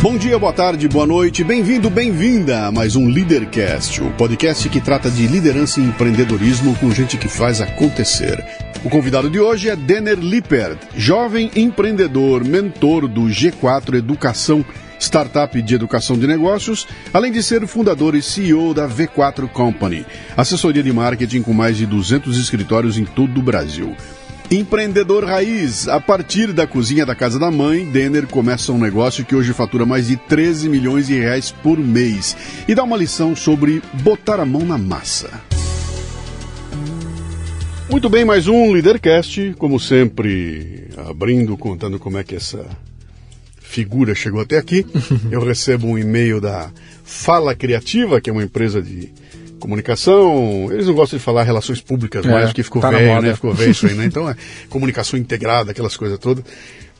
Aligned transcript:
Bom 0.00 0.16
dia, 0.16 0.38
boa 0.38 0.52
tarde, 0.52 0.88
boa 0.88 1.04
noite, 1.04 1.42
bem-vindo, 1.42 1.90
bem-vinda 1.90 2.66
a 2.66 2.70
mais 2.70 2.94
um 2.94 3.08
Leadercast, 3.08 4.00
o 4.00 4.12
podcast 4.12 4.68
que 4.68 4.80
trata 4.80 5.10
de 5.10 5.26
liderança 5.26 5.80
e 5.80 5.84
empreendedorismo 5.84 6.76
com 6.76 6.88
gente 6.92 7.16
que 7.16 7.26
faz 7.26 7.60
acontecer. 7.60 8.38
O 8.84 8.88
convidado 8.88 9.28
de 9.28 9.40
hoje 9.40 9.68
é 9.68 9.74
Denner 9.74 10.16
Lippert, 10.16 10.78
jovem 10.94 11.50
empreendedor, 11.56 12.44
mentor 12.44 13.08
do 13.08 13.22
G4 13.22 13.94
Educação, 13.94 14.64
startup 15.00 15.60
de 15.60 15.74
educação 15.74 16.16
de 16.16 16.28
negócios, 16.28 16.86
além 17.12 17.32
de 17.32 17.42
ser 17.42 17.66
fundador 17.66 18.14
e 18.14 18.22
CEO 18.22 18.72
da 18.72 18.88
V4 18.88 19.48
Company, 19.48 20.06
assessoria 20.36 20.82
de 20.82 20.92
marketing 20.92 21.42
com 21.42 21.52
mais 21.52 21.76
de 21.76 21.86
200 21.86 22.38
escritórios 22.38 22.98
em 22.98 23.04
todo 23.04 23.38
o 23.38 23.42
Brasil. 23.42 23.96
Empreendedor 24.50 25.26
raiz, 25.26 25.88
a 25.88 26.00
partir 26.00 26.54
da 26.54 26.66
cozinha 26.66 27.04
da 27.04 27.14
casa 27.14 27.38
da 27.38 27.50
mãe, 27.50 27.84
Denner 27.84 28.26
começa 28.26 28.72
um 28.72 28.78
negócio 28.78 29.22
que 29.22 29.36
hoje 29.36 29.52
fatura 29.52 29.84
mais 29.84 30.06
de 30.06 30.16
13 30.16 30.70
milhões 30.70 31.06
de 31.06 31.18
reais 31.18 31.50
por 31.50 31.78
mês 31.78 32.34
e 32.66 32.74
dá 32.74 32.82
uma 32.82 32.96
lição 32.96 33.36
sobre 33.36 33.82
botar 34.02 34.40
a 34.40 34.46
mão 34.46 34.62
na 34.64 34.78
massa. 34.78 35.28
Muito 37.90 38.08
bem, 38.08 38.24
mais 38.24 38.48
um 38.48 38.72
Leadercast, 38.72 39.54
como 39.58 39.78
sempre, 39.78 40.88
abrindo, 40.96 41.54
contando 41.58 41.98
como 41.98 42.16
é 42.16 42.24
que 42.24 42.34
essa 42.34 42.64
figura 43.60 44.14
chegou 44.14 44.40
até 44.40 44.56
aqui. 44.56 44.86
Eu 45.30 45.44
recebo 45.44 45.86
um 45.86 45.98
e-mail 45.98 46.40
da 46.40 46.70
Fala 47.04 47.54
Criativa, 47.54 48.18
que 48.18 48.30
é 48.30 48.32
uma 48.32 48.44
empresa 48.44 48.80
de 48.80 49.12
comunicação, 49.58 50.68
eles 50.70 50.86
não 50.86 50.94
gostam 50.94 51.18
de 51.18 51.24
falar 51.24 51.42
relações 51.42 51.80
públicas 51.80 52.24
é, 52.24 52.30
mais, 52.30 52.52
que 52.52 52.62
ficou 52.62 52.80
tá 52.80 52.90
velho, 52.90 53.20
né? 53.20 53.34
Ficou 53.34 53.52
velho 53.52 53.70
isso 53.70 53.86
aí, 53.86 53.94
né? 53.94 54.04
Então 54.06 54.28
é 54.28 54.36
comunicação 54.68 55.18
integrada, 55.18 55.70
aquelas 55.70 55.96
coisas 55.96 56.18
todas. 56.18 56.44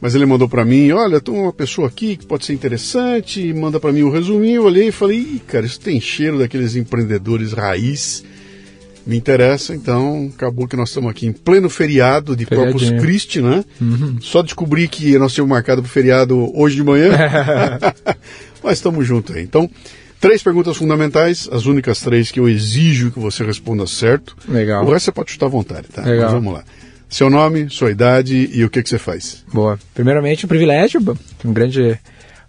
Mas 0.00 0.14
ele 0.14 0.26
mandou 0.26 0.48
para 0.48 0.64
mim, 0.64 0.92
olha, 0.92 1.20
tem 1.20 1.34
uma 1.34 1.52
pessoa 1.52 1.88
aqui 1.88 2.16
que 2.16 2.24
pode 2.24 2.44
ser 2.44 2.52
interessante, 2.52 3.52
manda 3.52 3.80
para 3.80 3.92
mim 3.92 4.04
um 4.04 4.10
resuminho, 4.10 4.56
eu 4.56 4.64
olhei 4.64 4.88
e 4.88 4.92
falei, 4.92 5.18
Ih, 5.18 5.42
cara, 5.46 5.66
isso 5.66 5.80
tem 5.80 6.00
cheiro 6.00 6.38
daqueles 6.38 6.76
empreendedores 6.76 7.52
raiz. 7.52 8.24
Me 9.04 9.16
interessa, 9.16 9.74
então 9.74 10.30
acabou 10.34 10.68
que 10.68 10.76
nós 10.76 10.90
estamos 10.90 11.10
aqui 11.10 11.26
em 11.26 11.32
pleno 11.32 11.70
feriado 11.70 12.36
de 12.36 12.44
Corpus 12.44 12.90
Christi, 12.90 13.40
né? 13.40 13.64
Uhum. 13.80 14.18
Só 14.20 14.42
descobri 14.42 14.86
que 14.86 15.18
nós 15.18 15.32
tínhamos 15.32 15.48
marcado 15.48 15.80
para 15.80 15.88
o 15.88 15.90
feriado 15.90 16.52
hoje 16.54 16.76
de 16.76 16.84
manhã. 16.84 17.10
Mas 18.62 18.74
estamos 18.74 19.06
juntos 19.06 19.34
aí. 19.34 19.42
Então, 19.42 19.68
Três 20.20 20.42
perguntas 20.42 20.76
fundamentais, 20.76 21.48
as 21.52 21.66
únicas 21.66 22.00
três 22.00 22.32
que 22.32 22.40
eu 22.40 22.48
exijo 22.48 23.12
que 23.12 23.20
você 23.20 23.44
responda 23.44 23.86
certo. 23.86 24.36
Legal. 24.48 24.84
O 24.84 24.90
resto 24.90 25.06
você 25.06 25.12
pode 25.12 25.30
chutar 25.30 25.46
à 25.46 25.48
vontade, 25.48 25.88
tá? 25.88 26.02
Legal. 26.02 26.24
Mas 26.24 26.32
vamos 26.32 26.52
lá. 26.52 26.64
Seu 27.08 27.30
nome, 27.30 27.70
sua 27.70 27.90
idade 27.90 28.50
e 28.52 28.64
o 28.64 28.70
que, 28.70 28.82
que 28.82 28.88
você 28.88 28.98
faz. 28.98 29.44
Boa. 29.52 29.78
Primeiramente, 29.94 30.44
um 30.44 30.48
privilégio, 30.48 31.00
uma 31.00 31.54
grande 31.54 31.98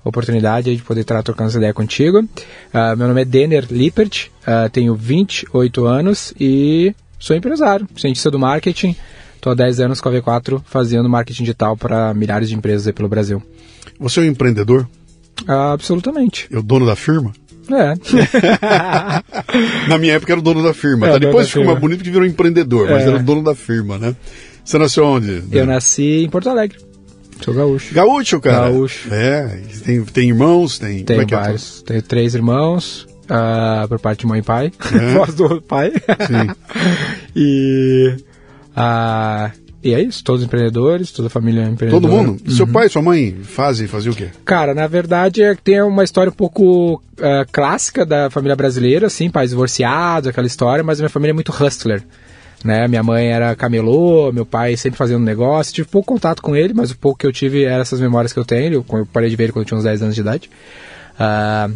oportunidade 0.04 0.76
de 0.76 0.82
poder 0.82 1.02
estar 1.02 1.22
trocando 1.22 1.50
essa 1.50 1.58
ideia 1.58 1.74
contigo. 1.74 2.20
Uh, 2.20 2.98
meu 2.98 3.08
nome 3.08 3.22
é 3.22 3.26
Denner 3.26 3.68
Lippert, 3.70 4.28
uh, 4.42 4.70
tenho 4.70 4.96
28 4.96 5.86
anos 5.86 6.34
e 6.40 6.94
sou 7.20 7.36
empresário, 7.36 7.88
cientista 7.96 8.32
do 8.32 8.40
marketing. 8.40 8.96
Estou 9.36 9.52
há 9.52 9.56
10 9.56 9.80
anos 9.80 10.02
com 10.02 10.10
a 10.10 10.12
V4 10.12 10.62
fazendo 10.66 11.08
marketing 11.08 11.44
digital 11.44 11.78
para 11.78 12.14
milhares 12.14 12.50
de 12.50 12.56
empresas 12.56 12.92
pelo 12.94 13.08
Brasil. 13.08 13.42
Você 14.00 14.20
é 14.20 14.24
um 14.24 14.26
empreendedor? 14.26 14.88
Uh, 15.48 15.52
absolutamente. 15.74 16.48
É 16.52 16.58
o 16.58 16.64
dono 16.64 16.86
da 16.86 16.96
firma? 16.96 17.32
É. 17.72 17.94
Na 19.88 19.98
minha 19.98 20.14
época 20.14 20.34
era 20.34 20.40
o 20.40 20.44
dono 20.44 20.64
da 20.64 20.74
firma. 20.74 21.08
É, 21.08 21.12
tá? 21.14 21.18
Depois 21.18 21.48
ficou 21.48 21.66
mais 21.66 21.80
bonito 21.80 22.04
que 22.04 22.10
virou 22.10 22.26
empreendedor, 22.26 22.90
mas 22.90 23.04
é. 23.04 23.08
era 23.08 23.18
o 23.18 23.24
dono 23.24 23.44
da 23.44 23.56
firma, 23.56 23.98
né? 23.98 24.16
Você 24.64 24.78
nasceu 24.78 25.06
onde? 25.06 25.44
Eu 25.52 25.66
nasci 25.66 26.24
em 26.24 26.30
Porto 26.30 26.50
Alegre. 26.50 26.78
Sou 27.42 27.54
gaúcho. 27.54 27.94
Gaúcho, 27.94 28.40
cara? 28.42 28.70
Gaúcho. 28.70 29.14
É. 29.14 29.62
Tem, 29.86 30.04
tem 30.04 30.30
irmãos? 30.30 30.78
Tem, 30.78 31.04
Tenho 31.04 31.22
é, 31.22 31.24
é 31.24 31.28
vários. 31.28 31.82
Tenho 31.84 32.02
três 32.02 32.36
irmãos, 32.36 33.08
uh, 33.26 33.88
por 33.88 34.00
parte 34.00 34.22
de 34.22 34.28
mãe 34.28 34.40
e 34.40 34.44
pai. 34.44 34.72
É. 34.94 35.14
Voz 35.14 35.36
do 35.36 35.62
pai. 35.62 35.92
Sim. 35.92 36.54
e... 37.36 38.16
Uh, 38.72 39.69
e 39.82 39.94
é 39.94 40.02
isso, 40.02 40.24
todos 40.24 40.44
empreendedores, 40.44 41.12
toda 41.12 41.28
a 41.28 41.30
família 41.30 41.62
é 41.62 41.70
empreendedora. 41.70 42.02
Todo 42.02 42.12
mundo? 42.12 42.42
Uhum. 42.46 42.52
Seu 42.52 42.68
pai 42.68 42.90
sua 42.90 43.02
mãe 43.02 43.38
fazem, 43.44 43.88
faziam 43.88 44.12
o 44.12 44.16
quê? 44.16 44.30
Cara, 44.44 44.74
na 44.74 44.88
verdade 44.88 45.42
é, 45.42 45.56
tem 45.56 45.82
uma 45.82 46.04
história 46.04 46.30
um 46.30 46.36
pouco 46.36 46.96
uh, 46.96 47.50
clássica 47.52 48.06
da 48.06 48.30
família 48.30 48.56
brasileira, 48.56 49.08
assim, 49.08 49.30
pais 49.30 49.52
divorciados, 49.52 50.28
aquela 50.28 50.48
história, 50.48 50.84
mas 50.84 51.00
a 51.00 51.04
minha 51.04 51.10
família 51.10 51.32
é 51.32 51.34
muito 51.34 51.52
hustler. 51.52 52.04
Né? 52.64 52.90
Minha 52.90 53.02
mãe 53.02 53.28
era 53.28 53.56
camelô, 53.56 54.34
meu 54.34 54.46
pai 54.46 54.76
sempre 54.76 54.98
fazendo 54.98 55.24
negócio, 55.24 55.74
tive 55.74 55.88
pouco 55.88 56.14
contato 56.14 56.42
com 56.42 56.56
ele, 56.56 56.74
mas 56.74 56.92
o 56.92 56.98
pouco 56.98 57.20
que 57.20 57.26
eu 57.26 57.32
tive 57.32 57.64
eram 57.64 57.82
essas 57.82 58.02
memórias 58.02 58.34
que 58.34 58.40
eu 58.40 58.44
tenho, 58.44 58.86
eu 58.92 59.06
parei 59.06 59.30
de 59.30 59.36
ver 59.38 59.46
ele 59.46 59.54
quando 59.54 59.64
eu 59.64 59.68
tinha 59.68 59.78
uns 59.78 59.86
10 59.86 60.04
anos 60.04 60.16
de 60.16 60.20
idade. 60.20 60.50
Uh, 61.16 61.74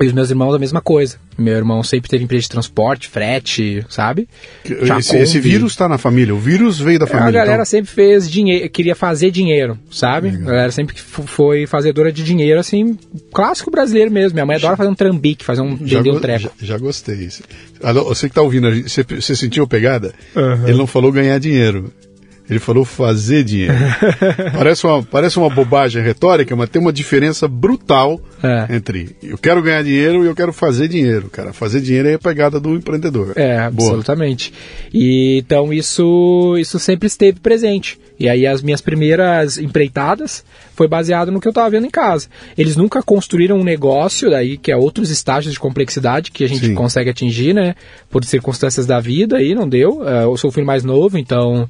e 0.00 0.06
os 0.06 0.12
meus 0.12 0.30
irmãos 0.30 0.54
a 0.54 0.58
mesma 0.58 0.80
coisa. 0.80 1.16
Meu 1.38 1.54
irmão 1.54 1.82
sempre 1.82 2.08
teve 2.08 2.24
empresa 2.24 2.42
de 2.42 2.48
transporte, 2.48 3.08
frete, 3.08 3.84
sabe? 3.88 4.26
Esse, 4.64 5.16
esse, 5.18 5.38
vírus 5.38 5.72
está 5.72 5.88
na 5.88 5.98
família, 5.98 6.34
o 6.34 6.38
vírus 6.38 6.78
veio 6.80 6.98
da 6.98 7.06
família. 7.06 7.28
A 7.28 7.32
galera 7.32 7.54
então... 7.54 7.64
sempre 7.64 7.90
fez 7.90 8.30
dinheiro, 8.30 8.68
queria 8.70 8.94
fazer 8.94 9.30
dinheiro, 9.30 9.78
sabe? 9.90 10.30
Legal. 10.30 10.48
A 10.48 10.50
galera 10.52 10.72
sempre 10.72 10.96
foi 10.98 11.66
fazedora 11.66 12.10
de 12.10 12.24
dinheiro, 12.24 12.58
assim, 12.58 12.98
clássico 13.32 13.70
brasileiro 13.70 14.10
mesmo. 14.10 14.34
Minha 14.34 14.46
mãe 14.46 14.56
adora 14.56 14.76
fazer 14.76 14.88
um 14.88 14.94
trambique, 14.94 15.44
fazer 15.44 15.60
um 15.60 15.76
vender 15.76 16.10
um 16.10 16.20
treco. 16.20 16.50
Já, 16.58 16.66
já, 16.66 16.78
gostei. 16.78 17.28
Você 17.28 18.28
que 18.28 18.32
está 18.32 18.42
ouvindo, 18.42 18.70
você, 18.82 19.02
você 19.02 19.36
sentiu 19.36 19.64
a 19.64 19.66
pegada? 19.66 20.14
Uhum. 20.34 20.68
Ele 20.68 20.78
não 20.78 20.86
falou 20.86 21.12
ganhar 21.12 21.38
dinheiro. 21.38 21.92
Ele 22.48 22.58
falou 22.58 22.84
fazer 22.84 23.42
dinheiro. 23.42 23.74
parece, 24.54 24.86
uma, 24.86 25.02
parece 25.02 25.38
uma 25.38 25.50
bobagem 25.50 26.02
retórica, 26.02 26.54
mas 26.54 26.68
tem 26.68 26.80
uma 26.80 26.92
diferença 26.92 27.48
brutal 27.48 28.20
é. 28.42 28.74
entre 28.74 29.16
eu 29.22 29.36
quero 29.36 29.62
ganhar 29.62 29.82
dinheiro 29.82 30.24
e 30.24 30.26
eu 30.26 30.34
quero 30.34 30.52
fazer 30.52 30.88
dinheiro, 30.88 31.28
cara. 31.28 31.52
Fazer 31.52 31.80
dinheiro 31.80 32.08
é 32.08 32.14
a 32.14 32.18
pegada 32.18 32.60
do 32.60 32.74
empreendedor. 32.74 33.32
É, 33.34 33.56
Boa. 33.56 33.66
absolutamente. 33.66 34.52
E, 34.94 35.38
então 35.38 35.72
isso, 35.72 36.56
isso 36.58 36.78
sempre 36.78 37.06
esteve 37.06 37.40
presente. 37.40 37.98
E 38.18 38.28
aí 38.28 38.46
as 38.46 38.62
minhas 38.62 38.80
primeiras 38.80 39.58
empreitadas 39.58 40.44
foi 40.74 40.88
baseado 40.88 41.30
no 41.32 41.40
que 41.40 41.48
eu 41.48 41.50
estava 41.50 41.68
vendo 41.68 41.86
em 41.86 41.90
casa. 41.90 42.28
Eles 42.56 42.76
nunca 42.76 43.02
construíram 43.02 43.58
um 43.58 43.64
negócio, 43.64 44.30
daí 44.30 44.56
que 44.56 44.70
é 44.70 44.76
outros 44.76 45.10
estágios 45.10 45.52
de 45.54 45.60
complexidade 45.60 46.30
que 46.30 46.44
a 46.44 46.48
gente 46.48 46.66
Sim. 46.66 46.74
consegue 46.74 47.10
atingir, 47.10 47.54
né? 47.54 47.74
Por 48.08 48.24
circunstâncias 48.24 48.86
da 48.86 49.00
vida 49.00 49.36
aí, 49.36 49.54
não 49.54 49.68
deu. 49.68 50.00
Uh, 50.00 50.22
eu 50.24 50.36
sou 50.36 50.50
o 50.50 50.52
filho 50.52 50.66
mais 50.66 50.84
novo, 50.84 51.18
então 51.18 51.68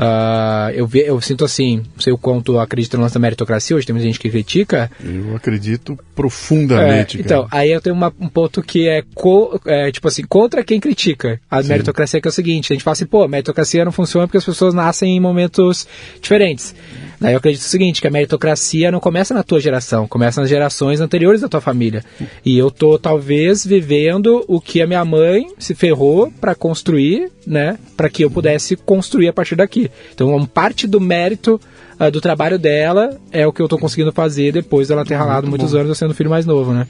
Uh, 0.00 0.70
eu, 0.72 0.86
ve, 0.86 1.00
eu 1.00 1.20
sinto 1.20 1.44
assim, 1.44 1.82
não 1.94 2.00
sei 2.00 2.10
o 2.10 2.16
quanto 2.16 2.58
acredita 2.58 2.96
no 2.96 3.02
lance 3.02 3.12
da 3.12 3.20
meritocracia, 3.20 3.76
hoje 3.76 3.86
tem 3.86 3.92
muita 3.92 4.06
gente 4.06 4.18
que 4.18 4.30
critica. 4.30 4.90
Eu 5.04 5.36
acredito 5.36 5.98
profundamente. 6.14 7.18
É, 7.18 7.20
então, 7.20 7.46
aí 7.50 7.70
eu 7.70 7.82
tenho 7.82 7.94
uma, 7.94 8.10
um 8.18 8.28
ponto 8.28 8.62
que 8.62 8.88
é, 8.88 9.04
co, 9.14 9.60
é, 9.66 9.92
tipo 9.92 10.08
assim, 10.08 10.22
contra 10.22 10.64
quem 10.64 10.80
critica 10.80 11.38
a 11.50 11.62
Sim. 11.62 11.68
meritocracia, 11.68 12.18
que 12.18 12.26
é 12.26 12.30
o 12.30 12.32
seguinte, 12.32 12.72
a 12.72 12.74
gente 12.74 12.82
fala 12.82 12.94
assim, 12.94 13.04
pô, 13.04 13.24
a 13.24 13.28
meritocracia 13.28 13.84
não 13.84 13.92
funciona 13.92 14.26
porque 14.26 14.38
as 14.38 14.44
pessoas 14.44 14.72
nascem 14.72 15.18
em 15.18 15.20
momentos 15.20 15.86
diferentes. 16.22 16.74
Daí 17.20 17.34
eu 17.34 17.38
acredito 17.38 17.60
o 17.60 17.64
seguinte, 17.64 18.00
que 18.00 18.06
a 18.06 18.10
meritocracia 18.10 18.90
não 18.90 18.98
começa 18.98 19.34
na 19.34 19.42
tua 19.42 19.60
geração, 19.60 20.08
começa 20.08 20.40
nas 20.40 20.48
gerações 20.48 21.02
anteriores 21.02 21.42
da 21.42 21.48
tua 21.48 21.60
família. 21.60 22.02
E 22.42 22.56
eu 22.56 22.70
tô 22.70 22.98
talvez 22.98 23.66
vivendo 23.66 24.42
o 24.48 24.58
que 24.58 24.80
a 24.80 24.86
minha 24.86 25.04
mãe 25.04 25.46
se 25.58 25.74
ferrou 25.74 26.32
para 26.40 26.54
construir, 26.54 27.30
né, 27.46 27.78
para 27.94 28.08
que 28.08 28.24
eu 28.24 28.30
pudesse 28.30 28.74
construir 28.74 29.28
a 29.28 29.32
partir 29.34 29.54
daqui. 29.54 29.89
Então, 30.14 30.46
parte 30.46 30.86
do 30.86 31.00
mérito 31.00 31.60
uh, 31.98 32.10
do 32.10 32.20
trabalho 32.20 32.58
dela 32.58 33.18
é 33.30 33.46
o 33.46 33.52
que 33.52 33.60
eu 33.60 33.68
tô 33.68 33.78
conseguindo 33.78 34.12
fazer 34.12 34.52
depois 34.52 34.88
dela 34.88 35.04
ter 35.04 35.14
ralado 35.14 35.46
Muito 35.46 35.60
muitos 35.60 35.72
bom. 35.72 35.78
anos 35.78 35.88
eu 35.88 35.94
sendo 35.94 36.14
filho 36.14 36.30
mais 36.30 36.46
novo, 36.46 36.72
né? 36.72 36.86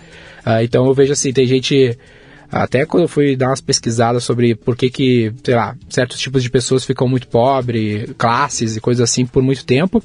Uh, 0.46 0.62
então 0.62 0.86
eu 0.86 0.94
vejo 0.94 1.12
assim, 1.12 1.32
tem 1.32 1.46
gente 1.46 1.96
até 2.50 2.84
quando 2.84 3.04
eu 3.04 3.08
fui 3.08 3.36
dar 3.36 3.48
umas 3.48 3.60
pesquisadas 3.60 4.24
sobre 4.24 4.54
por 4.54 4.76
que 4.76 4.90
que, 4.90 5.32
sei 5.44 5.54
lá, 5.54 5.76
certos 5.88 6.18
tipos 6.18 6.42
de 6.42 6.50
pessoas 6.50 6.84
ficam 6.84 7.06
muito 7.06 7.28
pobres, 7.28 8.10
classes 8.18 8.76
e 8.76 8.80
coisas 8.80 9.08
assim 9.08 9.24
por 9.24 9.42
muito 9.42 9.64
tempo. 9.64 10.02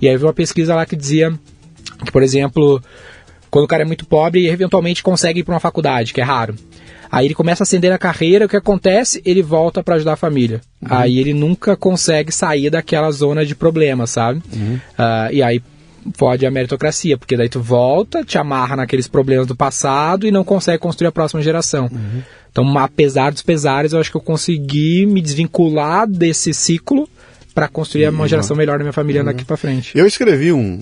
E 0.00 0.08
aí 0.08 0.16
vi 0.16 0.24
uma 0.24 0.32
pesquisa 0.32 0.74
lá 0.74 0.84
que 0.84 0.96
dizia 0.96 1.32
que, 2.04 2.10
por 2.10 2.22
exemplo, 2.22 2.82
quando 3.50 3.64
o 3.64 3.68
cara 3.68 3.84
é 3.84 3.86
muito 3.86 4.04
pobre 4.04 4.40
e 4.40 4.48
eventualmente 4.48 5.02
consegue 5.02 5.40
ir 5.40 5.44
para 5.44 5.54
uma 5.54 5.60
faculdade, 5.60 6.12
que 6.12 6.20
é 6.20 6.24
raro. 6.24 6.56
Aí 7.10 7.26
ele 7.26 7.34
começa 7.34 7.62
a 7.62 7.64
ascender 7.64 7.92
a 7.92 7.98
carreira, 7.98 8.46
o 8.46 8.48
que 8.48 8.56
acontece? 8.56 9.22
Ele 9.24 9.42
volta 9.42 9.82
para 9.82 9.96
ajudar 9.96 10.14
a 10.14 10.16
família. 10.16 10.60
Uhum. 10.82 10.88
Aí 10.90 11.18
ele 11.18 11.34
nunca 11.34 11.76
consegue 11.76 12.32
sair 12.32 12.70
daquela 12.70 13.10
zona 13.10 13.44
de 13.44 13.54
problema, 13.54 14.06
sabe? 14.06 14.42
Uhum. 14.52 14.74
Uh, 14.98 15.32
e 15.32 15.42
aí 15.42 15.62
fode 16.14 16.46
a 16.46 16.50
meritocracia, 16.50 17.18
porque 17.18 17.36
daí 17.36 17.48
tu 17.48 17.60
volta, 17.60 18.24
te 18.24 18.38
amarra 18.38 18.76
naqueles 18.76 19.08
problemas 19.08 19.46
do 19.46 19.56
passado 19.56 20.26
e 20.26 20.30
não 20.30 20.44
consegue 20.44 20.78
construir 20.78 21.08
a 21.08 21.12
próxima 21.12 21.42
geração. 21.42 21.88
Uhum. 21.90 22.22
Então, 22.50 22.78
apesar 22.78 23.32
dos 23.32 23.42
pesares, 23.42 23.92
eu 23.92 24.00
acho 24.00 24.10
que 24.10 24.16
eu 24.16 24.20
consegui 24.22 25.04
me 25.04 25.20
desvincular 25.20 26.06
desse 26.06 26.54
ciclo 26.54 27.08
para 27.56 27.68
construir 27.68 28.06
uma 28.10 28.28
geração 28.28 28.54
melhor 28.54 28.76
na 28.76 28.84
minha 28.84 28.92
família 28.92 29.22
uhum. 29.22 29.26
daqui 29.28 29.42
para 29.42 29.56
frente. 29.56 29.96
Eu 29.96 30.06
escrevi 30.06 30.52
um, 30.52 30.78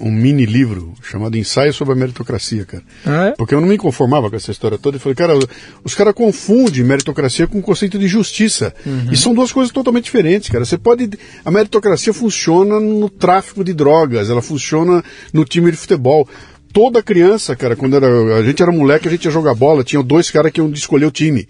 um, 0.00 0.08
mini 0.08 0.46
livro 0.46 0.94
chamado 1.02 1.36
Ensaio 1.36 1.72
sobre 1.72 1.94
a 1.94 1.96
Meritocracia, 1.96 2.64
cara. 2.64 2.84
Ah, 3.04 3.26
é? 3.26 3.30
Porque 3.32 3.52
eu 3.52 3.60
não 3.60 3.66
me 3.66 3.76
conformava 3.76 4.30
com 4.30 4.36
essa 4.36 4.52
história 4.52 4.78
toda. 4.78 4.96
E 4.96 5.00
falei, 5.00 5.16
cara, 5.16 5.36
os 5.82 5.96
caras 5.96 6.14
confundem 6.14 6.84
meritocracia 6.84 7.48
com 7.48 7.58
o 7.58 7.62
conceito 7.62 7.98
de 7.98 8.06
justiça. 8.06 8.72
Uhum. 8.86 9.08
E 9.10 9.16
são 9.16 9.34
duas 9.34 9.50
coisas 9.50 9.72
totalmente 9.72 10.04
diferentes, 10.04 10.48
cara. 10.48 10.64
Você 10.64 10.78
pode. 10.78 11.10
A 11.44 11.50
meritocracia 11.50 12.14
funciona 12.14 12.78
no 12.78 13.10
tráfico 13.10 13.64
de 13.64 13.72
drogas, 13.72 14.30
ela 14.30 14.40
funciona 14.40 15.02
no 15.32 15.44
time 15.44 15.72
de 15.72 15.76
futebol 15.76 16.28
toda 16.72 17.02
criança, 17.02 17.56
cara, 17.56 17.74
quando 17.74 17.96
era, 17.96 18.36
a 18.36 18.42
gente 18.44 18.62
era 18.62 18.72
moleque, 18.72 19.06
a 19.06 19.10
gente 19.10 19.24
ia 19.26 19.30
jogar 19.30 19.54
bola, 19.54 19.84
tinha 19.84 20.02
dois 20.02 20.30
caras 20.30 20.50
que 20.52 20.60
iam 20.60 20.70
escolher 20.70 21.04
o 21.04 21.10
time. 21.10 21.46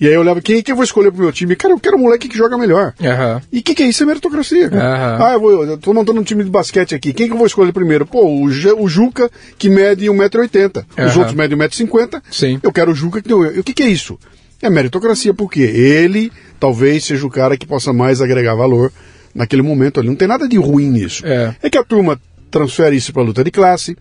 E 0.00 0.06
aí 0.06 0.14
eu 0.14 0.20
olhava, 0.20 0.40
quem 0.40 0.62
que 0.62 0.72
eu 0.72 0.76
vou 0.76 0.84
escolher 0.84 1.10
pro 1.10 1.22
meu 1.22 1.32
time? 1.32 1.54
Cara, 1.56 1.74
eu 1.74 1.80
quero 1.80 1.96
um 1.96 2.00
moleque 2.00 2.28
que 2.28 2.36
joga 2.36 2.58
melhor. 2.58 2.94
Uhum. 3.00 3.40
E 3.52 3.58
o 3.60 3.62
que, 3.62 3.74
que 3.74 3.82
é 3.82 3.86
isso? 3.86 4.02
É 4.02 4.06
meritocracia. 4.06 4.66
Uhum. 4.66 4.78
Ah, 4.78 5.30
eu, 5.34 5.40
vou, 5.40 5.64
eu 5.64 5.78
tô 5.78 5.92
montando 5.94 6.20
um 6.20 6.24
time 6.24 6.44
de 6.44 6.50
basquete 6.50 6.94
aqui. 6.94 7.12
Quem 7.12 7.26
que 7.26 7.32
eu 7.32 7.38
vou 7.38 7.46
escolher 7.46 7.72
primeiro? 7.72 8.06
Pô, 8.06 8.24
o, 8.24 8.44
o 8.44 8.88
Juca, 8.88 9.30
que 9.58 9.68
mede 9.68 10.06
1,80m. 10.06 10.84
Uhum. 10.98 11.06
Os 11.06 11.16
outros 11.16 11.34
medem 11.34 11.56
1,50m. 11.56 12.22
Sim. 12.30 12.60
Eu 12.62 12.72
quero 12.72 12.92
o 12.92 12.94
Juca 12.94 13.22
que 13.22 13.28
tem... 13.28 13.36
E 13.36 13.58
o 13.58 13.64
que, 13.64 13.72
que 13.72 13.82
é 13.82 13.88
isso? 13.88 14.18
É 14.62 14.70
meritocracia, 14.70 15.34
porque 15.34 15.60
ele 15.60 16.32
talvez 16.58 17.04
seja 17.04 17.26
o 17.26 17.30
cara 17.30 17.56
que 17.56 17.66
possa 17.66 17.92
mais 17.92 18.20
agregar 18.20 18.54
valor 18.54 18.90
naquele 19.34 19.62
momento 19.62 20.00
ali. 20.00 20.08
Não 20.08 20.16
tem 20.16 20.28
nada 20.28 20.48
de 20.48 20.56
ruim 20.56 20.88
nisso. 20.88 21.26
É, 21.26 21.54
é 21.62 21.70
que 21.70 21.76
a 21.76 21.84
turma 21.84 22.18
transfere 22.50 22.96
isso 22.96 23.12
para 23.12 23.22
luta 23.22 23.42
de 23.42 23.50
classe, 23.50 23.96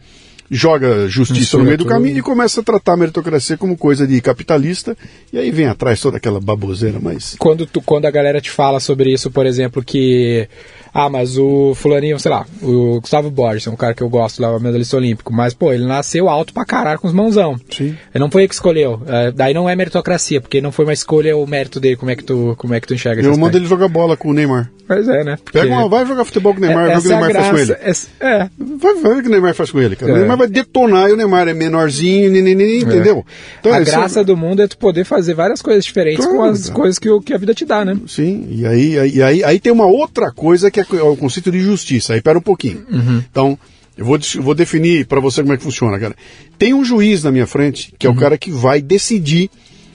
joga 0.49 1.07
justiça 1.07 1.57
no 1.57 1.63
meio 1.63 1.77
do 1.77 1.85
caminho 1.85 2.17
e 2.17 2.21
começa 2.21 2.61
a 2.61 2.63
tratar 2.63 2.93
a 2.93 2.97
meritocracia 2.97 3.57
como 3.57 3.77
coisa 3.77 4.05
de 4.05 4.19
capitalista, 4.21 4.95
e 5.31 5.37
aí 5.37 5.51
vem 5.51 5.67
atrás 5.67 5.99
toda 5.99 6.17
aquela 6.17 6.39
baboseira, 6.39 6.99
mas... 7.01 7.35
Quando, 7.39 7.65
tu, 7.65 7.81
quando 7.81 8.05
a 8.05 8.11
galera 8.11 8.41
te 8.41 8.51
fala 8.51 8.79
sobre 8.79 9.11
isso, 9.11 9.31
por 9.31 9.45
exemplo, 9.45 9.83
que 9.83 10.47
ah, 10.93 11.09
mas 11.09 11.37
o 11.37 11.73
fulaninho, 11.73 12.19
sei 12.19 12.29
lá, 12.29 12.45
o 12.61 13.01
Gustavo 13.01 13.31
Borges, 13.31 13.65
é 13.65 13.71
um 13.71 13.75
cara 13.75 13.93
que 13.93 14.03
eu 14.03 14.09
gosto 14.09 14.41
lá, 14.41 14.59
medalhista 14.59 14.95
olímpico, 14.95 15.33
mas, 15.33 15.53
pô, 15.53 15.73
ele 15.73 15.85
nasceu 15.85 16.29
alto 16.29 16.53
pra 16.53 16.65
caralho 16.65 16.99
com 16.99 17.07
os 17.07 17.13
mãozão. 17.13 17.55
Sim. 17.71 17.97
Ele 18.13 18.23
não 18.23 18.29
foi 18.29 18.43
ele 18.43 18.49
que 18.49 18.53
escolheu. 18.53 19.01
É, 19.07 19.31
daí 19.31 19.53
não 19.53 19.67
é 19.67 19.75
meritocracia, 19.75 20.39
porque 20.39 20.61
não 20.61 20.71
foi 20.71 20.85
uma 20.85 20.93
escolha 20.93 21.35
o 21.35 21.47
mérito 21.47 21.79
dele, 21.79 21.95
como 21.95 22.11
é 22.11 22.15
que 22.15 22.23
tu, 22.23 22.53
como 22.57 22.73
é 22.73 22.79
que 22.79 22.87
tu 22.87 22.93
enxerga 22.93 23.23
Eu 23.23 23.35
mando 23.37 23.57
ele 23.57 23.65
jogar 23.65 23.87
bola 23.87 24.15
com 24.15 24.29
o 24.29 24.33
Neymar. 24.33 24.69
Pois 24.85 25.07
é, 25.07 25.23
né? 25.23 25.37
Porque... 25.43 25.57
Pega 25.57 25.73
uma, 25.73 25.87
vai 25.87 26.05
jogar 26.05 26.25
futebol 26.25 26.53
com 26.53 26.59
o 26.59 26.61
Neymar, 26.61 26.89
é, 26.89 26.97
o 26.97 27.01
que 27.01 27.07
o 27.07 27.09
Neymar 27.09 27.29
graça, 27.29 27.49
faz 27.49 27.67
com 27.67 27.73
ele. 27.73 28.33
É, 28.33 28.49
vai, 28.59 28.95
vai 28.95 29.13
ver 29.13 29.19
o 29.19 29.21
que 29.21 29.27
o 29.27 29.31
Neymar 29.31 29.55
faz 29.55 29.71
com 29.71 29.79
ele, 29.79 29.95
cara. 29.95 30.11
É. 30.11 30.15
O 30.15 30.17
Neymar 30.19 30.37
vai 30.37 30.47
detonar 30.47 31.09
e 31.09 31.13
o 31.13 31.17
Neymar 31.17 31.47
é 31.47 31.53
menorzinho, 31.53 32.29
neném, 32.29 32.81
entendeu? 32.81 33.25
Então, 33.59 33.73
a 33.73 33.77
é, 33.77 33.83
graça 33.83 34.23
do 34.23 34.35
mundo 34.35 34.61
é 34.61 34.67
tu 34.67 34.77
poder 34.77 35.05
fazer 35.05 35.33
várias 35.33 35.61
coisas 35.61 35.85
diferentes 35.85 36.25
claro, 36.25 36.37
com 36.37 36.43
as 36.43 36.63
cara. 36.63 36.75
coisas 36.75 36.99
que, 36.99 37.09
que 37.21 37.33
a 37.33 37.37
vida 37.37 37.53
te 37.53 37.65
dá, 37.65 37.85
né? 37.85 37.97
Sim, 38.07 38.47
e 38.51 38.65
aí, 38.65 38.99
aí, 38.99 39.23
aí, 39.23 39.43
aí 39.43 39.59
tem 39.59 39.71
uma 39.71 39.85
outra 39.85 40.31
coisa 40.31 40.69
que 40.69 40.79
é 40.79 40.82
o 40.91 41.17
conceito 41.17 41.51
de 41.51 41.59
justiça. 41.59 42.13
Aí 42.13 42.21
pera 42.21 42.37
um 42.37 42.41
pouquinho. 42.41 42.85
Uhum. 42.91 43.23
Então, 43.29 43.57
eu 43.97 44.05
vou, 44.05 44.19
vou 44.41 44.55
definir 44.55 45.05
para 45.05 45.19
você 45.19 45.41
como 45.41 45.53
é 45.53 45.57
que 45.57 45.63
funciona, 45.63 45.99
cara. 45.99 46.15
Tem 46.57 46.73
um 46.73 46.83
juiz 46.83 47.23
na 47.23 47.31
minha 47.31 47.47
frente, 47.47 47.93
que 47.97 48.07
é 48.07 48.09
uhum. 48.09 48.15
o 48.15 48.19
cara 48.19 48.37
que 48.37 48.51
vai 48.51 48.81
decidir 48.81 49.49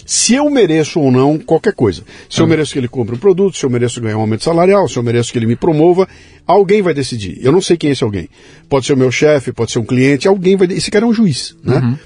se 0.07 0.35
eu 0.35 0.49
mereço 0.49 1.01
ou 1.01 1.13
não 1.13 1.39
qualquer 1.39 1.75
coisa. 1.75 2.03
Se 2.31 2.39
uhum. 2.39 2.47
eu 2.47 2.49
mereço 2.49 2.73
que 2.73 2.79
ele 2.79 2.89
compre 2.89 3.15
um 3.15 3.19
produto, 3.19 3.59
se 3.59 3.67
eu 3.67 3.69
mereço 3.69 4.01
ganhar 4.01 4.17
um 4.17 4.23
aumento 4.23 4.45
salarial, 4.45 4.89
se 4.89 4.97
eu 4.97 5.03
mereço 5.03 5.31
que 5.31 5.39
ele 5.39 5.47
me 5.47 5.57
promova, 5.57 6.09
alguém 6.47 6.81
vai 6.81 6.95
decidir. 6.95 7.39
Eu 7.43 7.53
não 7.53 7.61
sei 7.61 7.77
quem 7.77 7.91
é 7.91 7.93
esse 7.93 8.03
alguém. 8.03 8.29
Pode 8.69 8.87
ser 8.87 8.95
o 8.95 8.97
meu 8.97 9.11
chefe, 9.11 9.53
pode 9.53 9.71
ser 9.71 9.81
um 9.81 9.85
cliente, 9.85 10.27
alguém 10.27 10.57
vai. 10.57 10.67
Esse 10.69 10.91
cara 10.91 11.05
é 11.05 11.09
um 11.09 11.13
juiz, 11.13 11.55
né? 11.63 11.77
Uhum. 11.77 11.99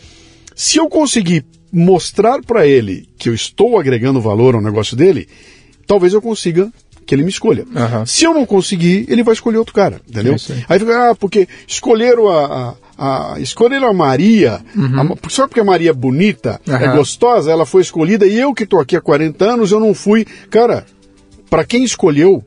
Se 0.56 0.78
eu 0.78 0.88
conseguir 0.88 1.44
mostrar 1.72 2.42
para 2.42 2.66
ele 2.66 3.08
que 3.16 3.28
eu 3.28 3.34
estou 3.34 3.78
agregando 3.78 4.20
valor 4.20 4.54
ao 4.54 4.60
negócio 4.60 4.96
dele, 4.96 5.28
talvez 5.86 6.12
eu 6.12 6.20
consiga 6.20 6.72
que 7.06 7.14
ele 7.14 7.22
me 7.22 7.30
escolha. 7.30 7.64
Uhum. 7.64 8.06
Se 8.06 8.24
eu 8.24 8.34
não 8.34 8.46
conseguir, 8.46 9.06
ele 9.08 9.22
vai 9.22 9.34
escolher 9.34 9.58
outro 9.58 9.74
cara, 9.74 10.00
entendeu? 10.08 10.34
É 10.34 10.64
aí 10.68 10.78
fica, 10.78 11.10
ah, 11.10 11.14
porque 11.14 11.48
escolheram 11.66 12.28
a, 12.28 12.76
a, 12.96 13.34
a 13.34 13.40
escolheram 13.40 13.88
a 13.88 13.92
Maria, 13.92 14.60
uhum. 14.76 15.12
a, 15.12 15.28
só 15.28 15.46
porque 15.46 15.60
a 15.60 15.64
Maria 15.64 15.90
é 15.90 15.94
bonita, 15.94 16.60
uhum. 16.66 16.74
é 16.74 16.96
gostosa, 16.96 17.50
ela 17.50 17.66
foi 17.66 17.82
escolhida 17.82 18.26
e 18.26 18.38
eu 18.38 18.54
que 18.54 18.64
estou 18.64 18.80
aqui 18.80 18.96
há 18.96 19.00
40 19.00 19.44
anos, 19.44 19.72
eu 19.72 19.80
não 19.80 19.94
fui. 19.94 20.24
Cara, 20.50 20.84
para 21.50 21.64
quem 21.64 21.84
escolheu, 21.84 22.44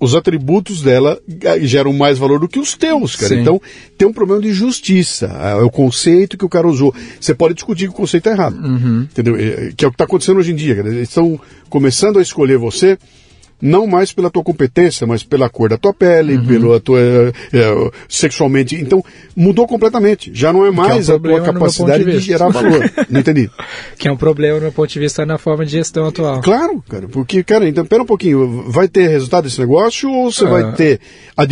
os 0.00 0.14
atributos 0.14 0.80
dela 0.80 1.20
eh, 1.42 1.60
geram 1.60 1.92
mais 1.92 2.18
valor 2.18 2.40
do 2.40 2.48
que 2.48 2.58
os 2.58 2.74
teus, 2.74 3.14
cara. 3.14 3.34
Sim. 3.34 3.42
Então, 3.42 3.60
tem 3.98 4.08
um 4.08 4.12
problema 4.12 4.40
de 4.40 4.50
justiça. 4.50 5.26
É 5.26 5.54
o 5.56 5.70
conceito 5.70 6.38
que 6.38 6.44
o 6.44 6.48
cara 6.48 6.66
usou. 6.66 6.94
Você 7.20 7.34
pode 7.34 7.54
discutir 7.54 7.84
que 7.84 7.90
o 7.90 7.96
conceito 7.96 8.30
é 8.30 8.32
errado. 8.32 8.56
Uhum. 8.56 9.02
Entendeu? 9.02 9.36
Eh, 9.36 9.72
que 9.76 9.84
é 9.84 9.88
o 9.88 9.90
que 9.90 9.96
está 9.96 10.04
acontecendo 10.04 10.38
hoje 10.38 10.52
em 10.52 10.56
dia. 10.56 10.76
Cara. 10.76 10.88
Eles 10.88 11.08
estão 11.10 11.38
começando 11.68 12.18
a 12.18 12.22
escolher 12.22 12.56
você 12.56 12.98
não 13.60 13.86
mais 13.86 14.12
pela 14.12 14.30
tua 14.30 14.42
competência, 14.42 15.06
mas 15.06 15.22
pela 15.22 15.48
cor 15.48 15.70
da 15.70 15.76
tua 15.76 15.92
pele, 15.92 16.36
uhum. 16.36 16.46
pela 16.46 16.80
tua 16.80 17.00
é, 17.00 17.90
sexualmente. 18.08 18.74
Então 18.76 19.04
mudou 19.36 19.66
completamente. 19.66 20.30
Já 20.34 20.52
não 20.52 20.66
é 20.66 20.70
mais 20.70 21.08
é 21.08 21.12
um 21.12 21.16
a 21.16 21.20
tua 21.20 21.40
capacidade 21.40 22.04
de, 22.04 22.12
de, 22.12 22.18
gerar 22.20 22.48
valor. 22.48 22.90
não 23.08 23.20
entendi. 23.20 23.50
Que 23.98 24.08
é 24.08 24.12
um 24.12 24.16
problema 24.16 24.56
no 24.56 24.62
meu 24.62 24.72
ponto 24.72 24.90
de 24.90 24.98
vista 24.98 25.24
na 25.26 25.38
forma 25.38 25.64
de 25.64 25.72
gestão 25.72 26.06
atual. 26.06 26.40
Claro, 26.40 26.82
cara, 26.88 27.08
porque 27.08 27.42
cara, 27.42 27.68
então 27.68 27.84
pera 27.84 28.02
um 28.02 28.06
pouquinho, 28.06 28.64
vai 28.70 28.88
ter 28.88 29.08
resultado 29.08 29.44
desse 29.44 29.60
negócio 29.60 30.10
ou 30.10 30.32
você 30.32 30.44
vai 30.44 30.62
ah. 30.62 30.72
ter 30.72 31.00
a 31.36 31.46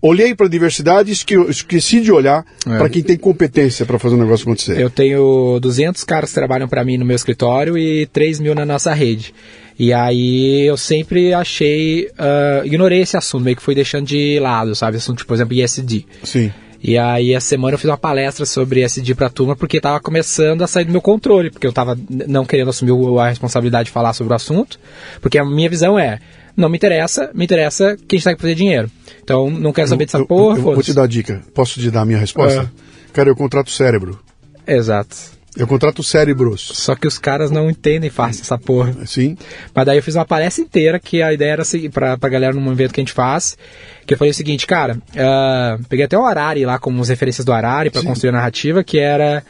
olhei 0.00 0.34
para 0.34 0.46
a 0.46 0.48
diversidade 0.48 1.10
e 1.10 1.50
esqueci 1.50 2.00
de 2.00 2.12
olhar 2.12 2.44
é. 2.66 2.78
para 2.78 2.88
quem 2.88 3.02
tem 3.02 3.16
competência 3.16 3.86
para 3.86 3.98
fazer 3.98 4.14
o 4.14 4.18
negócio 4.18 4.44
acontecer. 4.44 4.78
Eu 4.80 4.90
tenho 4.90 5.58
200 5.60 6.02
caras 6.04 6.30
que 6.30 6.34
trabalham 6.34 6.68
para 6.68 6.84
mim 6.84 6.96
no 6.96 7.04
meu 7.04 7.16
escritório 7.16 7.76
e 7.76 8.06
3 8.06 8.40
mil 8.40 8.54
na 8.54 8.64
nossa 8.64 8.92
rede. 8.92 9.34
E 9.78 9.92
aí 9.92 10.66
eu 10.66 10.76
sempre 10.76 11.34
achei, 11.34 12.08
uh, 12.18 12.64
ignorei 12.64 13.00
esse 13.00 13.16
assunto, 13.16 13.44
meio 13.44 13.56
que 13.56 13.62
fui 13.62 13.74
deixando 13.74 14.06
de 14.06 14.38
lado, 14.40 14.74
sabe? 14.74 14.96
Assunto, 14.96 15.18
tipo, 15.18 15.28
por 15.28 15.34
exemplo, 15.34 15.54
ISD. 15.54 16.06
Sim. 16.22 16.50
E 16.82 16.96
aí, 16.96 17.34
a 17.34 17.40
semana 17.40 17.74
eu 17.74 17.78
fiz 17.78 17.90
uma 17.90 17.96
palestra 17.96 18.46
sobre 18.46 18.82
SD 18.82 19.14
pra 19.14 19.28
turma, 19.28 19.56
porque 19.56 19.80
tava 19.80 19.98
começando 19.98 20.62
a 20.62 20.66
sair 20.66 20.84
do 20.84 20.92
meu 20.92 21.00
controle, 21.00 21.50
porque 21.50 21.66
eu 21.66 21.72
tava 21.72 21.98
não 22.08 22.44
querendo 22.44 22.70
assumir 22.70 22.92
a 23.18 23.28
responsabilidade 23.28 23.86
de 23.86 23.92
falar 23.92 24.12
sobre 24.12 24.32
o 24.32 24.36
assunto, 24.36 24.78
porque 25.20 25.38
a 25.38 25.44
minha 25.44 25.68
visão 25.68 25.98
é, 25.98 26.20
não 26.56 26.68
me 26.68 26.76
interessa, 26.76 27.30
me 27.34 27.44
interessa 27.44 27.96
quem 28.06 28.18
está 28.18 28.30
aqui 28.30 28.40
fazer 28.40 28.54
dinheiro. 28.54 28.90
Então, 29.22 29.50
não 29.50 29.72
quero 29.72 29.88
saber 29.88 30.04
dessa 30.04 30.18
eu, 30.18 30.26
porra, 30.26 30.58
eu, 30.58 30.68
eu 30.68 30.74
Vou 30.74 30.82
te 30.82 30.94
dar 30.94 31.08
dica. 31.08 31.42
Posso 31.52 31.80
te 31.80 31.90
dar 31.90 32.02
a 32.02 32.04
minha 32.04 32.18
resposta? 32.18 32.62
É. 32.62 33.12
Cara, 33.12 33.28
eu 33.30 33.36
contrato 33.36 33.70
cérebro. 33.70 34.20
Exato. 34.66 35.35
Eu 35.56 35.66
contrato 35.66 36.02
cérebros. 36.02 36.70
Só 36.74 36.94
que 36.94 37.06
os 37.06 37.18
caras 37.18 37.50
não 37.50 37.70
entendem 37.70 38.10
fácil 38.10 38.42
essa 38.42 38.58
porra. 38.58 38.94
Sim. 39.06 39.36
Mas 39.74 39.86
daí 39.86 39.98
eu 39.98 40.02
fiz 40.02 40.14
uma 40.14 40.24
palestra 40.24 40.62
inteira 40.62 40.98
que 40.98 41.22
a 41.22 41.32
ideia 41.32 41.52
era 41.52 41.64
seguir 41.64 41.88
pra, 41.88 42.18
pra 42.18 42.28
galera 42.28 42.52
num 42.52 42.70
evento 42.70 42.92
que 42.92 43.00
a 43.00 43.04
gente 43.04 43.12
faz. 43.12 43.56
Que 44.04 44.14
eu 44.14 44.18
falei 44.18 44.30
o 44.30 44.34
seguinte, 44.34 44.66
cara, 44.66 44.96
uh, 44.96 45.82
peguei 45.88 46.04
até 46.04 46.18
o 46.18 46.24
Arari 46.24 46.64
lá 46.64 46.78
como 46.78 47.00
as 47.00 47.08
referências 47.08 47.44
do 47.44 47.52
Arari 47.52 47.90
para 47.90 48.02
construir 48.02 48.30
a 48.30 48.32
narrativa, 48.32 48.84
que 48.84 48.98
era. 48.98 49.42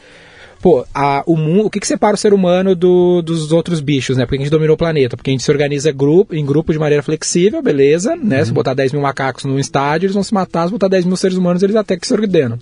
Pô, 0.61 0.83
a, 0.93 1.21
o, 1.27 1.37
mundo, 1.37 1.65
o 1.67 1.69
que, 1.69 1.79
que 1.79 1.85
separa 1.85 2.15
o 2.15 2.17
ser 2.17 2.33
humano 2.33 2.75
do, 2.75 3.21
dos 3.21 3.51
outros 3.51 3.79
bichos, 3.79 4.17
né? 4.17 4.25
Porque 4.25 4.37
a 4.37 4.39
gente 4.39 4.49
dominou 4.49 4.73
o 4.73 4.77
planeta. 4.77 5.15
Porque 5.15 5.29
a 5.29 5.33
gente 5.33 5.43
se 5.43 5.51
organiza 5.51 5.91
grupo, 5.91 6.33
em 6.33 6.43
grupo 6.43 6.73
de 6.73 6.79
maneira 6.79 7.03
flexível, 7.03 7.61
beleza, 7.61 8.15
né? 8.15 8.39
Uhum. 8.39 8.45
Se 8.45 8.51
botar 8.53 8.73
10 8.73 8.93
mil 8.93 9.01
macacos 9.01 9.43
num 9.43 9.59
estádio, 9.59 10.07
eles 10.07 10.15
vão 10.15 10.23
se 10.23 10.33
matar. 10.33 10.65
Se 10.65 10.71
botar 10.71 10.87
10 10.87 11.05
mil 11.05 11.15
seres 11.15 11.37
humanos, 11.37 11.61
eles 11.61 11.75
até 11.75 11.95
que 11.95 12.07
se 12.07 12.13
ordenam. 12.13 12.57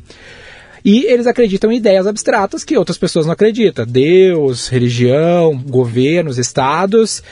E 0.86 1.04
eles 1.08 1.26
acreditam 1.26 1.72
em 1.72 1.78
ideias 1.78 2.06
abstratas 2.06 2.64
que 2.64 2.78
outras 2.78 2.96
pessoas 2.96 3.26
não 3.26 3.34
acreditam. 3.34 3.88
Deus, 3.88 4.68
religião, 4.68 5.58
governos, 5.58 6.38
estados, 6.38 7.24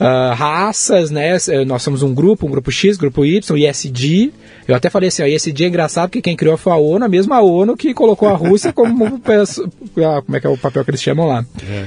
uh, 0.00 0.34
raças, 0.34 1.10
né? 1.10 1.36
Nós 1.66 1.82
somos 1.82 2.02
um 2.02 2.14
grupo, 2.14 2.46
um 2.46 2.50
grupo 2.50 2.72
X, 2.72 2.96
grupo 2.96 3.22
Y, 3.26 3.58
ISD. 3.58 4.32
Eu 4.66 4.74
até 4.74 4.88
falei 4.88 5.08
assim, 5.08 5.22
ó, 5.22 5.26
ISD 5.26 5.64
é 5.64 5.68
engraçado 5.68 6.08
porque 6.08 6.22
quem 6.22 6.34
criou 6.34 6.56
foi 6.56 6.72
a 6.72 6.76
ONU, 6.76 7.04
a 7.04 7.08
mesma 7.08 7.42
ONU 7.42 7.76
que 7.76 7.92
colocou 7.92 8.26
a 8.26 8.34
Rússia 8.34 8.72
como... 8.72 9.20
Ah, 9.96 10.22
como 10.22 10.36
é 10.36 10.40
que 10.40 10.46
é 10.46 10.50
o 10.50 10.56
papel 10.56 10.82
que 10.82 10.90
eles 10.90 11.02
chamam 11.02 11.26
lá. 11.26 11.44
É. 11.62 11.82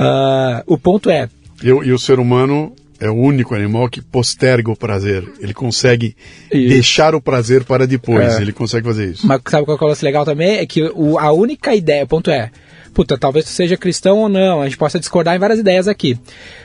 Uh, 0.00 0.62
o 0.66 0.78
ponto 0.78 1.10
é... 1.10 1.28
E, 1.62 1.68
e 1.68 1.92
o 1.92 1.98
ser 1.98 2.18
humano 2.18 2.74
é 3.02 3.10
o 3.10 3.14
único 3.14 3.52
animal 3.52 3.88
que 3.88 4.00
posterga 4.00 4.70
o 4.70 4.76
prazer. 4.76 5.28
Ele 5.40 5.52
consegue 5.52 6.16
isso. 6.52 6.68
deixar 6.68 7.16
o 7.16 7.20
prazer 7.20 7.64
para 7.64 7.84
depois. 7.84 8.36
É. 8.36 8.40
Ele 8.40 8.52
consegue 8.52 8.86
fazer 8.86 9.10
isso. 9.10 9.26
Mas 9.26 9.40
sabe 9.48 9.64
qual 9.66 9.76
é 9.76 9.84
o 9.84 9.88
lance 9.88 10.04
legal 10.04 10.24
também? 10.24 10.58
É 10.58 10.66
que 10.66 10.84
o, 10.94 11.18
a 11.18 11.32
única 11.32 11.74
ideia, 11.74 12.04
o 12.04 12.06
ponto 12.06 12.30
é, 12.30 12.52
puta, 12.94 13.18
talvez 13.18 13.44
tu 13.44 13.50
seja 13.50 13.76
cristão 13.76 14.18
ou 14.18 14.28
não, 14.28 14.62
a 14.62 14.66
gente 14.66 14.78
possa 14.78 15.00
discordar 15.00 15.34
em 15.34 15.40
várias 15.40 15.58
ideias 15.58 15.88
aqui. 15.88 16.16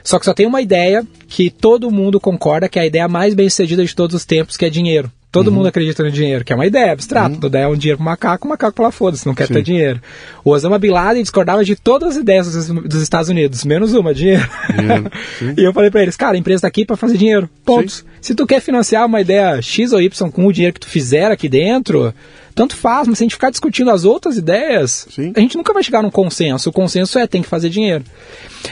Só 0.04 0.20
que 0.20 0.26
só 0.26 0.34
tem 0.34 0.46
uma 0.46 0.62
ideia 0.62 1.04
que 1.28 1.50
todo 1.50 1.90
mundo 1.90 2.20
concorda 2.20 2.70
que 2.70 2.78
é 2.78 2.84
a 2.84 2.86
ideia 2.86 3.08
mais 3.08 3.34
bem 3.34 3.50
sucedida 3.50 3.84
de 3.84 3.96
todos 3.96 4.16
os 4.16 4.24
tempos, 4.24 4.56
que 4.56 4.66
é 4.66 4.70
dinheiro. 4.70 5.12
Todo 5.30 5.48
uhum. 5.48 5.56
mundo 5.56 5.68
acredita 5.68 6.04
no 6.04 6.12
dinheiro, 6.12 6.46
que 6.46 6.54
é 6.54 6.56
uma 6.56 6.66
ideia 6.66 6.94
abstrata. 6.94 7.36
Uhum. 7.36 7.40
Toda 7.40 7.60
é 7.60 7.68
um 7.68 7.76
dinheiro 7.76 7.98
pro 7.98 8.06
macaco, 8.06 8.48
o 8.48 8.50
macaco 8.50 8.82
lá 8.82 8.92
foda-se, 8.92 9.28
não 9.28 9.36
quer 9.36 9.48
Sim. 9.48 9.54
ter 9.56 9.62
dinheiro. 9.62 10.02
O 10.44 10.52
Osama 10.52 10.80
Bin 10.80 10.90
Laden 10.90 11.22
discordava 11.22 11.66
de 11.66 11.76
todas 11.76 12.16
as 12.16 12.22
ideias 12.22 12.52
dos, 12.52 12.68
dos 12.68 13.02
Estados 13.02 13.30
Unidos, 13.30 13.66
menos 13.66 13.94
uma, 13.94 14.14
dinheiro. 14.14 14.48
dinheiro. 14.74 15.12
e 15.58 15.64
eu 15.64 15.74
falei 15.74 15.92
para 15.92 16.02
eles, 16.02 16.16
cara, 16.16 16.36
a 16.36 16.40
empresa 16.40 16.62
tá 16.62 16.68
aqui 16.68 16.86
para 16.86 16.96
fazer 16.96 17.18
dinheiro. 17.18 17.50
Ponto. 17.66 17.92
Sim. 17.92 18.04
Se 18.22 18.36
tu 18.36 18.48
quer 18.48 18.62
financiar 18.62 19.06
uma 19.06 19.20
ideia 19.20 19.62
X 19.62 19.92
ou 19.92 20.02
Y 20.02 20.32
com 20.32 20.46
o 20.46 20.54
dinheiro 20.54 20.74
que 20.74 20.80
tu 20.80 20.88
fizer 20.88 21.30
aqui 21.30 21.50
dentro, 21.50 22.14
tanto 22.56 22.76
faz, 22.76 23.08
mas 23.08 23.20
se 23.20 23.24
a 23.24 23.26
gente 23.26 23.36
ficar 23.36 23.52
discutindo 23.52 23.92
as 23.92 24.06
outras 24.06 24.38
ideias, 24.38 25.08
Sim. 25.12 25.32
a 25.36 25.40
gente 25.40 25.56
nunca 25.58 25.74
vai 25.74 25.84
chegar 25.84 26.02
num 26.02 26.10
consenso. 26.10 26.70
O 26.70 26.74
consenso 26.74 27.20
é 27.20 27.28
tem 27.28 27.42
que 27.42 27.48
fazer 27.48 27.70
dinheiro. 27.70 28.04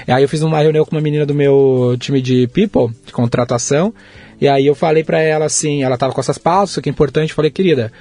Aí 0.07 0.23
eu 0.23 0.27
fiz 0.27 0.41
uma 0.41 0.59
reunião 0.59 0.83
com 0.85 0.95
uma 0.95 1.01
menina 1.01 1.25
do 1.25 1.35
meu 1.35 1.95
time 1.99 2.19
de 2.19 2.47
people, 2.47 2.95
de 3.05 3.13
contratação, 3.13 3.93
e 4.39 4.47
aí 4.47 4.65
eu 4.65 4.75
falei 4.75 5.03
para 5.03 5.19
ela 5.19 5.45
assim, 5.45 5.83
ela 5.83 5.97
tava 5.97 6.13
com 6.13 6.21
essas 6.21 6.37
pausas, 6.37 6.71
isso 6.71 6.81
que 6.81 6.89
é 6.89 6.91
importante, 6.91 7.29
eu 7.29 7.35
falei, 7.35 7.51
querida, 7.51 7.91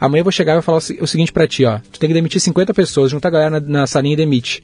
amanhã 0.00 0.20
eu 0.20 0.24
vou 0.24 0.32
chegar 0.32 0.52
e 0.52 0.54
vou 0.56 0.62
falar 0.62 0.78
o 0.78 1.06
seguinte 1.06 1.32
para 1.32 1.46
ti, 1.46 1.64
ó, 1.64 1.78
tu 1.90 1.98
tem 1.98 2.08
que 2.08 2.14
demitir 2.14 2.40
50 2.40 2.72
pessoas, 2.74 3.10
junta 3.10 3.28
a 3.28 3.30
galera 3.30 3.60
na, 3.60 3.60
na 3.60 3.86
salinha 3.86 4.14
e 4.14 4.16
demite. 4.16 4.62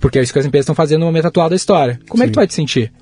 Porque 0.00 0.18
é 0.18 0.22
isso 0.22 0.32
que 0.32 0.38
as 0.38 0.46
empresas 0.46 0.64
estão 0.64 0.74
fazendo 0.74 1.00
no 1.00 1.06
momento 1.06 1.26
atual 1.26 1.48
da 1.50 1.56
história. 1.56 1.98
Como 2.08 2.22
Sim. 2.22 2.24
é 2.24 2.26
que 2.26 2.32
tu 2.32 2.36
vai 2.36 2.46
te 2.46 2.54
sentir? 2.54 2.92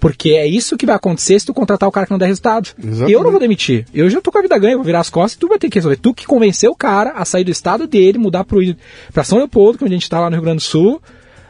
Porque 0.00 0.30
é 0.30 0.46
isso 0.46 0.76
que 0.76 0.86
vai 0.86 0.94
acontecer 0.94 1.38
se 1.40 1.46
tu 1.46 1.52
contratar 1.52 1.88
o 1.88 1.92
cara 1.92 2.06
que 2.06 2.12
não 2.12 2.18
der 2.18 2.26
resultado. 2.26 2.70
Exatamente. 2.78 3.12
Eu 3.12 3.22
não 3.22 3.30
vou 3.30 3.40
demitir. 3.40 3.84
Eu 3.92 4.08
já 4.08 4.20
tô 4.20 4.30
com 4.30 4.38
a 4.38 4.42
vida 4.42 4.56
ganha, 4.58 4.76
vou 4.76 4.84
virar 4.84 5.00
as 5.00 5.10
costas 5.10 5.34
e 5.34 5.38
tu 5.38 5.48
vai 5.48 5.58
ter 5.58 5.68
que 5.68 5.76
resolver. 5.76 5.96
Tu 5.96 6.14
que 6.14 6.26
convenceu 6.26 6.70
o 6.70 6.76
cara 6.76 7.10
a 7.12 7.24
sair 7.24 7.44
do 7.44 7.50
estado 7.50 7.86
dele, 7.86 8.18
mudar 8.18 8.44
pro, 8.44 8.60
pra 9.12 9.24
São 9.24 9.38
Leopoldo, 9.38 9.78
que 9.78 9.84
é 9.84 9.86
a 9.86 9.90
gente 9.90 10.08
tá 10.08 10.20
lá 10.20 10.30
no 10.30 10.36
Rio 10.36 10.44
Grande 10.44 10.58
do 10.58 10.62
Sul, 10.62 11.02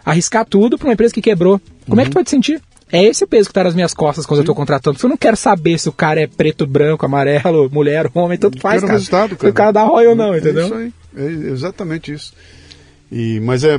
arriscar 0.05 0.47
tudo 0.47 0.79
pra 0.79 0.89
uma 0.89 0.95
empresa 0.95 1.13
que 1.13 1.21
quebrou. 1.21 1.61
Como 1.85 1.97
uhum. 1.97 2.01
é 2.01 2.05
que 2.05 2.11
tu 2.11 2.15
vai 2.15 2.25
te 2.25 2.31
sentir? 2.31 2.63
É 2.91 3.03
esse 3.05 3.25
o 3.25 3.27
peso 3.27 3.49
que 3.49 3.55
tá 3.55 3.65
nas 3.65 3.75
minhas 3.75 3.93
costas 3.93 4.25
quando 4.25 4.39
Sim. 4.39 4.43
eu 4.43 4.47
tô 4.47 4.55
contratando. 4.55 4.95
Porque 4.95 5.07
eu 5.07 5.11
não 5.11 5.17
quero 5.17 5.37
saber 5.37 5.79
se 5.79 5.89
o 5.89 5.93
cara 5.93 6.21
é 6.21 6.27
preto, 6.27 6.67
branco, 6.67 7.05
amarelo, 7.05 7.69
mulher, 7.73 8.11
homem, 8.15 8.39
tanto 8.39 8.61
faz, 8.61 8.81
cara. 8.81 8.95
Resultado, 8.95 9.37
cara. 9.37 9.41
Se 9.41 9.51
o 9.51 9.55
cara 9.55 9.73
dá 9.73 9.85
ROI 9.85 10.07
ou 10.07 10.17
não, 10.17 10.35
é 10.35 10.39
entendeu? 10.39 10.63
É 10.63 10.67
isso 10.67 10.75
aí. 10.75 10.93
É 11.17 11.51
exatamente 11.51 12.13
isso. 12.13 12.33
E, 13.11 13.41
mas 13.41 13.65
é, 13.65 13.79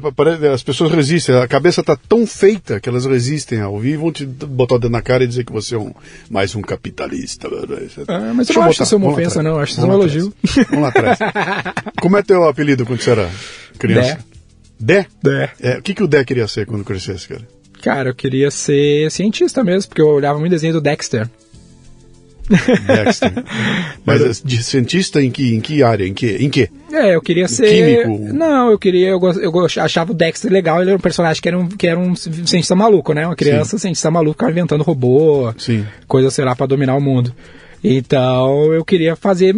as 0.52 0.64
pessoas 0.64 0.92
resistem, 0.92 1.36
a 1.36 1.48
cabeça 1.48 1.82
está 1.82 1.96
tão 1.96 2.26
feita 2.26 2.80
que 2.80 2.90
elas 2.90 3.06
resistem 3.06 3.62
a 3.62 3.70
ouvir 3.70 3.92
e 3.92 3.98
vão 3.98 4.12
te 4.12 4.26
botar 4.26 4.76
o 4.76 4.80
dedo 4.80 4.92
na 4.92 5.04
cara 5.04 5.24
e 5.24 5.28
dizer 5.28 5.46
que 5.46 5.52
você 5.52 5.76
é 5.76 5.78
um, 5.78 5.94
mais 6.32 6.56
um 6.56 6.62
capitalista. 6.62 7.48
Ah, 8.08 8.34
mas 8.34 8.50
eu 8.50 8.56
não 8.56 8.64
acho 8.64 8.82
isso 8.82 8.98
uma 8.98 9.12
ofensa, 9.12 9.44
não, 9.44 9.60
acho 9.60 9.74
isso 9.74 9.86
um 9.86 9.94
elogio. 9.94 10.34
Vamos 10.70 10.82
lá 10.82 10.88
atrás. 10.90 11.20
Como 12.02 12.18
é 12.18 12.24
teu 12.24 12.48
apelido 12.48 12.88
quando 12.88 13.02
você 13.02 13.12
era 13.12 13.30
criança? 13.78 14.18
Dé. 14.80 15.06
Dé? 15.22 15.52
É, 15.60 15.78
o 15.78 15.82
que, 15.84 15.94
que 15.94 16.04
o 16.04 16.08
Dé 16.08 16.24
queria 16.24 16.48
ser 16.48 16.66
quando 16.66 16.84
crescesse, 16.84 17.28
cara? 17.28 17.59
Cara, 17.82 18.10
eu 18.10 18.16
queria 18.16 18.52
ser 18.52 19.10
cientista 19.12 19.64
mesmo, 19.64 19.90
porque 19.90 20.02
eu 20.02 20.08
olhava 20.08 20.40
muito 20.40 20.52
desenho 20.52 20.74
do 20.74 20.82
Dexter. 20.82 21.30
Dexter. 22.50 23.32
Mas 24.04 24.42
de 24.44 24.64
cientista 24.64 25.22
em 25.22 25.30
que, 25.30 25.56
em 25.56 25.62
que 25.62 25.84
área? 25.84 26.06
Em 26.06 26.14
que? 26.14 26.38
Em 26.38 26.50
que? 26.50 26.70
É, 26.92 27.16
eu 27.16 27.22
queria 27.22 27.48
ser. 27.48 28.04
Químico? 28.04 28.34
Não, 28.34 28.72
eu 28.72 28.80
queria. 28.80 29.10
Eu, 29.10 29.20
eu 29.22 29.66
achava 29.66 30.12
o 30.12 30.16
Dexter 30.16 30.52
legal, 30.52 30.82
ele 30.82 30.90
era 30.90 30.98
um 30.98 31.02
personagem 31.02 31.42
que 31.42 31.48
era 31.48 31.58
um, 31.58 31.68
que 31.68 31.88
era 31.88 32.00
um 32.00 32.16
cientista 32.16 32.76
maluco, 32.76 33.14
né? 33.14 33.26
Uma 33.26 33.36
criança 33.36 33.72
Sim. 33.72 33.84
cientista 33.84 34.10
maluco, 34.10 34.50
inventando 34.50 34.84
robô, 34.84 35.54
Sim. 35.58 35.86
coisa, 36.08 36.32
sei 36.32 36.44
lá, 36.44 36.56
pra 36.56 36.66
dominar 36.66 36.96
o 36.96 37.02
mundo. 37.02 37.34
Então 37.84 38.74
eu 38.74 38.84
queria 38.84 39.16
fazer 39.16 39.56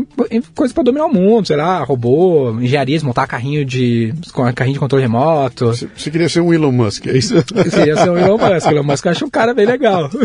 coisas 0.55 0.73
para 0.73 0.83
dominar 0.83 1.05
o 1.05 1.13
mundo, 1.13 1.47
sei 1.47 1.55
lá, 1.55 1.83
robô, 1.83 2.51
engenharia, 2.59 2.99
montar 3.03 3.27
carrinho 3.27 3.65
de 3.65 4.13
carrinho 4.55 4.75
de 4.75 4.79
controle 4.79 5.03
remoto. 5.03 5.67
Você, 5.67 5.87
você 5.95 6.11
queria 6.11 6.29
ser 6.29 6.41
um 6.41 6.53
Elon 6.53 6.71
Musk, 6.71 7.07
é 7.07 7.17
isso? 7.17 7.35
Eu 7.35 7.43
queria 7.43 7.95
ser 7.95 8.09
um 8.09 8.17
Elon 8.17 8.37
Musk. 8.37 8.67
Elon 8.67 8.83
Musk 8.83 9.05
eu 9.05 9.11
acho 9.11 9.25
um 9.25 9.29
cara 9.29 9.53
bem 9.53 9.65
legal. 9.65 10.09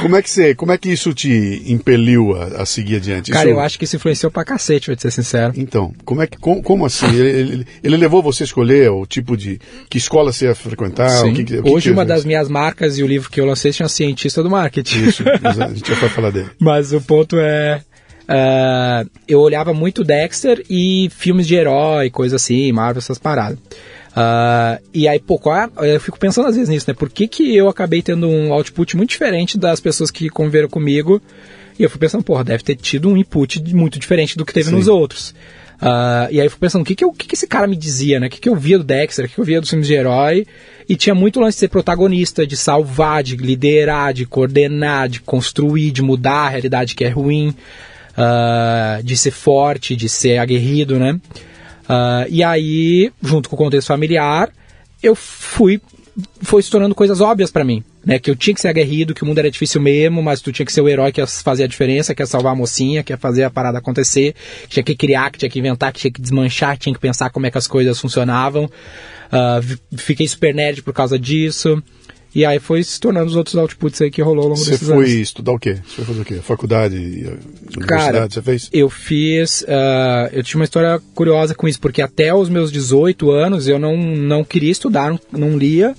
Como 0.00 0.16
é 0.16 0.22
que 0.22 0.30
você, 0.30 0.54
como 0.54 0.72
é 0.72 0.78
que 0.78 0.90
isso 0.90 1.12
te 1.12 1.62
impeliu 1.66 2.34
a, 2.34 2.62
a 2.62 2.66
seguir 2.66 2.96
adiante? 2.96 3.30
Cara, 3.30 3.48
isso... 3.48 3.58
eu 3.58 3.60
acho 3.60 3.78
que 3.78 3.84
isso 3.84 3.96
influenciou 3.96 4.30
pra 4.30 4.44
cacete, 4.44 4.88
vou 4.88 4.96
te 4.96 5.02
ser 5.02 5.10
sincero. 5.10 5.52
Então, 5.56 5.92
como 6.04 6.22
é 6.22 6.26
que, 6.26 6.38
como, 6.38 6.62
como 6.62 6.86
assim? 6.86 7.06
ele, 7.06 7.28
ele, 7.28 7.66
ele, 7.82 7.96
levou 7.96 8.22
você 8.22 8.42
a 8.42 8.46
escolher 8.46 8.90
o 8.90 9.06
tipo 9.06 9.36
de 9.36 9.60
que 9.88 9.98
escola 9.98 10.32
você 10.32 10.46
ia 10.46 10.54
frequentar? 10.54 11.10
Sim. 11.10 11.34
Que, 11.34 11.44
que 11.44 11.60
Hoje 11.60 11.88
que 11.88 11.92
uma 11.92 12.04
das 12.04 12.24
minhas 12.24 12.48
marcas 12.48 12.98
e 12.98 13.02
o 13.02 13.06
livro 13.06 13.30
que 13.30 13.40
eu 13.40 13.44
lancei 13.44 13.72
chama 13.72 13.88
Cientista 13.88 14.42
do 14.42 14.50
Marketing. 14.50 15.04
Isso, 15.04 15.22
a 15.28 15.68
gente 15.68 15.88
já 15.88 15.96
vai 15.96 16.08
falar 16.08 16.30
dele. 16.30 16.47
Mas 16.58 16.92
o 16.92 17.00
ponto 17.00 17.36
é. 17.38 17.82
Uh, 18.28 19.08
eu 19.26 19.40
olhava 19.40 19.72
muito 19.72 20.04
Dexter 20.04 20.62
e 20.68 21.08
filmes 21.10 21.46
de 21.46 21.54
herói, 21.54 22.10
coisa 22.10 22.36
assim, 22.36 22.70
Marvel, 22.72 22.98
essas 22.98 23.18
paradas. 23.18 23.58
Uh, 23.58 24.82
e 24.92 25.08
aí, 25.08 25.18
pô, 25.18 25.38
qual, 25.38 25.70
é, 25.78 25.94
eu 25.94 26.00
fico 26.00 26.18
pensando 26.18 26.48
às 26.48 26.54
vezes 26.54 26.68
nisso, 26.68 26.84
né? 26.88 26.94
Por 26.94 27.08
que, 27.08 27.26
que 27.26 27.56
eu 27.56 27.68
acabei 27.68 28.02
tendo 28.02 28.28
um 28.28 28.52
output 28.52 28.96
muito 28.96 29.10
diferente 29.10 29.56
das 29.56 29.80
pessoas 29.80 30.10
que 30.10 30.28
conviveram 30.28 30.68
comigo? 30.68 31.22
E 31.78 31.84
eu 31.84 31.88
fui 31.88 31.98
pensando, 31.98 32.24
porra, 32.24 32.42
deve 32.42 32.62
ter 32.64 32.74
tido 32.74 33.08
um 33.08 33.16
input 33.16 33.62
muito 33.72 33.98
diferente 33.98 34.36
do 34.36 34.44
que 34.44 34.52
teve 34.52 34.70
Sim. 34.70 34.74
nos 34.74 34.88
outros. 34.88 35.34
Uh, 35.80 36.26
e 36.30 36.40
aí 36.40 36.46
eu 36.46 36.50
fui 36.50 36.58
pensando, 36.58 36.82
o 36.82 36.84
que 36.84 36.96
que, 36.96 37.04
eu, 37.04 37.12
que 37.12 37.28
que 37.28 37.34
esse 37.34 37.46
cara 37.46 37.66
me 37.66 37.76
dizia, 37.76 38.18
né? 38.18 38.26
O 38.26 38.30
que 38.30 38.40
que 38.40 38.48
eu 38.48 38.56
via 38.56 38.78
do 38.78 38.84
Dexter, 38.84 39.24
o 39.24 39.28
que, 39.28 39.34
que 39.34 39.40
eu 39.40 39.44
via 39.44 39.60
dos 39.60 39.70
filmes 39.70 39.86
de 39.86 39.94
herói? 39.94 40.46
E 40.88 40.96
tinha 40.96 41.14
muito 41.14 41.38
lance 41.38 41.56
de 41.56 41.60
ser 41.60 41.68
protagonista, 41.68 42.46
de 42.46 42.56
salvar, 42.56 43.22
de 43.22 43.36
liderar, 43.36 44.12
de 44.12 44.26
coordenar, 44.26 45.08
de 45.08 45.20
construir, 45.20 45.92
de 45.92 46.02
mudar 46.02 46.46
a 46.46 46.48
realidade 46.48 46.94
que 46.94 47.04
é 47.04 47.08
ruim, 47.08 47.48
uh, 47.48 49.02
de 49.04 49.16
ser 49.16 49.30
forte, 49.30 49.94
de 49.94 50.08
ser 50.08 50.38
aguerrido, 50.38 50.98
né? 50.98 51.12
Uh, 51.84 52.26
e 52.28 52.42
aí, 52.42 53.12
junto 53.22 53.48
com 53.48 53.54
o 53.54 53.58
contexto 53.58 53.88
familiar, 53.88 54.50
eu 55.02 55.14
fui 55.14 55.80
foi 56.42 56.62
se 56.62 56.70
tornando 56.70 56.96
coisas 56.96 57.20
óbvias 57.20 57.50
para 57.50 57.64
mim, 57.64 57.84
né? 58.04 58.18
Que 58.18 58.30
eu 58.30 58.36
tinha 58.36 58.54
que 58.54 58.60
ser 58.60 58.68
aguerrido, 58.68 59.14
que 59.14 59.22
o 59.22 59.26
mundo 59.26 59.38
era 59.38 59.50
difícil 59.50 59.80
mesmo, 59.80 60.22
mas 60.22 60.40
tu 60.40 60.52
tinha 60.52 60.64
que 60.64 60.72
ser 60.72 60.80
o 60.80 60.88
herói 60.88 61.12
que 61.12 61.20
ia 61.20 61.26
fazer 61.26 61.64
a 61.64 61.66
diferença, 61.66 62.14
que 62.14 62.22
ia 62.22 62.26
salvar 62.26 62.52
a 62.52 62.56
mocinha, 62.56 63.02
que 63.02 63.12
ia 63.12 63.18
fazer 63.18 63.44
a 63.44 63.50
parada 63.50 63.78
acontecer, 63.78 64.34
que 64.62 64.68
tinha 64.68 64.82
que 64.82 64.94
criar, 64.94 65.30
que 65.30 65.38
tinha 65.38 65.50
que 65.50 65.58
inventar, 65.58 65.92
que 65.92 66.00
tinha 66.00 66.10
que 66.10 66.20
desmanchar, 66.20 66.76
que 66.76 66.84
tinha 66.84 66.94
que 66.94 67.00
pensar 67.00 67.30
como 67.30 67.46
é 67.46 67.50
que 67.50 67.58
as 67.58 67.66
coisas 67.66 67.98
funcionavam. 67.98 68.64
Uh, 68.64 69.78
fiquei 69.96 70.26
super 70.26 70.54
nerd 70.54 70.82
por 70.82 70.94
causa 70.94 71.18
disso. 71.18 71.82
E 72.34 72.44
aí 72.44 72.58
foi 72.58 72.82
se 72.82 73.00
tornando 73.00 73.26
os 73.26 73.36
outros 73.36 73.56
outputs 73.56 74.00
aí 74.02 74.10
que 74.10 74.20
rolou 74.20 74.42
ao 74.42 74.48
longo 74.50 74.60
você 74.60 74.72
desses 74.72 74.88
anos. 74.90 75.06
Você 75.06 75.12
foi 75.12 75.20
estudar 75.20 75.52
o 75.52 75.58
quê? 75.58 75.78
Você 75.86 75.96
foi 75.96 76.04
fazer 76.04 76.20
o 76.20 76.24
quê? 76.24 76.34
Faculdade, 76.36 76.96
universidade, 76.96 77.86
Cara, 77.86 78.28
você 78.30 78.42
fez? 78.42 78.68
eu 78.72 78.90
fiz... 78.90 79.62
Uh, 79.62 80.28
eu 80.32 80.42
tinha 80.42 80.60
uma 80.60 80.64
história 80.64 81.00
curiosa 81.14 81.54
com 81.54 81.66
isso, 81.66 81.80
porque 81.80 82.02
até 82.02 82.32
os 82.34 82.48
meus 82.48 82.70
18 82.70 83.30
anos 83.30 83.66
eu 83.66 83.78
não, 83.78 83.96
não 83.96 84.44
queria 84.44 84.70
estudar, 84.70 85.10
não, 85.10 85.20
não 85.32 85.58
lia. 85.58 85.94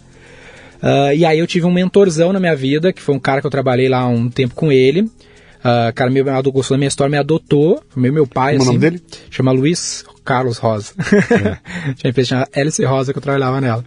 Uh, 0.81 1.13
e 1.15 1.25
aí 1.25 1.39
eu 1.39 1.47
tive 1.47 1.65
um 1.65 1.71
mentorzão 1.71 2.31
na 2.31 2.39
minha 2.39 2.55
vida, 2.55 2.93
que 2.93 3.01
foi 3.01 3.13
um 3.15 3.19
cara 3.19 3.41
que 3.41 3.47
eu 3.47 3.51
trabalhei 3.51 3.89
lá 3.89 4.07
um 4.07 4.29
tempo 4.29 4.55
com 4.55 4.71
ele. 4.71 5.01
Uh, 5.01 5.91
cara, 5.93 6.09
meu 6.09 6.23
gostou 6.51 6.75
da 6.75 6.77
minha 6.77 6.87
história, 6.87 7.11
me 7.11 7.17
adotou, 7.17 7.83
meio 7.95 8.13
meu 8.13 8.25
pai, 8.25 8.53
Como 8.57 8.63
é 8.63 8.67
o 8.67 8.69
assim. 8.69 8.79
nome 8.79 8.97
dele? 8.97 9.03
Chama 9.29 9.51
Luiz 9.51 10.05
Carlos 10.23 10.57
Rosa. 10.57 10.93
Tinha 10.97 12.05
uma 12.05 12.09
empresa 12.09 12.29
chamada 12.29 12.49
LC 12.53 12.85
Rosa 12.85 13.11
que 13.11 13.19
eu 13.19 13.23
trabalhava 13.23 13.59
nela. 13.59 13.83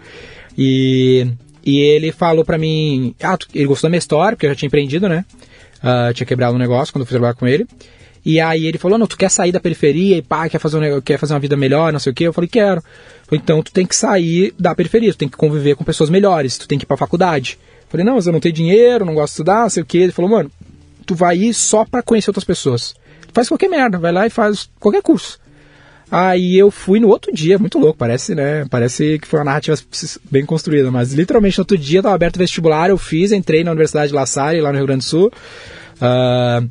E, 0.56 1.26
e 1.64 1.78
ele 1.78 2.12
falou 2.12 2.44
pra 2.44 2.58
mim, 2.58 3.14
ah, 3.22 3.38
ele 3.54 3.66
gostou 3.66 3.88
da 3.88 3.90
minha 3.90 3.98
história, 3.98 4.36
porque 4.36 4.46
eu 4.46 4.50
já 4.50 4.56
tinha 4.56 4.66
empreendido, 4.66 5.08
né? 5.08 5.24
Ah, 5.82 6.12
tinha 6.12 6.26
quebrado 6.26 6.54
um 6.54 6.58
negócio 6.58 6.92
quando 6.92 7.02
eu 7.02 7.06
fui 7.06 7.14
trabalhar 7.14 7.34
com 7.34 7.46
ele. 7.46 7.66
E 8.24 8.38
aí 8.38 8.66
ele 8.66 8.78
falou, 8.78 8.98
não, 8.98 9.06
tu 9.06 9.16
quer 9.16 9.30
sair 9.30 9.50
da 9.50 9.58
periferia 9.58 10.18
e 10.18 10.22
pá, 10.22 10.48
quer 10.48 10.58
fazer, 10.58 10.78
um, 10.78 11.00
quer 11.00 11.18
fazer 11.18 11.34
uma 11.34 11.40
vida 11.40 11.56
melhor, 11.56 11.92
não 11.92 11.98
sei 11.98 12.12
o 12.12 12.14
quê. 12.14 12.24
Eu 12.24 12.32
falei, 12.32 12.48
quero. 12.48 12.82
Então 13.32 13.62
tu 13.62 13.72
tem 13.72 13.86
que 13.86 13.96
sair 13.96 14.54
da 14.58 14.74
periferia, 14.74 15.12
tu 15.12 15.18
tem 15.18 15.28
que 15.28 15.36
conviver 15.36 15.76
com 15.76 15.84
pessoas 15.84 16.10
melhores, 16.10 16.58
tu 16.58 16.68
tem 16.68 16.78
que 16.78 16.84
ir 16.84 16.86
pra 16.86 16.96
faculdade. 16.96 17.58
Eu 17.82 17.86
falei, 17.88 18.04
não, 18.06 18.14
mas 18.14 18.26
eu 18.26 18.32
não 18.32 18.40
tenho 18.40 18.54
dinheiro, 18.54 19.04
não 19.04 19.14
gosto 19.14 19.28
de 19.28 19.32
estudar, 19.32 19.70
sei 19.70 19.82
o 19.82 19.86
quê. 19.86 19.98
Ele 19.98 20.12
falou, 20.12 20.30
mano, 20.30 20.50
tu 21.06 21.14
vai 21.14 21.36
ir 21.36 21.54
só 21.54 21.84
pra 21.84 22.02
conhecer 22.02 22.30
outras 22.30 22.44
pessoas. 22.44 22.94
Faz 23.32 23.48
qualquer 23.48 23.68
merda, 23.68 23.98
vai 23.98 24.12
lá 24.12 24.26
e 24.26 24.30
faz 24.30 24.68
qualquer 24.78 25.02
curso. 25.02 25.40
Aí 26.10 26.58
eu 26.58 26.70
fui 26.70 27.00
no 27.00 27.08
outro 27.08 27.32
dia, 27.32 27.58
muito 27.58 27.78
louco, 27.78 27.98
parece, 27.98 28.34
né? 28.34 28.66
Parece 28.68 29.18
que 29.18 29.26
foi 29.26 29.38
uma 29.38 29.46
narrativa 29.46 29.78
bem 30.30 30.44
construída, 30.44 30.90
mas 30.90 31.14
literalmente 31.14 31.56
no 31.56 31.62
outro 31.62 31.78
dia 31.78 32.02
tava 32.02 32.14
aberto 32.14 32.36
o 32.36 32.38
vestibular, 32.38 32.90
eu 32.90 32.98
fiz, 32.98 33.32
entrei 33.32 33.64
na 33.64 33.70
Universidade 33.70 34.08
de 34.08 34.14
La 34.14 34.26
Salle, 34.26 34.60
lá 34.60 34.70
no 34.70 34.76
Rio 34.76 34.86
Grande 34.86 35.06
do 35.06 35.08
Sul, 35.08 35.32
ah, 36.02 36.62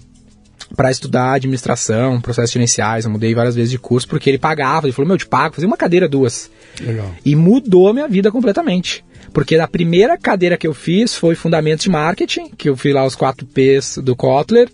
para 0.75 0.91
estudar 0.91 1.33
administração, 1.33 2.21
processos 2.21 2.51
gerenciais, 2.51 3.05
eu 3.05 3.11
mudei 3.11 3.33
várias 3.33 3.55
vezes 3.55 3.71
de 3.71 3.77
curso, 3.77 4.07
porque 4.07 4.29
ele 4.29 4.37
pagava, 4.37 4.87
ele 4.87 4.93
falou, 4.93 5.07
meu, 5.07 5.15
eu 5.15 5.19
te 5.19 5.27
pago, 5.27 5.55
fazia 5.55 5.67
uma 5.67 5.77
cadeira, 5.77 6.07
duas. 6.07 6.49
Legal. 6.79 7.11
E 7.25 7.35
mudou 7.35 7.89
a 7.89 7.93
minha 7.93 8.07
vida 8.07 8.31
completamente. 8.31 9.03
Porque 9.33 9.55
a 9.55 9.67
primeira 9.67 10.17
cadeira 10.17 10.57
que 10.57 10.67
eu 10.67 10.73
fiz 10.73 11.15
foi 11.15 11.35
Fundamentos 11.35 11.83
de 11.83 11.89
Marketing, 11.89 12.49
que 12.57 12.69
eu 12.69 12.75
fiz 12.75 12.93
lá 12.93 13.05
os 13.05 13.15
4 13.15 13.45
P's 13.45 13.97
do 13.97 14.15
Kotler, 14.15 14.69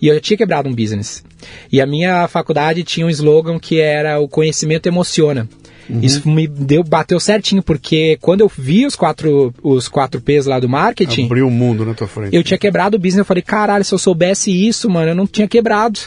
e 0.00 0.08
eu 0.08 0.14
já 0.14 0.20
tinha 0.20 0.36
quebrado 0.36 0.68
um 0.68 0.74
business. 0.74 1.24
E 1.70 1.80
a 1.80 1.86
minha 1.86 2.26
faculdade 2.28 2.82
tinha 2.82 3.06
um 3.06 3.10
slogan 3.10 3.58
que 3.58 3.80
era 3.80 4.18
o 4.18 4.28
conhecimento 4.28 4.86
emociona. 4.86 5.48
Isso 5.90 6.28
me 6.28 6.46
deu, 6.46 6.82
bateu 6.84 7.18
certinho, 7.20 7.62
porque 7.62 8.18
quando 8.20 8.40
eu 8.40 8.50
vi 8.56 8.86
os 8.86 8.94
quatro, 8.96 9.52
os 9.62 9.88
quatro 9.88 10.20
P's 10.20 10.46
lá 10.46 10.58
do 10.60 10.68
marketing, 10.68 11.26
Abriu 11.26 11.46
o 11.46 11.50
mundo 11.50 11.84
na 11.84 11.94
tua 11.94 12.06
frente. 12.06 12.34
eu 12.34 12.42
tinha 12.42 12.58
quebrado 12.58 12.96
o 12.96 13.00
business, 13.00 13.18
eu 13.18 13.24
falei, 13.24 13.42
caralho, 13.42 13.84
se 13.84 13.92
eu 13.94 13.98
soubesse 13.98 14.50
isso, 14.50 14.88
mano, 14.90 15.10
eu 15.10 15.14
não 15.14 15.26
tinha 15.26 15.48
quebrado. 15.48 15.98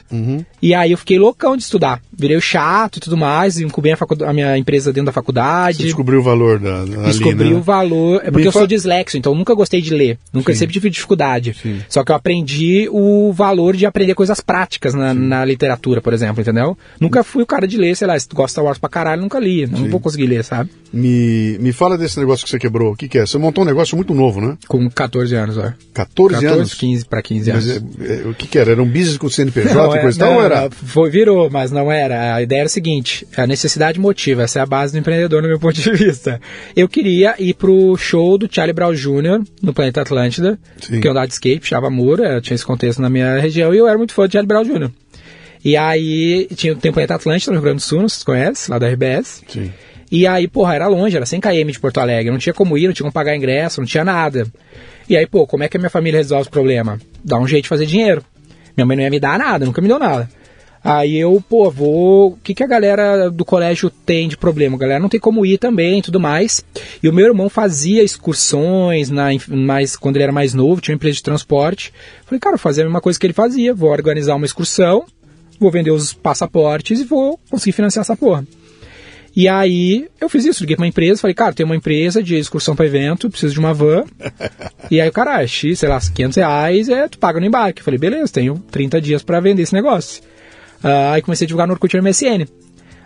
E 0.62 0.74
aí 0.74 0.91
eu 0.91 0.98
fiquei 0.98 1.20
loucão 1.20 1.55
de 1.55 1.63
estudar. 1.63 2.01
Virei 2.17 2.38
o 2.38 2.41
chato 2.41 2.98
e 2.98 3.00
tudo 3.00 3.17
mais, 3.17 3.60
incubei 3.60 3.91
a, 3.91 3.98
facu- 3.98 4.24
a 4.24 4.34
minha 4.34 4.58
empresa 4.58 4.91
dentro 4.91 5.08
da 5.08 5.12
faculdade. 5.12 5.77
Você 5.77 5.84
descobriu 5.84 6.20
o 6.20 6.24
valor 6.24 6.60
da, 6.60 6.86
da 6.86 7.03
Descobri 7.03 7.50
né? 7.50 7.55
o 7.55 7.62
valor. 7.62 8.22
É 8.24 8.25
porque 8.32 8.38
Me 8.39 8.46
eu 8.46 8.51
fa- 8.51 8.60
sou 8.60 8.67
dislexo, 8.67 9.17
então 9.17 9.34
eu 9.34 9.38
nunca 9.38 9.53
gostei 9.53 9.82
de 9.82 9.94
ler. 9.94 10.17
Nunca 10.34 10.53
Sim. 10.53 10.60
sempre 10.60 10.74
tive 10.74 10.89
dificuldade. 10.89 11.55
Sim. 11.62 11.82
Só 11.89 12.03
que 12.03 12.12
eu 12.12 12.15
aprendi 12.15 12.88
o 12.91 13.32
valor 13.34 13.75
de 13.75 13.86
aprender 13.86 14.15
coisas 14.15 14.39
práticas 14.39 14.94
na, 14.94 15.13
na 15.13 15.44
literatura, 15.46 16.01
por 16.01 16.13
exemplo, 16.13 16.41
entendeu? 16.41 16.77
Nunca 17.00 17.24
fui 17.24 17.44
o 17.44 17.46
cara 17.46 17.67
de 17.67 17.77
ler, 17.77 17.96
sei 17.96 18.08
lá, 18.08 18.17
se 18.17 18.27
tu 18.27 18.36
gosta 18.36 18.48
de 18.48 18.51
Star 18.51 18.65
Wars 18.65 18.77
pra 18.77 18.89
caralho, 18.89 19.22
nunca 19.22 19.39
li. 19.39 19.64
Não 19.67 19.89
vou 19.89 20.00
conseguir 20.00 20.27
ler, 20.27 20.43
sabe? 20.43 20.69
Me, 20.93 21.57
me 21.60 21.72
fala 21.74 21.98
desse 21.98 22.19
negócio 22.19 22.45
que 22.45 22.50
você 22.51 22.57
quebrou. 22.60 22.93
O 22.93 22.95
que, 22.95 23.07
que 23.10 23.17
é? 23.17 23.25
Você 23.25 23.38
montou 23.38 23.63
um 23.63 23.67
negócio 23.67 23.95
muito 23.95 24.13
novo, 24.13 24.39
né? 24.39 24.57
Com 24.67 24.89
14 24.89 25.36
anos, 25.36 25.57
ó. 25.57 25.74
14, 25.93 26.36
14, 26.36 26.45
anos. 26.48 26.74
15 26.74 27.05
pra 27.05 27.22
15 27.22 27.51
anos. 27.51 27.65
Mas 27.65 28.10
é- 28.10 28.13
é- 28.24 28.27
o 28.27 28.34
que, 28.34 28.48
que 28.48 28.57
era? 28.57 28.72
Era 28.72 28.81
um 28.81 28.88
business 28.88 29.17
com 29.17 29.27
CNPJ 29.29 29.74
Não, 29.74 29.93
e 29.93 29.98
é- 29.98 30.01
coisa 30.01 30.17
e 30.17 30.19
tal? 30.19 30.29
não, 30.31 30.38
ou 30.38 30.43
era? 30.43 30.69
foi, 30.72 31.10
virou, 31.10 31.50
mas 31.50 31.72
não 31.72 31.91
era. 31.91 32.36
A 32.36 32.41
ideia 32.41 32.60
era 32.60 32.67
o 32.67 32.69
seguinte: 32.69 33.27
a 33.36 33.45
necessidade 33.45 34.00
motiva, 34.00 34.43
essa 34.43 34.60
é 34.60 34.62
a 34.62 34.65
base 34.65 34.93
do 34.93 35.00
empreendedor, 35.00 35.41
no 35.41 35.48
meu 35.48 35.60
ponto 35.60 35.79
de 35.79 35.91
vista. 35.93 36.39
Eu 36.75 36.88
queria 36.88 37.36
ir 37.39 37.53
pro 37.55 37.95
show 37.98 38.38
do 38.38 38.48
Charlie 38.50 38.74
Brown 38.74 38.93
Jr. 38.93 39.43
no 39.62 39.74
Planeta 39.74 40.01
Atlântida, 40.01 40.57
Sim. 40.81 41.01
que 41.01 41.07
eu 41.07 41.12
andava 41.12 41.27
de 41.27 41.34
skate, 41.34 41.60
puxava 41.62 41.89
muro, 41.89 42.24
tinha 42.41 42.55
esse 42.55 42.65
contexto 42.65 43.01
na 43.01 43.10
minha 43.10 43.38
região, 43.39 43.74
e 43.74 43.77
eu 43.77 43.88
era 43.88 43.98
muito 43.98 44.13
fã 44.13 44.27
do 44.27 44.31
Charlie 44.31 44.48
Brown 44.48 44.63
Jr. 44.63 44.89
E 45.65 45.75
aí 45.75 46.48
tinha, 46.55 46.74
o 46.74 46.77
Planeta 46.77 47.15
Atlântida 47.15 47.51
no 47.51 47.57
Rio 47.57 47.63
Grande 47.63 47.77
do 47.77 47.81
Sul, 47.81 48.01
não 48.01 48.07
sei 48.07 48.17
se 48.17 48.19
você 48.19 48.25
conhece, 48.25 48.69
lá 48.69 48.77
da 48.77 48.88
RBS. 48.88 49.41
Sim. 49.48 49.74
E 50.12 50.27
aí, 50.27 50.48
porra, 50.48 50.75
era 50.75 50.88
longe, 50.88 51.17
era 51.17 51.25
100 51.25 51.41
km 51.41 51.72
de 51.72 51.79
Porto 51.79 51.98
Alegre, 51.98 52.31
não 52.31 52.38
tinha 52.38 52.53
como 52.53 52.77
ir, 52.77 52.86
não 52.86 52.93
tinha 52.93 53.03
como 53.03 53.12
pagar 53.12 53.36
ingresso, 53.36 53.81
não 53.81 53.88
tinha 53.88 54.03
nada. 54.03 54.45
E 55.10 55.17
aí, 55.17 55.25
pô, 55.25 55.48
como 55.48 55.63
é 55.63 55.67
que 55.67 55.75
a 55.75 55.79
minha 55.79 55.89
família 55.89 56.19
resolve 56.19 56.48
o 56.50 56.51
problema? 56.51 56.99
Dá 57.23 57.39
um 57.39 57.47
jeito 57.47 57.63
de 57.63 57.69
fazer 57.69 57.88
dinheiro. 57.88 58.23
Minha 58.78 58.86
mãe 58.86 58.95
não 58.95 59.04
ia 59.04 59.10
me 59.10 59.19
dar 59.19 59.39
nada, 59.39 59.65
nunca 59.65 59.82
me 59.82 59.88
deu 59.88 59.97
nada. 59.97 60.30
Aí 60.86 61.17
eu, 61.17 61.43
pô, 61.49 61.71
vou. 61.71 62.34
O 62.34 62.38
que, 62.43 62.54
que 62.54 62.63
a 62.63 62.67
galera 62.67 63.32
do 63.32 63.43
colégio 63.43 63.89
tem 63.89 64.28
de 64.28 64.38
problema? 64.38 64.75
A 64.75 64.80
galera 64.80 64.99
não 64.99 65.10
tem 65.10 65.19
como 65.19 65.43
ir 65.43 65.58
também 65.58 65.97
e 65.97 66.01
tudo 66.04 66.19
mais. 66.19 66.63
E 67.01 67.10
o 67.10 67.13
meu 67.13 67.25
irmão 67.25 67.49
fazia 67.49 68.04
excursões, 68.04 69.10
na, 69.10 69.30
mais, 69.47 69.95
quando 69.95 70.17
ele 70.17 70.23
era 70.25 70.32
mais 70.32 70.54
novo, 70.54 70.80
tinha 70.80 70.93
uma 70.93 70.97
empresa 70.97 71.15
de 71.15 71.23
transporte. 71.23 71.91
Falei, 72.23 72.39
cara, 72.39 72.56
vou 72.56 72.62
fazer 72.62 72.84
a 72.84 72.86
mesma 72.86 73.01
coisa 73.01 73.19
que 73.19 73.25
ele 73.25 73.34
fazia, 73.34 73.73
vou 73.73 73.89
organizar 73.89 74.36
uma 74.36 74.45
excursão, 74.45 75.06
vou 75.60 75.72
vender 75.72 75.91
os 75.91 76.13
passaportes 76.13 77.00
e 77.00 77.04
vou 77.04 77.39
conseguir 77.50 77.72
financiar 77.72 78.02
essa 78.02 78.15
porra. 78.15 78.46
E 79.36 79.50
aí 79.50 80.08
eu 80.20 80.30
fiz 80.30 80.46
isso, 80.46 80.62
liguei 80.63 80.78
pra 80.78 80.84
uma 80.84 80.88
empresa, 80.88 81.20
falei, 81.20 81.34
cara, 81.34 81.54
tem 81.54 81.65
uma 81.65 81.76
empresa 81.76 82.24
de 82.24 82.38
excursão 82.38 82.74
para 82.74 82.86
evento, 82.86 83.30
preciso 83.30 83.54
de 83.54 83.60
uma 83.60 83.74
van. 83.74 84.06
e 84.89 85.02
aí 85.02 85.10
o 85.10 85.12
cara, 85.12 85.36
ah, 85.36 85.46
X, 85.46 85.80
sei 85.80 85.89
lá, 85.89 86.00
500 86.00 86.38
reais, 86.38 86.88
é, 86.88 87.08
tu 87.10 87.18
paga 87.18 87.39
no 87.39 87.46
embarque. 87.46 87.82
Eu 87.82 87.86
falei, 87.86 88.00
beleza, 88.00 88.32
tenho 88.32 88.56
30 88.72 89.02
dias 89.02 89.24
para 89.24 89.41
vender 89.41 89.63
esse 89.63 89.74
negócio. 89.74 90.24
Ah, 90.82 91.13
aí 91.13 91.22
comecei 91.22 91.46
a 91.46 91.48
divulgar 91.48 91.68
no 91.68 91.74
Orkut 91.74 91.94
e 91.94 92.00
no 92.00 92.08
MSN. 92.08 92.48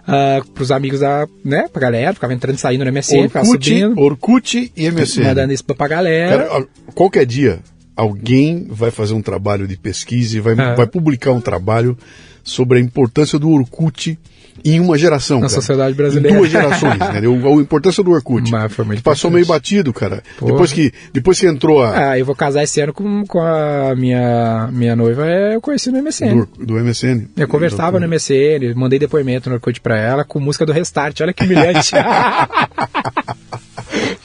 Uh, 0.07 0.43
pros 0.53 0.71
amigos 0.71 1.01
da, 1.01 1.27
né, 1.45 1.67
pra 1.71 1.81
galera, 1.81 2.13
ficava 2.13 2.33
entrando 2.33 2.55
e 2.55 2.59
saindo 2.59 2.83
no 2.83 2.91
MSN, 2.91 3.27
ficava 3.27 3.45
Orkut, 3.45 3.69
subindo, 3.69 3.99
Orkut 3.99 4.71
e 4.75 4.89
MSN. 4.89 5.23
mandando 5.23 5.53
isso 5.53 5.63
pra 5.63 5.87
galera. 5.87 6.45
Cara, 6.45 6.67
qualquer 6.95 7.27
dia, 7.27 7.59
alguém 7.99 8.65
vai 8.69 8.91
fazer 8.91 9.13
um 9.13 9.21
trabalho 9.21 9.67
de 9.67 9.75
pesquisa 9.77 10.37
e 10.37 10.39
vai, 10.39 10.53
É. 10.53 10.75
vai 10.75 10.87
publicar 10.87 11.31
um 11.31 11.41
trabalho 11.41 11.97
sobre 12.43 12.77
a 12.79 12.81
importância 12.81 13.37
do 13.37 13.49
Orkut 13.51 14.17
em 14.65 14.79
uma 14.79 14.97
geração. 14.97 15.37
Na 15.39 15.47
cara. 15.47 15.53
sociedade 15.61 15.93
Em 15.93 15.95
brasileira. 15.95 16.37
duas 16.37 16.49
gerações, 16.51 16.97
né? 16.99 17.21
O- 17.27 17.59
A 17.59 17.61
importância 17.61 18.03
do 18.03 18.11
Orkut. 18.11 18.51
Mas 18.51 18.73
foi 18.73 18.83
muito 18.85 19.01
Passou 19.03 19.29
meio 19.31 19.45
batido, 19.45 19.93
cara. 19.93 20.21
Porra. 20.37 20.51
Depois 20.51 20.73
que, 20.73 20.91
depois 21.13 21.39
que 21.39 21.47
entrou 21.47 21.81
a, 21.83 22.11
Ah, 22.11 22.19
eu 22.19 22.25
vou 22.25 22.35
casar 22.35 22.63
esse 22.63 22.79
ano 22.81 22.91
com, 22.93 23.25
com 23.25 23.39
a 23.39 23.93
minha, 23.95 24.69
minha 24.71 24.95
noiva, 24.97 25.25
é, 25.29 25.55
eu 25.55 25.61
conheci 25.61 25.91
no 25.91 25.97
MSN. 26.01 26.45
do, 26.57 26.65
do 26.65 26.73
MSN. 26.79 27.27
Eu 27.37 27.47
conversava 27.47 27.99
no 27.99 28.05
MSN, 28.07 28.73
mandei 28.75 28.99
depoimento 28.99 29.49
no 29.49 29.55
Orkut 29.55 29.79
pra 29.81 29.97
ela 29.97 30.23
com 30.25 30.39
música 30.39 30.65
do 30.65 30.73
Restart. 30.73 31.19
Olha 31.21 31.33
que 31.33 31.43
humilhante. 31.45 31.91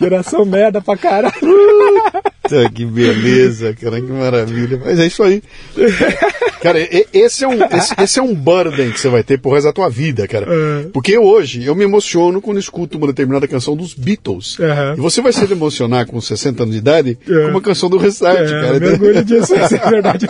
Geração 0.00 0.44
merda 0.44 0.80
pra 0.80 0.96
caralho. 0.96 1.34
Puta, 1.40 2.70
que 2.74 2.84
beleza, 2.84 3.74
cara, 3.80 4.00
que 4.00 4.10
maravilha. 4.12 4.80
Mas 4.84 4.98
é 4.98 5.06
isso 5.06 5.22
aí. 5.22 5.42
Cara, 6.60 6.78
esse 7.12 7.44
é 7.44 7.48
um, 7.48 7.58
esse, 7.64 7.94
esse 8.02 8.18
é 8.18 8.22
um 8.22 8.34
burden 8.34 8.90
que 8.90 9.00
você 9.00 9.08
vai 9.08 9.22
ter 9.22 9.38
pro 9.38 9.52
resto 9.52 9.66
da 9.66 9.72
tua 9.72 9.88
vida, 9.88 10.26
cara. 10.28 10.46
É. 10.48 10.86
Porque 10.92 11.16
hoje 11.18 11.64
eu 11.64 11.74
me 11.74 11.84
emociono 11.84 12.40
quando 12.40 12.58
escuto 12.58 12.98
uma 12.98 13.06
determinada 13.06 13.46
canção 13.48 13.76
dos 13.76 13.94
Beatles. 13.94 14.58
Aham. 14.60 14.94
E 14.96 15.00
você 15.00 15.20
vai 15.22 15.32
se 15.32 15.44
emocionar 15.50 16.06
com 16.06 16.20
60 16.20 16.62
anos 16.62 16.74
de 16.74 16.78
idade 16.80 17.18
É. 17.28 17.32
com 17.44 17.48
uma 17.50 17.60
canção 17.60 17.88
do 17.90 17.96
Restart, 17.98 18.38
É, 18.40 18.60
cara. 18.60 18.80
me 18.80 18.86
orgulho 18.88 19.24
disso, 19.24 19.54
isso 19.54 19.74
é 19.76 19.90
verdade. 19.90 20.26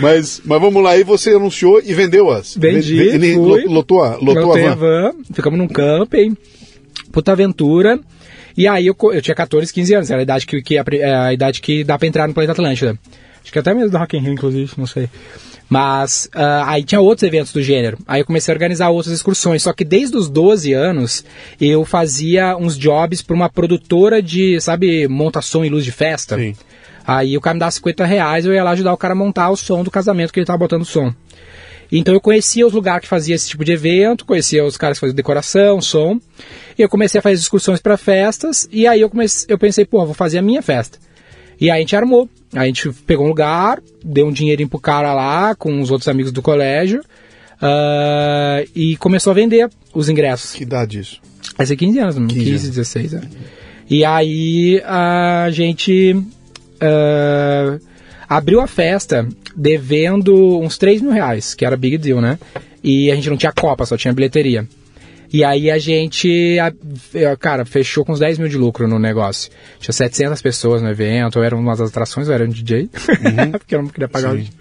Mas, 0.00 0.40
mas 0.44 0.60
vamos 0.60 0.82
lá, 0.82 0.90
aí 0.90 1.04
você 1.04 1.30
anunciou 1.30 1.80
e 1.84 1.92
vendeu 1.94 2.30
as. 2.30 2.56
Vendi, 2.56 3.10
fui. 3.18 3.34
lo- 3.36 3.70
lotou 3.72 4.02
a, 4.02 4.16
lotou 4.16 4.54
a 4.54 4.58
van. 4.58 4.76
van, 4.76 5.12
ficamos 5.32 5.58
num 5.58 5.68
camping, 5.68 6.36
puta 7.12 7.32
aventura. 7.32 8.00
E 8.56 8.66
aí 8.66 8.86
eu, 8.86 8.96
eu 9.12 9.22
tinha 9.22 9.34
14, 9.34 9.72
15 9.72 9.94
anos, 9.94 10.10
era 10.10 10.20
a 10.20 10.22
idade 10.22 10.46
que, 10.46 10.60
que 10.62 10.78
a, 10.78 10.84
é 10.92 11.14
a 11.14 11.32
idade 11.32 11.60
que 11.60 11.84
dá 11.84 11.98
pra 11.98 12.08
entrar 12.08 12.26
no 12.26 12.34
Planeta 12.34 12.52
Atlântida. 12.52 12.98
Acho 13.42 13.52
que 13.52 13.58
até 13.58 13.74
mesmo 13.74 13.90
do 13.90 13.98
Rock 13.98 14.16
in 14.16 14.20
Rio, 14.20 14.32
inclusive, 14.32 14.72
não 14.76 14.86
sei. 14.86 15.08
Mas 15.68 16.28
ah, 16.34 16.64
aí 16.70 16.84
tinha 16.84 17.00
outros 17.00 17.22
eventos 17.22 17.52
do 17.52 17.62
gênero. 17.62 17.98
Aí 18.06 18.20
eu 18.20 18.26
comecei 18.26 18.52
a 18.52 18.54
organizar 18.54 18.90
outras 18.90 19.14
excursões. 19.14 19.62
Só 19.62 19.72
que 19.72 19.84
desde 19.84 20.16
os 20.16 20.28
12 20.28 20.72
anos 20.72 21.24
eu 21.60 21.84
fazia 21.84 22.56
uns 22.56 22.76
jobs 22.76 23.22
pra 23.22 23.34
uma 23.34 23.48
produtora 23.48 24.20
de, 24.20 24.60
sabe, 24.60 25.08
montação 25.08 25.64
e 25.64 25.70
luz 25.70 25.84
de 25.84 25.90
festa. 25.90 26.36
Sim. 26.36 26.54
Aí 27.06 27.36
o 27.36 27.40
cara 27.40 27.54
me 27.54 27.60
dava 27.60 27.70
50 27.70 28.04
reais, 28.04 28.44
eu 28.44 28.52
ia 28.52 28.62
lá 28.62 28.70
ajudar 28.72 28.92
o 28.92 28.96
cara 28.96 29.12
a 29.12 29.16
montar 29.16 29.50
o 29.50 29.56
som 29.56 29.82
do 29.82 29.90
casamento 29.90 30.32
que 30.32 30.38
ele 30.38 30.46
tava 30.46 30.58
botando 30.58 30.82
o 30.82 30.84
som. 30.84 31.12
Então 31.98 32.14
eu 32.14 32.20
conhecia 32.20 32.66
os 32.66 32.72
lugares 32.72 33.02
que 33.02 33.08
fazia 33.08 33.34
esse 33.34 33.48
tipo 33.48 33.64
de 33.64 33.72
evento, 33.72 34.24
conhecia 34.24 34.64
os 34.64 34.78
caras 34.78 34.96
que 34.96 35.00
faziam 35.00 35.14
decoração, 35.14 35.80
som. 35.80 36.18
E 36.78 36.80
eu 36.80 36.88
comecei 36.88 37.18
a 37.18 37.22
fazer 37.22 37.34
excursões 37.34 37.80
para 37.80 37.98
festas, 37.98 38.66
e 38.72 38.86
aí 38.86 39.02
eu, 39.02 39.10
comecei, 39.10 39.46
eu 39.52 39.58
pensei, 39.58 39.84
pô, 39.84 40.04
vou 40.06 40.14
fazer 40.14 40.38
a 40.38 40.42
minha 40.42 40.62
festa. 40.62 40.98
E 41.60 41.70
aí 41.70 41.76
a 41.76 41.80
gente 41.80 41.94
armou. 41.94 42.28
A 42.54 42.64
gente 42.66 42.90
pegou 43.06 43.26
um 43.26 43.28
lugar, 43.28 43.80
deu 44.04 44.26
um 44.26 44.32
dinheirinho 44.32 44.68
pro 44.68 44.78
cara 44.78 45.12
lá, 45.12 45.54
com 45.54 45.80
os 45.80 45.90
outros 45.90 46.08
amigos 46.08 46.32
do 46.32 46.42
colégio, 46.42 47.02
ah, 47.60 48.64
e 48.74 48.96
começou 48.96 49.30
a 49.30 49.34
vender 49.34 49.70
os 49.94 50.08
ingressos. 50.08 50.52
Que 50.52 50.62
idade 50.64 50.98
isso? 50.98 51.20
Vai 51.56 51.66
ser 51.66 51.76
15 51.76 51.98
anos, 51.98 52.14
15, 52.16 52.34
15 52.34 52.50
anos. 52.50 52.62
16 52.62 53.14
anos. 53.14 53.28
E 53.88 54.04
aí 54.04 54.82
a 54.84 55.48
gente 55.50 56.16
ah, 56.80 57.78
abriu 58.36 58.60
a 58.60 58.66
festa 58.66 59.26
devendo 59.54 60.58
uns 60.60 60.78
3 60.78 61.00
mil 61.02 61.12
reais, 61.12 61.54
que 61.54 61.64
era 61.64 61.76
big 61.76 61.98
deal, 61.98 62.20
né? 62.20 62.38
E 62.82 63.10
a 63.10 63.14
gente 63.14 63.30
não 63.30 63.36
tinha 63.36 63.52
copa, 63.52 63.86
só 63.86 63.96
tinha 63.96 64.12
bilheteria. 64.12 64.66
E 65.32 65.42
aí 65.42 65.70
a 65.70 65.78
gente, 65.78 66.56
cara, 67.40 67.64
fechou 67.64 68.04
com 68.04 68.12
uns 68.12 68.18
10 68.18 68.38
mil 68.38 68.48
de 68.48 68.58
lucro 68.58 68.86
no 68.86 68.98
negócio. 68.98 69.50
Tinha 69.80 69.92
700 69.92 70.42
pessoas 70.42 70.82
no 70.82 70.90
evento, 70.90 71.38
eu 71.38 71.42
era 71.42 71.56
uma 71.56 71.74
das 71.74 71.88
atrações, 71.88 72.28
eu 72.28 72.34
era 72.34 72.44
um 72.44 72.48
DJ, 72.48 72.90
porque 73.52 73.74
eu 73.74 73.82
não 73.82 73.88
queria 73.88 74.08
pagar 74.08 74.34
o 74.34 74.36
Sim. 74.36 74.42
DJ. 74.42 74.52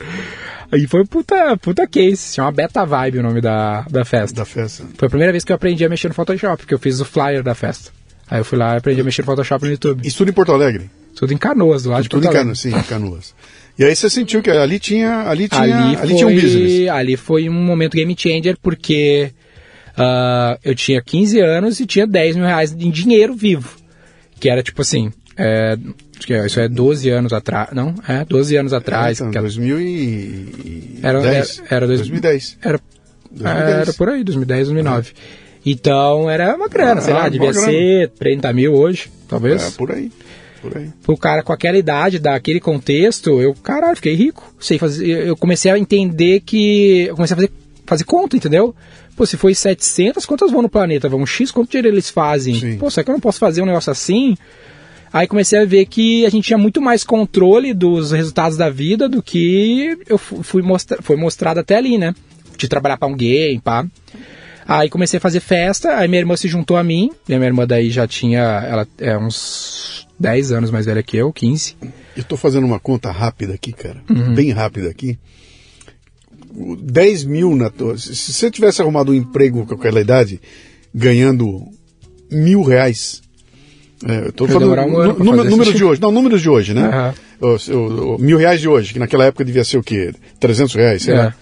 Aí 0.72 0.88
foi 0.88 1.06
puta, 1.06 1.58
puta 1.58 1.86
case, 1.86 2.34
chama 2.34 2.50
Beta 2.54 2.86
Vibe 2.86 3.20
o 3.20 3.24
nome 3.24 3.42
da, 3.42 3.82
da 3.90 4.06
festa. 4.06 4.38
Da 4.38 4.46
festa. 4.46 4.86
Foi 4.98 5.08
a 5.08 5.10
primeira 5.10 5.34
vez 5.34 5.44
que 5.44 5.52
eu 5.52 5.56
aprendi 5.58 5.84
a 5.84 5.90
mexer 5.90 6.08
no 6.08 6.14
Photoshop, 6.14 6.60
porque 6.60 6.74
eu 6.74 6.80
fiz 6.80 7.02
o 7.02 7.06
flyer 7.06 7.44
da 7.44 7.54
festa. 7.54 7.92
Aí 8.30 8.40
eu 8.40 8.46
fui 8.46 8.58
lá 8.58 8.76
e 8.76 8.78
aprendi 8.78 9.02
a 9.02 9.04
mexer 9.04 9.24
no 9.24 9.26
Photoshop 9.26 9.66
no 9.66 9.72
YouTube. 9.72 10.08
Isso 10.08 10.20
tudo 10.20 10.30
em 10.30 10.34
Porto 10.34 10.54
Alegre? 10.54 10.90
Tudo 11.14 11.34
em 11.34 11.38
Canoas, 11.38 11.84
do 11.84 11.90
lado 11.90 12.04
de 12.04 12.10
Tudo 12.10 12.24
Porto 12.24 12.34
em 12.34 12.40
Alegre. 12.40 12.44
Canoas, 12.44 12.60
sim, 12.60 12.74
em 12.74 12.84
Canoas. 12.84 13.36
E 13.80 13.84
aí 13.84 13.96
você 13.96 14.10
sentiu 14.10 14.42
que 14.42 14.50
ali 14.50 14.78
tinha, 14.80 15.28
ali 15.30 15.48
tinha, 15.48 15.62
ali, 15.62 15.74
ali, 15.74 15.98
foi, 15.98 16.16
tinha 16.16 16.28
um 16.28 16.34
business. 16.36 16.90
ali 16.90 17.18
foi 17.18 17.50
um 17.50 17.54
momento 17.54 17.96
game 17.96 18.16
changer 18.18 18.58
porque 18.62 19.32
ah, 19.98 20.58
eu 20.64 20.76
tinha 20.76 21.02
15 21.02 21.40
anos 21.40 21.80
e 21.80 21.86
tinha 21.86 22.06
10 22.06 22.36
mil 22.36 22.46
reais 22.46 22.72
em 22.74 22.92
dinheiro 22.92 23.34
vivo. 23.34 23.76
Que 24.40 24.50
era 24.50 24.62
tipo 24.64 24.82
assim, 24.82 25.12
é, 25.38 25.78
isso 26.46 26.60
é 26.60 26.68
12 26.68 27.10
anos 27.10 27.32
atrás, 27.34 27.70
não? 27.74 27.96
É, 28.08 28.24
12 28.26 28.56
anos 28.58 28.74
atrás. 28.74 29.20
Então, 29.20 29.32
que 29.32 29.38
era, 29.38 29.44
2010. 29.44 31.04
Era- 31.04 31.20
era- 31.20 31.46
era 31.76 31.88
dois- 31.88 32.00
2010. 32.00 32.58
era, 32.62 32.80
2010. 33.32 33.82
era 33.82 33.94
por 33.94 34.10
aí, 34.10 34.24
2010, 34.24 34.68
2009. 34.68 35.12
Então 35.66 36.30
era 36.30 36.56
uma 36.56 36.68
grana, 36.68 37.02
sei 37.02 37.14
Ah, 37.14 37.18
lá, 37.18 37.22
boa 37.22 37.30
devia 37.32 37.52
grana. 37.52 37.68
ser 37.68 38.10
30 38.18 38.52
mil 38.54 38.74
hoje, 38.74 39.10
talvez. 39.28 39.62
É, 39.62 39.72
por 39.78 39.92
aí. 39.92 40.12
Pro 41.04 41.18
cara 41.18 41.44
com 41.44 41.52
aquela 41.54 41.78
idade, 41.78 42.20
daquele 42.20 42.60
contexto, 42.60 43.42
eu, 43.42 43.54
caralho, 43.56 43.96
fiquei 43.96 44.14
rico. 44.16 44.54
Sei 44.60 44.78
fazer, 44.78 45.28
eu 45.28 45.36
comecei 45.36 45.72
a 45.72 45.78
entender 45.80 46.42
que. 46.42 47.06
Eu 47.08 47.16
comecei 47.16 47.34
a 47.34 47.38
fazer, 47.38 47.52
fazer 47.86 48.04
conta, 48.04 48.36
entendeu? 48.38 48.76
Pô, 49.16 49.26
se 49.26 49.38
foi 49.38 49.54
700, 49.54 50.26
quantas 50.26 50.52
vão 50.52 50.62
no 50.62 50.70
planeta? 50.70 51.10
Vão 51.10 51.26
X, 51.26 51.52
quanto 51.52 51.70
dinheiro 51.72 51.90
eles 51.90 52.10
fazem? 52.10 52.56
Sim. 52.60 52.78
Pô, 52.78 52.90
será 52.90 53.04
que 53.04 53.10
eu 53.12 53.14
não 53.14 53.20
posso 53.20 53.40
fazer 53.40 53.62
um 53.62 53.66
negócio 53.66 53.92
assim? 53.92 54.36
Aí 55.14 55.28
comecei 55.28 55.60
a 55.60 55.66
ver 55.66 55.86
que 55.88 56.26
a 56.26 56.30
gente 56.30 56.46
tinha 56.46 56.58
muito 56.58 56.82
mais 56.82 57.04
controle 57.04 57.74
dos 57.74 58.12
resultados 58.12 58.58
da 58.58 58.70
vida 58.70 59.10
do 59.10 59.22
que 59.22 59.98
eu 60.08 60.18
fu- 60.18 60.42
fui 60.42 60.62
mostra 60.62 61.00
foi 61.02 61.18
mostrado 61.18 61.60
até 61.60 61.76
ali, 61.76 61.98
né? 61.98 62.16
De 62.58 62.68
trabalhar 62.70 62.96
pra 62.98 63.10
um 63.10 63.16
game, 63.16 63.60
pá. 63.60 63.86
Aí 64.68 64.90
comecei 64.90 65.18
a 65.18 65.22
fazer 65.22 65.40
festa, 65.40 65.98
aí 65.98 66.08
minha 66.08 66.20
irmã 66.22 66.36
se 66.38 66.48
juntou 66.48 66.78
a 66.78 66.84
mim, 66.84 67.12
e 67.28 67.34
a 67.34 67.38
minha 67.38 67.48
irmã 67.50 67.66
daí 67.68 67.90
já 67.90 68.08
tinha, 68.08 68.40
ela 68.42 68.88
é 69.00 69.18
uns 69.18 70.08
10 70.20 70.52
anos 70.52 70.72
mais 70.72 70.86
velha 70.86 71.02
que 71.04 71.18
eu, 71.18 71.32
15. 71.34 71.76
Eu 72.16 72.24
tô 72.24 72.38
fazendo 72.38 72.66
uma 72.66 72.80
conta 72.80 73.12
rápida 73.12 73.54
aqui, 73.54 73.72
cara. 73.74 73.98
Uhum. 74.10 74.34
Bem 74.36 74.52
rápida 74.52 74.90
aqui. 74.90 75.18
O 76.56 76.76
10 76.76 77.24
mil 77.26 77.56
na 77.56 77.70
tua. 77.70 77.98
Se 77.98 78.14
você 78.34 78.52
tivesse 78.52 78.82
arrumado 78.82 79.12
um 79.12 79.16
emprego 79.16 79.66
com 79.66 79.74
aquela 79.74 80.02
idade, 80.02 80.40
ganhando 80.94 81.64
mil 82.30 82.62
reais. 82.62 83.22
É, 84.06 84.28
eu 84.28 84.32
tô 84.34 84.46
Ia 84.48 84.54
falando 84.54 84.72
um 84.74 85.24
número, 85.24 85.62
isso. 85.64 85.74
de 85.74 85.84
hoje. 85.84 86.02
Não, 86.02 86.12
números 86.12 86.42
de 86.42 86.50
hoje, 86.50 86.74
né? 86.74 86.84
Aham. 86.92 87.14
O- 87.40 87.72
o- 87.74 88.16
o 88.16 88.20
mil 88.20 88.38
reais 88.38 88.60
de 88.60 88.68
hoje, 88.68 88.94
que 88.94 89.00
naquela 89.00 89.26
época 89.26 89.46
devia 89.46 89.64
ser 89.64 89.78
o 89.78 89.84
quê? 89.84 90.14
300 90.40 90.76
reais, 90.76 91.02
sei 91.04 91.14
É. 91.14 91.18
lá. 91.18 91.36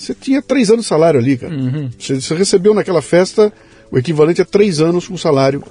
Você 0.00 0.14
tinha 0.14 0.40
três 0.40 0.70
anos 0.70 0.86
de 0.86 0.88
salário 0.88 1.20
ali, 1.20 1.36
cara. 1.36 1.52
Uhum. 1.54 1.90
Você, 1.98 2.18
você 2.18 2.34
recebeu 2.34 2.72
naquela 2.72 3.02
festa 3.02 3.52
o 3.92 3.98
equivalente 3.98 4.40
a 4.40 4.46
três 4.46 4.80
anos 4.80 5.06
com 5.06 5.14
salário 5.18 5.62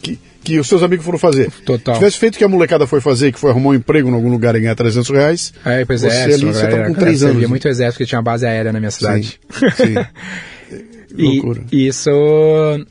que, 0.00 0.16
que 0.44 0.60
os 0.60 0.68
seus 0.68 0.80
amigos 0.80 1.04
foram 1.04 1.18
fazer. 1.18 1.50
Total. 1.66 1.94
Se 1.94 1.98
tivesse 1.98 2.18
feito 2.18 2.36
o 2.36 2.38
que 2.38 2.44
a 2.44 2.48
molecada 2.48 2.86
foi 2.86 3.00
fazer, 3.00 3.32
que 3.32 3.40
foi 3.40 3.50
arrumar 3.50 3.70
um 3.70 3.74
emprego 3.74 4.08
em 4.08 4.14
algum 4.14 4.30
lugar 4.30 4.54
e 4.54 4.60
ganhar 4.60 4.76
300 4.76 5.10
reais, 5.10 5.52
Aí, 5.64 5.84
pois 5.84 6.02
você 6.02 6.06
é, 6.06 6.22
ali, 6.22 6.44
você 6.44 6.68
tá 6.68 6.86
com 6.86 6.94
três 6.94 7.24
anos. 7.24 7.34
Havia 7.34 7.48
muito 7.48 7.66
exército 7.66 7.98
que 7.98 8.06
tinha 8.06 8.20
uma 8.20 8.22
base 8.22 8.46
aérea 8.46 8.72
na 8.72 8.78
minha 8.78 8.92
cidade. 8.92 9.40
Sim. 9.76 9.94
E 11.14 11.24
Loucura. 11.24 11.62
isso. 11.70 12.10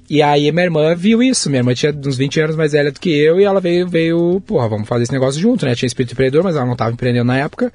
E 0.07 0.21
aí 0.21 0.51
minha 0.51 0.65
irmã 0.65 0.93
viu 0.93 1.23
isso. 1.23 1.49
Minha 1.49 1.61
irmã 1.61 1.73
tinha 1.73 1.91
uns 1.91 2.17
20 2.17 2.39
anos 2.39 2.55
mais 2.55 2.73
velha 2.73 2.91
do 2.91 2.99
que 2.99 3.09
eu 3.09 3.39
e 3.39 3.43
ela 3.43 3.59
veio, 3.59 3.87
veio, 3.87 4.39
porra, 4.45 4.69
vamos 4.69 4.87
fazer 4.87 5.05
esse 5.05 5.11
negócio 5.11 5.41
junto, 5.41 5.65
né? 5.65 5.73
Tinha 5.73 5.87
espírito 5.87 6.11
empreendedor, 6.11 6.43
mas 6.43 6.55
ela 6.55 6.67
não 6.67 6.75
tava 6.75 6.91
empreendendo 6.91 7.25
na 7.25 7.37
época. 7.37 7.73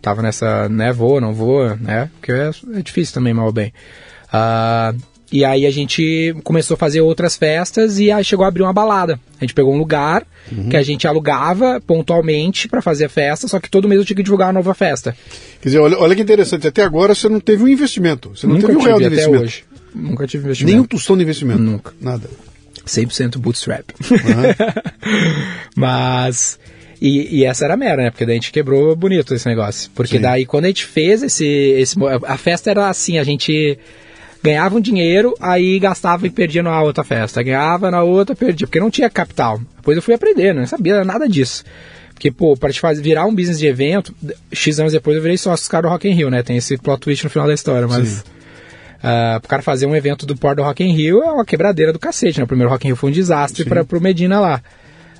Tava 0.00 0.22
nessa, 0.22 0.68
né, 0.68 0.92
vou, 0.92 1.20
não 1.20 1.32
vou, 1.34 1.76
né? 1.76 2.10
Porque 2.20 2.32
é, 2.32 2.50
é 2.76 2.82
difícil 2.82 3.14
também, 3.14 3.34
mal 3.34 3.46
ou 3.46 3.52
bem. 3.52 3.72
Ah, 4.32 4.94
e 5.30 5.44
aí 5.44 5.66
a 5.66 5.70
gente 5.70 6.34
começou 6.44 6.74
a 6.74 6.78
fazer 6.78 7.00
outras 7.02 7.36
festas 7.36 7.98
e 7.98 8.10
aí 8.10 8.24
chegou 8.24 8.44
a 8.44 8.48
abrir 8.48 8.62
uma 8.62 8.72
balada. 8.72 9.20
A 9.38 9.44
gente 9.44 9.54
pegou 9.54 9.74
um 9.74 9.78
lugar 9.78 10.24
Uhum. 10.50 10.70
que 10.70 10.78
a 10.78 10.82
gente 10.82 11.06
alugava 11.06 11.78
pontualmente 11.86 12.68
pra 12.68 12.80
fazer 12.80 13.04
a 13.04 13.08
festa, 13.10 13.46
só 13.46 13.60
que 13.60 13.68
todo 13.68 13.86
mês 13.86 13.98
eu 14.00 14.04
tinha 14.06 14.16
que 14.16 14.22
divulgar 14.22 14.46
uma 14.48 14.54
nova 14.54 14.72
festa. 14.72 15.14
Quer 15.60 15.68
dizer, 15.68 15.78
olha, 15.78 15.98
olha 15.98 16.16
que 16.16 16.22
interessante, 16.22 16.66
até 16.66 16.82
agora 16.82 17.14
você 17.14 17.28
não 17.28 17.38
teve 17.38 17.64
um 17.64 17.68
investimento. 17.68 18.30
Você 18.34 18.46
não 18.46 18.54
Nunca 18.54 18.68
teve 18.68 18.78
um 18.78 18.82
real 18.82 18.98
de 18.98 19.04
até 19.04 19.14
investimento. 19.14 19.44
hoje. 19.44 19.64
Nunca 19.94 20.26
tive 20.26 20.44
investimento. 20.46 20.72
Nem 20.74 20.82
um 20.82 20.86
tostão 20.86 21.18
de 21.18 21.22
investimento. 21.22 21.60
Nunca. 21.60 21.92
Nada. 22.00 22.30
100% 22.86 23.36
bootstrap. 23.36 23.90
Mas. 25.76 26.58
E, 27.00 27.38
e 27.38 27.44
essa 27.44 27.64
era 27.64 27.74
a 27.74 27.76
mera, 27.76 28.02
né? 28.02 28.10
Porque 28.10 28.26
daí 28.26 28.34
a 28.34 28.40
gente 28.40 28.52
quebrou 28.52 28.94
bonito 28.96 29.34
esse 29.34 29.46
negócio. 29.46 29.90
Porque 29.94 30.16
Sim. 30.16 30.22
daí 30.22 30.44
quando 30.44 30.64
a 30.64 30.68
gente 30.68 30.84
fez 30.84 31.22
esse, 31.22 31.46
esse. 31.46 31.96
A 32.26 32.36
festa 32.36 32.70
era 32.70 32.88
assim: 32.88 33.18
a 33.18 33.24
gente 33.24 33.78
ganhava 34.42 34.76
um 34.76 34.80
dinheiro, 34.80 35.34
aí 35.40 35.78
gastava 35.78 36.26
e 36.26 36.30
perdia 36.30 36.62
na 36.62 36.82
outra 36.82 37.04
festa. 37.04 37.42
Ganhava 37.42 37.90
na 37.90 38.02
outra, 38.02 38.34
perdia. 38.34 38.66
Porque 38.66 38.80
não 38.80 38.90
tinha 38.90 39.08
capital. 39.08 39.60
Depois 39.76 39.96
eu 39.96 40.02
fui 40.02 40.14
aprender, 40.14 40.54
não 40.54 40.66
sabia 40.66 41.04
nada 41.04 41.28
disso. 41.28 41.64
Porque, 42.12 42.32
pô, 42.32 42.56
pra 42.56 42.72
te 42.72 42.80
fazer, 42.80 43.00
virar 43.00 43.26
um 43.26 43.34
business 43.34 43.60
de 43.60 43.66
evento, 43.68 44.12
X 44.52 44.80
anos 44.80 44.92
depois 44.92 45.16
eu 45.16 45.22
virei 45.22 45.38
sócio 45.38 45.62
dos 45.62 45.68
caras 45.68 45.88
do 45.88 45.92
Rock 45.92 46.08
in 46.08 46.12
Rio, 46.12 46.30
né? 46.30 46.42
Tem 46.42 46.56
esse 46.56 46.76
plot 46.76 47.00
twist 47.00 47.22
no 47.22 47.30
final 47.30 47.46
da 47.46 47.54
história, 47.54 47.86
mas. 47.86 48.08
Sim. 48.08 48.22
Uh, 48.98 49.38
pro 49.38 49.48
cara 49.48 49.62
fazer 49.62 49.86
um 49.86 49.94
evento 49.94 50.26
do 50.26 50.36
Port 50.36 50.56
do 50.56 50.62
Rock 50.64 50.82
in 50.82 50.92
Rio 50.92 51.22
é 51.22 51.30
uma 51.30 51.44
quebradeira 51.44 51.92
do 51.92 52.00
cacete, 52.00 52.38
né? 52.38 52.44
O 52.44 52.48
primeiro 52.48 52.68
Rock 52.68 52.84
in 52.84 52.88
Rio 52.88 52.96
foi 52.96 53.10
um 53.10 53.12
desastre 53.12 53.64
para 53.64 53.84
pro 53.84 54.00
Medina 54.00 54.40
lá. 54.40 54.60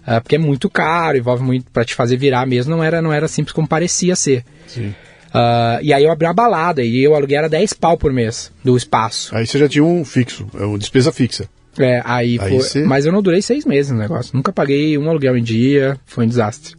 Uh, 0.08 0.22
porque 0.22 0.36
é 0.36 0.38
muito 0.38 0.70
caro, 0.70 1.18
envolve 1.18 1.42
muito 1.42 1.70
para 1.70 1.84
te 1.84 1.94
fazer 1.94 2.16
virar 2.16 2.46
mesmo, 2.46 2.74
não 2.74 2.82
era 2.82 3.02
não 3.02 3.12
era 3.12 3.28
simples 3.28 3.52
como 3.52 3.68
parecia 3.68 4.16
ser. 4.16 4.42
Sim. 4.66 4.94
Uh, 5.28 5.82
e 5.82 5.92
aí 5.92 6.02
eu 6.02 6.10
abri 6.10 6.26
uma 6.26 6.32
balada 6.32 6.82
e 6.82 7.04
eu 7.04 7.14
aluguei 7.14 7.36
era 7.36 7.46
10 7.46 7.74
pau 7.74 7.98
por 7.98 8.10
mês 8.10 8.50
do 8.64 8.74
espaço. 8.74 9.36
Aí 9.36 9.46
você 9.46 9.58
já 9.58 9.68
tinha 9.68 9.84
um 9.84 10.02
fixo, 10.06 10.48
é 10.58 10.64
uma 10.64 10.78
despesa 10.78 11.12
fixa. 11.12 11.46
É, 11.78 12.00
aí, 12.04 12.38
Aí 12.40 12.60
foi, 12.60 12.82
mas 12.84 13.04
eu 13.04 13.12
não 13.12 13.20
durei 13.22 13.42
seis 13.42 13.66
meses 13.66 13.92
no 13.92 13.98
negócio. 13.98 14.34
Nunca 14.34 14.50
paguei 14.50 14.96
um 14.96 15.10
aluguel 15.10 15.36
em 15.36 15.42
dia, 15.42 15.98
foi 16.06 16.24
um 16.24 16.28
desastre. 16.28 16.74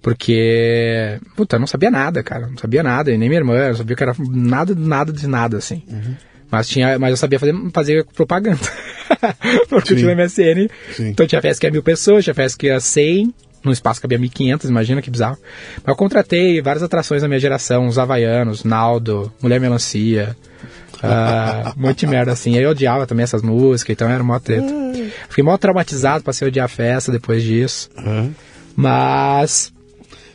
Porque, 0.00 1.18
puta, 1.36 1.56
eu 1.56 1.60
não 1.60 1.66
sabia 1.66 1.90
nada, 1.90 2.22
cara. 2.22 2.46
Não 2.46 2.56
sabia 2.56 2.82
nada, 2.82 3.12
e 3.12 3.18
nem 3.18 3.28
minha 3.28 3.40
irmã, 3.40 3.56
eu 3.56 3.68
não 3.68 3.76
sabia 3.76 3.96
que 3.96 4.02
era 4.02 4.14
nada, 4.18 4.74
nada 4.74 5.12
de 5.12 5.26
nada, 5.26 5.58
assim. 5.58 5.82
Uhum. 5.88 6.14
Mas, 6.50 6.68
tinha, 6.68 6.98
mas 6.98 7.10
eu 7.10 7.16
sabia 7.16 7.38
fazer, 7.38 7.54
fazer 7.72 8.04
propaganda. 8.06 8.58
Porque 9.68 9.92
eu 9.92 9.96
tinha 9.96 10.14
MSN. 10.14 10.68
Sim. 10.92 11.08
Então 11.08 11.26
tinha 11.26 11.40
festa 11.40 11.60
que 11.60 11.66
ia 11.66 11.70
mil 11.70 11.82
pessoas, 11.82 12.24
tinha 12.24 12.34
festa 12.34 12.58
que 12.58 12.66
ia 12.66 12.80
100, 12.80 13.32
no 13.62 13.72
espaço 13.72 14.00
cabia 14.00 14.18
1.500, 14.18 14.68
imagina 14.68 15.02
que 15.02 15.10
bizarro. 15.10 15.38
Mas 15.76 15.88
eu 15.88 15.96
contratei 15.96 16.60
várias 16.60 16.82
atrações 16.82 17.22
da 17.22 17.28
minha 17.28 17.40
geração, 17.40 17.86
os 17.86 17.98
Havaianos, 17.98 18.64
Naldo, 18.64 19.32
Mulher 19.40 19.60
Melancia, 19.60 20.36
ah, 21.02 21.72
um 21.76 21.82
monte 21.82 22.00
de 22.00 22.06
merda 22.06 22.32
assim. 22.32 22.56
Aí 22.56 22.62
eu 22.62 22.70
odiava 22.70 23.06
também 23.06 23.22
essas 23.22 23.42
músicas, 23.42 23.92
então 23.92 24.08
era 24.08 24.22
mó 24.22 24.38
treta. 24.38 24.72
Fiquei 25.28 25.44
mó 25.44 25.56
traumatizado, 25.56 26.24
passei 26.24 26.46
a 26.46 26.48
odiar 26.48 26.64
a 26.64 26.68
festa 26.68 27.12
depois 27.12 27.42
disso. 27.42 27.88
Aham. 27.96 28.34
Mas 28.76 29.72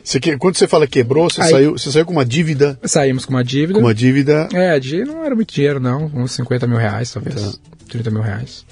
Você 0.06 0.20
quando 0.38 0.56
você 0.56 0.68
fala 0.68 0.86
quebrou, 0.86 1.28
você, 1.28 1.42
Aí- 1.42 1.50
saiu, 1.50 1.72
você 1.72 1.90
saiu 1.90 2.06
com 2.06 2.12
uma 2.12 2.24
dívida, 2.24 2.78
saímos 2.84 3.26
com 3.26 3.32
uma 3.34 3.42
dívida. 3.42 3.76
com 3.76 3.84
uma 3.84 3.92
dívida. 3.92 4.48
É, 4.52 4.78
de, 4.78 5.04
não 5.04 5.24
era 5.24 5.34
muito 5.34 5.52
dinheiro, 5.52 5.80
não. 5.80 6.08
Uns 6.14 6.30
50 6.30 6.64
mil 6.68 6.78
reais, 6.78 7.10
talvez. 7.10 7.34
Tá. 7.34 7.58
30 7.88 8.12
mil 8.12 8.22
reais. 8.22 8.64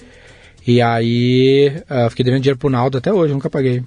E 0.64 0.80
aí, 0.80 1.82
ah, 1.90 2.08
fiquei 2.08 2.24
devendo 2.24 2.40
dinheiro 2.40 2.58
pro 2.58 2.70
Naldo 2.70 2.98
até 2.98 3.12
hoje, 3.12 3.34
nunca 3.34 3.50
paguei. 3.50 3.82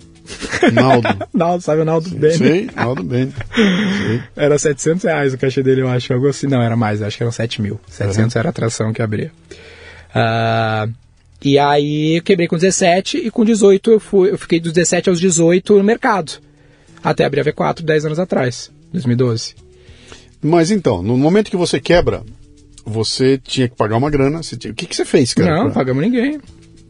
Naldo. 0.73 1.07
Naldo, 1.33 1.63
sabe 1.63 1.81
o 1.83 1.85
Naldo 1.85 2.09
bem? 2.09 2.31
Sei, 2.37 2.69
Naldo 2.75 3.01
bem. 3.01 3.31
Sei. 3.55 4.21
Era 4.35 4.59
700 4.59 5.05
reais 5.05 5.33
o 5.33 5.37
cachê 5.37 5.63
dele, 5.63 5.83
eu 5.83 5.87
acho. 5.87 6.11
Algo 6.11 6.27
assim. 6.27 6.47
Não, 6.47 6.61
era 6.61 6.75
mais, 6.75 7.01
acho 7.01 7.15
que 7.15 7.23
eram 7.23 7.31
7 7.31 7.61
mil. 7.61 7.79
700 7.87 8.35
era 8.35 8.49
a 8.49 8.51
atração 8.51 8.91
que 8.91 9.01
abria. 9.01 9.31
Ah, 10.13 10.85
e 11.41 11.57
aí 11.57 12.17
eu 12.17 12.23
quebrei 12.23 12.49
com 12.49 12.57
17 12.57 13.19
e 13.19 13.31
com 13.31 13.45
18 13.45 13.89
eu, 13.89 13.99
fui, 14.01 14.31
eu 14.31 14.37
fiquei 14.37 14.59
dos 14.59 14.73
17 14.73 15.07
aos 15.07 15.19
18 15.21 15.77
no 15.77 15.83
mercado. 15.85 16.45
Até 17.09 17.25
abrir 17.25 17.41
a 17.41 17.43
V4 17.45 17.81
10 17.83 18.05
anos 18.05 18.19
atrás, 18.19 18.71
2012. 18.91 19.55
Mas 20.41 20.71
então, 20.71 21.01
no 21.01 21.17
momento 21.17 21.49
que 21.49 21.57
você 21.57 21.79
quebra, 21.79 22.23
você 22.85 23.37
tinha 23.37 23.67
que 23.67 23.75
pagar 23.75 23.97
uma 23.97 24.09
grana. 24.09 24.41
tinha- 24.41 24.71
O 24.71 24.75
que, 24.75 24.85
que 24.85 24.95
você 24.95 25.05
fez, 25.05 25.33
cara? 25.33 25.49
não, 25.49 25.57
não 25.57 25.71
pra- 25.71 25.81
pagamos 25.81 26.03
ninguém. 26.03 26.39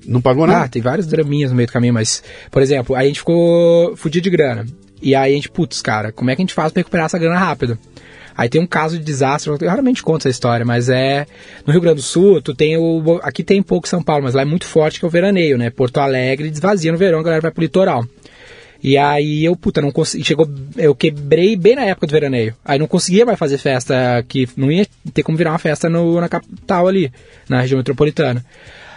Não 0.05 0.21
pagou 0.21 0.45
Ah, 0.45 0.47
nada? 0.47 0.69
tem 0.69 0.81
vários 0.81 1.05
draminhas 1.07 1.51
no 1.51 1.57
meio 1.57 1.67
do 1.67 1.71
caminho, 1.73 1.93
mas, 1.93 2.23
por 2.49 2.61
exemplo, 2.61 2.95
aí 2.95 3.05
a 3.05 3.07
gente 3.09 3.19
ficou 3.19 3.95
fudido 3.97 4.23
de 4.23 4.29
grana. 4.29 4.65
E 5.01 5.13
aí 5.13 5.33
a 5.33 5.35
gente, 5.35 5.49
putz, 5.49 5.81
cara, 5.81 6.11
como 6.11 6.29
é 6.31 6.35
que 6.35 6.41
a 6.41 6.43
gente 6.43 6.53
faz 6.53 6.71
pra 6.71 6.79
recuperar 6.79 7.05
essa 7.07 7.19
grana 7.19 7.37
rápido? 7.37 7.77
Aí 8.35 8.47
tem 8.47 8.61
um 8.61 8.67
caso 8.67 8.97
de 8.99 9.03
desastre, 9.03 9.49
eu 9.51 9.57
raramente 9.67 10.03
conto 10.03 10.21
essa 10.21 10.29
história, 10.29 10.63
mas 10.63 10.89
é. 10.89 11.25
No 11.65 11.73
Rio 11.73 11.81
Grande 11.81 11.97
do 11.97 12.01
Sul, 12.03 12.39
tu 12.41 12.53
tem 12.53 12.77
o. 12.77 13.19
Aqui 13.23 13.43
tem 13.43 13.61
pouco 13.63 13.87
São 13.87 14.01
Paulo, 14.03 14.23
mas 14.23 14.35
lá 14.35 14.43
é 14.43 14.45
muito 14.45 14.65
forte 14.65 14.99
que 14.99 15.05
é 15.05 15.07
o 15.07 15.11
veraneio, 15.11 15.57
né? 15.57 15.71
Porto 15.71 15.97
Alegre 15.97 16.49
desvazia 16.51 16.91
no 16.91 16.97
verão, 16.99 17.19
a 17.19 17.23
galera 17.23 17.41
vai 17.41 17.51
pro 17.51 17.63
litoral. 17.63 18.05
E 18.83 18.97
aí 18.97 19.43
eu, 19.43 19.55
puta, 19.55 19.81
não 19.81 19.91
consegui. 19.91 20.23
Chegou. 20.23 20.47
Eu 20.75 20.93
quebrei 20.93 21.55
bem 21.55 21.75
na 21.75 21.83
época 21.83 22.07
do 22.07 22.11
veraneio. 22.11 22.55
Aí 22.63 22.77
não 22.77 22.87
conseguia 22.87 23.25
mais 23.25 23.39
fazer 23.39 23.57
festa, 23.57 24.23
que 24.27 24.47
não 24.55 24.71
ia 24.71 24.85
ter 25.13 25.23
como 25.23 25.37
virar 25.37 25.51
uma 25.51 25.57
festa 25.57 25.89
no, 25.89 26.21
na 26.21 26.29
capital 26.29 26.87
ali, 26.87 27.11
na 27.49 27.61
região 27.61 27.77
metropolitana. 27.77 28.45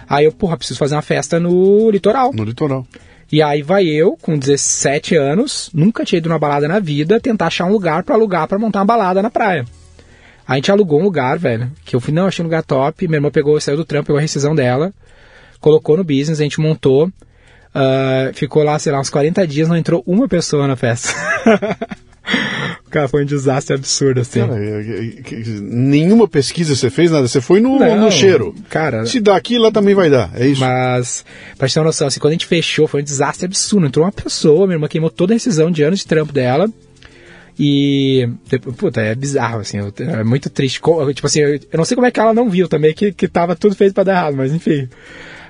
Aí 0.09 0.25
eu, 0.25 0.33
porra, 0.33 0.57
preciso 0.57 0.79
fazer 0.79 0.95
uma 0.95 1.03
festa 1.03 1.39
no 1.39 1.91
litoral. 1.91 2.33
No 2.33 2.45
litoral. 2.45 2.87
E 3.33 3.41
aí 3.41 3.63
vai 3.63 3.85
eu, 3.87 4.17
com 4.21 4.37
17 4.37 5.15
anos, 5.15 5.71
nunca 5.73 6.05
tinha 6.05 6.19
ido 6.19 6.29
numa 6.29 6.39
balada 6.39 6.67
na 6.67 6.81
vida, 6.81 7.21
tentar 7.21 7.47
achar 7.47 7.65
um 7.65 7.71
lugar 7.71 8.03
para 8.03 8.17
alugar 8.17 8.49
para 8.49 8.59
montar 8.59 8.81
uma 8.81 8.87
balada 8.87 9.23
na 9.23 9.31
praia. 9.31 9.65
A 10.47 10.57
gente 10.57 10.69
alugou 10.73 10.99
um 10.99 11.05
lugar, 11.05 11.39
velho, 11.39 11.71
que 11.85 11.95
eu 11.95 12.01
fui, 12.01 12.13
não, 12.13 12.27
achei 12.27 12.43
um 12.43 12.49
lugar 12.49 12.65
top. 12.65 13.07
Minha 13.07 13.19
irmã 13.19 13.31
pegou, 13.31 13.61
saiu 13.61 13.77
do 13.77 13.85
trampo, 13.85 14.09
pegou 14.09 14.19
a 14.19 14.21
rescisão 14.21 14.53
dela, 14.53 14.93
colocou 15.61 15.97
no 15.97 16.03
business, 16.03 16.41
a 16.41 16.43
gente 16.43 16.59
montou. 16.59 17.09
Uh, 17.75 18.35
ficou 18.35 18.63
lá, 18.63 18.79
sei 18.79 18.93
lá, 18.93 19.01
uns 19.01 19.11
40 19.11 19.47
dias, 19.47 19.69
não 19.69 19.77
entrou 19.77 20.03
uma 20.07 20.29
pessoa 20.29 20.67
na 20.67 20.77
festa. 20.77 21.11
Cara, 22.91 23.07
foi 23.07 23.23
um 23.23 23.27
desastre 23.27 23.75
absurdo, 23.77 24.21
assim. 24.21 24.41
Cara, 24.41 24.57
nenhuma 25.63 26.27
pesquisa 26.27 26.75
você 26.75 26.91
fez, 26.91 27.11
nada. 27.11 27.27
Você 27.29 27.41
foi 27.41 27.61
no, 27.61 27.79
não, 27.79 27.97
no 27.97 28.11
cheiro. 28.11 28.55
Cara. 28.69 29.07
Se 29.07 29.21
dá 29.21 29.37
aqui, 29.37 29.59
lá 29.59 29.71
também 29.71 29.95
vai 29.95 30.11
dar. 30.11 30.31
É 30.35 30.49
isso. 30.49 30.61
Mas, 30.61 31.25
pra 31.57 31.69
te 31.69 31.75
ter 31.75 31.81
uma 31.81 31.87
noção, 31.87 32.09
assim, 32.09 32.19
quando 32.19 32.33
a 32.33 32.35
gente 32.35 32.47
fechou, 32.47 32.89
foi 32.89 33.01
um 33.01 33.05
desastre 33.05 33.47
absurdo. 33.47 33.87
Entrou 33.87 34.05
uma 34.05 34.13
pessoa, 34.13 34.67
minha 34.67 34.75
irmã 34.75 34.89
queimou 34.89 35.09
toda 35.09 35.33
a 35.33 35.37
rescisão 35.37 35.71
de 35.71 35.85
anos 35.85 36.01
de 36.01 36.07
trampo 36.07 36.33
dela. 36.33 36.69
E, 37.57 38.29
puta, 38.77 39.01
é 39.01 39.15
bizarro, 39.15 39.61
assim, 39.61 39.79
é 39.99 40.25
muito 40.25 40.51
triste. 40.51 40.81
Tipo 41.15 41.27
assim, 41.27 41.41
eu 41.41 41.61
não 41.75 41.85
sei 41.85 41.95
como 41.95 42.07
é 42.07 42.11
que 42.11 42.19
ela 42.19 42.35
não 42.35 42.51
viu 42.51 42.67
também, 42.67 42.93
que, 42.93 43.13
que 43.13 43.29
tava 43.29 43.55
tudo 43.55 43.77
feito 43.77 43.95
pra 43.95 44.03
dar 44.03 44.13
errado, 44.13 44.37
mas 44.37 44.53
enfim. 44.53 44.89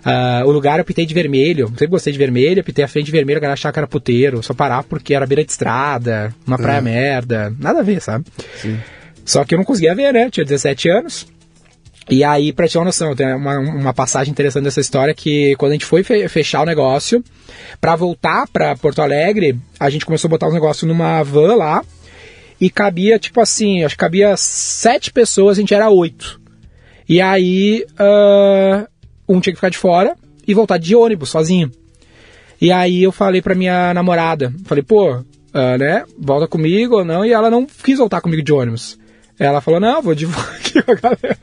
Uh, 0.00 0.48
o 0.48 0.50
lugar 0.50 0.78
eu 0.78 0.84
pitei 0.84 1.04
de 1.04 1.12
vermelho, 1.12 1.68
sempre 1.68 1.86
gostei 1.88 2.12
de 2.12 2.18
vermelho, 2.18 2.64
pitei 2.64 2.84
a 2.84 2.88
frente 2.88 3.06
de 3.06 3.12
vermelho, 3.12 3.38
a 3.38 3.40
galera 3.40 3.54
achava 3.54 3.72
que 3.72 3.78
era 3.78 3.86
puteiro, 3.86 4.42
só 4.42 4.54
parava 4.54 4.84
porque 4.84 5.14
era 5.14 5.26
beira 5.26 5.44
de 5.44 5.50
estrada, 5.50 6.34
uma 6.46 6.56
praia 6.56 6.78
é. 6.78 6.80
merda, 6.80 7.54
nada 7.58 7.80
a 7.80 7.82
ver, 7.82 8.00
sabe? 8.00 8.24
Sim. 8.56 8.78
Só 9.24 9.44
que 9.44 9.54
eu 9.54 9.58
não 9.58 9.64
conseguia 9.64 9.94
ver, 9.94 10.12
né? 10.12 10.26
Eu 10.26 10.30
tinha 10.30 10.44
17 10.44 10.88
anos. 10.88 11.26
E 12.08 12.24
aí, 12.24 12.52
pra 12.52 12.66
te 12.66 12.72
ter 12.72 12.78
uma 12.78 12.86
noção, 12.86 13.14
tem 13.14 13.32
uma, 13.34 13.58
uma 13.58 13.94
passagem 13.94 14.32
interessante 14.32 14.64
dessa 14.64 14.80
história 14.80 15.14
que 15.14 15.54
quando 15.56 15.70
a 15.72 15.74
gente 15.74 15.84
foi 15.84 16.02
fechar 16.02 16.62
o 16.62 16.66
negócio, 16.66 17.22
para 17.80 17.94
voltar 17.94 18.48
para 18.48 18.74
Porto 18.74 19.00
Alegre, 19.00 19.56
a 19.78 19.88
gente 19.88 20.04
começou 20.04 20.28
a 20.28 20.30
botar 20.30 20.48
os 20.48 20.54
negócios 20.54 20.88
numa 20.88 21.22
van 21.22 21.54
lá 21.54 21.84
e 22.60 22.68
cabia, 22.68 23.18
tipo 23.18 23.40
assim, 23.40 23.84
acho 23.84 23.94
que 23.94 24.00
cabia 24.00 24.36
sete 24.36 25.12
pessoas, 25.12 25.56
a 25.56 25.60
gente 25.60 25.72
era 25.72 25.88
oito. 25.88 26.40
E 27.08 27.20
aí, 27.20 27.86
uh, 27.92 28.88
um 29.30 29.40
tinha 29.40 29.52
que 29.52 29.58
ficar 29.58 29.68
de 29.68 29.78
fora 29.78 30.16
e 30.46 30.54
voltar 30.54 30.78
de 30.78 30.94
ônibus 30.96 31.30
sozinho. 31.30 31.70
E 32.60 32.70
aí 32.70 33.02
eu 33.02 33.12
falei 33.12 33.40
pra 33.40 33.54
minha 33.54 33.94
namorada, 33.94 34.52
falei, 34.64 34.82
pô, 34.82 35.14
uh, 35.14 35.78
né, 35.78 36.04
volta 36.18 36.46
comigo 36.46 36.96
ou 36.96 37.04
não? 37.04 37.24
E 37.24 37.32
ela 37.32 37.50
não 37.50 37.66
quis 37.66 37.98
voltar 37.98 38.20
comigo 38.20 38.42
de 38.42 38.52
ônibus. 38.52 38.98
Ela 39.38 39.60
falou, 39.60 39.80
não, 39.80 40.02
vou 40.02 40.14
de 40.14 40.26
aqui 40.58 40.82
com 40.82 40.92
a 40.92 40.94
galera. 40.94 41.38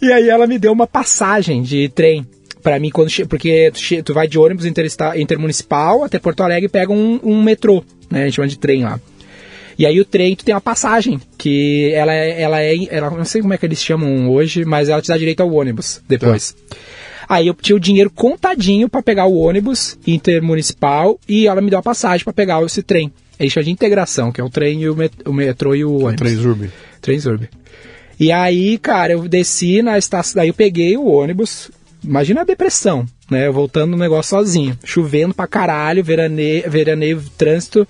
E 0.00 0.12
aí 0.12 0.28
ela 0.28 0.46
me 0.46 0.58
deu 0.58 0.72
uma 0.72 0.86
passagem 0.86 1.62
de 1.62 1.88
trem 1.88 2.24
para 2.62 2.78
mim 2.78 2.90
quando 2.90 3.10
porque 3.26 3.72
tu, 3.72 4.02
tu 4.04 4.14
vai 4.14 4.28
de 4.28 4.38
ônibus 4.38 4.66
intermunicipal 5.16 6.04
até 6.04 6.18
Porto 6.18 6.42
Alegre 6.42 6.66
e 6.66 6.68
pega 6.68 6.92
um, 6.92 7.18
um 7.22 7.42
metrô, 7.42 7.82
né? 8.10 8.22
A 8.22 8.24
gente 8.26 8.34
chama 8.34 8.48
de 8.48 8.58
trem 8.58 8.84
lá. 8.84 9.00
E 9.80 9.86
aí 9.86 9.98
o 9.98 10.04
trem 10.04 10.36
tu 10.36 10.44
tem 10.44 10.54
uma 10.54 10.60
passagem 10.60 11.18
que 11.38 11.90
ela 11.94 12.12
é, 12.12 12.42
ela 12.42 12.60
é, 12.60 12.74
ela 12.90 13.08
não 13.08 13.24
sei 13.24 13.40
como 13.40 13.54
é 13.54 13.56
que 13.56 13.64
eles 13.64 13.82
chamam 13.82 14.30
hoje, 14.30 14.62
mas 14.62 14.90
ela 14.90 15.00
te 15.00 15.08
dá 15.08 15.16
direito 15.16 15.40
ao 15.40 15.50
ônibus 15.50 16.02
depois. 16.06 16.52
Tá. 16.52 16.76
Aí 17.26 17.46
eu 17.46 17.54
tinha 17.54 17.76
o 17.76 17.80
dinheiro 17.80 18.10
contadinho 18.10 18.90
para 18.90 19.02
pegar 19.02 19.24
o 19.24 19.38
ônibus 19.38 19.98
intermunicipal 20.06 21.18
e 21.26 21.46
ela 21.46 21.62
me 21.62 21.70
deu 21.70 21.78
a 21.78 21.82
passagem 21.82 22.22
para 22.24 22.32
pegar 22.34 22.62
esse 22.62 22.82
trem. 22.82 23.10
Eles 23.38 23.54
chamam 23.54 23.64
de 23.64 23.70
integração, 23.70 24.30
que 24.30 24.38
é 24.38 24.44
o 24.44 24.50
trem 24.50 24.82
e 24.82 24.90
o, 24.90 24.94
met 24.94 25.14
o 25.24 25.32
metrô 25.32 25.74
e 25.74 25.82
o 25.82 25.94
ônibus. 25.94 26.16
Trem 27.00 27.18
Zurb. 27.18 27.48
E 28.18 28.30
aí, 28.30 28.76
cara, 28.76 29.14
eu 29.14 29.26
desci 29.26 29.80
na 29.80 29.96
estação, 29.96 30.34
daí 30.36 30.48
eu 30.48 30.54
peguei 30.54 30.94
o 30.98 31.06
ônibus. 31.06 31.70
Imagina 32.04 32.42
a 32.42 32.44
depressão, 32.44 33.06
né? 33.30 33.46
Eu 33.46 33.52
voltando 33.54 33.92
no 33.92 33.96
negócio 33.96 34.36
sozinho, 34.36 34.78
chovendo 34.84 35.32
pra 35.32 35.46
caralho, 35.46 36.04
veraneio, 36.04 36.70
veraneio 36.70 37.24
trânsito. 37.38 37.88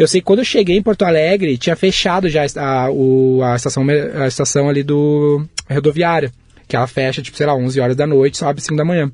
Eu 0.00 0.08
sei 0.08 0.22
que 0.22 0.24
quando 0.24 0.38
eu 0.38 0.46
cheguei 0.46 0.78
em 0.78 0.82
Porto 0.82 1.02
Alegre, 1.02 1.58
tinha 1.58 1.76
fechado 1.76 2.26
já 2.30 2.40
a, 2.56 2.86
a, 2.86 3.52
a, 3.52 3.56
estação, 3.56 3.84
a 4.18 4.26
estação 4.26 4.66
ali 4.66 4.82
do 4.82 5.44
rodoviária 5.70 6.32
que 6.66 6.74
ela 6.74 6.86
fecha, 6.86 7.20
tipo, 7.20 7.36
sei 7.36 7.44
lá, 7.44 7.54
11 7.54 7.78
horas 7.78 7.96
da 7.96 8.06
noite, 8.06 8.38
só 8.38 8.48
abre 8.48 8.62
5 8.62 8.76
da 8.76 8.84
manhã. 8.84 9.12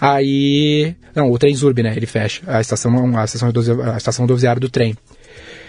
Aí. 0.00 0.92
Não, 1.14 1.30
o 1.30 1.38
trem 1.38 1.54
Zurb, 1.54 1.84
né? 1.84 1.92
Ele 1.96 2.06
fecha. 2.06 2.42
A 2.48 2.60
estação, 2.60 3.16
a 3.16 3.24
estação, 3.24 3.52
a 3.94 3.96
estação 3.96 4.24
rodoviária 4.24 4.58
do 4.58 4.68
trem. 4.68 4.96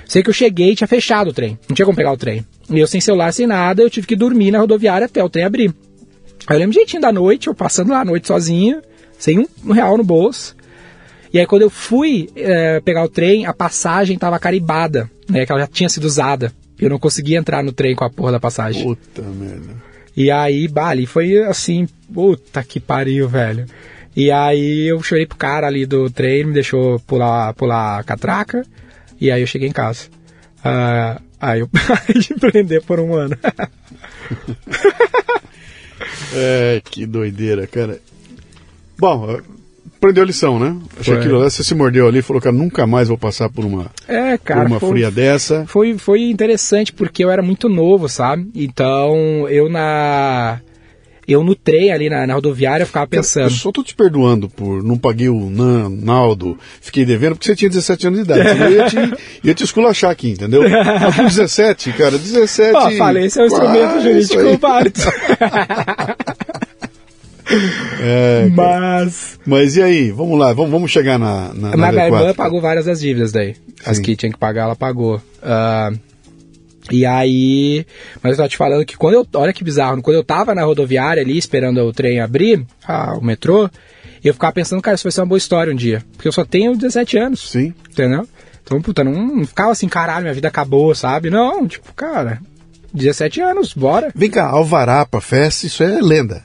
Sei 0.07 0.23
que 0.23 0.31
eu 0.31 0.33
cheguei 0.33 0.71
e 0.71 0.75
tinha 0.75 0.88
fechado 0.88 1.29
o 1.29 1.33
trem. 1.33 1.59
Não 1.69 1.75
tinha 1.75 1.85
como 1.85 1.95
pegar 1.95 2.12
o 2.12 2.17
trem. 2.17 2.43
E 2.71 2.79
eu 2.79 2.88
sem 2.88 2.99
celular, 2.99 3.31
sem 3.31 3.45
nada, 3.45 3.83
eu 3.83 3.89
tive 3.89 4.07
que 4.07 4.15
dormir 4.15 4.49
na 4.49 4.57
rodoviária 4.57 5.05
até 5.05 5.23
o 5.23 5.29
trem 5.29 5.45
abrir. 5.45 5.75
Aí 6.47 6.55
eu 6.55 6.59
lembro 6.59 6.73
jeitinho 6.73 7.03
da 7.03 7.12
noite, 7.12 7.45
eu 7.45 7.53
passando 7.53 7.91
lá 7.91 8.01
à 8.01 8.05
noite 8.05 8.25
sozinho, 8.25 8.81
sem 9.19 9.38
um 9.38 9.71
real 9.71 9.95
no 9.95 10.03
bolso. 10.03 10.55
E 11.33 11.39
aí 11.39 11.45
quando 11.45 11.63
eu 11.63 11.69
fui 11.69 12.29
é, 12.35 12.79
pegar 12.79 13.03
o 13.03 13.09
trem, 13.09 13.45
a 13.45 13.53
passagem 13.53 14.17
tava 14.17 14.39
caribada, 14.39 15.09
né? 15.29 15.45
Que 15.45 15.51
ela 15.51 15.61
já 15.61 15.67
tinha 15.67 15.89
sido 15.89 16.05
usada. 16.05 16.51
Eu 16.79 16.89
não 16.89 16.97
conseguia 16.97 17.37
entrar 17.37 17.63
no 17.63 17.71
trem 17.71 17.95
com 17.95 18.03
a 18.03 18.09
porra 18.09 18.33
da 18.33 18.39
passagem. 18.39 18.83
Puta 18.83 19.21
merda. 19.21 19.75
E 20.15 20.31
aí, 20.31 20.67
Bali, 20.67 21.05
foi 21.05 21.37
assim, 21.43 21.87
puta 22.13 22.63
que 22.63 22.79
pariu, 22.79 23.27
velho. 23.27 23.65
E 24.15 24.31
aí 24.31 24.89
eu 24.89 25.01
chorei 25.01 25.25
pro 25.25 25.37
cara 25.37 25.67
ali 25.67 25.85
do 25.85 26.09
trem, 26.09 26.45
me 26.45 26.53
deixou 26.53 26.99
pular, 27.01 27.53
pular 27.53 27.99
a 27.99 28.03
catraca, 28.03 28.65
e 29.19 29.31
aí 29.31 29.41
eu 29.41 29.47
cheguei 29.47 29.69
em 29.69 29.73
casa. 29.73 30.07
Uh, 30.59 31.21
aí 31.39 31.61
eu 31.61 31.67
parei 31.69 32.21
de 32.21 32.33
prender 32.33 32.83
por 32.83 32.99
um 32.99 33.13
ano. 33.13 33.37
é, 36.33 36.81
que 36.83 37.05
doideira, 37.05 37.67
cara. 37.67 38.01
Bom, 38.97 39.39
aprendeu 39.99 40.23
a 40.23 40.25
lição, 40.25 40.57
né? 40.57 40.75
Achei 40.97 41.17
que 41.19 41.27
você 41.27 41.63
se 41.63 41.75
mordeu 41.75 42.07
ali 42.07 42.19
e 42.19 42.21
falou, 42.21 42.41
cara, 42.41 42.55
nunca 42.55 42.88
mais 42.88 43.09
vou 43.09 43.17
passar 43.17 43.49
por 43.49 43.65
uma, 43.65 43.91
é, 44.07 44.38
cara, 44.38 44.62
por 44.62 44.67
uma 44.67 44.79
foi, 44.79 44.89
fria 44.89 45.12
dessa. 45.12 45.65
Foi, 45.67 45.97
foi 45.97 46.23
interessante 46.23 46.93
porque 46.93 47.23
eu 47.23 47.29
era 47.29 47.41
muito 47.41 47.67
novo, 47.67 48.07
sabe? 48.07 48.49
Então 48.55 49.47
eu 49.49 49.69
na. 49.69 50.62
Eu 51.27 51.43
no 51.43 51.53
trem 51.53 51.91
ali 51.91 52.09
na, 52.09 52.25
na 52.25 52.33
rodoviária 52.33 52.88
ficava 52.88 53.05
pensando. 53.05 53.43
Eu 53.43 53.49
só 53.51 53.71
tô 53.71 53.83
te 53.83 53.93
perdoando 53.93 54.49
por 54.49 54.81
não 54.81 54.97
paguei 54.97 55.29
o 55.29 55.47
Naldo, 56.01 56.57
fiquei 56.81 57.05
devendo, 57.05 57.33
porque 57.35 57.45
você 57.45 57.55
tinha 57.55 57.69
17 57.69 58.07
anos 58.07 58.19
de 58.19 58.25
idade. 58.25 58.59
Eu 58.59 58.71
ia 58.71 58.85
te, 58.85 58.97
ia 59.43 59.53
te 59.53 59.63
esculachar 59.63 60.09
aqui, 60.09 60.31
entendeu? 60.31 60.63
Mas 60.67 61.15
com 61.15 61.25
17, 61.25 61.91
cara, 61.93 62.17
17. 62.17 62.75
Ó, 62.75 62.91
falei, 62.93 63.25
esse 63.25 63.39
é 63.39 63.43
o 63.43 63.45
instrumento 63.45 64.01
jurídico 64.01 64.57
válido. 64.57 64.99
É, 67.99 68.49
mas. 68.53 69.39
Mas 69.45 69.75
e 69.75 69.81
aí? 69.81 70.12
Vamos 70.12 70.38
lá, 70.38 70.53
vamos, 70.53 70.71
vamos 70.71 70.91
chegar 70.91 71.17
na. 71.17 71.53
na, 71.53 71.75
na 71.75 71.91
minha 71.91 72.05
irmã 72.05 72.33
pagou 72.33 72.62
várias 72.62 72.85
das 72.85 72.99
dívidas 72.99 73.31
daí. 73.31 73.55
Sim. 73.55 73.62
As 73.85 73.99
que 73.99 74.15
tinha 74.15 74.31
que 74.31 74.38
pagar, 74.38 74.63
ela 74.63 74.75
pagou. 74.75 75.17
Uh, 75.17 75.99
e 76.91 77.05
aí. 77.05 77.85
Mas 78.21 78.31
eu 78.31 78.38
tava 78.38 78.49
te 78.49 78.57
falando 78.57 78.85
que 78.85 78.97
quando 78.97 79.15
eu. 79.15 79.27
Olha 79.33 79.53
que 79.53 79.63
bizarro, 79.63 80.01
quando 80.01 80.17
eu 80.17 80.23
tava 80.23 80.53
na 80.53 80.63
rodoviária 80.63 81.21
ali 81.21 81.38
esperando 81.38 81.79
o 81.81 81.93
trem 81.93 82.19
abrir, 82.19 82.65
ah, 82.88 83.15
o 83.17 83.23
metrô, 83.23 83.69
eu 84.23 84.33
ficava 84.33 84.53
pensando, 84.53 84.81
cara, 84.81 84.95
isso 84.95 85.03
vai 85.03 85.12
ser 85.12 85.21
uma 85.21 85.27
boa 85.27 85.38
história 85.38 85.73
um 85.73 85.75
dia. 85.75 86.03
Porque 86.13 86.27
eu 86.27 86.31
só 86.31 86.45
tenho 86.45 86.75
17 86.75 87.17
anos. 87.17 87.49
Sim. 87.49 87.73
Entendeu? 87.89 88.27
Então, 88.63 88.81
puta, 88.81 89.03
não, 89.03 89.13
não 89.13 89.45
ficava 89.45 89.71
assim, 89.71 89.88
caralho, 89.88 90.21
minha 90.21 90.33
vida 90.33 90.47
acabou, 90.47 90.93
sabe? 90.93 91.29
Não, 91.29 91.67
tipo, 91.67 91.91
cara, 91.93 92.39
17 92.93 93.41
anos, 93.41 93.73
bora. 93.73 94.12
Vem 94.13 94.29
cá, 94.29 94.47
Alvará 94.47 95.05
pra 95.05 95.21
festa, 95.21 95.65
isso 95.65 95.83
é 95.83 95.99
lenda. 96.01 96.43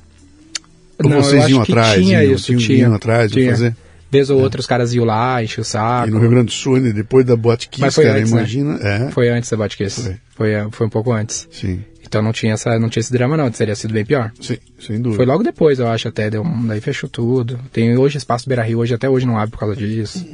Ou 1.02 1.10
não, 1.10 1.22
vocês 1.22 1.48
iam 1.48 1.62
atrás? 1.62 1.94
Tinha 1.94 2.22
iam, 2.22 2.34
isso, 2.34 2.56
tinha. 2.56 2.78
Iam 2.78 2.94
atrás, 2.94 3.30
tinha. 3.30 3.50
fazer? 3.50 3.76
Vez 4.10 4.30
ou 4.30 4.38
é. 4.38 4.42
outra 4.42 4.60
os 4.60 4.66
caras 4.66 4.94
iam 4.94 5.04
lá, 5.04 5.42
encher 5.42 5.60
o 5.60 5.64
saco. 5.64 6.08
E 6.08 6.10
no 6.10 6.20
Rio 6.20 6.30
Grande 6.30 6.46
do 6.46 6.52
Sul, 6.52 6.80
depois 6.80 7.24
da 7.26 7.34
Boate 7.34 7.68
Kiss, 7.68 7.80
Mas 7.80 7.94
foi 7.94 8.04
cara, 8.04 8.18
antes, 8.18 8.32
né? 8.32 8.38
imagina. 8.38 8.78
Né? 8.78 9.06
É. 9.06 9.10
Foi 9.10 9.28
antes 9.28 9.50
da 9.50 9.56
Boate 9.56 9.76
Kiss. 9.76 10.02
Foi. 10.02 10.16
Foi, 10.36 10.52
é, 10.52 10.66
foi 10.70 10.86
um 10.86 10.90
pouco 10.90 11.12
antes. 11.12 11.48
Sim. 11.50 11.82
Então 12.06 12.22
não 12.22 12.32
tinha, 12.32 12.52
essa, 12.52 12.78
não 12.78 12.88
tinha 12.88 13.00
esse 13.00 13.12
drama 13.12 13.36
não, 13.36 13.50
teria 13.50 13.74
sido 13.74 13.92
bem 13.92 14.04
pior. 14.04 14.30
Sim, 14.40 14.56
sem 14.78 15.00
dúvida. 15.00 15.16
Foi 15.16 15.26
logo 15.26 15.42
depois, 15.42 15.80
eu 15.80 15.88
acho, 15.88 16.06
até, 16.06 16.30
deu 16.30 16.44
daí 16.64 16.80
fechou 16.80 17.08
tudo. 17.08 17.58
Tem 17.72 17.96
hoje 17.96 18.18
espaço 18.18 18.48
Beira 18.48 18.62
Rio, 18.62 18.78
hoje 18.78 18.94
até 18.94 19.08
hoje 19.08 19.26
não 19.26 19.36
abre 19.36 19.50
por 19.50 19.58
causa 19.58 19.74
disso. 19.74 20.24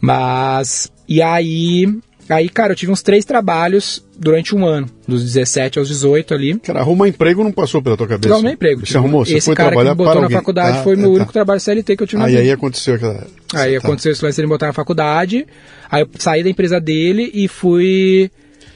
Mas, 0.00 0.90
e 1.08 1.22
aí, 1.22 1.86
Aí, 2.28 2.48
cara, 2.48 2.72
eu 2.72 2.76
tive 2.76 2.90
uns 2.90 3.02
três 3.02 3.24
trabalhos 3.24 4.04
durante 4.18 4.54
um 4.54 4.66
ano, 4.66 4.88
dos 5.06 5.22
17 5.22 5.78
aos 5.78 5.88
18 5.88 6.34
ali. 6.34 6.58
Cara, 6.58 6.80
arrumar 6.80 7.08
emprego 7.08 7.44
não 7.44 7.52
passou 7.52 7.80
pela 7.80 7.96
tua 7.96 8.08
cabeça? 8.08 8.28
Não, 8.28 8.36
arrumei 8.36 8.54
emprego. 8.54 8.80
Você 8.80 8.86
tipo, 8.86 8.98
arrumou? 8.98 9.24
Você 9.24 9.36
esse 9.36 9.44
foi 9.46 9.54
cara 9.54 9.70
trabalhar 9.70 9.94
que 9.94 9.98
me 10.00 10.04
botou 10.04 10.22
na 10.22 10.30
faculdade 10.30 10.78
ah, 10.78 10.82
foi 10.82 10.96
o 10.96 10.98
meu 10.98 11.10
tá. 11.10 11.16
único 11.16 11.32
trabalho 11.32 11.60
CLT 11.60 11.96
que 11.96 12.02
eu 12.02 12.06
tive 12.06 12.22
na 12.22 12.28
vida. 12.28 12.40
Aí 12.40 12.50
aconteceu 12.50 12.94
aquela... 12.94 13.26
Aí 13.54 13.72
tá. 13.72 13.78
aconteceu 13.78 14.12
isso 14.12 14.24
lance 14.24 14.40
ele 14.40 14.46
me 14.46 14.52
botar 14.52 14.66
na 14.66 14.72
faculdade, 14.72 15.46
aí 15.90 16.02
eu 16.02 16.08
saí 16.18 16.42
da 16.42 16.50
empresa 16.50 16.80
dele 16.80 17.30
e 17.32 17.46
fui... 17.46 18.30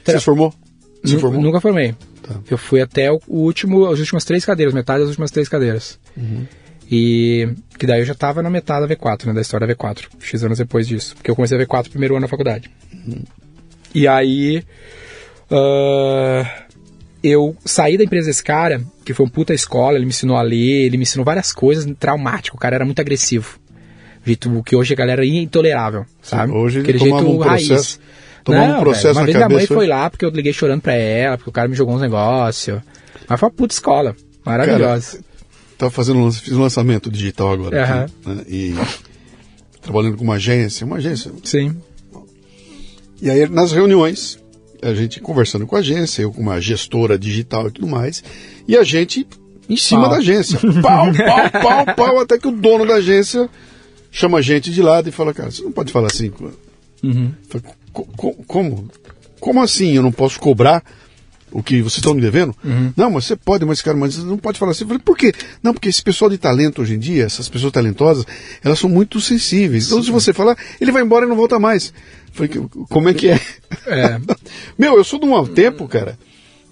Você 0.05 0.19
se 0.19 0.25
formou? 0.25 0.55
Se 1.05 1.19
formou? 1.19 1.43
Nunca 1.43 1.61
formei. 1.61 1.95
Tá. 2.23 2.37
Eu 2.49 2.57
fui 2.57 2.81
até 2.81 3.11
o 3.11 3.21
último, 3.27 3.87
as 3.87 3.99
últimas 3.99 4.25
três 4.25 4.45
cadeiras, 4.45 4.73
metade 4.73 5.01
das 5.01 5.09
últimas 5.09 5.31
três 5.31 5.49
cadeiras. 5.49 5.99
Uhum. 6.17 6.47
E 6.91 7.49
que 7.79 7.87
daí 7.87 8.01
eu 8.01 8.05
já 8.05 8.15
tava 8.15 8.43
na 8.43 8.51
metade 8.51 8.87
da 8.87 8.95
V4, 8.95 9.27
né, 9.27 9.33
da 9.33 9.41
história 9.41 9.67
da 9.67 9.75
V4, 9.75 10.07
X 10.21 10.45
anos 10.45 10.59
depois 10.59 10.87
disso. 10.89 11.15
Porque 11.15 11.31
eu 11.31 11.37
comecei 11.37 11.57
a 11.57 11.65
V4 11.65 11.89
primeiro 11.89 12.15
ano 12.15 12.23
na 12.23 12.29
faculdade. 12.29 12.71
E 13.95 14.07
aí. 14.09 14.63
Uh, 15.51 16.47
eu 17.23 17.55
saí 17.65 17.99
da 17.99 18.05
empresa 18.05 18.29
desse 18.29 18.43
cara, 18.43 18.81
que 19.05 19.13
foi 19.13 19.27
um 19.27 19.29
puta 19.29 19.53
escola, 19.53 19.97
ele 19.97 20.07
me 20.07 20.11
ensinou 20.11 20.37
a 20.37 20.43
ler, 20.43 20.87
ele 20.87 20.97
me 20.97 21.03
ensinou 21.03 21.25
várias 21.25 21.53
coisas 21.53 21.87
traumático, 21.99 22.57
o 22.57 22.61
cara 22.61 22.77
era 22.77 22.85
muito 22.85 23.01
agressivo. 23.01 23.59
Jeito 24.25 24.63
que 24.63 24.75
hoje 24.77 24.95
a 24.95 24.97
galera 24.97 25.23
é 25.25 25.29
intolerável, 25.29 26.07
sabe? 26.23 26.53
Hoje 26.53 26.81
Aquele 26.81 26.99
jeito 26.99 27.15
um 27.17 27.39
raiz. 27.39 27.67
processo, 27.69 28.01
tomava 28.45 28.65
um 28.65 28.69
Não, 28.75 28.81
processo 28.81 29.03
velho, 29.09 29.19
uma 29.19 29.25
vez 29.25 29.37
minha 29.37 29.49
mãe 29.49 29.55
cabeça 29.57 29.75
foi 29.75 29.77
hoje. 29.85 29.89
lá 29.89 30.09
porque 30.11 30.25
eu 30.25 30.31
liguei 30.31 30.53
chorando 30.53 30.81
pra 30.81 30.95
ela, 30.95 31.37
porque 31.37 31.51
o 31.51 31.53
cara 31.53 31.69
me 31.69 31.75
jogou 31.75 31.95
uns 31.95 32.01
negócios. 32.01 32.81
Mas 33.29 33.41
foi 33.41 33.49
uma 33.49 33.55
puta 33.55 33.75
escola, 33.75 34.17
maravilhosa. 34.45 35.21
Tava 35.77 35.91
fazendo 35.91 36.21
um 36.21 36.25
lança- 36.25 36.41
fiz 36.43 36.53
um 36.55 36.61
lançamento 36.63 37.11
digital 37.11 37.53
agora. 37.53 37.83
Aham. 37.83 38.05
aqui, 38.05 38.29
né? 38.29 38.45
E 38.49 38.75
trabalhando 39.83 40.17
com 40.17 40.25
uma 40.25 40.35
agência, 40.35 40.87
uma 40.87 40.97
agência. 40.97 41.31
Sim. 41.45 41.77
E 43.23 43.31
aí 43.31 43.49
nas 43.49 43.73
reuniões, 43.73 44.39
a 44.83 44.95
gente 44.95 45.21
conversando 45.21 45.67
com 45.67 45.77
a 45.77 45.81
agência, 45.81 46.23
eu 46.23 46.33
com 46.33 46.41
uma 46.41 46.61
gestora 46.61 47.19
digital 47.19 47.69
e 47.69 47.71
tudo 47.71 47.87
mais, 47.87 48.23
e 48.67 48.77
a 48.77 48.83
gente 48.83 49.27
em 49.69 49.77
cima 49.77 50.03
Pau. 50.03 50.11
da 50.11 50.17
agência. 50.17 50.59
Pau, 50.83 51.07
pau, 51.13 51.63
pau, 51.63 51.95
pau, 51.97 52.21
até 52.21 52.39
que 52.39 52.49
o 52.49 52.53
dono 52.53 52.87
da 52.87 52.95
agência 52.95 53.49
chama 54.11 54.39
a 54.39 54.43
gente 54.43 54.71
de 54.71 54.83
lado 54.83 55.09
e 55.09 55.13
fala, 55.13 55.33
cara, 55.35 55.51
você 55.51 55.63
não 55.63 55.71
pode 55.73 55.93
falar 55.93 56.09
assim. 56.09 56.33
Uhum. 57.03 57.33
Eu 57.43 57.49
falei, 57.49 57.67
"Co- 57.93 58.05
co- 58.17 58.35
como? 58.47 58.89
Como 59.39 59.63
assim 59.63 59.93
eu 59.97 60.03
não 60.03 60.13
posso 60.13 60.39
cobrar 60.41 60.83
o 61.53 61.63
que 61.63 61.81
vocês 61.83 61.97
estão 61.97 62.15
me 62.15 62.21
devendo? 62.21 62.55
Uhum. 62.65 62.93
Não, 62.97 63.11
mas 63.11 63.25
você 63.27 63.37
pode, 63.37 63.65
mas 63.65 63.83
cara, 63.83 63.97
mas 63.97 64.17
não 64.19 64.37
pode 64.39 64.59
falar 64.59 64.73
assim. 64.73 64.85
Eu 64.85 64.89
falei, 64.89 65.03
por 65.05 65.17
quê? 65.17 65.33
Não, 65.63 65.73
porque 65.73 65.89
esse 65.89 66.03
pessoal 66.03 66.31
de 66.31 66.39
talento 66.39 66.83
hoje 66.83 66.95
em 66.95 66.99
dia, 66.99 67.25
essas 67.25 67.49
pessoas 67.49 67.73
talentosas, 67.73 68.25
elas 68.63 68.79
são 68.79 68.89
muito 68.91 69.21
sensíveis. 69.21 69.87
Então, 69.87 70.03
se 70.03 70.11
você 70.11 70.33
falar, 70.33 70.57
ele 70.81 70.93
vai 70.93 71.03
embora 71.03 71.27
e 71.27 71.29
não 71.29 71.37
volta 71.37 71.59
mais. 71.59 71.89
Eu 72.29 72.35
falei, 72.35 72.49
"Que- 72.49 72.69
como 72.89 73.09
é 73.09 73.15
que 73.15 73.29
é? 73.29 73.41
É. 73.87 74.21
Meu, 74.79 74.97
eu 74.97 75.05
sou 75.05 75.19
de 75.19 75.27
um 75.27 75.47
tempo, 75.47 75.87
cara. 75.89 76.19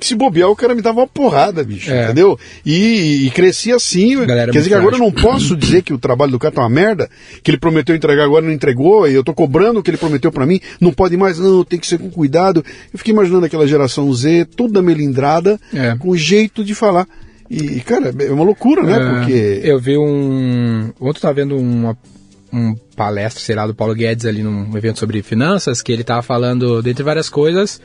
Se 0.01 0.15
bobear, 0.15 0.49
o 0.49 0.55
cara 0.57 0.75
me 0.75 0.81
dava 0.83 1.01
uma 1.01 1.07
porrada, 1.09 1.65
bicho, 1.65 1.91
É. 1.91 2.05
entendeu? 2.05 2.39
E, 2.65 3.27
e 3.27 3.31
cresci 3.31 3.73
assim. 3.73 4.15
Galera 4.25 4.53
Quer 4.53 4.59
dizer 4.59 4.71
que 4.71 4.77
agora 4.77 4.95
eu 4.95 5.01
não 5.01 5.11
posso 5.11 5.57
dizer 5.57 5.83
que 5.83 5.93
o 5.93 5.99
trabalho 5.99 6.31
do 6.33 6.39
cara 6.39 6.55
tá 6.55 6.61
uma 6.63 6.69
merda, 6.71 7.11
que 7.43 7.51
ele 7.51 7.59
prometeu 7.59 7.97
entregar 7.97 8.25
agora 8.25 8.45
não 8.45 8.53
entregou, 8.53 9.09
e 9.09 9.15
eu 9.15 9.25
tô 9.25 9.35
cobrando 9.35 9.81
o 9.81 9.83
que 9.83 9.91
ele 9.91 9.97
prometeu 9.97 10.31
pra 10.31 10.47
mim, 10.47 10.61
não 10.81 10.93
pode 10.93 11.17
mais, 11.17 11.39
não, 11.39 11.65
tem 11.65 11.79
que 11.79 11.87
ser 11.87 11.99
com 11.99 12.11
cuidado. 12.11 12.65
Eu 12.93 12.99
fiquei 12.99 13.13
imaginando 13.13 13.45
aquela 13.47 13.67
geração 13.67 14.13
Z, 14.15 14.47
toda 14.57 14.81
melindrada, 14.81 15.59
É. 15.75 15.97
com 15.97 16.17
jeito 16.17 16.63
de 16.63 16.75
falar. 16.75 17.07
E, 17.51 17.81
cara, 17.81 18.15
é 18.21 18.31
uma 18.31 18.45
loucura, 18.45 18.83
né? 18.83 18.97
É, 18.97 19.11
Porque. 19.19 19.61
Eu 19.65 19.79
vi 19.81 19.97
um. 19.97 20.93
Ontem 21.01 21.19
eu 21.19 21.23
tava 21.23 21.35
vendo 21.35 21.57
uma 21.57 21.97
um 22.53 22.75
palestra, 22.97 23.43
sei 23.43 23.55
lá, 23.55 23.67
do 23.67 23.75
Paulo 23.75 23.95
Guedes 23.95 24.25
ali 24.25 24.43
num 24.43 24.75
evento 24.77 24.99
sobre 24.99 25.23
finanças, 25.23 25.83
que 25.83 25.93
ele 25.93 26.03
tava 26.03 26.23
falando, 26.23 26.83
dentre 26.83 27.03
várias 27.05 27.29
coisas, 27.29 27.79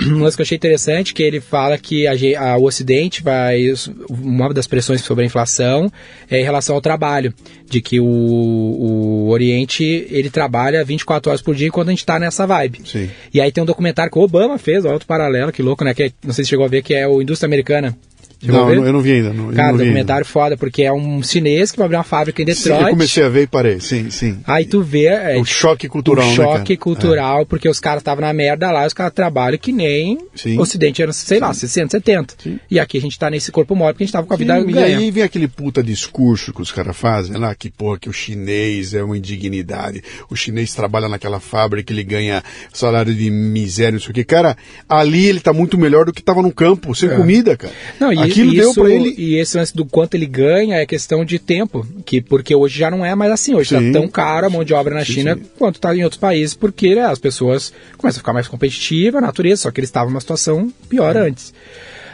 um 0.00 0.20
lance 0.22 0.36
que 0.36 0.42
eu 0.42 0.44
achei 0.44 0.56
interessante, 0.56 1.14
que 1.14 1.22
ele 1.22 1.40
fala 1.40 1.78
que 1.78 2.06
a, 2.06 2.12
a- 2.52 2.56
o 2.58 2.64
Ocidente 2.64 3.22
vai. 3.22 3.72
Uma 4.10 4.52
das 4.52 4.66
pressões 4.66 5.00
sobre 5.02 5.24
a 5.24 5.26
inflação 5.26 5.90
é 6.30 6.40
em 6.40 6.44
relação 6.44 6.74
ao 6.74 6.80
trabalho. 6.80 7.32
De 7.68 7.80
que 7.80 7.98
o, 8.00 8.04
o 8.04 9.28
Oriente 9.30 10.06
ele 10.10 10.28
trabalha 10.30 10.84
24 10.84 11.30
horas 11.30 11.42
por 11.42 11.54
dia 11.54 11.66
enquanto 11.68 11.88
a 11.88 11.92
gente 11.92 12.04
tá 12.04 12.18
nessa 12.18 12.46
vibe. 12.46 12.80
Sim. 12.84 13.10
E 13.32 13.40
aí 13.40 13.50
tem 13.50 13.62
um 13.62 13.66
documentário 13.66 14.12
que 14.12 14.18
o 14.18 14.22
Obama 14.22 14.58
fez, 14.58 14.84
outro 14.84 15.06
paralelo, 15.06 15.50
que 15.52 15.62
louco, 15.62 15.84
né? 15.84 15.94
Que 15.94 16.04
é- 16.04 16.12
não 16.24 16.32
sei 16.34 16.44
se 16.44 16.50
chegou 16.50 16.64
a 16.64 16.68
ver, 16.68 16.82
que 16.82 16.94
é 16.94 17.06
o 17.08 17.22
Indústria 17.22 17.46
Americana. 17.46 17.96
Chegou 18.40 18.60
Não, 18.60 18.72
eu 18.84 18.92
não- 18.92 19.00
vi 19.00 19.12
ainda. 19.12 19.32
Não, 19.32 19.52
Cara, 19.52 19.72
não 19.72 19.78
documentário 19.78 20.26
foda, 20.26 20.56
porque 20.56 20.82
é 20.82 20.92
um 20.92 21.22
chinês 21.22 21.70
que 21.70 21.78
vai 21.78 21.86
abrir 21.86 21.96
uma 21.96 22.04
fábrica 22.04 22.40
em 22.42 22.44
ainda. 22.44 22.54
Sim, 22.54 22.62
Detroit. 22.68 22.84
eu 22.84 22.90
comecei 22.90 23.22
a 23.24 23.28
ver 23.28 23.42
e 23.42 23.46
parei, 23.46 23.80
sim, 23.80 24.10
sim. 24.10 24.38
Aí 24.46 24.64
tu 24.64 24.82
vê 24.82 25.06
é, 25.06 25.36
O 25.38 25.44
choque 25.44 25.88
cultural, 25.88 26.24
o 26.26 26.28
né, 26.30 26.34
choque 26.36 26.76
cara? 26.76 26.80
cultural, 26.80 27.46
porque 27.46 27.68
os 27.68 27.80
caras 27.80 28.00
estavam 28.00 28.22
na 28.22 28.32
merda 28.32 28.70
lá, 28.70 28.86
os 28.86 28.92
caras 28.92 29.12
trabalham 29.12 29.58
que 29.58 29.72
nem 29.72 30.18
Sim. 30.34 30.58
o 30.58 30.62
Ocidente 30.62 31.02
era, 31.02 31.12
sei 31.12 31.38
lá, 31.40 31.52
60, 31.52 31.90
70. 31.90 32.34
Sim. 32.42 32.58
E 32.70 32.78
aqui 32.78 32.98
a 32.98 33.00
gente 33.00 33.18
tá 33.18 33.30
nesse 33.30 33.50
corpo 33.52 33.74
mole 33.74 33.92
porque 33.92 34.04
a 34.04 34.06
gente 34.06 34.12
tava 34.12 34.26
com 34.26 34.34
a 34.34 34.36
vida 34.36 34.60
Sim, 34.60 34.70
e 34.70 34.78
aí 34.78 35.10
vem 35.10 35.22
aquele 35.22 35.48
puta 35.48 35.82
discurso 35.82 36.52
que 36.52 36.62
os 36.62 36.70
caras 36.72 36.96
fazem 36.96 37.36
lá, 37.36 37.54
que 37.54 37.70
porra, 37.70 37.98
que 37.98 38.08
o 38.08 38.12
chinês 38.12 38.94
é 38.94 39.02
uma 39.02 39.16
indignidade. 39.16 40.02
O 40.30 40.36
chinês 40.36 40.74
trabalha 40.74 41.08
naquela 41.08 41.40
fábrica, 41.40 41.92
ele 41.92 42.04
ganha 42.04 42.42
salário 42.72 43.14
de 43.14 43.30
miséria, 43.30 43.92
não 43.92 44.00
sei 44.00 44.10
o 44.10 44.14
que. 44.14 44.24
Cara, 44.24 44.56
ali 44.88 45.26
ele 45.26 45.40
tá 45.40 45.52
muito 45.52 45.78
melhor 45.78 46.04
do 46.06 46.12
que 46.12 46.22
tava 46.22 46.42
no 46.42 46.52
campo, 46.52 46.94
sem 46.94 47.08
comida, 47.10 47.56
cara. 47.56 47.72
Não, 48.00 48.12
e 48.12 48.33
Aquilo 48.42 48.52
isso, 48.52 48.62
deu 48.62 48.74
pra 48.74 48.92
ele. 48.92 49.14
E 49.16 49.36
esse 49.36 49.56
lance 49.56 49.74
do 49.74 49.84
quanto 49.84 50.14
ele 50.14 50.26
ganha 50.26 50.76
é 50.76 50.86
questão 50.86 51.24
de 51.24 51.38
tempo. 51.38 51.86
Que, 52.04 52.20
porque 52.20 52.54
hoje 52.54 52.78
já 52.78 52.90
não 52.90 53.04
é 53.04 53.14
mais 53.14 53.32
assim. 53.32 53.54
Hoje 53.54 53.70
Sim. 53.70 53.92
tá 53.92 53.98
tão 53.98 54.08
caro 54.08 54.46
a 54.46 54.50
mão 54.50 54.64
de 54.64 54.74
obra 54.74 54.94
na 54.94 55.04
Sim, 55.04 55.12
China 55.12 55.36
sim. 55.36 55.42
quanto 55.58 55.80
tá 55.80 55.94
em 55.94 56.04
outros 56.04 56.20
países, 56.20 56.54
porque 56.54 56.94
né, 56.94 57.02
as 57.02 57.18
pessoas 57.18 57.72
começam 57.96 58.18
a 58.18 58.22
ficar 58.22 58.32
mais 58.32 58.48
competitivas, 58.48 59.22
a 59.22 59.26
natureza, 59.26 59.62
só 59.62 59.70
que 59.70 59.80
eles 59.80 59.88
estavam 59.88 60.10
numa 60.10 60.20
situação 60.20 60.72
pior 60.88 61.16
antes. 61.16 61.52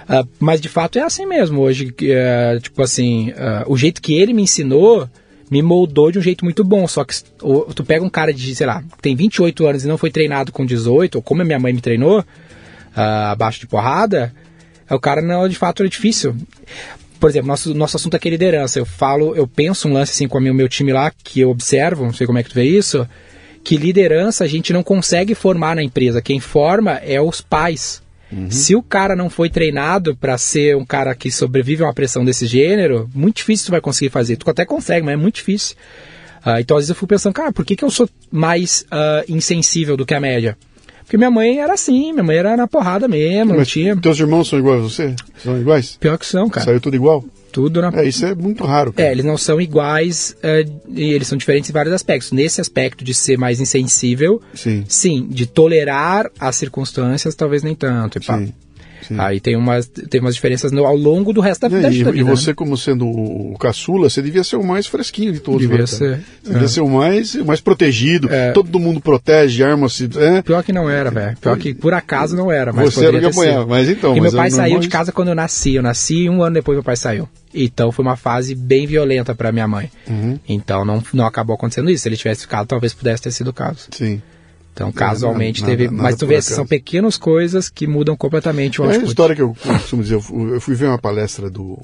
Ah, 0.08 0.26
mas 0.40 0.60
de 0.60 0.68
fato 0.68 0.98
é 0.98 1.02
assim 1.02 1.24
mesmo. 1.24 1.60
Hoje, 1.60 1.94
eh, 2.02 2.58
tipo 2.60 2.82
assim, 2.82 3.32
ah, 3.36 3.64
o 3.68 3.76
jeito 3.76 4.02
que 4.02 4.12
ele 4.14 4.32
me 4.32 4.42
ensinou 4.42 5.08
me 5.50 5.62
moldou 5.62 6.12
de 6.12 6.18
um 6.18 6.22
jeito 6.22 6.44
muito 6.44 6.64
bom. 6.64 6.86
Só 6.88 7.04
que 7.04 7.14
tu 7.74 7.84
pega 7.84 8.04
um 8.04 8.10
cara 8.10 8.32
de, 8.32 8.54
sei 8.54 8.66
lá, 8.66 8.82
tem 9.00 9.16
28 9.16 9.66
anos 9.66 9.84
e 9.84 9.88
não 9.88 9.98
foi 9.98 10.10
treinado 10.10 10.52
com 10.52 10.66
18, 10.66 11.16
ou 11.16 11.22
como 11.22 11.42
a 11.42 11.44
minha 11.44 11.58
mãe 11.58 11.72
me 11.72 11.80
treinou, 11.80 12.24
ah, 12.94 13.32
abaixo 13.32 13.60
de 13.60 13.66
porrada, 13.66 14.32
é, 14.34 14.49
o 14.94 15.00
cara 15.00 15.22
não, 15.22 15.48
de 15.48 15.56
fato, 15.56 15.82
é 15.82 15.88
difícil. 15.88 16.36
Por 17.18 17.28
exemplo, 17.28 17.48
nosso, 17.48 17.74
nosso 17.74 17.96
assunto 17.96 18.16
aqui 18.16 18.28
é 18.28 18.30
liderança. 18.30 18.78
Eu 18.78 18.86
falo, 18.86 19.34
eu 19.34 19.46
penso 19.46 19.88
um 19.88 19.92
lance 19.92 20.12
assim 20.12 20.26
com 20.26 20.38
o 20.38 20.40
meu, 20.40 20.54
meu 20.54 20.68
time 20.68 20.92
lá, 20.92 21.12
que 21.22 21.40
eu 21.40 21.50
observo, 21.50 22.04
não 22.04 22.12
sei 22.12 22.26
como 22.26 22.38
é 22.38 22.42
que 22.42 22.50
tu 22.50 22.54
vê 22.54 22.64
isso, 22.64 23.06
que 23.62 23.76
liderança 23.76 24.44
a 24.44 24.46
gente 24.46 24.72
não 24.72 24.82
consegue 24.82 25.34
formar 25.34 25.76
na 25.76 25.82
empresa. 25.82 26.22
Quem 26.22 26.40
forma 26.40 26.92
é 27.04 27.20
os 27.20 27.40
pais. 27.40 28.02
Se 28.48 28.76
o 28.76 28.82
cara 28.82 29.16
não 29.16 29.28
foi 29.28 29.50
treinado 29.50 30.14
para 30.14 30.38
ser 30.38 30.76
um 30.76 30.86
cara 30.86 31.14
que 31.16 31.32
sobrevive 31.32 31.82
a 31.82 31.86
uma 31.86 31.94
pressão 31.94 32.24
desse 32.24 32.46
gênero, 32.46 33.10
muito 33.12 33.38
difícil 33.38 33.66
tu 33.66 33.72
vai 33.72 33.80
conseguir 33.80 34.10
fazer. 34.10 34.36
Tu 34.36 34.48
até 34.48 34.64
consegue, 34.64 35.04
mas 35.04 35.14
é 35.14 35.16
muito 35.16 35.36
difícil. 35.36 35.74
Ah, 36.44 36.60
então, 36.60 36.76
às 36.76 36.82
vezes 36.82 36.90
eu 36.90 36.94
fico 36.94 37.08
pensando, 37.08 37.34
cara, 37.34 37.52
por 37.52 37.64
que, 37.64 37.74
que 37.74 37.84
eu 37.84 37.90
sou 37.90 38.08
mais 38.30 38.86
ah, 38.90 39.24
insensível 39.28 39.96
do 39.96 40.06
que 40.06 40.14
a 40.14 40.20
média? 40.20 40.56
Porque 41.10 41.18
minha 41.18 41.30
mãe 41.30 41.58
era 41.58 41.72
assim, 41.72 42.12
minha 42.12 42.22
mãe 42.22 42.36
era 42.36 42.56
na 42.56 42.68
porrada 42.68 43.08
mesmo, 43.08 43.46
não 43.50 43.56
Mas 43.58 43.66
tinha. 43.66 43.96
teus 43.96 44.20
irmãos 44.20 44.48
são 44.48 44.60
iguais 44.60 44.78
a 44.78 44.82
você? 44.84 45.16
São 45.42 45.60
iguais? 45.60 45.96
Pior 45.98 46.16
que 46.16 46.24
são, 46.24 46.48
cara. 46.48 46.64
Saiu 46.64 46.80
tudo 46.80 46.94
igual? 46.94 47.24
Tudo 47.50 47.82
na. 47.82 47.88
É, 47.92 48.06
isso 48.06 48.24
é 48.24 48.32
muito 48.32 48.62
raro, 48.62 48.92
cara. 48.92 49.08
É, 49.08 49.10
eles 49.10 49.24
não 49.24 49.36
são 49.36 49.60
iguais 49.60 50.36
eh, 50.40 50.64
e 50.88 51.12
eles 51.12 51.26
são 51.26 51.36
diferentes 51.36 51.68
em 51.68 51.72
vários 51.72 51.92
aspectos. 51.92 52.30
Nesse 52.30 52.60
aspecto 52.60 53.02
de 53.02 53.12
ser 53.12 53.36
mais 53.36 53.60
insensível, 53.60 54.40
Sim. 54.54 54.84
sim. 54.86 55.26
De 55.28 55.46
tolerar 55.46 56.30
as 56.38 56.54
circunstâncias, 56.54 57.34
talvez 57.34 57.64
nem 57.64 57.74
tanto. 57.74 58.18
E 58.18 58.24
pá. 58.24 58.40
Sim. 59.02 59.16
Aí 59.18 59.40
tem 59.40 59.56
umas, 59.56 59.86
tem 59.86 60.20
umas 60.20 60.34
diferenças 60.34 60.72
no- 60.72 60.84
ao 60.86 60.96
longo 60.96 61.32
do 61.32 61.40
resto 61.40 61.68
da, 61.68 61.76
É, 61.76 61.80
da, 61.80 61.90
e, 61.90 62.02
da 62.04 62.10
e 62.10 62.12
vida. 62.12 62.24
né? 62.24 62.30
você, 62.36 62.54
como 62.54 62.76
sendo 62.76 63.06
o 63.06 63.56
caçula, 63.58 64.08
você 64.08 64.20
devia 64.22 64.44
ser 64.44 64.56
o 64.56 64.64
mais 64.64 64.86
fresquinho 64.86 65.32
de 65.32 65.40
todos. 65.40 65.60
Devia 65.62 65.78
né, 65.78 65.86
ser, 65.86 66.20
Você 66.42 66.50
devia 66.52 66.64
é. 66.66 66.68
ser 66.68 66.80
o 66.80 66.88
mais, 66.88 67.34
o 67.34 67.44
mais 67.44 67.60
protegido. 67.60 68.28
É. 68.32 68.52
Todo 68.52 68.78
mundo 68.78 69.00
protege, 69.00 69.62
arma-se. 69.64 70.08
É. 70.16 70.42
Pior 70.42 70.62
que 70.62 70.72
não 70.72 70.88
era, 70.88 71.10
velho. 71.10 71.36
Pior 71.38 71.56
que 71.58 71.74
por 71.74 71.92
acaso 71.94 72.36
não 72.36 72.50
era, 72.50 72.72
mas 72.72 72.94
Você 72.94 73.06
era 73.06 73.16
o 73.16 73.20
que 73.20 73.26
apanhava, 73.26 73.66
mas 73.66 73.88
então, 73.88 74.16
E 74.16 74.20
mas 74.20 74.32
meu 74.32 74.40
pai 74.42 74.50
saiu 74.50 74.62
normal 74.70 74.80
de 74.80 74.88
casa 74.88 75.12
quando 75.12 75.28
eu 75.28 75.34
nasci. 75.34 75.74
Eu 75.74 75.82
nasci 75.82 76.14
e 76.24 76.30
um 76.30 76.42
ano 76.42 76.54
depois 76.54 76.76
meu 76.76 76.84
pai 76.84 76.96
saiu. 76.96 77.28
Então 77.52 77.90
foi 77.90 78.04
uma 78.04 78.16
fase 78.16 78.54
bem 78.54 78.86
violenta 78.86 79.34
pra 79.34 79.50
minha 79.50 79.66
mãe. 79.66 79.90
Uhum. 80.08 80.38
Então 80.48 80.84
não, 80.84 81.02
não 81.12 81.26
acabou 81.26 81.54
acontecendo 81.54 81.90
isso. 81.90 82.02
Se 82.04 82.08
ele 82.08 82.16
tivesse 82.16 82.42
ficado, 82.42 82.66
talvez 82.66 82.94
pudesse 82.94 83.22
ter 83.22 83.30
sido 83.32 83.48
o 83.48 83.52
caso. 83.52 83.88
Sim. 83.90 84.22
Então, 84.88 84.92
casualmente 84.92 85.60
nada- 85.62 85.72
teve. 85.76 85.90
nada 85.90 86.02
mas 86.02 86.16
tu 86.16 86.26
vê, 86.26 86.40
são 86.40 86.66
pequenas 86.66 87.16
coisas 87.16 87.68
que 87.68 87.86
mudam 87.86 88.16
completamente 88.16 88.80
o 88.80 88.84
É 88.84 88.88
a 88.88 88.90
output. 88.90 89.08
história 89.08 89.36
que 89.36 89.42
eu 89.42 89.54
costumo 89.62 90.02
dizer. 90.02 90.14
Eu 90.16 90.60
fui, 90.60 90.74
ver 90.74 90.86
uma 90.86 90.98
palestra 90.98 91.50
do, 91.50 91.78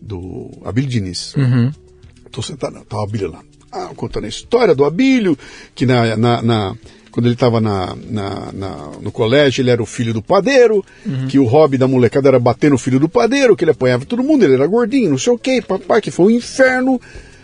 do 0.00 0.50
Abílio 0.64 0.88
Diniz. 0.90 1.34
Uhum. 1.36 1.70
Tô 2.30 2.42
sentado, 2.42 2.80
tá 2.88 2.96
o 2.96 3.02
Abílio 3.02 3.30
lá. 3.30 3.40
Ah, 3.72 3.90
contando 3.94 4.24
a 4.24 4.28
história 4.28 4.74
do 4.74 4.84
Abílio, 4.84 5.36
que 5.74 5.86
na, 5.86 6.16
na, 6.16 6.42
na- 6.42 6.76
quando 7.12 7.26
ele 7.26 7.34
estava 7.34 7.60
na, 7.60 7.94
na- 8.08 8.52
na- 8.52 8.90
no 9.00 9.12
colégio, 9.12 9.62
ele 9.62 9.70
era 9.70 9.82
o 9.82 9.86
filho 9.86 10.12
do 10.14 10.22
padeiro, 10.22 10.84
que 11.28 11.38
o 11.38 11.44
hobby 11.44 11.76
da 11.76 11.86
molecada 11.88 12.28
era 12.28 12.38
bater 12.38 12.70
no 12.70 12.78
filho 12.78 12.98
do 13.00 13.08
padeiro, 13.08 13.56
que 13.56 13.64
ele 13.64 13.72
apanhava 13.72 14.04
todo 14.04 14.22
mundo, 14.22 14.44
ele 14.44 14.54
era 14.54 14.66
gordinho, 14.66 15.10
não 15.10 15.18
sei 15.18 15.32
o 15.32 15.38
que, 15.38 15.60
papai, 15.60 16.00
que 16.00 16.10
foi 16.10 16.26
um 16.26 16.30
inferno, 16.36 17.00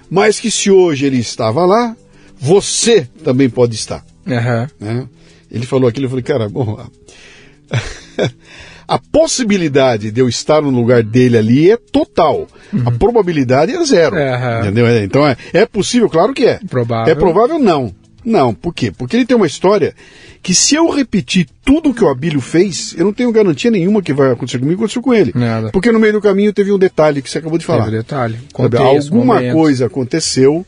mas 0.08 0.38
que 0.40 0.50
se 0.50 0.70
hoje 0.70 1.04
ele 1.06 1.18
estava 1.18 1.64
lá, 1.66 1.96
você 2.38 3.08
também 3.24 3.50
pode 3.50 3.74
estar 3.74 4.04
Aham. 4.26 4.68
né? 4.80 5.06
Ele 5.50 5.66
falou 5.66 5.88
aquilo, 5.88 6.06
eu 6.06 6.10
falei, 6.10 6.24
cara, 6.24 6.48
bom, 6.48 6.78
a, 8.88 8.98
possibilidade 8.98 10.10
de 10.10 10.20
eu 10.20 10.28
estar 10.28 10.60
no 10.60 10.70
lugar 10.70 11.02
dele 11.02 11.38
ali 11.38 11.70
é 11.70 11.76
total. 11.76 12.46
A 12.84 12.90
probabilidade 12.90 13.72
é 13.72 13.84
zero. 13.84 14.16
Aham. 14.16 14.60
Entendeu? 14.60 14.86
É, 14.86 15.04
Então 15.04 15.26
é, 15.26 15.36
é 15.52 15.66
possível, 15.66 16.08
claro 16.08 16.34
que 16.34 16.44
é. 16.44 16.58
Provável. 16.68 17.12
É 17.12 17.14
provável 17.14 17.58
não. 17.58 17.94
Não, 18.24 18.52
por 18.52 18.74
quê? 18.74 18.90
Porque 18.90 19.14
ele 19.16 19.24
tem 19.24 19.36
uma 19.36 19.46
história 19.46 19.94
que 20.42 20.52
se 20.52 20.74
eu 20.74 20.90
repetir 20.90 21.46
tudo 21.64 21.94
que 21.94 22.02
o 22.02 22.08
Abílio 22.08 22.40
fez, 22.40 22.92
eu 22.98 23.04
não 23.04 23.12
tenho 23.12 23.30
garantia 23.30 23.70
nenhuma 23.70 24.02
que 24.02 24.12
vai 24.12 24.32
acontecer 24.32 24.58
comigo, 24.58 24.80
aconteceu 24.80 25.00
com 25.00 25.14
ele. 25.14 25.32
Nada. 25.32 25.70
Porque 25.70 25.92
no 25.92 26.00
meio 26.00 26.14
do 26.14 26.20
caminho 26.20 26.52
teve 26.52 26.72
um 26.72 26.78
detalhe 26.78 27.22
que 27.22 27.30
você 27.30 27.38
acabou 27.38 27.56
de 27.56 27.64
falar. 27.64 27.84
Teve 27.84 27.98
detalhe. 27.98 28.34
Sabe, 28.34 28.48
Contexto, 28.52 29.12
alguma 29.12 29.40
coisa 29.52 29.86
aconteceu. 29.86 30.66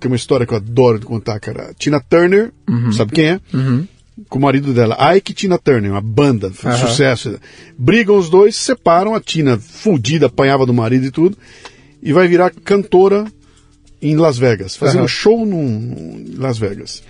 Tem 0.00 0.10
uma 0.10 0.16
história 0.16 0.46
que 0.46 0.52
eu 0.52 0.56
adoro 0.56 0.98
de 0.98 1.04
contar, 1.06 1.38
cara. 1.40 1.72
Tina 1.78 2.00
Turner, 2.00 2.52
sabe 2.92 3.12
quem 3.12 3.26
é? 3.26 3.40
Com 4.28 4.38
o 4.38 4.42
marido 4.42 4.72
dela, 4.72 4.96
Ike 5.16 5.30
e 5.32 5.34
Tina 5.34 5.58
Turner, 5.58 5.92
uma 5.92 6.00
banda, 6.00 6.50
foi 6.50 6.70
um 6.70 6.74
Aham. 6.74 6.88
sucesso. 6.88 7.38
Brigam 7.78 8.16
os 8.16 8.28
dois, 8.28 8.56
se 8.56 8.62
separam, 8.64 9.14
a 9.14 9.20
Tina 9.20 9.58
fudida, 9.58 10.26
apanhava 10.26 10.66
do 10.66 10.74
marido 10.74 11.06
e 11.06 11.10
tudo, 11.10 11.36
e 12.02 12.12
vai 12.12 12.26
virar 12.26 12.50
cantora 12.64 13.26
em 14.02 14.16
Las 14.16 14.36
Vegas, 14.38 14.74
fazendo 14.74 15.00
Aham. 15.00 15.08
show 15.08 15.46
num, 15.46 16.24
em 16.26 16.34
Las 16.36 16.58
Vegas. 16.58 17.02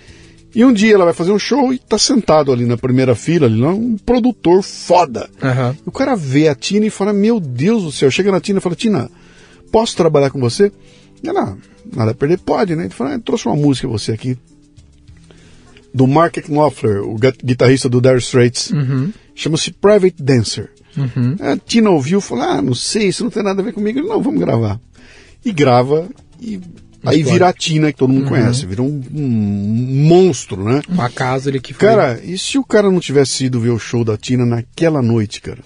E 0.53 0.65
um 0.65 0.73
dia 0.73 0.95
ela 0.95 1.05
vai 1.05 1.13
fazer 1.13 1.31
um 1.31 1.37
show 1.39 1.71
e 1.73 1.77
tá 1.77 1.97
sentado 1.97 2.51
ali 2.51 2.65
na 2.65 2.75
primeira 2.77 3.15
fila, 3.15 3.45
ali, 3.47 3.59
lá, 3.59 3.69
um 3.73 3.97
produtor 3.97 4.61
foda. 4.63 5.29
Aham. 5.41 5.77
O 5.85 5.91
cara 5.91 6.15
vê 6.15 6.47
a 6.47 6.55
Tina 6.55 6.87
e 6.87 6.89
fala: 6.89 7.13
Meu 7.13 7.39
Deus 7.39 7.83
do 7.83 7.91
céu. 7.91 8.09
Chega 8.09 8.31
na 8.31 8.39
Tina 8.41 8.57
e 8.57 8.61
fala: 8.61 8.75
Tina, 8.75 9.11
posso 9.71 9.95
trabalhar 9.95 10.31
com 10.31 10.39
você? 10.39 10.71
Ela, 11.23 11.57
nada 11.95 12.11
a 12.11 12.15
perder, 12.15 12.39
pode, 12.39 12.75
né? 12.75 12.83
Ele 12.85 12.93
fala: 12.93 13.15
ah, 13.15 13.19
trouxe 13.19 13.47
uma 13.47 13.55
música 13.55 13.87
você 13.87 14.11
aqui. 14.11 14.37
Do 15.93 16.05
Mark 16.07 16.37
Knopfler, 16.47 17.01
o 17.03 17.15
gu- 17.15 17.33
guitarrista 17.43 17.89
do 17.89 17.99
Dire 17.99 18.17
Straits. 18.19 18.71
Chama-se 19.33 19.71
Private 19.71 20.21
Dancer. 20.21 20.69
A 21.41 21.57
Tina 21.57 21.89
ouviu 21.89 22.19
e 22.19 22.21
falou: 22.21 22.43
Ah, 22.43 22.61
não 22.61 22.73
sei, 22.75 23.07
isso 23.07 23.23
não 23.23 23.31
tem 23.31 23.41
nada 23.43 23.61
a 23.61 23.65
ver 23.65 23.73
comigo. 23.73 23.99
Ele, 23.99 24.07
não, 24.07 24.21
vamos 24.21 24.39
gravar. 24.39 24.79
E 25.43 25.51
grava, 25.51 26.07
e 26.41 26.59
aí 27.03 27.23
vira 27.33 27.47
a 27.49 27.53
Tina, 27.53 27.91
que 27.91 27.97
todo 27.97 28.11
mundo 28.11 28.27
conhece. 28.27 28.65
Vira 28.65 28.83
um, 28.83 29.01
um 29.15 30.05
monstro, 30.07 30.63
né? 30.63 30.81
Um 30.89 31.01
acaso 31.01 31.47
ali 31.49 31.59
que 31.59 31.73
foi. 31.73 31.87
Cara, 31.87 32.19
e 32.23 32.37
se 32.37 32.57
o 32.57 32.63
cara 32.63 32.91
não 32.91 32.99
tivesse 32.99 33.45
ido 33.45 33.59
ver 33.59 33.69
o 33.69 33.79
show 33.79 34.03
da 34.03 34.17
Tina 34.17 34.45
naquela 34.45 35.01
noite, 35.01 35.41
cara? 35.41 35.59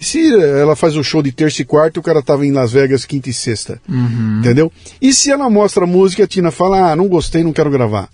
E 0.00 0.04
se 0.04 0.34
ela 0.34 0.74
faz 0.74 0.96
o 0.96 1.04
show 1.04 1.22
de 1.22 1.30
terça 1.30 1.62
e 1.62 1.64
quarta 1.64 2.00
o 2.00 2.02
cara 2.02 2.22
tava 2.22 2.44
em 2.46 2.52
Las 2.52 2.72
Vegas 2.72 3.04
quinta 3.04 3.28
e 3.28 3.32
sexta? 3.34 3.80
Uhum. 3.88 4.38
Entendeu? 4.40 4.72
E 5.00 5.12
se 5.12 5.30
ela 5.30 5.48
mostra 5.50 5.84
a 5.84 5.86
música 5.86 6.24
a 6.24 6.26
Tina 6.26 6.50
fala, 6.50 6.90
ah, 6.92 6.96
não 6.96 7.06
gostei, 7.08 7.42
não 7.44 7.52
quero 7.52 7.70
gravar? 7.70 8.08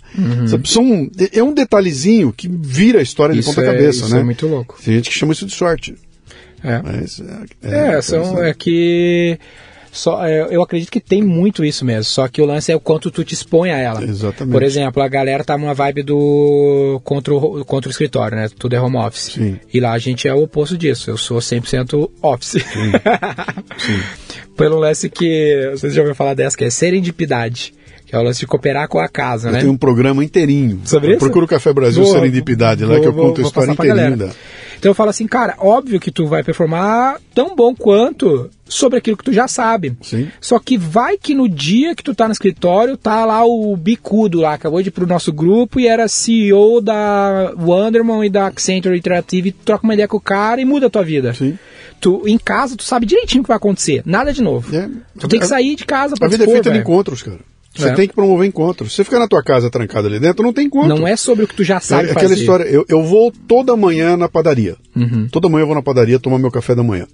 Sabe, 0.49 0.69
são, 0.69 1.09
é 1.33 1.43
um 1.43 1.55
detalhezinho 1.55 2.33
que 2.33 2.49
vira 2.49 2.99
a 2.99 3.03
história 3.03 3.33
de 3.35 3.39
Uhum. 3.41 3.51
Isso 3.51 3.55
ponta 3.55 3.63
é- 3.69 3.73
cabeça, 3.73 4.05
isso 4.05 4.15
né? 4.15 4.21
é 4.21 4.25
muito 4.25 4.47
louco. 4.47 4.79
Tem 4.85 4.95
gente 4.95 5.09
que 5.11 5.17
chama 5.17 5.33
isso 5.33 5.47
de 5.47 5.55
sorte. 5.55 5.95
É. 6.63 6.81
Mas, 6.83 7.21
É, 7.63 8.01
são, 8.03 8.43
é 8.43 8.55
que. 8.55 9.39
Só, 9.95 10.25
é, 10.27 10.47
eu 10.51 10.63
acredito 10.63 10.91
que 10.91 10.99
tem 11.01 11.23
muito 11.23 11.63
isso 11.63 11.85
mesmo. 11.85 12.05
Só 12.05 12.27
que 12.27 12.41
o 12.41 12.47
lance 12.47 12.73
é 12.73 12.75
o 12.75 12.81
quanto 12.81 13.11
tu 13.11 13.23
te 13.23 13.35
expõe 13.35 13.71
a 13.71 13.77
ela. 13.79 14.03
Exatamente. 14.03 14.51
Por 14.53 14.63
exemplo, 14.63 15.03
a 15.03 15.07
galera 15.07 15.45
tá 15.45 15.59
numa 15.59 15.75
vibe 15.75 16.03
do. 16.03 16.99
contra 17.05 17.35
o, 17.35 17.63
contra 17.67 17.89
o 17.89 17.91
escritório, 17.91 18.35
né? 18.35 18.49
Tudo 18.59 18.75
é 18.75 18.81
home 18.81 18.97
office. 18.97 19.35
Sim. 19.35 19.59
E 19.73 19.79
lá 19.81 19.93
a 19.93 19.99
gente 19.99 20.27
é 20.27 20.33
o 20.33 20.45
oposto 20.45 20.79
disso. 20.79 21.11
Eu 21.11 21.19
sou 21.19 21.39
100% 21.41 22.09
office. 22.23 22.53
Sim. 23.77 24.01
Pelo 24.57 24.79
lance 24.79 25.11
que. 25.11 25.69
Vocês 25.73 25.93
já 25.93 26.01
ouviram 26.01 26.15
falar 26.17 26.33
dessa, 26.35 26.57
que 26.57 26.65
é 26.65 26.71
serendipidade. 26.71 27.75
Que 28.07 28.17
é 28.17 28.19
o 28.19 28.23
lance 28.23 28.41
de 28.41 28.47
cooperar 28.47 28.89
com 28.89 28.99
a 28.99 29.09
casa, 29.09 29.49
Eu 29.49 29.53
né? 29.53 29.61
tenho 29.61 29.73
um 29.73 29.77
programa 29.77 30.25
inteirinho. 30.25 30.81
Sobre 30.85 31.11
isso? 31.11 31.19
Procura 31.21 31.45
o 31.45 31.49
Café 31.49 31.73
Brasil 31.73 32.03
Vou- 32.03 32.13
Serendipidade, 32.13 32.83
lá 32.85 32.95
vou- 32.95 33.01
que 33.03 33.09
eu 33.09 33.13
conto 33.15 33.41
a 33.41 33.45
história 33.45 33.73
inteirinha. 33.73 34.31
Então 34.79 34.91
eu 34.91 34.95
falo 34.95 35.11
assim, 35.11 35.27
cara, 35.27 35.55
óbvio 35.59 36.01
que 36.01 36.11
tu 36.11 36.27
vai 36.27 36.43
performar 36.43 37.19
tão 37.35 37.55
bom 37.57 37.75
quanto 37.75 38.51
sobre 38.73 38.99
aquilo 38.99 39.17
que 39.17 39.25
tu 39.25 39.33
já 39.33 39.47
sabe. 39.49 39.97
Sim. 40.03 40.29
Só 40.41 40.59
que 40.59 40.77
vai 40.77 41.17
que 41.19 41.35
no 41.35 41.49
dia 41.49 41.95
que 41.95 42.03
tu 42.03 42.15
tá 42.15 42.27
no 42.27 42.33
escritório, 42.33 42.97
tá 42.97 43.25
lá 43.25 43.45
o 43.45 43.77
bicudo 43.77 44.41
lá, 44.41 44.55
acabou 44.55 44.83
de 44.83 44.89
ir 44.89 44.93
pro 44.93 45.07
nosso 45.07 45.33
grupo 45.33 45.79
e 45.79 45.87
era 45.87 46.09
CEO 46.09 46.81
da 46.81 47.53
Wonderman 47.59 48.25
e 48.27 48.31
da 48.31 48.47
Accenture 48.47 48.97
Interactive, 48.99 49.49
e 49.51 49.53
tu 49.53 49.65
troca 49.65 49.85
uma 49.85 49.95
ideia 49.95 50.09
com 50.09 50.17
o 50.17 50.21
cara 50.21 50.61
e 50.61 50.65
muda 50.65 50.87
a 50.87 50.91
tua 50.91 51.03
vida. 51.05 51.33
Sim. 51.35 51.59
Tu, 52.01 52.23
em 52.27 52.37
casa, 52.39 52.77
tu 52.77 52.83
sabe 52.83 53.07
direitinho 53.07 53.43
o 53.43 53.45
que 53.45 53.49
vai 53.49 53.57
acontecer. 53.57 54.03
Nada 54.05 54.33
de 54.33 54.43
novo. 54.43 54.75
É. 54.75 54.89
Tu 55.19 55.29
tem 55.29 55.39
que 55.39 55.47
sair 55.47 55.77
de 55.77 55.85
casa 55.87 56.17
pra 56.17 56.27
A 56.27 56.31
vida 56.31 56.45
é 56.45 56.47
feita 56.47 56.63
de 56.63 56.69
velho. 56.71 56.81
encontros, 56.83 57.23
cara. 57.23 57.39
Você 57.75 57.89
É. 57.89 57.95
tem 57.95 58.07
que 58.09 58.15
promover 58.15 58.47
encontros. 58.47 58.91
Se 58.91 58.97
você 58.97 59.05
ficar 59.05 59.19
na 59.19 59.27
tua 59.29 59.43
casa 59.43 59.71
trancado 59.71 60.07
ali 60.09 60.19
dentro, 60.21 60.43
não 60.43 60.53
tem 60.53 60.67
encontro. 60.67 60.89
Não 60.95 61.07
é 61.09 61.17
sobre 61.17 61.45
o 61.45 61.49
que 61.49 61.55
tu 61.55 61.65
já 61.65 61.81
sabe 61.81 62.09
É 62.09 62.11
aquela 62.11 62.29
fazer. 62.29 62.41
história, 62.41 62.65
eu, 62.65 62.85
eu 62.89 63.03
vou 63.03 63.33
toda 63.49 63.75
manhã 63.77 64.15
na 64.17 64.29
padaria. 64.29 64.77
Uhum. 64.95 65.27
Toda 65.31 65.49
manhã 65.49 65.63
eu 65.63 65.67
vou 65.69 65.75
na 65.77 65.81
padaria 65.83 66.19
tomar 66.19 66.39
meu 66.39 66.51
café 66.51 66.75
da 66.75 66.83
manhã. 66.83 67.07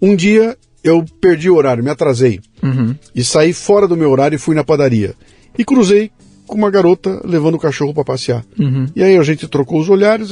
Um 0.00 0.14
dia 0.14 0.56
eu 0.88 1.04
perdi 1.20 1.50
o 1.50 1.56
horário, 1.56 1.82
me 1.82 1.90
atrasei. 1.90 2.40
Uhum. 2.62 2.94
E 3.14 3.24
saí 3.24 3.52
fora 3.52 3.86
do 3.86 3.96
meu 3.96 4.10
horário 4.10 4.36
e 4.36 4.38
fui 4.38 4.54
na 4.54 4.64
padaria. 4.64 5.14
E 5.58 5.64
cruzei 5.64 6.10
com 6.46 6.56
uma 6.56 6.70
garota 6.70 7.20
levando 7.24 7.56
o 7.56 7.58
cachorro 7.58 7.92
para 7.92 8.04
passear. 8.04 8.44
Uhum. 8.58 8.86
E 8.94 9.02
aí 9.02 9.16
a 9.16 9.22
gente 9.22 9.48
trocou 9.48 9.80
os 9.80 9.88
olhares, 9.88 10.30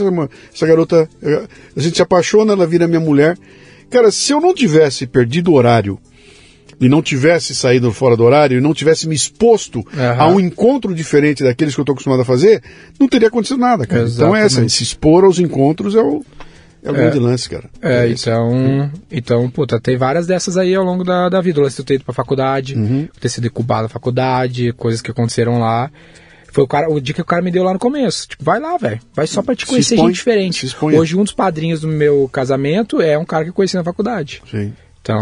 essa 0.53 0.67
garota, 0.67 1.09
a 1.77 1.81
gente 1.81 1.97
se 1.97 2.03
apaixona, 2.03 2.53
ela 2.53 2.67
vira 2.67 2.87
minha 2.87 3.01
mulher. 3.01 3.37
Cara, 3.91 4.11
se 4.11 4.33
eu 4.33 4.41
não 4.41 4.55
tivesse 4.55 5.07
perdido 5.07 5.51
o 5.51 5.55
horário 5.55 5.99
e 6.81 6.89
não 6.89 7.03
tivesse 7.03 7.55
saído 7.55 7.93
fora 7.93 8.17
do 8.17 8.25
horário 8.25 8.59
e 8.59 8.61
não 8.61 8.75
tivesse 8.75 9.09
me 9.09 9.15
exposto 9.15 9.85
Aham. 9.97 10.17
a 10.19 10.27
um 10.29 10.41
encontro 10.41 10.95
diferente 10.95 11.43
daqueles 11.43 11.75
que 11.75 11.81
eu 11.81 11.83
estou 11.83 11.93
acostumado 11.93 12.23
a 12.23 12.25
fazer, 12.25 12.63
não 12.99 13.09
teria 13.09 13.29
acontecido 13.29 13.59
nada, 13.59 13.87
cara. 13.87 14.09
Então 14.09 14.35
é 14.35 14.41
essa, 14.41 14.47
Exatamente. 14.47 14.73
se 14.73 14.83
expor 14.83 15.25
aos 15.25 15.39
encontros 15.39 15.95
é 15.95 16.01
o, 16.01 16.25
é 16.85 16.91
o 16.91 16.95
grande 16.95 17.19
lance, 17.19 17.49
cara. 17.49 17.65
É, 17.83 18.07
isso. 18.07 18.29
então, 18.29 18.91
então, 19.11 19.51
puta, 19.51 19.81
tem 19.81 19.97
várias 19.97 20.27
dessas 20.27 20.57
aí 20.57 20.75
ao 20.75 20.85
longo 20.85 21.03
da, 21.03 21.29
da 21.29 21.41
vida. 21.41 21.59
O 21.61 21.63
lance 21.65 21.77
de 21.77 21.83
tu 21.83 21.87
ter 21.87 21.95
ido 21.95 22.05
pra 22.05 22.13
faculdade, 22.15 22.75
Uhum. 22.77 23.09
ter 23.19 23.29
sido 23.29 23.47
incubado 23.47 23.85
na 23.85 23.89
faculdade, 23.89 24.73
coisas 24.75 25.01
que 25.01 25.11
aconteceram 25.11 25.59
lá. 25.59 25.91
Foi 26.53 26.63
o, 26.63 26.69
cara, 26.69 26.89
o 26.89 27.01
dia 27.01 27.13
que 27.15 27.21
o 27.21 27.25
cara 27.25 27.43
me 27.43 27.51
deu 27.51 27.65
lá 27.65 27.73
no 27.73 27.79
começo. 27.81 28.29
Tipo, 28.29 28.45
vai 28.45 28.61
lá, 28.61 28.77
velho. 28.77 29.01
Vai 29.13 29.27
só 29.27 29.43
pra 29.43 29.57
te 29.57 29.67
conhecer 29.67 29.95
expõe, 29.97 30.09
gente 30.09 30.17
diferente. 30.17 30.77
Hoje, 30.81 31.17
um 31.17 31.25
dos 31.25 31.33
padrinhos 31.33 31.81
do 31.81 31.89
meu 31.89 32.29
casamento 32.33 33.01
é 33.01 33.19
um 33.19 33.25
cara 33.25 33.43
que 33.43 33.51
eu 33.51 33.55
conheci 33.55 33.75
na 33.75 33.83
faculdade. 33.83 34.41
Sim. 34.49 34.73
Então, 35.03 35.21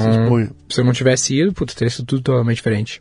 Se 0.68 0.74
se 0.74 0.80
eu 0.80 0.84
não 0.84 0.92
tivesse 0.92 1.34
ido, 1.34 1.52
puta, 1.52 1.74
teria 1.74 1.90
sido 1.90 2.04
tudo 2.06 2.22
totalmente 2.22 2.56
diferente. 2.56 3.00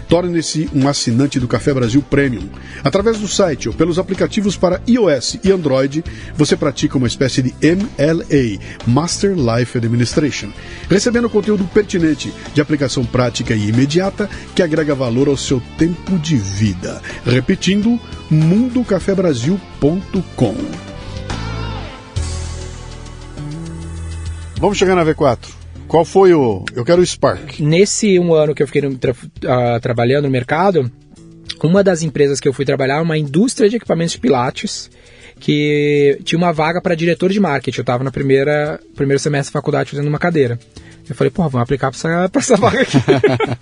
Torne-se 0.11 0.69
um 0.75 0.87
assinante 0.89 1.39
do 1.39 1.47
Café 1.47 1.73
Brasil 1.73 2.01
Premium. 2.01 2.49
Através 2.83 3.17
do 3.17 3.29
site 3.29 3.69
ou 3.69 3.73
pelos 3.73 3.97
aplicativos 3.97 4.57
para 4.57 4.81
iOS 4.85 5.37
e 5.41 5.49
Android, 5.49 6.03
você 6.35 6.57
pratica 6.57 6.97
uma 6.97 7.07
espécie 7.07 7.41
de 7.41 7.55
MLA, 7.65 8.59
Master 8.85 9.33
Life 9.33 9.77
Administration, 9.77 10.51
recebendo 10.89 11.29
conteúdo 11.29 11.63
pertinente, 11.63 12.33
de 12.53 12.59
aplicação 12.59 13.05
prática 13.05 13.53
e 13.53 13.69
imediata, 13.69 14.29
que 14.53 14.61
agrega 14.61 14.93
valor 14.93 15.29
ao 15.29 15.37
seu 15.37 15.63
tempo 15.77 16.19
de 16.19 16.35
vida. 16.35 17.01
Repetindo, 17.25 17.97
mundocafebrasil.com. 18.29 20.55
Vamos 24.59 24.77
chegar 24.77 24.95
na 24.95 25.05
V4. 25.05 25.60
Qual 25.91 26.05
foi 26.05 26.33
o. 26.33 26.63
Eu 26.73 26.85
quero 26.85 27.01
o 27.01 27.05
Spark. 27.05 27.59
Nesse 27.59 28.17
um 28.17 28.33
ano 28.33 28.55
que 28.55 28.63
eu 28.63 28.67
fiquei 28.67 28.81
no- 28.81 28.95
tra- 28.97 29.13
ah, 29.45 29.77
trabalhando 29.81 30.23
no 30.23 30.29
mercado, 30.29 30.89
uma 31.61 31.83
das 31.83 32.01
empresas 32.01 32.39
que 32.39 32.47
eu 32.47 32.53
fui 32.53 32.63
trabalhar 32.63 32.99
é 32.99 33.01
uma 33.01 33.17
indústria 33.17 33.69
de 33.69 33.75
equipamentos 33.75 34.13
de 34.13 34.19
pilates 34.21 34.89
que 35.37 36.17
tinha 36.23 36.39
uma 36.39 36.53
vaga 36.53 36.79
para 36.81 36.95
diretor 36.95 37.29
de 37.29 37.41
marketing. 37.41 37.79
Eu 37.79 37.81
estava 37.81 38.05
no 38.05 38.11
primeira, 38.11 38.79
primeiro 38.95 39.19
semestre 39.19 39.51
da 39.53 39.59
faculdade 39.59 39.89
fazendo 39.91 40.07
uma 40.07 40.17
cadeira. 40.17 40.57
Eu 41.09 41.13
falei, 41.13 41.29
pô, 41.29 41.43
vamos 41.49 41.63
aplicar 41.65 41.91
pra 41.91 41.97
essa, 41.97 42.29
pra 42.31 42.39
essa 42.41 42.55
vaga 42.55 42.81
aqui. 42.83 42.97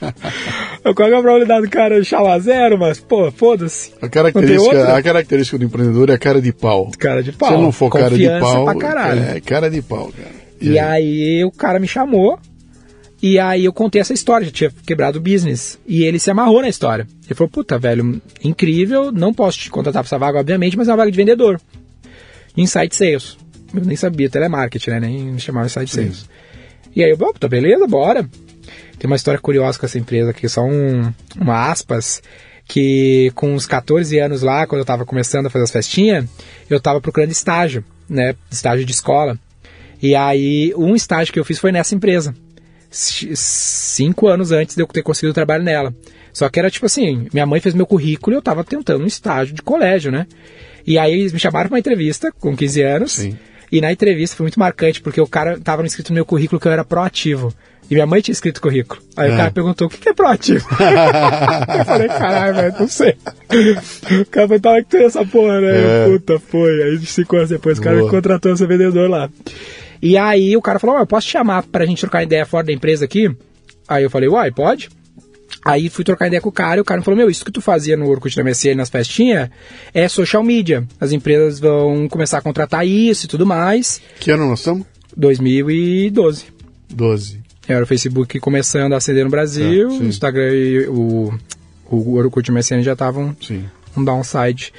eu 0.85 0.93
qual 0.93 1.09
é 1.09 1.15
a 1.15 1.21
probabilidade 1.21 1.63
do 1.65 1.69
cara 1.71 2.03
chamar 2.03 2.37
zero, 2.41 2.77
mas, 2.77 2.99
pô, 2.99 3.31
foda-se. 3.31 3.91
A 3.99 4.07
característica, 4.07 4.93
a 4.95 5.01
característica 5.01 5.57
do 5.57 5.65
empreendedor 5.65 6.11
é 6.11 6.13
a 6.13 6.17
cara 6.19 6.39
de 6.39 6.53
pau. 6.53 6.91
Cara 6.99 7.23
de 7.23 7.31
pau. 7.31 7.49
Se 7.49 7.55
não 7.57 7.71
for 7.71 7.89
cara 7.89 8.09
de 8.15 8.23
Confiança 8.23 8.39
pau. 8.45 8.65
pra 8.65 8.75
caralho. 8.75 9.23
É 9.35 9.39
cara 9.39 9.67
de 9.67 9.81
pau, 9.81 10.11
cara. 10.15 10.48
E 10.61 10.77
aí 10.79 11.43
o 11.43 11.51
cara 11.51 11.79
me 11.79 11.87
chamou 11.87 12.39
e 13.21 13.37
aí 13.37 13.65
eu 13.65 13.73
contei 13.73 13.99
essa 13.99 14.13
história, 14.13 14.45
já 14.45 14.51
tinha 14.51 14.71
quebrado 14.85 15.19
o 15.19 15.21
business. 15.21 15.77
E 15.85 16.03
ele 16.03 16.19
se 16.19 16.31
amarrou 16.31 16.61
na 16.61 16.69
história. 16.69 17.05
Ele 17.25 17.35
falou, 17.35 17.49
puta, 17.49 17.77
velho, 17.77 18.21
incrível, 18.43 19.11
não 19.11 19.33
posso 19.33 19.59
te 19.59 19.69
contratar 19.69 20.03
pra 20.03 20.07
essa 20.07 20.17
vaga, 20.17 20.39
obviamente, 20.39 20.77
mas 20.77 20.87
é 20.87 20.91
uma 20.91 20.97
vaga 20.97 21.11
de 21.11 21.17
vendedor. 21.17 21.59
Inside 22.55 22.95
Sales. 22.95 23.37
Eu 23.73 23.85
nem 23.85 23.95
sabia, 23.95 24.29
telemarketing, 24.29 24.89
né? 24.91 24.99
Nem 25.01 25.25
me 25.25 25.39
chamava 25.39 25.67
Inside 25.67 25.87
Sales. 25.91 26.29
E 26.95 27.03
aí 27.03 27.09
eu, 27.11 27.17
"Bom, 27.17 27.31
puta, 27.33 27.47
beleza, 27.47 27.85
bora. 27.85 28.27
Tem 28.97 29.09
uma 29.09 29.15
história 29.15 29.39
curiosa 29.39 29.77
com 29.77 29.85
essa 29.85 29.97
empresa 29.99 30.31
aqui, 30.31 30.47
só 30.49 30.63
um, 30.63 31.13
uma 31.39 31.69
aspas, 31.71 32.21
que 32.67 33.31
com 33.35 33.53
uns 33.53 33.65
14 33.65 34.17
anos 34.19 34.41
lá, 34.41 34.65
quando 34.65 34.79
eu 34.79 34.85
tava 34.85 35.05
começando 35.05 35.45
a 35.45 35.49
fazer 35.49 35.63
as 35.65 35.71
festinhas, 35.71 36.25
eu 36.69 36.79
tava 36.79 36.99
procurando 37.01 37.31
estágio, 37.31 37.83
né? 38.09 38.35
Estágio 38.51 38.85
de 38.85 38.91
escola. 38.91 39.37
E 40.01 40.15
aí, 40.15 40.73
um 40.77 40.95
estágio 40.95 41.33
que 41.33 41.39
eu 41.39 41.45
fiz 41.45 41.59
foi 41.59 41.71
nessa 41.71 41.93
empresa. 41.95 42.33
cinco 42.91 44.27
anos 44.27 44.51
antes 44.51 44.75
de 44.75 44.81
eu 44.81 44.87
ter 44.87 45.03
conseguido 45.03 45.33
trabalho 45.33 45.63
nela. 45.63 45.93
Só 46.33 46.47
que 46.49 46.59
era 46.59 46.69
tipo 46.69 46.85
assim, 46.85 47.27
minha 47.33 47.45
mãe 47.45 47.59
fez 47.59 47.75
meu 47.75 47.85
currículo 47.85 48.35
e 48.35 48.37
eu 48.37 48.41
tava 48.41 48.63
tentando 48.63 49.03
um 49.03 49.07
estágio 49.07 49.53
de 49.53 49.61
colégio, 49.61 50.11
né? 50.11 50.25
E 50.85 50.97
aí 50.97 51.13
eles 51.13 51.33
me 51.33 51.39
chamaram 51.39 51.67
pra 51.67 51.75
uma 51.75 51.79
entrevista 51.79 52.31
com 52.39 52.55
15 52.55 52.81
anos. 52.81 53.11
Sim. 53.13 53.37
E 53.71 53.81
na 53.81 53.91
entrevista 53.91 54.35
foi 54.35 54.45
muito 54.45 54.59
marcante, 54.59 55.01
porque 55.01 55.21
o 55.21 55.27
cara 55.27 55.59
tava 55.59 55.85
escrito 55.85 56.09
no 56.09 56.15
meu 56.15 56.25
currículo 56.25 56.59
que 56.59 56.67
eu 56.67 56.71
era 56.71 56.83
proativo. 56.83 57.53
E 57.89 57.93
minha 57.95 58.05
mãe 58.05 58.21
tinha 58.21 58.33
escrito 58.33 58.61
currículo. 58.61 59.01
Aí 59.17 59.29
É. 59.29 59.33
o 59.33 59.37
cara 59.37 59.51
perguntou, 59.51 59.87
o 59.87 59.89
que 59.89 59.97
que 59.97 60.09
é 60.09 60.13
proativo? 60.13 60.65
eu 61.77 61.85
falei, 61.85 62.07
caralho, 62.07 62.55
velho, 62.55 62.75
não 62.79 62.87
sei. 62.87 63.15
O 64.21 64.25
cara 64.25 64.47
falou, 64.47 64.59
tava 64.61 64.77
que 64.83 64.89
tem 64.89 65.05
essa 65.05 65.25
porra, 65.25 65.59
né? 65.61 66.05
É. 66.05 66.05
Puta, 66.09 66.39
foi. 66.39 66.83
Aí 66.83 66.97
cinco 66.99 67.35
anos 67.35 67.49
depois 67.49 67.77
o 67.77 67.81
cara 67.81 67.95
Boa. 67.97 68.05
me 68.07 68.11
contratou 68.15 68.53
esse 68.53 68.65
vendedor 68.65 69.09
lá. 69.09 69.29
E 70.01 70.17
aí 70.17 70.55
o 70.55 70.61
cara 70.61 70.79
falou, 70.79 70.95
"Ó, 70.95 70.99
eu 70.99 71.07
posso 71.07 71.27
te 71.27 71.31
chamar 71.31 71.63
pra 71.63 71.85
gente 71.85 71.99
trocar 72.01 72.23
ideia 72.23 72.45
fora 72.45 72.65
da 72.67 72.71
empresa 72.73 73.05
aqui? 73.05 73.29
Aí 73.87 74.03
eu 74.03 74.09
falei, 74.09 74.29
uai, 74.29 74.51
pode? 74.51 74.89
Aí 75.65 75.89
fui 75.89 76.03
trocar 76.05 76.27
ideia 76.27 76.39
com 76.41 76.49
o 76.49 76.51
cara 76.53 76.77
e 76.77 76.81
o 76.81 76.85
cara 76.85 76.99
me 76.99 77.03
falou, 77.03 77.17
meu, 77.17 77.29
isso 77.29 77.43
que 77.43 77.51
tu 77.51 77.59
fazia 77.59 77.97
no 77.97 78.07
Orkut 78.09 78.37
na 78.37 78.43
MSN, 78.43 78.75
nas 78.75 78.89
festinhas, 78.89 79.49
é 79.93 80.07
social 80.07 80.43
media. 80.43 80.87
As 81.01 81.11
empresas 81.11 81.59
vão 81.59 82.07
começar 82.07 82.37
a 82.37 82.41
contratar 82.41 82.85
isso 82.87 83.25
e 83.25 83.27
tudo 83.27 83.45
mais. 83.45 83.99
Que 84.19 84.31
ano 84.31 84.47
nós 84.47 84.59
estamos? 84.59 84.85
2012. 85.17 86.45
12. 86.89 87.39
Era 87.67 87.83
o 87.83 87.87
Facebook 87.87 88.39
começando 88.39 88.93
a 88.93 88.97
acender 88.97 89.23
no 89.23 89.29
Brasil, 89.29 89.87
É, 89.87 89.91
sim. 89.91 89.99
o 89.99 90.05
Instagram 90.05 90.53
e 90.53 90.87
o, 90.87 91.33
o 91.89 92.15
Orkut 92.15 92.47
e 92.49 92.51
o 92.51 92.55
MSN 92.55 92.81
já 92.81 92.93
estavam 92.93 93.35
um 93.97 94.03
downside. 94.03 94.71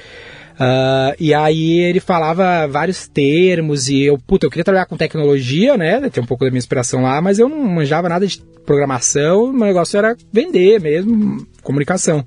Ah, 0.63 1.15
e 1.19 1.33
aí 1.33 1.79
ele 1.79 1.99
falava 1.99 2.67
vários 2.67 3.07
termos 3.07 3.89
e 3.89 4.03
eu, 4.03 4.15
puta, 4.15 4.45
eu 4.45 4.49
queria 4.51 4.63
trabalhar 4.63 4.85
com 4.85 4.95
tecnologia, 4.95 5.75
né? 5.75 6.07
Ter 6.07 6.19
um 6.19 6.25
pouco 6.25 6.45
da 6.45 6.51
minha 6.51 6.59
inspiração 6.59 7.01
lá, 7.01 7.19
mas 7.19 7.39
eu 7.39 7.49
não 7.49 7.57
manjava 7.57 8.07
nada 8.07 8.27
de 8.27 8.39
programação, 8.63 9.51
meu 9.51 9.65
negócio 9.65 9.97
era 9.97 10.15
vender 10.31 10.79
mesmo, 10.79 11.47
comunicação. 11.63 12.23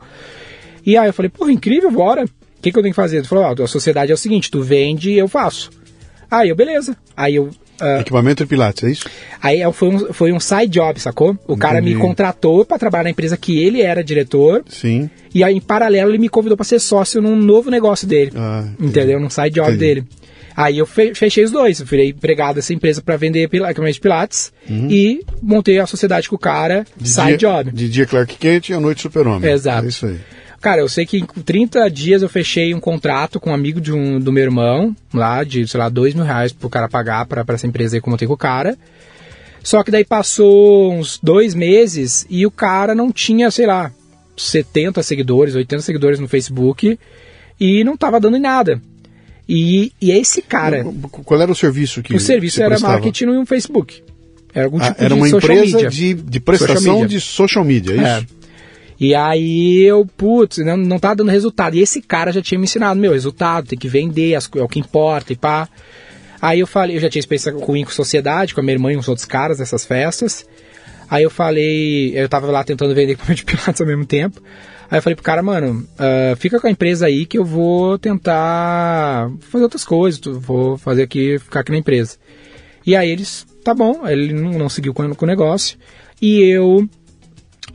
E 0.84 0.96
aí 0.96 1.08
eu 1.08 1.12
falei, 1.12 1.28
porra, 1.28 1.52
incrível, 1.52 1.92
bora. 1.92 2.24
O 2.24 2.28
que, 2.60 2.72
que 2.72 2.78
eu 2.78 2.82
tenho 2.82 2.92
que 2.92 3.00
fazer? 3.00 3.18
Ele 3.18 3.26
falou, 3.28 3.44
a 3.44 3.66
sociedade 3.68 4.10
é 4.10 4.14
o 4.14 4.18
seguinte, 4.18 4.50
tu 4.50 4.60
vende 4.60 5.12
e 5.12 5.18
eu 5.18 5.28
faço. 5.28 5.70
Aí 6.28 6.48
eu, 6.48 6.56
beleza. 6.56 6.96
Aí 7.16 7.36
eu. 7.36 7.50
Ah, 7.80 8.00
Equipamento 8.00 8.42
e 8.42 8.46
pilates, 8.46 8.84
é 8.84 8.90
isso? 8.90 9.06
Aí 9.42 9.60
é- 9.60 9.72
foi 9.72 9.88
um, 9.88 10.12
foi 10.12 10.32
um 10.32 10.40
side 10.40 10.68
job, 10.68 10.98
sacou? 11.00 11.36
O 11.46 11.56
cara 11.56 11.80
me 11.80 11.94
contratou 11.94 12.64
pra 12.64 12.78
trabalhar 12.78 13.04
na 13.04 13.10
empresa 13.10 13.36
que 13.36 13.62
ele 13.62 13.82
era 13.82 14.02
diretor. 14.02 14.62
Sim. 14.68 15.08
E 15.34 15.42
aí, 15.42 15.54
em 15.56 15.60
paralelo, 15.60 16.10
ele 16.10 16.18
me 16.18 16.28
convidou 16.28 16.56
pra 16.56 16.64
ser 16.64 16.78
sócio 16.78 17.20
num 17.20 17.34
novo 17.36 17.70
negócio 17.70 18.06
dele. 18.06 18.32
Ah, 18.36 18.64
entendeu? 18.80 19.18
Num 19.18 19.28
side 19.30 19.50
job 19.50 19.66
Entendi. 19.68 19.78
dele. 19.78 20.04
Aí 20.56 20.78
eu 20.78 20.86
fe- 20.86 21.12
fechei 21.16 21.42
os 21.42 21.50
dois. 21.50 21.80
Eu 21.80 21.86
virei 21.86 22.10
empregado 22.10 22.54
dessa 22.54 22.72
empresa 22.72 23.02
pra 23.02 23.16
vender 23.16 23.42
equipamento 23.42 23.92
de 23.94 24.00
pilates. 24.00 24.52
E 24.70 25.24
montei 25.42 25.80
a 25.80 25.86
sociedade 25.86 26.28
com 26.28 26.36
o 26.36 26.38
cara, 26.38 26.78
Uhum. 26.96 27.02
De 27.02 27.08
side 27.08 27.26
dia, 27.26 27.36
job. 27.38 27.70
De 27.72 27.88
dia 27.88 28.06
Clark 28.06 28.36
Kent 28.36 28.68
e 28.68 28.72
à 28.74 28.78
noite 28.78 29.02
Super-Homem. 29.02 29.50
Exato. 29.50 29.84
É 29.86 29.88
isso 29.88 30.06
aí. 30.06 30.16
Cara, 30.64 30.80
eu 30.80 30.88
sei 30.88 31.04
que 31.04 31.18
em 31.18 31.26
30 31.26 31.90
dias 31.90 32.22
eu 32.22 32.28
fechei 32.28 32.72
um 32.74 32.80
contrato 32.80 33.38
com 33.38 33.50
um 33.50 33.54
amigo 33.54 33.82
de 33.82 33.92
um, 33.92 34.18
do 34.18 34.32
meu 34.32 34.44
irmão, 34.44 34.96
lá, 35.12 35.44
de, 35.44 35.68
sei 35.68 35.78
lá, 35.78 35.90
dois 35.90 36.14
mil 36.14 36.24
reais 36.24 36.52
pro 36.54 36.70
cara 36.70 36.88
pagar 36.88 37.26
pra, 37.26 37.44
pra 37.44 37.54
essa 37.56 37.66
empresa 37.66 37.94
aí 37.96 38.00
que 38.00 38.08
eu 38.08 38.10
montei 38.10 38.26
com 38.26 38.32
o 38.32 38.38
cara. 38.38 38.74
Só 39.62 39.82
que 39.84 39.90
daí 39.90 40.06
passou 40.06 40.94
uns 40.94 41.20
dois 41.22 41.54
meses 41.54 42.26
e 42.30 42.46
o 42.46 42.50
cara 42.50 42.94
não 42.94 43.12
tinha, 43.12 43.50
sei 43.50 43.66
lá, 43.66 43.92
70 44.38 45.02
seguidores, 45.02 45.54
80 45.54 45.82
seguidores 45.82 46.18
no 46.18 46.26
Facebook 46.28 46.98
e 47.60 47.84
não 47.84 47.94
tava 47.94 48.18
dando 48.18 48.38
em 48.38 48.40
nada. 48.40 48.80
E, 49.46 49.92
e 50.00 50.10
esse 50.12 50.40
cara, 50.40 50.82
Qual 51.10 51.40
era 51.42 51.52
o 51.52 51.54
serviço 51.54 52.02
que 52.02 52.16
o 52.16 52.20
serviço 52.20 52.60
era 52.62 52.70
prestava? 52.70 52.94
marketing 52.94 53.26
no 53.26 53.44
Facebook. 53.44 54.02
Era 54.54 54.64
algum 54.64 54.78
Ah, 54.80 54.86
tipo 54.88 55.00
era 55.00 55.08
de 55.08 55.20
uma 55.20 55.28
social 55.28 55.56
empresa 55.56 55.76
media. 55.76 55.90
de, 55.90 56.14
de 56.14 56.38
Social 56.38 56.40
prestação 56.40 56.92
media. 56.94 57.08
de 57.08 57.20
social 57.20 57.64
media, 57.66 57.92
é 57.92 57.98
É. 58.20 58.26
E 59.04 59.14
aí 59.14 59.82
eu, 59.82 60.06
putz, 60.06 60.56
não, 60.64 60.78
não 60.78 60.98
tá 60.98 61.12
dando 61.12 61.30
resultado. 61.30 61.76
E 61.76 61.80
esse 61.80 62.00
cara 62.00 62.32
já 62.32 62.40
tinha 62.40 62.58
me 62.58 62.64
ensinado, 62.64 62.98
meu, 62.98 63.12
resultado, 63.12 63.66
tem 63.66 63.78
que 63.78 63.86
vender, 63.86 64.34
as 64.34 64.48
é 64.56 64.62
o 64.62 64.66
que 64.66 64.80
importa 64.80 65.30
e 65.30 65.36
pá. 65.36 65.68
Aí 66.40 66.60
eu 66.60 66.66
falei, 66.66 66.96
eu 66.96 67.00
já 67.00 67.10
tinha 67.10 67.20
experiência 67.20 67.52
com 67.52 67.84
com 67.84 67.90
sociedade, 67.90 68.54
com 68.54 68.60
a 68.60 68.62
minha 68.62 68.76
irmã 68.76 68.90
e 68.90 68.96
uns 68.96 69.06
outros 69.06 69.26
caras 69.26 69.58
nessas 69.58 69.84
festas. 69.84 70.46
Aí 71.10 71.22
eu 71.22 71.28
falei, 71.28 72.18
eu 72.18 72.26
tava 72.30 72.50
lá 72.50 72.64
tentando 72.64 72.94
vender 72.94 73.12
equipamento 73.20 73.44
de 73.44 73.44
pilates 73.44 73.78
ao 73.78 73.86
mesmo 73.86 74.06
tempo. 74.06 74.42
Aí 74.90 74.96
eu 74.96 75.02
falei 75.02 75.14
pro 75.14 75.22
cara, 75.22 75.42
mano, 75.42 75.86
ah, 75.98 76.34
fica 76.38 76.58
com 76.58 76.66
a 76.66 76.70
empresa 76.70 77.04
aí 77.04 77.26
que 77.26 77.36
eu 77.36 77.44
vou 77.44 77.98
tentar 77.98 79.30
fazer 79.40 79.64
outras 79.64 79.84
coisas, 79.84 80.18
vou 80.24 80.78
fazer 80.78 81.02
aqui, 81.02 81.38
ficar 81.38 81.60
aqui 81.60 81.72
na 81.72 81.78
empresa. 81.78 82.16
E 82.86 82.96
aí 82.96 83.10
eles, 83.10 83.46
tá 83.62 83.74
bom, 83.74 84.08
ele 84.08 84.32
não, 84.32 84.52
não 84.52 84.68
seguiu 84.70 84.94
com, 84.94 85.14
com 85.14 85.26
o 85.26 85.28
negócio. 85.28 85.76
E 86.22 86.40
eu 86.40 86.88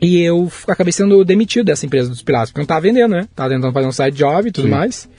e 0.01 0.21
eu 0.21 0.51
acabei 0.67 0.91
sendo 0.93 1.23
demitido 1.25 1.65
dessa 1.65 1.85
empresa 1.85 2.09
dos 2.09 2.21
pilates, 2.21 2.51
porque 2.51 2.59
eu 2.59 2.63
não 2.63 2.67
tava 2.67 2.81
vendendo, 2.81 3.11
né? 3.11 3.27
Tava 3.35 3.49
tentando 3.53 3.73
fazer 3.73 3.87
um 3.87 3.91
side 3.91 4.17
job 4.17 4.47
e 4.47 4.51
tudo 4.51 4.65
Sim. 4.65 4.71
mais. 4.71 5.09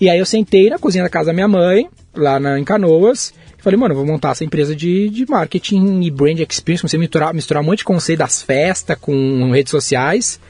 E 0.00 0.08
aí 0.08 0.18
eu 0.18 0.26
sentei 0.26 0.70
na 0.70 0.78
cozinha 0.78 1.04
da 1.04 1.10
casa 1.10 1.26
da 1.26 1.32
minha 1.32 1.46
mãe, 1.48 1.88
lá 2.14 2.40
na, 2.40 2.58
em 2.58 2.64
Canoas, 2.64 3.32
e 3.58 3.62
falei, 3.62 3.78
mano, 3.78 3.92
eu 3.92 3.96
vou 3.98 4.06
montar 4.06 4.30
essa 4.32 4.44
empresa 4.44 4.74
de, 4.74 5.08
de 5.10 5.24
marketing 5.28 6.02
e 6.02 6.10
brand 6.10 6.38
experience, 6.40 6.82
comecei 6.82 6.98
a 6.98 7.00
misturar, 7.00 7.34
misturar 7.34 7.62
um 7.62 7.66
monte 7.66 7.78
de 7.78 7.84
conceito 7.84 8.18
das 8.18 8.42
festas 8.42 8.96
com 9.00 9.50
redes 9.52 9.70
sociais. 9.70 10.40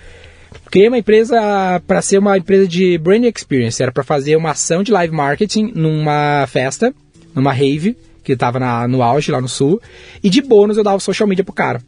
Criei 0.70 0.88
uma 0.88 0.98
empresa 0.98 1.36
para 1.86 2.00
ser 2.00 2.18
uma 2.18 2.38
empresa 2.38 2.66
de 2.66 2.96
brand 2.98 3.24
experience, 3.24 3.82
era 3.82 3.92
para 3.92 4.02
fazer 4.04 4.36
uma 4.36 4.50
ação 4.52 4.82
de 4.82 4.90
live 4.92 5.14
marketing 5.14 5.72
numa 5.74 6.46
festa, 6.46 6.94
numa 7.34 7.52
rave, 7.52 7.96
que 8.22 8.34
tava 8.36 8.58
na- 8.58 8.88
no 8.88 9.02
auge 9.02 9.30
lá 9.30 9.40
no 9.40 9.48
sul, 9.48 9.80
e 10.22 10.30
de 10.30 10.40
bônus 10.40 10.76
eu 10.76 10.84
dava 10.84 10.98
social 11.00 11.28
media 11.28 11.44
pro 11.44 11.52
cara. 11.52 11.82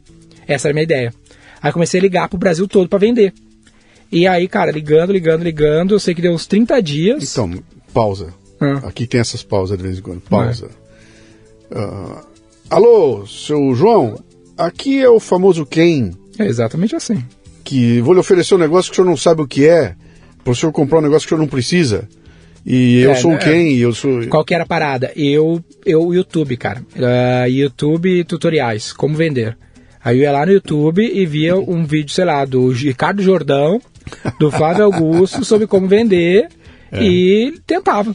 Essa 0.46 0.68
era 0.68 0.72
a 0.72 0.74
minha 0.74 0.84
ideia. 0.84 1.14
Aí 1.62 1.72
comecei 1.72 2.00
a 2.00 2.02
ligar 2.02 2.28
pro 2.28 2.38
Brasil 2.38 2.66
todo 2.68 2.88
para 2.88 2.98
vender. 2.98 3.32
E 4.12 4.26
aí, 4.26 4.46
cara, 4.46 4.70
ligando, 4.70 5.12
ligando, 5.12 5.42
ligando, 5.42 5.94
eu 5.94 5.98
sei 5.98 6.14
que 6.14 6.22
deu 6.22 6.32
uns 6.32 6.46
30 6.46 6.80
dias. 6.82 7.32
Então, 7.32 7.50
pausa. 7.92 8.32
Ah. 8.60 8.88
Aqui 8.88 9.06
tem 9.06 9.20
essas 9.20 9.42
pausas 9.42 9.76
de 9.76 9.82
vez 9.82 9.98
em 9.98 10.02
quando. 10.02 10.20
Pausa. 10.20 10.70
Ah, 11.70 12.22
alô, 12.70 13.26
seu 13.26 13.74
João? 13.74 14.18
Aqui 14.56 15.00
é 15.02 15.08
o 15.08 15.20
famoso 15.20 15.66
Ken, 15.66 16.12
É 16.38 16.46
exatamente 16.46 16.94
assim. 16.96 17.22
que 17.64 18.00
vou 18.00 18.14
lhe 18.14 18.20
oferecer 18.20 18.54
um 18.54 18.58
negócio 18.58 18.90
que 18.90 18.94
o 18.94 18.96
senhor 18.96 19.08
não 19.10 19.16
sabe 19.16 19.42
o 19.42 19.46
que 19.46 19.66
é, 19.68 19.94
para 20.42 20.52
o 20.52 20.56
senhor 20.56 20.72
comprar 20.72 20.98
um 20.98 21.02
negócio 21.02 21.26
que 21.28 21.34
o 21.34 21.36
senhor 21.36 21.40
não 21.44 21.48
precisa. 21.50 22.08
E 22.64 23.00
eu 23.00 23.10
É, 23.12 23.14
sou 23.16 23.32
o 23.32 23.34
né? 23.34 23.40
Ken, 23.40 23.68
e 23.68 23.80
eu 23.80 23.92
sou. 23.92 24.26
Qual 24.28 24.44
que 24.44 24.54
era 24.54 24.64
a 24.64 24.66
parada? 24.66 25.12
Eu, 25.14 25.62
eu 25.84 26.12
YouTube, 26.14 26.56
cara. 26.56 26.82
Ah, 26.96 27.46
YouTube 27.48 28.24
tutoriais, 28.24 28.92
como 28.92 29.14
vender. 29.16 29.56
Aí 30.06 30.18
eu 30.18 30.22
ia 30.22 30.30
lá 30.30 30.46
no 30.46 30.52
YouTube 30.52 31.02
e 31.02 31.26
via 31.26 31.56
um 31.56 31.84
vídeo, 31.84 32.12
sei 32.12 32.24
lá, 32.24 32.44
do 32.44 32.70
Ricardo 32.70 33.20
Jordão, 33.20 33.82
do 34.38 34.52
Flávio 34.52 34.84
Augusto, 34.84 35.44
sobre 35.44 35.66
como 35.66 35.88
vender 35.88 36.46
e 36.92 37.54
tentava. 37.66 38.14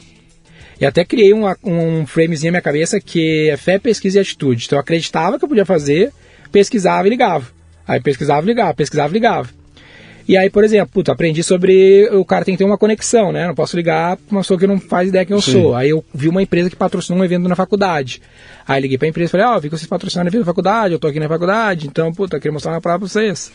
E 0.79 0.85
até 0.85 1.03
criei 1.03 1.33
um, 1.33 1.43
um 1.61 2.05
framezinho 2.07 2.49
na 2.49 2.55
minha 2.55 2.61
cabeça 2.61 2.97
que 3.01 3.49
é 3.49 3.57
fé, 3.57 3.77
pesquisa 3.77 4.19
e 4.19 4.21
atitude. 4.21 4.67
Então 4.67 4.77
eu 4.77 4.81
acreditava 4.81 5.37
que 5.37 5.43
eu 5.43 5.49
podia 5.49 5.65
fazer, 5.65 6.13
pesquisava 6.49 7.07
e 7.07 7.09
ligava. 7.09 7.47
Aí 7.85 7.99
pesquisava 7.99 8.45
e 8.45 8.47
ligava, 8.47 8.73
pesquisava 8.73 9.11
e 9.11 9.13
ligava. 9.13 9.49
E 10.31 10.37
aí, 10.37 10.49
por 10.49 10.63
exemplo, 10.63 10.89
puta, 10.93 11.11
aprendi 11.11 11.43
sobre 11.43 12.07
o 12.13 12.23
cara 12.23 12.45
tem 12.45 12.53
que 12.53 12.59
ter 12.59 12.63
uma 12.63 12.77
conexão, 12.77 13.33
né? 13.33 13.47
Não 13.47 13.53
posso 13.53 13.75
ligar 13.75 14.15
pra 14.15 14.23
uma 14.37 14.41
pessoa 14.41 14.57
que 14.57 14.65
não 14.65 14.79
faz 14.79 15.09
ideia 15.09 15.25
quem 15.25 15.35
eu 15.35 15.41
Sim. 15.41 15.51
sou. 15.51 15.75
Aí 15.75 15.89
eu 15.89 16.05
vi 16.13 16.29
uma 16.29 16.41
empresa 16.41 16.69
que 16.69 16.75
patrocinou 16.77 17.19
um 17.19 17.25
evento 17.25 17.49
na 17.49 17.55
faculdade. 17.55 18.21
Aí 18.65 18.81
liguei 18.81 18.97
pra 18.97 19.09
empresa 19.09 19.27
e 19.27 19.31
falei, 19.31 19.45
ó, 19.45 19.59
vi 19.59 19.69
que 19.69 19.77
vocês 19.77 19.89
patrocinaram 19.89 20.29
evento 20.29 20.39
na 20.39 20.45
faculdade, 20.45 20.93
eu 20.93 20.99
tô 20.99 21.07
aqui 21.07 21.19
na 21.19 21.27
faculdade, 21.27 21.85
então, 21.87 22.13
puta, 22.13 22.39
queria 22.39 22.53
mostrar 22.53 22.71
uma 22.71 22.79
palavra 22.79 22.99
pra 23.05 23.09
vocês. 23.09 23.51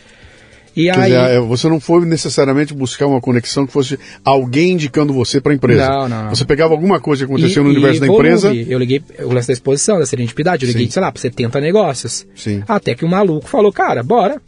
E 0.76 0.84
Quer 0.90 0.98
aí. 0.98 1.04
dizer, 1.10 1.30
é, 1.30 1.40
você 1.40 1.66
não 1.70 1.80
foi 1.80 2.04
necessariamente 2.04 2.74
buscar 2.74 3.06
uma 3.06 3.22
conexão 3.22 3.66
que 3.66 3.72
fosse 3.72 3.98
alguém 4.22 4.72
indicando 4.72 5.14
você 5.14 5.40
para 5.40 5.52
a 5.52 5.54
empresa. 5.54 5.88
Não, 5.88 6.06
não. 6.10 6.28
Você 6.28 6.44
pegava 6.44 6.74
alguma 6.74 7.00
coisa 7.00 7.24
que 7.24 7.32
aconteceu 7.32 7.62
e- 7.62 7.64
no 7.64 7.70
universo 7.70 8.00
da 8.02 8.06
volume. 8.06 8.28
empresa. 8.28 8.54
Eu 8.54 8.78
liguei 8.78 9.02
o 9.20 9.32
lance 9.32 9.46
da 9.46 9.54
exposição, 9.54 9.98
da 9.98 10.04
serendipidade, 10.04 10.66
eu 10.66 10.68
liguei, 10.68 10.84
Sim. 10.84 10.90
sei 10.92 11.00
lá, 11.00 11.10
pra 11.10 11.22
70 11.22 11.58
negócios. 11.62 12.26
Sim. 12.34 12.62
Até 12.68 12.94
que 12.94 13.06
o 13.06 13.08
maluco 13.08 13.48
falou, 13.48 13.72
cara, 13.72 14.02
bora. 14.02 14.38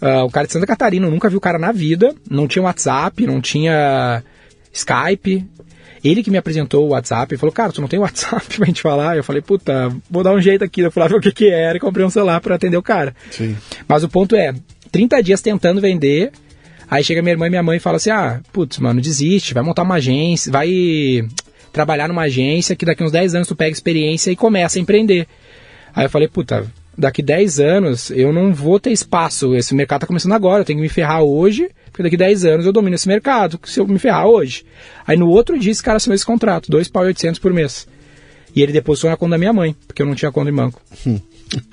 Ah, 0.00 0.24
o 0.24 0.30
cara 0.30 0.46
de 0.46 0.52
Santa 0.52 0.66
Catarina, 0.66 1.06
eu 1.06 1.10
nunca 1.10 1.28
vi 1.28 1.36
o 1.36 1.40
cara 1.40 1.58
na 1.58 1.72
vida, 1.72 2.14
não 2.30 2.46
tinha 2.46 2.62
WhatsApp, 2.62 3.26
não 3.26 3.40
tinha 3.40 4.22
Skype. 4.72 5.46
Ele 6.02 6.22
que 6.22 6.30
me 6.30 6.36
apresentou 6.36 6.86
o 6.86 6.90
WhatsApp 6.90 7.34
e 7.34 7.38
falou, 7.38 7.52
cara, 7.52 7.72
tu 7.72 7.80
não 7.80 7.88
tem 7.88 7.98
WhatsApp 7.98 8.44
pra 8.56 8.66
gente 8.66 8.82
falar? 8.82 9.16
Eu 9.16 9.24
falei, 9.24 9.40
puta, 9.40 9.90
vou 10.10 10.22
dar 10.22 10.32
um 10.32 10.40
jeito 10.40 10.62
aqui. 10.62 10.82
Eu 10.82 10.90
falava 10.90 11.16
o 11.16 11.20
que 11.20 11.32
que 11.32 11.48
era 11.48 11.76
e 11.76 11.80
comprei 11.80 12.04
um 12.04 12.10
celular 12.10 12.40
pra 12.40 12.56
atender 12.56 12.76
o 12.76 12.82
cara. 12.82 13.16
Sim. 13.30 13.56
Mas 13.88 14.04
o 14.04 14.08
ponto 14.08 14.36
é, 14.36 14.54
30 14.92 15.22
dias 15.22 15.40
tentando 15.40 15.80
vender, 15.80 16.30
aí 16.90 17.02
chega 17.02 17.22
minha 17.22 17.32
irmã 17.32 17.46
e 17.46 17.50
minha 17.50 17.62
mãe 17.62 17.78
e 17.78 17.80
fala 17.80 17.96
assim, 17.96 18.10
ah, 18.10 18.40
putz, 18.52 18.78
mano, 18.78 19.00
desiste, 19.00 19.54
vai 19.54 19.62
montar 19.62 19.82
uma 19.82 19.94
agência, 19.94 20.52
vai 20.52 21.26
trabalhar 21.72 22.06
numa 22.08 22.22
agência 22.22 22.76
que 22.76 22.84
daqui 22.84 23.02
uns 23.02 23.10
10 23.10 23.34
anos 23.36 23.48
tu 23.48 23.56
pega 23.56 23.72
experiência 23.72 24.30
e 24.30 24.36
começa 24.36 24.78
a 24.78 24.82
empreender. 24.82 25.26
Aí 25.94 26.04
eu 26.04 26.10
falei, 26.10 26.28
puta, 26.28 26.66
daqui 26.96 27.22
10 27.22 27.60
anos 27.60 28.10
eu 28.10 28.32
não 28.32 28.52
vou 28.52 28.78
ter 28.78 28.90
espaço, 28.90 29.54
esse 29.54 29.74
mercado 29.74 30.02
tá 30.02 30.06
começando 30.06 30.32
agora, 30.32 30.60
eu 30.60 30.64
tenho 30.64 30.78
que 30.78 30.82
me 30.82 30.88
ferrar 30.88 31.22
hoje, 31.22 31.68
porque 31.86 32.02
daqui 32.02 32.16
10 32.16 32.44
anos 32.44 32.66
eu 32.66 32.72
domino 32.72 32.94
esse 32.94 33.08
mercado, 33.08 33.58
se 33.64 33.80
eu 33.80 33.86
me 33.86 33.98
ferrar 33.98 34.26
hoje. 34.26 34.64
Aí 35.06 35.16
no 35.16 35.28
outro 35.28 35.58
dia 35.58 35.72
esse 35.72 35.82
cara 35.82 35.96
assinou 35.96 36.14
esse 36.14 36.26
contrato, 36.26 36.70
2 36.70 36.88
pau 36.88 37.04
800 37.04 37.38
por 37.38 37.52
mês. 37.52 37.86
E 38.54 38.62
ele 38.62 38.72
depositou 38.72 39.10
na 39.10 39.16
conta 39.16 39.32
da 39.32 39.38
minha 39.38 39.52
mãe, 39.52 39.76
porque 39.86 40.00
eu 40.00 40.06
não 40.06 40.14
tinha 40.14 40.30
conta 40.30 40.50
em 40.50 40.54
banco. 40.54 40.80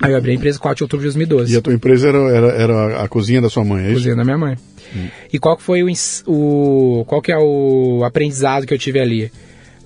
Aí 0.00 0.12
eu 0.12 0.16
abri 0.16 0.32
a 0.32 0.34
empresa 0.34 0.58
4 0.58 0.76
de 0.76 0.84
outubro 0.84 1.02
de 1.02 1.16
2012. 1.16 1.52
E 1.52 1.56
a 1.56 1.60
tua 1.60 1.72
empresa 1.72 2.08
era, 2.08 2.18
era, 2.18 2.46
era 2.48 3.02
a 3.02 3.08
cozinha 3.08 3.40
da 3.40 3.48
sua 3.48 3.64
mãe, 3.64 3.84
é 3.84 3.86
isso? 3.86 3.94
Cozinha 3.94 4.16
da 4.16 4.24
minha 4.24 4.38
mãe. 4.38 4.56
Hum. 4.94 5.08
E 5.32 5.38
qual 5.38 5.56
que 5.56 5.62
foi 5.62 5.82
o, 5.82 5.88
o, 6.26 7.04
qual 7.06 7.22
que 7.22 7.32
é 7.32 7.38
o 7.38 8.02
aprendizado 8.04 8.66
que 8.66 8.74
eu 8.74 8.78
tive 8.78 9.00
ali? 9.00 9.32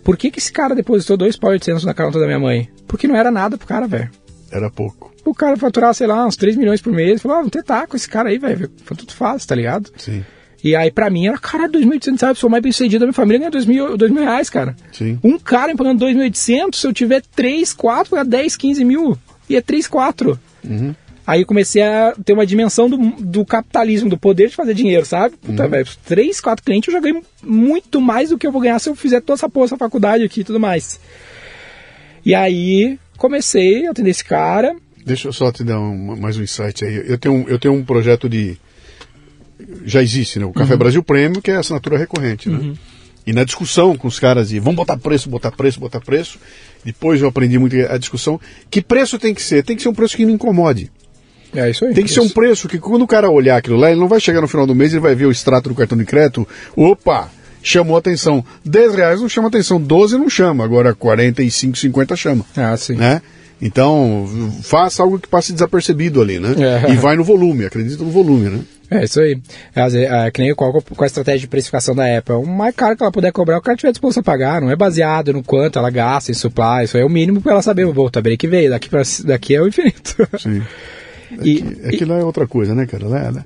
Por 0.02 0.16
que, 0.16 0.30
que 0.30 0.38
esse 0.38 0.52
cara 0.52 0.74
depositou 0.74 1.16
dois 1.16 1.36
pau 1.36 1.50
800 1.50 1.84
na 1.84 1.94
conta 1.94 2.18
da 2.18 2.26
minha 2.26 2.38
mãe? 2.38 2.68
Porque 2.86 3.06
não 3.06 3.16
era 3.16 3.30
nada 3.30 3.56
pro 3.56 3.66
cara, 3.66 3.86
velho. 3.86 4.10
Era 4.50 4.70
pouco. 4.70 5.15
O 5.28 5.34
cara 5.34 5.56
faturar, 5.56 5.92
sei 5.94 6.06
lá, 6.06 6.26
uns 6.26 6.36
3 6.36 6.56
milhões 6.56 6.80
por 6.80 6.92
mês. 6.92 7.20
Falou, 7.20 7.38
ah, 7.38 7.40
vou 7.42 7.50
tentar 7.50 7.86
com 7.86 7.96
esse 7.96 8.08
cara 8.08 8.28
aí, 8.28 8.38
velho. 8.38 8.70
Foi 8.84 8.96
tudo 8.96 9.12
fácil, 9.12 9.48
tá 9.48 9.54
ligado? 9.54 9.90
Sim. 9.96 10.24
E 10.64 10.74
aí, 10.74 10.90
pra 10.90 11.10
mim, 11.10 11.26
era, 11.26 11.38
cara, 11.38 11.68
2.800 11.68 12.20
reais, 12.22 12.38
sou 12.38 12.48
mais 12.50 12.62
bem 12.62 12.72
sucedido 12.72 13.00
da 13.00 13.06
minha 13.06 13.12
família, 13.12 13.38
ganha 13.38 13.50
2.000, 13.50 13.96
2 13.96 14.10
mil 14.10 14.22
reais, 14.22 14.48
cara. 14.50 14.74
Sim. 14.92 15.18
Um 15.22 15.38
cara 15.38 15.68
me 15.72 15.76
pagando 15.76 16.04
2.800, 16.04 16.74
se 16.74 16.86
eu 16.86 16.92
tiver 16.92 17.22
3, 17.34 17.72
4, 17.72 18.10
pagar 18.10 18.24
10, 18.24 18.56
15 18.56 18.84
mil. 18.84 19.18
E 19.48 19.54
é 19.56 19.60
3, 19.60 19.86
4. 19.86 20.38
Uhum. 20.64 20.94
Aí 21.26 21.44
comecei 21.44 21.82
a 21.82 22.14
ter 22.24 22.32
uma 22.32 22.46
dimensão 22.46 22.88
do, 22.88 22.96
do 22.96 23.44
capitalismo, 23.44 24.08
do 24.08 24.16
poder 24.16 24.48
de 24.48 24.54
fazer 24.56 24.74
dinheiro, 24.74 25.04
sabe? 25.04 25.36
Puta, 25.36 25.64
Uhum. 25.64 25.70
velho, 25.70 25.88
3, 26.04 26.40
4 26.40 26.64
clientes 26.64 26.86
eu 26.88 26.94
já 26.94 27.00
ganhei 27.00 27.20
muito 27.42 28.00
mais 28.00 28.30
do 28.30 28.38
que 28.38 28.46
eu 28.46 28.52
vou 28.52 28.60
ganhar 28.60 28.78
se 28.78 28.88
eu 28.88 28.94
fizer 28.94 29.20
toda 29.20 29.36
essa 29.36 29.48
porra, 29.48 29.66
essa 29.66 29.76
faculdade 29.76 30.22
aqui 30.24 30.40
e 30.40 30.44
tudo 30.44 30.58
mais. 30.60 30.98
E 32.24 32.34
aí 32.34 32.98
comecei 33.16 33.86
a 33.86 33.90
atender 33.90 34.10
esse 34.10 34.24
cara. 34.24 34.74
Deixa 35.06 35.28
eu 35.28 35.32
só 35.32 35.52
te 35.52 35.62
dar 35.62 35.78
um- 35.78 36.16
mais 36.16 36.36
um 36.36 36.42
insight 36.42 36.84
aí. 36.84 37.04
Eu 37.06 37.16
tenho, 37.16 37.34
um- 37.36 37.48
eu 37.48 37.58
tenho 37.58 37.72
um 37.74 37.84
projeto 37.84 38.28
de. 38.28 38.56
Já 39.84 40.02
existe, 40.02 40.38
né? 40.38 40.44
O 40.44 40.52
Café 40.52 40.76
Brasil 40.76 41.02
Prêmio, 41.02 41.40
que 41.40 41.50
é 41.50 41.56
assinatura 41.56 41.96
recorrente, 41.96 42.48
né? 42.50 42.74
E 43.26 43.32
na 43.32 43.42
discussão 43.44 43.96
com 43.96 44.06
os 44.06 44.18
caras 44.20 44.50
de 44.50 44.58
vamos 44.60 44.76
botar 44.76 44.96
preço, 44.96 45.28
botar 45.28 45.50
preço, 45.52 45.80
botar 45.80 46.00
preço. 46.00 46.38
Depois 46.84 47.20
eu 47.22 47.28
aprendi 47.28 47.58
muito 47.58 47.74
a 47.88 47.96
discussão. 47.96 48.40
Que 48.70 48.82
preço 48.82 49.18
tem 49.18 49.32
que 49.34 49.42
ser? 49.42 49.64
Tem 49.64 49.74
que 49.76 49.82
ser 49.82 49.88
um 49.88 49.94
preço 49.94 50.16
que 50.16 50.24
não 50.26 50.32
incomode. 50.34 50.90
É 51.54 51.70
isso 51.70 51.84
aí. 51.84 51.94
Tem 51.94 52.04
que 52.04 52.10
ser 52.12 52.20
um 52.20 52.28
preço 52.28 52.68
que 52.68 52.78
quando 52.78 53.02
o 53.02 53.06
cara 53.06 53.30
olhar 53.30 53.56
aquilo 53.56 53.76
lá, 53.76 53.90
ele 53.90 53.98
não 54.00 54.08
vai 54.08 54.20
chegar 54.20 54.40
no 54.40 54.48
final 54.48 54.66
do 54.66 54.74
mês 54.74 54.92
e 54.92 54.98
vai 54.98 55.14
ver 55.14 55.26
o 55.26 55.30
extrato 55.32 55.68
do 55.68 55.74
cartão 55.74 55.96
de 55.96 56.04
crédito. 56.04 56.46
Opa! 56.76 57.30
Chamou 57.62 57.96
atenção. 57.96 58.44
10 58.64 58.94
reais 58.94 59.20
não 59.20 59.28
chama 59.28 59.48
atenção, 59.48 59.80
12 59.80 60.16
não 60.18 60.28
chama. 60.30 60.64
Agora 60.64 60.94
45, 60.94 61.76
50 61.78 62.14
chama. 62.14 62.44
Ah, 62.56 62.76
sim. 62.76 62.94
Né? 62.94 63.22
Então, 63.60 64.26
faça 64.62 65.02
algo 65.02 65.18
que 65.18 65.28
passe 65.28 65.52
desapercebido 65.52 66.20
ali, 66.20 66.38
né? 66.38 66.54
É. 66.86 66.90
E 66.92 66.96
vai 66.96 67.16
no 67.16 67.24
volume, 67.24 67.64
acredita 67.64 68.04
no 68.04 68.10
volume, 68.10 68.50
né? 68.50 68.60
É 68.90 69.04
isso 69.04 69.18
aí. 69.18 69.40
É, 69.74 70.26
é, 70.26 70.30
que 70.30 70.42
nem 70.42 70.54
qual 70.54 70.72
com 70.80 71.02
a 71.02 71.06
estratégia 71.06 71.40
de 71.40 71.48
precificação 71.48 71.94
da 71.94 72.18
Apple. 72.18 72.34
O 72.36 72.46
mais 72.46 72.74
caro 72.74 72.96
que 72.96 73.02
ela 73.02 73.10
puder 73.10 73.32
cobrar, 73.32 73.58
o 73.58 73.62
cara 73.62 73.76
tiver 73.76 73.90
disposto 73.90 74.20
a 74.20 74.22
pagar. 74.22 74.60
Não 74.60 74.70
é 74.70 74.76
baseado 74.76 75.32
no 75.32 75.42
quanto 75.42 75.78
ela 75.78 75.90
gasta 75.90 76.30
em 76.30 76.34
supply. 76.34 76.84
Isso 76.84 76.96
é 76.96 77.04
o 77.04 77.08
mínimo 77.08 77.40
para 77.40 77.52
ela 77.52 77.62
saber. 77.62 77.84
Vou 77.86 78.10
saber 78.14 78.36
que 78.36 78.46
veio. 78.46 78.70
Daqui, 78.70 78.88
pra, 78.88 79.02
daqui 79.24 79.54
é 79.56 79.62
o 79.62 79.66
infinito. 79.68 80.28
Sim. 80.38 80.62
E- 81.42 81.78
é 81.82 81.90
que 81.90 82.04
lá 82.04 82.18
é 82.18 82.22
outra 82.24 82.46
coisa, 82.46 82.72
né, 82.72 82.86
cara? 82.86 83.08
Lá, 83.08 83.30
lá- 83.30 83.44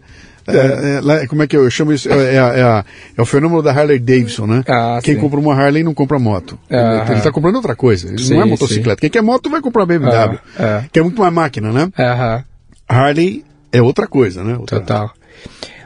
é, 0.57 1.23
é, 1.23 1.27
como 1.27 1.43
é 1.43 1.47
que 1.47 1.57
eu 1.57 1.71
chamo 1.71 1.93
isso? 1.93 2.09
É, 2.11 2.35
é 2.35 2.39
é 2.39 2.85
é 3.17 3.23
o 3.23 3.27
fenômeno 3.27 3.63
da 3.63 3.73
Harley 3.73 3.99
Davidson, 3.99 4.47
né? 4.47 4.63
Ah, 4.69 5.01
Quem 5.03 5.15
sim. 5.15 5.21
compra 5.21 5.39
uma 5.41 5.55
Harley 5.55 5.83
não 5.83 5.95
compra 5.95 6.19
moto. 6.19 6.59
Ah, 6.71 7.05
ele 7.09 7.19
está 7.19 7.31
comprando 7.33 7.57
outra 7.57 7.75
coisa. 7.77 8.09
Ele 8.09 8.23
Sim, 8.23 8.35
não 8.35 8.43
é 8.43 8.45
motocicleta. 8.45 9.01
Quem 9.01 9.11
quer 9.11 9.23
moto 9.23 9.49
vai 9.51 9.61
comprar 9.61 9.87
BMW. 9.87 10.11
Ah, 10.59 10.63
é. 10.63 10.85
Que 10.93 10.99
é 10.99 11.03
muito 11.03 11.21
mais 11.21 11.33
máquina, 11.33 11.73
né? 11.73 11.89
Aham. 11.99 12.45
Harley 12.89 13.45
é 13.73 13.81
outra 13.81 14.07
coisa, 14.07 14.43
né? 14.43 14.57
Outra- 14.57 14.81
Total. 14.81 15.11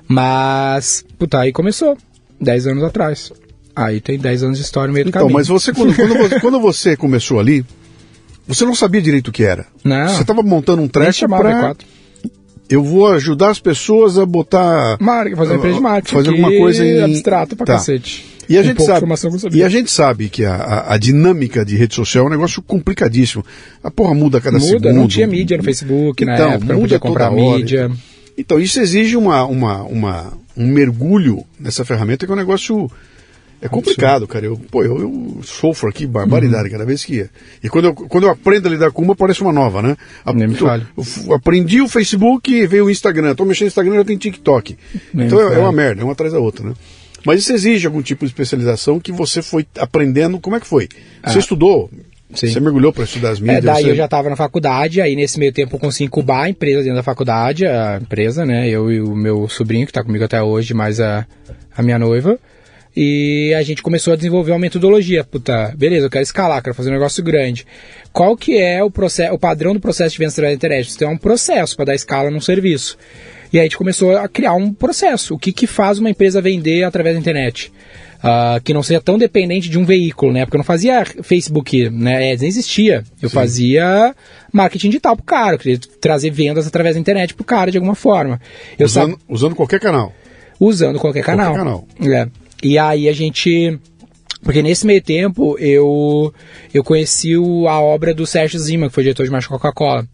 Mas, 0.09 1.05
puta, 1.19 1.41
aí 1.41 1.53
começou. 1.53 1.97
10 2.41 2.67
anos 2.67 2.83
atrás. 2.85 3.33
Aí 3.75 4.01
tem 4.01 4.19
10 4.19 4.43
anos 4.43 4.59
de 4.59 4.65
história 4.65 4.89
no 4.89 4.93
meio 4.95 5.07
do 5.07 5.09
Então, 5.09 5.23
caminho. 5.23 5.37
mas 5.39 5.49
você 5.49 5.73
quando, 5.73 5.95
quando 5.95 6.15
você 6.17 6.39
quando 6.41 6.61
você 6.61 6.97
começou 6.97 7.41
ali, 7.41 7.65
você 8.47 8.65
não 8.65 8.75
sabia 8.75 9.01
direito 9.03 9.29
o 9.29 9.33
que 9.33 9.43
era. 9.45 9.67
Não. 9.83 10.09
Você 10.09 10.21
estava 10.23 10.43
montando 10.43 10.83
um 10.83 10.89
trecho 10.89 11.29
para 11.29 11.75
V4. 11.75 11.77
Eu 12.69 12.83
vou 12.83 13.07
ajudar 13.09 13.51
as 13.51 13.61
pessoas 13.61 14.19
a 14.19 14.25
botar 14.27 14.97
Mar... 15.01 15.27
Fazer 15.37 15.51
uma 15.53 15.57
empresa 15.59 15.77
de 15.77 15.83
marketing. 15.83 16.15
fazer 16.15 16.29
alguma 16.31 16.51
coisa 16.51 16.85
em 16.85 17.03
abstrata 17.03 17.57
pra 17.57 17.67
Tá. 17.67 17.73
cacete. 17.75 18.27
E 18.47 18.59
a 18.59 18.61
Um 18.61 18.65
gente 18.65 18.85
sabe, 18.85 19.07
e 19.55 19.63
a 19.63 19.69
gente 19.71 19.91
sabe 19.91 20.29
que 20.29 20.45
a, 20.45 20.55
a, 20.55 20.95
a 20.95 20.99
dinâmica 20.99 21.65
de 21.65 21.77
rede 21.77 21.95
social 21.95 22.25
é 22.25 22.27
um 22.27 22.31
negócio 22.31 22.61
complicadíssimo. 22.61 23.43
A 23.83 23.91
porra 23.91 24.15
muda 24.15 24.37
a 24.37 24.41
cada 24.41 24.59
Muda, 24.59 24.69
segundo. 24.71 24.93
não 24.93 25.09
tinha 25.09 25.27
mídia 25.27 25.57
no 25.57 25.63
Facebook 25.63 26.23
na 26.27 26.35
Então, 26.35 26.53
época, 26.53 26.73
não 26.75 26.81
muda 26.83 26.99
comprar 26.99 27.31
toda 27.31 27.41
hora. 27.41 27.57
mídia. 27.59 27.91
Então 28.37 28.61
isso 28.61 28.79
exige 28.81 29.17
uma, 29.17 29.47
uma, 29.47 29.83
uma, 29.85 30.33
um 30.55 30.67
mergulho 30.67 31.43
nessa 31.59 31.87
ferramenta 31.87 32.27
que 32.27 32.33
é 32.33 32.35
um 32.35 32.39
negócio 32.39 32.91
é 33.65 33.69
complicado, 33.69 34.27
cara. 34.29 34.47
Eu, 34.47 34.57
pô, 34.57 34.85
eu, 34.85 35.01
eu 35.01 35.41
sofro 35.43 35.89
aqui 35.89 36.07
barbaridade 36.07 36.69
cada 36.71 36.85
vez 36.85 37.05
que. 37.05 37.27
E 37.63 37.69
quando 37.69 37.87
eu, 37.87 37.95
quando 37.95 38.25
eu 38.25 38.31
aprendo 38.31 38.69
a 38.69 38.71
lidar 38.71 38.91
com 38.93 39.03
uma, 39.03 39.17
parece 39.17 39.41
uma 39.43 39.53
nova, 39.53 39.81
né? 39.83 39.97
A- 40.25 40.33
Nem 40.33 40.49
me 40.49 40.55
eu- 40.55 40.61
fale. 40.67 40.87
aprendi 41.35 41.81
o 41.81 41.89
Facebook, 41.89 42.67
veio 42.67 42.85
o 42.87 42.91
Instagram. 42.91 43.35
Tô 43.35 43.45
mexendo 43.45 43.67
no 43.67 43.69
Instagram, 43.69 43.95
já 43.97 44.05
tem 44.05 44.17
TikTok. 44.19 44.77
Nem 45.13 45.27
então 45.27 45.41
é, 45.41 45.55
é 45.55 45.59
uma 45.59 45.73
merda, 45.73 46.03
é 46.03 46.05
uma 46.05 46.13
atrás 46.13 46.33
da 46.33 46.39
outra, 46.39 46.67
né? 46.69 46.75
Mas 47.27 47.41
isso 47.41 47.53
exige 47.55 47.87
algum 47.87 48.03
tipo 48.03 48.25
de 48.27 48.31
especialização 48.31 49.01
que 49.01 49.11
você 49.11 49.41
foi 49.41 49.67
aprendendo. 49.79 50.39
Como 50.39 50.57
é 50.57 50.61
que 50.61 50.67
foi? 50.67 50.89
Você 51.27 51.39
estudou? 51.39 51.91
Ah. 51.93 52.05
Sim. 52.35 52.49
Você 52.49 52.59
mergulhou 52.59 52.93
para 52.93 53.05
estudar 53.05 53.31
as 53.31 53.39
É, 53.39 53.43
mídias? 53.43 53.63
daí 53.65 53.85
você- 53.85 53.91
eu 53.93 53.95
já 53.95 54.07
estava 54.07 54.29
na 54.29 54.35
faculdade, 54.35 55.01
aí 55.01 55.15
nesse 55.15 55.39
meio 55.39 55.53
tempo 55.53 55.77
eu 55.77 55.79
consegui 55.79 56.05
incubar 56.07 56.43
a 56.47 56.51
empresa 56.51 56.81
dentro 56.83 56.97
da 56.97 57.03
faculdade, 57.03 57.65
a 57.65 57.99
empresa, 58.03 58.45
né? 58.45 58.69
Eu 58.69 58.91
e 58.91 59.01
o 59.01 59.15
meu 59.15 59.49
sobrinho, 59.49 59.87
que 59.87 59.91
está 59.93 60.03
comigo 60.03 60.25
até 60.25 60.43
hoje, 60.43 60.75
mais 60.75 60.99
a, 61.01 61.25
a 61.77 61.83
minha 61.83 61.97
noiva. 61.99 62.37
E 62.97 63.53
a 63.59 63.63
gente 63.63 63.83
começou 63.83 64.13
a 64.13 64.17
desenvolver 64.17 64.53
uma 64.53 64.59
metodologia. 64.59 65.25
Puta, 65.25 65.75
beleza, 65.77 66.07
eu 66.07 66.11
quero 66.11 66.23
escalar, 66.23 66.63
quero 66.63 66.75
fazer 66.77 66.91
um 66.91 66.95
negócio 66.95 67.23
grande. 67.25 67.67
Qual 68.13 68.37
que 68.37 68.57
é 68.57 68.83
o, 68.85 68.91
processo, 68.91 69.35
o 69.35 69.39
padrão 69.39 69.73
do 69.75 69.81
processo 69.81 70.13
de 70.13 70.19
venda 70.19 70.31
através 70.31 70.53
da 70.53 70.57
internet? 70.57 70.93
Você 70.93 70.99
tem 70.99 71.09
um 71.09 71.17
processo 71.19 71.75
para 71.75 71.87
dar 71.87 71.95
escala 71.95 72.31
num 72.31 72.41
serviço. 72.41 72.97
E 73.53 73.57
aí 73.59 73.63
a 73.63 73.65
gente 73.65 73.77
começou 73.79 74.17
a 74.17 74.29
criar 74.29 74.55
um 74.55 74.73
processo. 74.73 75.35
O 75.35 75.39
que, 75.39 75.53
que 75.53 75.67
faz 75.67 75.99
uma 75.99 76.11
empresa 76.11 76.41
vender 76.41 76.85
através 76.85 77.15
da 77.17 77.21
internet? 77.21 77.73
Ah, 78.23 78.59
que 78.63 78.73
não 78.73 78.83
seja 78.83 79.01
tão 79.01 79.19
dependente 79.19 79.69
de 79.69 79.79
um 79.79 79.85
veículo, 79.85 80.33
né? 80.33 80.45
Porque 80.47 80.57
eu 80.57 80.59
não 80.61 80.65
fazia 80.65 81.05
Facebook, 81.23 81.91
né? 81.91 82.31
Ads 82.33 82.41
nem 82.41 82.49
existia. 82.49 83.05
Eu 83.21 83.29
fazia 83.29 84.15
marketing 84.53 84.89
digital 84.89 85.15
pro 85.17 85.25
cara, 85.25 85.55
eu 85.57 85.59
queria 85.59 85.79
trazer 86.01 86.31
vendas 86.31 86.67
através 86.67 86.95
da 86.95 87.01
internet 87.01 87.35
pro 87.35 87.45
cara 87.45 87.71
de 87.71 87.77
alguma 87.77 87.95
forma. 87.95 88.41
Eu 88.79 88.87
usando, 88.87 89.11
sab- 89.11 89.21
usando 89.29 89.55
qualquer 89.55 89.79
canal. 89.79 90.13
usando 90.59 90.99
qualquer 90.99 91.23
canal. 91.23 91.55
canal. 91.55 91.87
É. 92.01 92.27
E 92.65 92.79
aí 92.79 93.09
a 93.09 93.13
gente. 93.13 93.79
Porque 94.43 94.61
nesse 94.63 94.87
meio 94.87 95.01
tempo 95.01 95.57
eu 95.59 96.33
eu 96.73 96.85
conheci 96.85 97.35
o- 97.37 97.67
a 97.67 97.81
obra 97.81 98.13
do 98.13 98.27
Sérgio 98.27 98.59
Zima, 98.61 98.89
que 98.89 98.95
foi 98.95 99.03
diretor 99.03 99.25
de 99.25 99.31
marketing 99.31 99.53
Coca-Cola. 99.55 100.07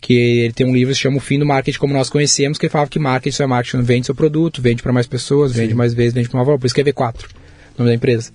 Que 0.00 0.14
ele 0.14 0.52
tem 0.52 0.66
um 0.66 0.72
livro 0.74 0.88
que 0.92 0.94
se 0.96 1.00
chama 1.02 1.18
O 1.18 1.20
Fim 1.20 1.38
do 1.38 1.46
Marketing 1.46 1.78
Como 1.78 1.92
Nós 1.94 2.10
Conhecemos, 2.10 2.58
que 2.58 2.66
ele 2.66 2.72
falava 2.72 2.90
que 2.90 2.98
marketing 2.98 3.36
só 3.36 3.44
é 3.44 3.46
marketing, 3.46 3.82
vende 3.82 4.06
seu 4.06 4.14
produto, 4.16 4.60
vende 4.60 4.82
para 4.82 4.92
mais 4.92 5.06
pessoas, 5.06 5.52
vende 5.52 5.74
mais 5.74 5.94
vezes, 5.94 6.12
vende 6.12 6.28
para 6.28 6.38
maior 6.38 6.46
valor. 6.46 6.58
Por 6.58 6.66
isso 6.66 6.74
que 6.74 6.80
é 6.80 6.84
V4, 6.84 7.24
o 7.26 7.78
nome 7.78 7.90
da 7.90 7.94
empresa. 7.94 8.32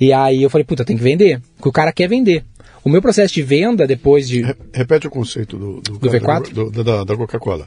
E 0.00 0.12
aí 0.12 0.40
eu 0.42 0.50
falei, 0.50 0.64
puta, 0.64 0.84
tem 0.84 0.96
que 0.96 1.02
vender. 1.02 1.40
Porque 1.56 1.68
o 1.68 1.72
cara 1.72 1.92
quer 1.92 2.08
vender. 2.08 2.44
O 2.84 2.88
meu 2.88 3.02
processo 3.02 3.34
de 3.34 3.42
venda, 3.42 3.88
depois 3.88 4.28
de. 4.28 4.42
Re- 4.42 4.54
Repete 4.72 5.08
o 5.08 5.10
conceito 5.10 5.56
do, 5.58 5.80
do, 5.80 5.98
Do 5.98 6.08
V4? 6.10 6.52
do- 6.52 6.70
do- 6.70 6.84
da, 6.84 7.02
da 7.02 7.16
Coca-Cola. 7.16 7.66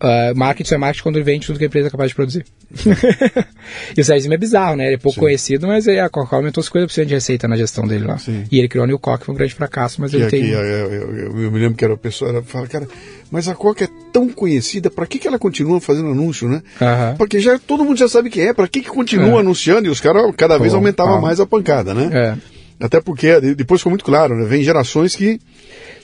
Uh, 0.00 0.36
marketing 0.38 0.74
é 0.74 0.78
marketing 0.78 1.02
quando 1.02 1.16
ele 1.16 1.24
vende 1.24 1.46
tudo 1.46 1.58
que 1.58 1.64
a 1.64 1.66
empresa 1.66 1.88
é 1.88 1.90
capaz 1.90 2.10
de 2.10 2.14
produzir. 2.14 2.44
e 3.96 4.00
o 4.00 4.04
Sérgio 4.04 4.32
é 4.32 4.36
bizarro, 4.36 4.76
né? 4.76 4.86
Ele 4.86 4.94
é 4.94 4.98
pouco 4.98 5.14
Sim. 5.16 5.20
conhecido, 5.22 5.66
mas 5.66 5.88
a 5.88 6.08
Coca-Cola 6.08 6.42
aumentou 6.42 6.62
50% 6.62 7.04
de 7.04 7.14
receita 7.14 7.48
na 7.48 7.56
gestão 7.56 7.86
dele 7.86 8.04
lá. 8.04 8.18
Sim. 8.18 8.44
E 8.50 8.58
ele 8.58 8.68
criou 8.68 8.84
a 8.84 8.86
New 8.86 8.98
Coke, 8.98 9.24
foi 9.24 9.34
um 9.34 9.38
grande 9.38 9.54
fracasso, 9.54 10.00
mas 10.00 10.10
Que 10.10 10.16
ele 10.18 10.24
aqui, 10.26 10.40
tem... 10.40 10.48
eu, 10.50 10.60
eu- 10.60 10.92
eu- 11.14 11.40
eu 11.42 11.50
me 11.52 11.58
lembro 11.58 11.76
que 11.76 11.84
era 11.84 11.94
a 11.94 11.96
pessoa, 11.96 12.30
ela 12.30 12.42
fala, 12.42 12.66
cara, 12.66 12.86
mas 13.30 13.48
a 13.48 13.54
Coca 13.54 13.84
é 13.84 13.88
tão 14.12 14.28
conhecida, 14.28 14.90
pra 14.90 15.06
que, 15.06 15.18
que 15.18 15.26
ela 15.26 15.38
continua 15.38 15.80
fazendo 15.80 16.10
anúncio, 16.10 16.48
né? 16.48 16.62
Aham. 16.80 17.14
Porque 17.18 17.40
já 17.40 17.58
todo 17.58 17.84
mundo 17.84 17.98
já 17.98 18.08
sabe 18.08 18.30
que 18.30 18.40
é, 18.40 18.52
pra 18.54 18.68
que, 18.68 18.80
que 18.80 18.88
continua 18.88 19.38
É. 19.38 19.40
anunciando? 19.40 19.86
E 19.88 19.90
os 19.90 20.00
caras 20.00 20.22
cada 20.36 20.58
vez 20.58 20.74
aumentavam 20.74 21.20
mais 21.20 21.40
a 21.40 21.46
pancada, 21.46 21.92
né? 21.92 22.08
É, 22.12 22.36
Até 22.80 23.00
porque 23.00 23.40
de- 23.40 23.54
depois 23.54 23.80
ficou 23.80 23.90
muito 23.90 24.04
claro, 24.04 24.36
né? 24.36 24.44
Vem 24.46 24.62
gerações 24.62 25.16
que. 25.16 25.40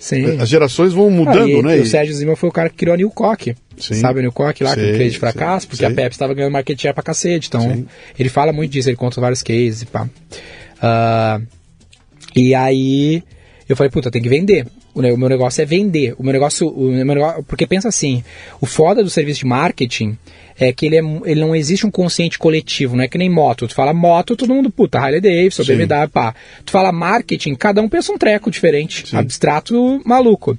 sim. 0.01 0.39
As 0.41 0.49
gerações 0.49 0.93
vão 0.93 1.09
mudando, 1.11 1.61
Ah, 1.61 1.63
né? 1.63 1.77
O 1.77 1.87
Sérgio 1.87 2.15
Zima 2.15 2.35
foi 2.37 2.49
o 2.49 2.53
cara 2.53 2.69
que 2.69 2.77
criou 2.77 2.95
a 2.95 2.97
New 2.97 3.11
Coke. 3.11 3.55
Sim. 3.79 3.95
Sabe 3.95 4.19
a 4.21 4.23
New 4.23 4.33
Coke 4.33 4.63
lá, 4.65 4.75
que 4.75 4.81
Sei, 4.81 4.95
um 4.95 4.99
case 4.99 5.11
de 5.11 5.19
fracasso, 5.19 5.67
porque 5.69 5.85
sei. 5.85 5.93
a 5.93 5.95
Pepsi 5.95 6.17
estava 6.17 6.35
ganhando 6.35 6.53
market 6.53 6.81
share 6.81 6.95
pra 6.95 7.03
cacete. 7.03 7.49
Então, 7.49 7.61
Sim. 7.61 7.87
ele 8.19 8.29
fala 8.29 8.53
muito 8.53 8.71
disso, 8.73 8.89
ele 8.89 8.97
conta 8.97 9.21
vários 9.21 9.43
cases 9.43 9.83
e 9.83 9.87
pá. 9.87 10.09
Ah, 10.83 11.41
e 12.37 12.55
aí, 12.55 13.23
eu 13.69 13.77
falei, 13.77 13.91
puta, 13.91 14.11
tem 14.11 14.21
que 14.23 14.29
vender. 14.29 14.67
O, 14.95 15.03
meu 15.03 15.29
negócio 15.29 15.61
é 15.61 15.65
vender. 15.65 16.15
O 16.19 16.23
meu 16.23 16.33
negócio, 16.33 16.69
o 16.69 16.93
meu 16.93 17.05
negócio. 17.05 17.43
Porque 17.43 17.67
pensa 17.67 17.89
assim, 17.89 18.23
o 18.61 18.67
foda 18.67 19.03
do 19.03 19.11
serviço 19.11 19.41
de 19.41 19.47
marketing 19.47 20.17
é 20.59 20.73
que 20.73 20.87
ele, 20.87 20.97
é, 20.97 21.03
ele 21.25 21.41
não 21.41 21.55
existe 21.55 21.85
um 21.85 21.91
consciente 21.91 22.39
coletivo, 22.39 22.97
não 22.97 23.03
é 23.03 23.09
que 23.09 23.19
nem 23.19 23.29
moto. 23.29 23.67
Tu 23.67 23.75
fala 23.75 23.93
moto, 23.93 24.37
todo 24.37 24.55
mundo, 24.55 24.71
puta, 24.71 24.99
Harley 24.99 25.21
Davidson, 25.21 25.65
Sim. 25.65 25.77
BMW, 25.77 26.09
pá. 26.13 26.35
Tu 26.65 26.71
fala 26.71 26.93
marketing, 26.93 27.55
cada 27.55 27.83
um 27.83 27.89
pensa 27.89 28.13
um 28.13 28.19
treco 28.19 28.51
diferente, 28.51 29.09
Sim. 29.09 29.17
abstrato, 29.17 30.01
maluco. 30.05 30.57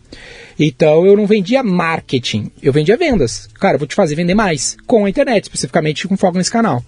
Então 0.60 1.06
eu 1.06 1.16
não 1.16 1.26
vendia 1.26 1.64
marketing, 1.64 2.52
eu 2.62 2.74
vendia 2.74 2.98
vendas. 2.98 3.48
Cara, 3.56 3.76
eu 3.76 3.80
vou 3.80 3.88
te 3.88 3.96
fazer 3.96 4.16
vender 4.16 4.36
mais, 4.36 4.76
com 4.86 5.06
a 5.06 5.10
internet, 5.10 5.44
especificamente 5.44 6.08
com 6.08 6.18
foco 6.18 6.38
nesse 6.38 6.52
canal. 6.52 6.84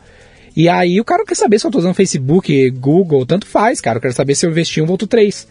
E 0.56 0.68
aí 0.68 1.00
o 1.00 1.06
cara 1.06 1.24
quer 1.24 1.36
saber 1.36 1.60
se 1.60 1.68
eu 1.68 1.72
tô 1.72 1.78
usando 1.78 1.94
Facebook, 1.94 2.72
Google, 2.72 3.26
tanto 3.26 3.46
faz, 3.46 3.80
cara. 3.80 3.98
Eu 3.98 4.02
quero 4.02 4.14
saber 4.14 4.36
se 4.36 4.46
eu 4.46 4.50
investi 4.50 4.82
um, 4.82 4.86
volto 4.86 5.06
três. 5.06 5.48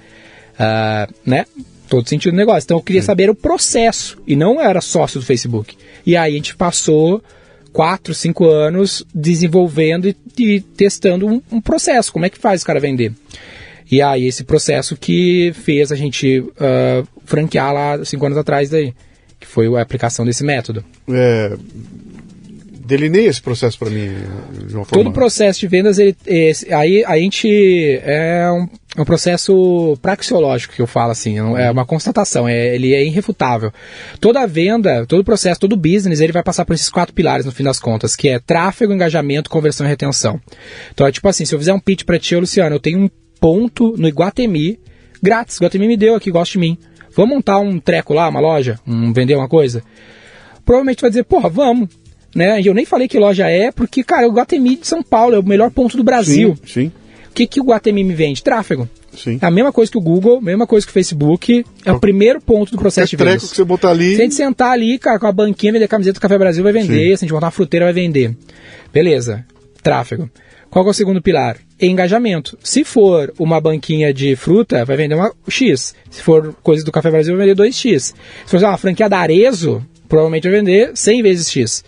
Ah, 0.59 1.09
né? 1.25 1.47
Todo 1.89 2.09
sentido 2.09 2.33
do 2.33 2.37
negócio. 2.37 2.67
Então 2.67 2.77
eu 2.77 2.83
queria 2.83 3.03
saber 3.03 3.31
o 3.31 3.35
processo 3.35 4.19
e 4.27 4.37
não 4.37 4.61
era 4.61 4.81
sócio 4.81 5.21
do 5.21 5.27
Facebook. 5.27 5.77
E 6.05 6.17
aí 6.17 6.33
a 6.33 6.37
gente 6.37 6.57
passou 6.57 7.23
quatro, 7.73 8.15
cinco 8.15 8.47
anos 8.49 9.05
desenvolvendo 9.15 10.09
e, 10.09 10.17
e 10.39 10.61
testando 10.61 11.27
um, 11.27 11.43
um, 11.51 11.61
processo. 11.61 12.13
Como 12.13 12.25
é 12.25 12.31
que 12.31 12.39
faz 12.39 12.63
o 12.63 12.67
cara 12.67 12.81
vender? 12.81 13.13
E 13.91 14.01
aí 14.03 14.27
esse 14.27 14.45
processo 14.45 14.97
que 14.97 15.53
fez 15.55 15.93
a 15.93 15.97
gente 15.97 16.41
uh, 16.41 17.07
franquear 17.25 17.73
lá 17.73 18.05
cinco 18.05 18.27
anos 18.27 18.39
atrás 18.39 18.71
daí, 18.71 18.95
que 19.39 19.47
foi 19.47 19.67
a 19.77 19.83
aplicação 19.83 20.25
desse 20.25 20.43
método. 20.43 20.85
É, 21.09 21.57
delineia 22.87 23.29
esse 23.29 23.43
processo 23.43 23.79
para 23.79 23.91
mim 23.91 24.09
de. 24.67 24.75
Todo 24.89 25.11
o 25.11 25.13
processo 25.13 25.61
de 25.61 25.67
vendas, 25.67 25.99
ele, 25.99 26.17
esse, 26.25 26.73
aí 26.73 27.05
a 27.05 27.19
gente 27.19 27.49
é 28.03 28.51
um, 28.51 28.69
é 28.97 29.01
um, 29.01 29.05
processo 29.05 29.97
praxeológico 30.01 30.75
que 30.75 30.83
eu 30.83 30.87
falo 30.87 31.13
assim, 31.13 31.39
é 31.39 31.71
uma 31.71 31.85
constatação, 31.85 32.49
é, 32.49 32.75
ele 32.75 32.95
é 32.95 33.05
irrefutável. 33.05 33.73
Toda 34.21 34.47
venda, 34.47 35.05
todo 35.07 35.25
processo, 35.25 35.61
todo 35.61 35.77
business, 35.77 36.21
ele 36.21 36.33
vai 36.33 36.43
passar 36.43 36.65
por 36.65 36.75
esses 36.75 36.89
quatro 36.89 37.15
pilares 37.15 37.45
no 37.45 37.53
fim 37.53 37.65
das 37.65 37.79
contas, 37.79 38.17
que 38.17 38.29
é 38.29 38.39
tráfego, 38.39 38.93
engajamento, 38.93 39.51
conversão 39.51 39.87
e 39.87 39.89
retenção. 39.89 40.41
Então 40.93 41.07
é 41.07 41.13
tipo 41.13 41.29
assim, 41.29 41.45
se 41.45 41.55
eu 41.55 41.59
fizer 41.59 41.73
um 41.73 41.81
pitch 41.81 42.05
para 42.05 42.19
ti, 42.19 42.35
Luciano, 42.37 42.77
eu 42.77 42.81
tenho 42.81 43.01
um 43.01 43.11
ponto 43.41 43.95
no 43.97 44.09
Iguatemi, 44.09 44.79
grátis, 45.23 45.57
Iguatemi 45.57 45.87
me 45.87 45.97
deu 45.97 46.15
aqui, 46.15 46.31
gosta 46.31 46.53
de 46.53 46.59
mim. 46.59 46.79
Vamos 47.15 47.35
montar 47.35 47.59
um 47.59 47.79
treco 47.79 48.13
lá, 48.13 48.29
uma 48.29 48.41
loja, 48.41 48.79
um, 48.87 49.13
vender 49.13 49.35
uma 49.35 49.49
coisa? 49.49 49.83
Provavelmente 50.65 51.01
vai 51.01 51.11
dizer, 51.11 51.25
porra, 51.25 51.49
vamos 51.49 51.89
né? 52.37 52.61
E 52.61 52.67
eu 52.67 52.75
nem 52.75 52.85
falei 52.85 53.09
que 53.09 53.19
loja 53.19 53.49
é, 53.49 53.73
porque, 53.73 54.05
cara, 54.05 54.29
o 54.29 54.33
Guatemi 54.33 54.77
de 54.77 54.87
São 54.87 55.03
Paulo 55.03 55.35
é 55.35 55.39
o 55.39 55.43
melhor 55.43 55.71
ponto 55.71 55.97
do 55.97 56.05
Brasil. 56.05 56.55
Sim, 56.63 56.83
sim. 56.91 56.93
O 57.37 57.39
que, 57.39 57.47
que 57.47 57.61
o 57.61 57.65
Guatemi 57.65 58.03
me 58.03 58.15
vende? 58.15 58.43
Tráfego. 58.43 58.89
Sim. 59.15 59.39
É 59.43 59.45
a 59.45 59.51
mesma 59.51 59.71
coisa 59.71 59.93
que 59.93 59.99
o 59.99 60.01
Google, 60.01 60.41
mesma 60.41 60.67
coisa 60.67 60.87
que 60.87 60.91
o 60.91 60.93
Facebook. 60.95 61.67
É 61.85 61.93
o 61.93 62.01
primeiro 62.01 62.41
ponto 62.41 62.73
do 62.73 62.79
processo 62.79 63.11
de 63.11 63.17
vendas. 63.17 63.51
que 63.51 63.57
você 63.57 63.63
botar 63.63 63.91
ali. 63.91 64.15
Se 64.17 64.23
a 64.23 64.25
gente 64.25 64.35
sentar 64.35 64.71
ali, 64.71 64.99
cara, 64.99 65.19
com 65.19 65.27
a 65.27 65.33
banquinha, 65.33 65.71
vender 65.71 65.87
camiseta 65.87 66.19
do 66.19 66.23
Café 66.23 66.39
Brasil, 66.39 66.65
vai 66.65 66.73
vender. 66.73 67.11
Sim. 67.11 67.17
Se 67.17 67.25
a 67.25 67.27
gente 67.27 67.33
botar 67.35 67.45
uma 67.45 67.53
fruteira, 67.53 67.85
vai 67.85 67.93
vender. 67.93 68.35
Beleza. 68.91 69.45
Tráfego. 69.83 70.31
Qual 70.71 70.87
é 70.87 70.89
o 70.89 70.95
segundo 70.95 71.21
pilar? 71.21 71.59
Engajamento. 71.79 72.59
Se 72.63 72.85
for 72.85 73.35
uma 73.39 73.61
banquinha 73.61 74.15
de 74.15 74.35
fruta, 74.35 74.83
vai 74.87 74.97
vender 74.97 75.15
uma 75.15 75.31
X. 75.47 75.95
Se 76.11 76.23
for 76.23 76.55
coisa 76.63 76.83
do 76.87 76.91
Café 76.91 77.11
Brasil, 77.11 77.37
vai 77.37 77.47
vender 77.47 77.63
2X. 77.63 78.01
Se 78.01 78.15
for 78.47 78.63
uma 78.63 78.79
franquia 78.79 79.11
da 79.11 79.19
Arezo, 79.19 79.85
provavelmente 80.09 80.49
vai 80.49 80.59
vender 80.59 80.93
100 80.95 81.23
vezes 81.23 81.51
X. 81.51 81.85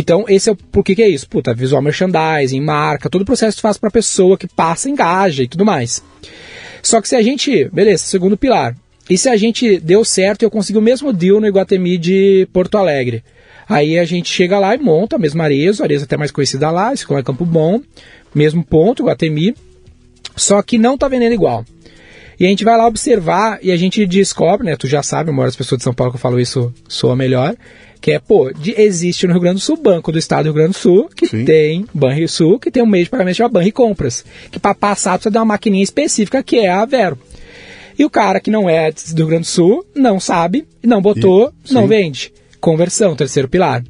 Então, 0.00 0.24
esse 0.28 0.48
é 0.48 0.52
o 0.52 0.56
por 0.56 0.82
que, 0.82 1.02
é 1.02 1.08
isso? 1.08 1.28
Puta, 1.28 1.52
visual 1.52 1.82
merchandising, 1.82 2.60
marca, 2.60 3.10
todo 3.10 3.20
o 3.20 3.26
processo 3.26 3.56
que 3.56 3.62
faz 3.62 3.76
para 3.76 3.90
a 3.90 3.92
pessoa 3.92 4.38
que 4.38 4.48
passa, 4.48 4.88
engaja 4.88 5.42
e 5.42 5.48
tudo 5.48 5.62
mais. 5.62 6.02
Só 6.82 7.02
que 7.02 7.08
se 7.08 7.14
a 7.14 7.20
gente, 7.20 7.68
beleza, 7.70 8.04
segundo 8.04 8.34
pilar. 8.34 8.74
E 9.10 9.18
se 9.18 9.28
a 9.28 9.36
gente 9.36 9.78
deu 9.78 10.02
certo 10.02 10.40
e 10.40 10.46
eu 10.46 10.50
consigo 10.50 10.78
o 10.78 10.82
mesmo 10.82 11.12
deal 11.12 11.38
no 11.38 11.46
Iguatemi 11.46 11.98
de 11.98 12.48
Porto 12.50 12.78
Alegre? 12.78 13.22
Aí 13.68 13.98
a 13.98 14.04
gente 14.06 14.32
chega 14.32 14.58
lá 14.58 14.74
e 14.74 14.78
monta 14.78 15.16
a 15.16 15.18
mesma 15.18 15.44
Arezo, 15.44 15.82
a 15.82 15.86
Arezo 15.86 16.04
até 16.04 16.16
mais 16.16 16.30
conhecida 16.30 16.70
lá, 16.70 16.94
esse 16.94 17.04
é 17.12 17.22
Campo 17.22 17.44
Bom, 17.44 17.82
mesmo 18.34 18.64
ponto, 18.64 19.02
Iguatemi, 19.02 19.54
só 20.34 20.62
que 20.62 20.78
não 20.78 20.96
tá 20.96 21.08
vendendo 21.08 21.34
igual. 21.34 21.62
E 22.38 22.46
a 22.46 22.48
gente 22.48 22.64
vai 22.64 22.74
lá 22.78 22.86
observar 22.86 23.58
e 23.62 23.70
a 23.70 23.76
gente 23.76 24.06
descobre, 24.06 24.64
né? 24.64 24.74
Tu 24.76 24.86
já 24.86 25.02
sabe, 25.02 25.30
uma 25.30 25.44
das 25.44 25.56
pessoas 25.56 25.80
de 25.80 25.84
São 25.84 25.92
Paulo 25.92 26.10
que 26.10 26.16
eu 26.16 26.20
falo 26.20 26.40
isso 26.40 26.72
soa 26.88 27.14
melhor. 27.14 27.54
Que 28.00 28.12
é, 28.12 28.18
pô, 28.18 28.50
de, 28.52 28.74
existe 28.80 29.26
no 29.26 29.32
Rio 29.32 29.42
Grande 29.42 29.56
do 29.56 29.60
Sul 29.60 29.76
Banco 29.76 30.10
do 30.10 30.18
Estado 30.18 30.44
do 30.44 30.46
Rio 30.46 30.54
Grande 30.54 30.72
do 30.72 30.78
Sul, 30.78 31.10
que 31.14 31.26
Sim. 31.26 31.44
tem 31.44 31.86
Banrisul, 31.92 32.58
que 32.58 32.70
tem 32.70 32.82
um 32.82 32.86
meio 32.86 33.04
de 33.04 33.10
pagamento 33.10 33.36
chamado 33.36 33.52
Banri 33.52 33.72
Compras. 33.72 34.24
Que 34.50 34.58
para 34.58 34.74
passar 34.74 35.12
precisa 35.12 35.30
dar 35.30 35.40
uma 35.40 35.54
maquininha 35.54 35.84
específica 35.84 36.42
que 36.42 36.58
é 36.58 36.70
a 36.70 36.84
Vero. 36.84 37.18
E 37.98 38.04
o 38.04 38.10
cara 38.10 38.40
que 38.40 38.50
não 38.50 38.68
é 38.68 38.90
do 38.90 39.16
Rio 39.16 39.26
Grande 39.26 39.42
do 39.42 39.48
Sul 39.48 39.84
não 39.94 40.18
sabe, 40.18 40.66
não 40.82 41.02
botou, 41.02 41.52
e, 41.68 41.74
não 41.74 41.86
vende. 41.86 42.32
Conversão, 42.58 43.14
terceiro 43.14 43.48
pilar. 43.48 43.84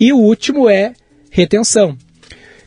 E 0.00 0.12
o 0.12 0.16
último 0.16 0.68
é 0.68 0.94
retenção. 1.30 1.96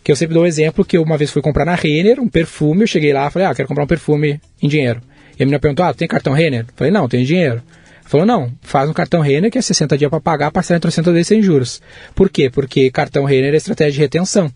Que 0.03 0.11
eu 0.11 0.15
sempre 0.15 0.35
dou 0.35 0.43
um 0.43 0.47
exemplo 0.47 0.85
que 0.85 0.95
eu 0.95 1.01
uma 1.01 1.17
vez 1.17 1.31
fui 1.31 1.41
comprar 1.41 1.65
na 1.65 1.75
Renner 1.75 2.19
um 2.19 2.29
perfume, 2.29 2.83
eu 2.83 2.87
cheguei 2.87 3.11
lá 3.11 3.27
e 3.27 3.31
falei, 3.31 3.47
ah, 3.47 3.55
quero 3.55 3.67
comprar 3.67 3.83
um 3.83 3.87
perfume 3.87 4.39
em 4.61 4.67
dinheiro. 4.67 5.01
E 5.37 5.43
a 5.43 5.45
menina 5.45 5.59
perguntou, 5.59 5.85
ah, 5.85 5.93
tem 5.93 6.07
cartão 6.07 6.33
Renner? 6.33 6.61
Eu 6.61 6.73
falei, 6.75 6.93
não, 6.93 7.09
tenho 7.09 7.25
dinheiro. 7.25 7.61
Falou, 8.07 8.25
não, 8.25 8.51
faz 8.61 8.89
um 8.89 8.93
cartão 8.93 9.19
Renner 9.19 9.51
que 9.51 9.57
é 9.57 9.61
60 9.61 9.97
dias 9.97 10.09
para 10.09 10.21
pagar, 10.21 10.49
parcela 10.49 10.77
em 10.77 10.81
300 10.81 11.13
vezes 11.13 11.27
sem 11.27 11.41
juros. 11.41 11.81
Por 12.15 12.29
quê? 12.29 12.49
Porque 12.49 12.89
cartão 12.89 13.25
Renner 13.25 13.53
é 13.53 13.57
estratégia 13.57 13.91
de 13.91 13.99
retenção. 13.99 14.49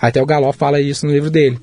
Até 0.00 0.20
o 0.20 0.26
Galó 0.26 0.52
fala 0.52 0.80
isso 0.80 1.06
no 1.06 1.12
livro 1.12 1.30
dele, 1.30 1.58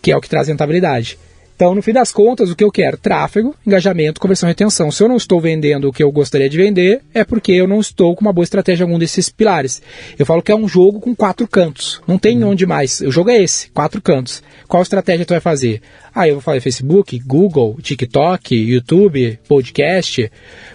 que 0.00 0.12
é 0.12 0.16
o 0.16 0.20
que 0.20 0.28
traz 0.28 0.46
rentabilidade. 0.46 1.18
Então, 1.58 1.74
no 1.74 1.82
fim 1.82 1.92
das 1.92 2.12
contas, 2.12 2.48
o 2.48 2.54
que 2.54 2.62
eu 2.62 2.70
quero? 2.70 2.96
Tráfego, 2.96 3.52
engajamento, 3.66 4.20
conversão 4.20 4.48
e 4.48 4.52
retenção. 4.52 4.92
Se 4.92 5.02
eu 5.02 5.08
não 5.08 5.16
estou 5.16 5.40
vendendo 5.40 5.88
o 5.88 5.92
que 5.92 6.04
eu 6.04 6.12
gostaria 6.12 6.48
de 6.48 6.56
vender, 6.56 7.00
é 7.12 7.24
porque 7.24 7.50
eu 7.50 7.66
não 7.66 7.80
estou 7.80 8.14
com 8.14 8.20
uma 8.20 8.32
boa 8.32 8.44
estratégia 8.44 8.84
em 8.84 8.86
algum 8.86 8.96
desses 8.96 9.28
pilares. 9.28 9.82
Eu 10.16 10.24
falo 10.24 10.40
que 10.40 10.52
é 10.52 10.54
um 10.54 10.68
jogo 10.68 11.00
com 11.00 11.16
quatro 11.16 11.48
cantos. 11.48 12.00
Não 12.06 12.16
tem 12.16 12.40
uhum. 12.44 12.50
onde 12.50 12.64
mais. 12.64 13.00
O 13.00 13.10
jogo 13.10 13.30
é 13.30 13.42
esse, 13.42 13.70
quatro 13.70 14.00
cantos. 14.00 14.40
Qual 14.68 14.80
estratégia 14.84 15.26
tu 15.26 15.30
vai 15.30 15.40
fazer? 15.40 15.82
Ah, 16.18 16.26
eu 16.26 16.34
vou 16.34 16.42
fazer 16.42 16.60
Facebook, 16.60 17.16
Google, 17.24 17.78
TikTok, 17.80 18.52
YouTube, 18.52 19.38
podcast. 19.46 20.28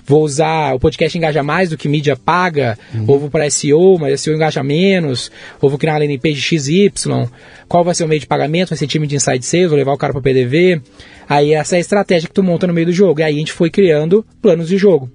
Vou 0.06 0.24
usar 0.24 0.74
o 0.74 0.80
podcast 0.80 1.18
engaja 1.18 1.44
mais 1.44 1.70
do 1.70 1.78
que 1.78 1.90
mídia 1.90 2.16
paga, 2.16 2.80
uhum. 2.96 3.04
ou 3.06 3.20
vou 3.20 3.30
para 3.30 3.50
SEO, 3.50 4.00
mas 4.00 4.22
SEO 4.22 4.36
engaja 4.36 4.64
menos, 4.64 5.30
ou 5.60 5.70
vou 5.70 5.78
criar 5.78 5.96
uma 5.96 6.00
landing 6.00 6.18
page 6.18 6.40
XY. 6.40 6.94
Qual 7.68 7.84
vai 7.84 7.94
ser 7.94 8.06
o 8.06 8.08
meio 8.08 8.22
de 8.22 8.26
pagamento? 8.26 8.70
Vai 8.70 8.78
ser 8.78 8.88
time 8.88 9.06
de 9.06 9.18
inside 9.18 9.46
sales, 9.46 9.68
vou 9.68 9.78
levar 9.78 9.92
o 9.92 9.98
cara 9.98 10.14
para 10.14 10.22
PDV. 10.22 10.82
Aí 11.28 11.54
essa 11.54 11.76
é 11.76 11.78
a 11.80 11.82
estratégia 11.82 12.30
que 12.30 12.34
tu 12.34 12.42
monta 12.42 12.66
no 12.66 12.74
meio 12.74 12.88
do 12.88 12.94
jogo. 12.94 13.20
E 13.20 13.24
aí 13.24 13.36
a 13.36 13.38
gente 13.38 13.52
foi 13.52 13.70
criando 13.70 14.26
planos 14.42 14.70
de 14.70 14.78
jogo. 14.78 15.12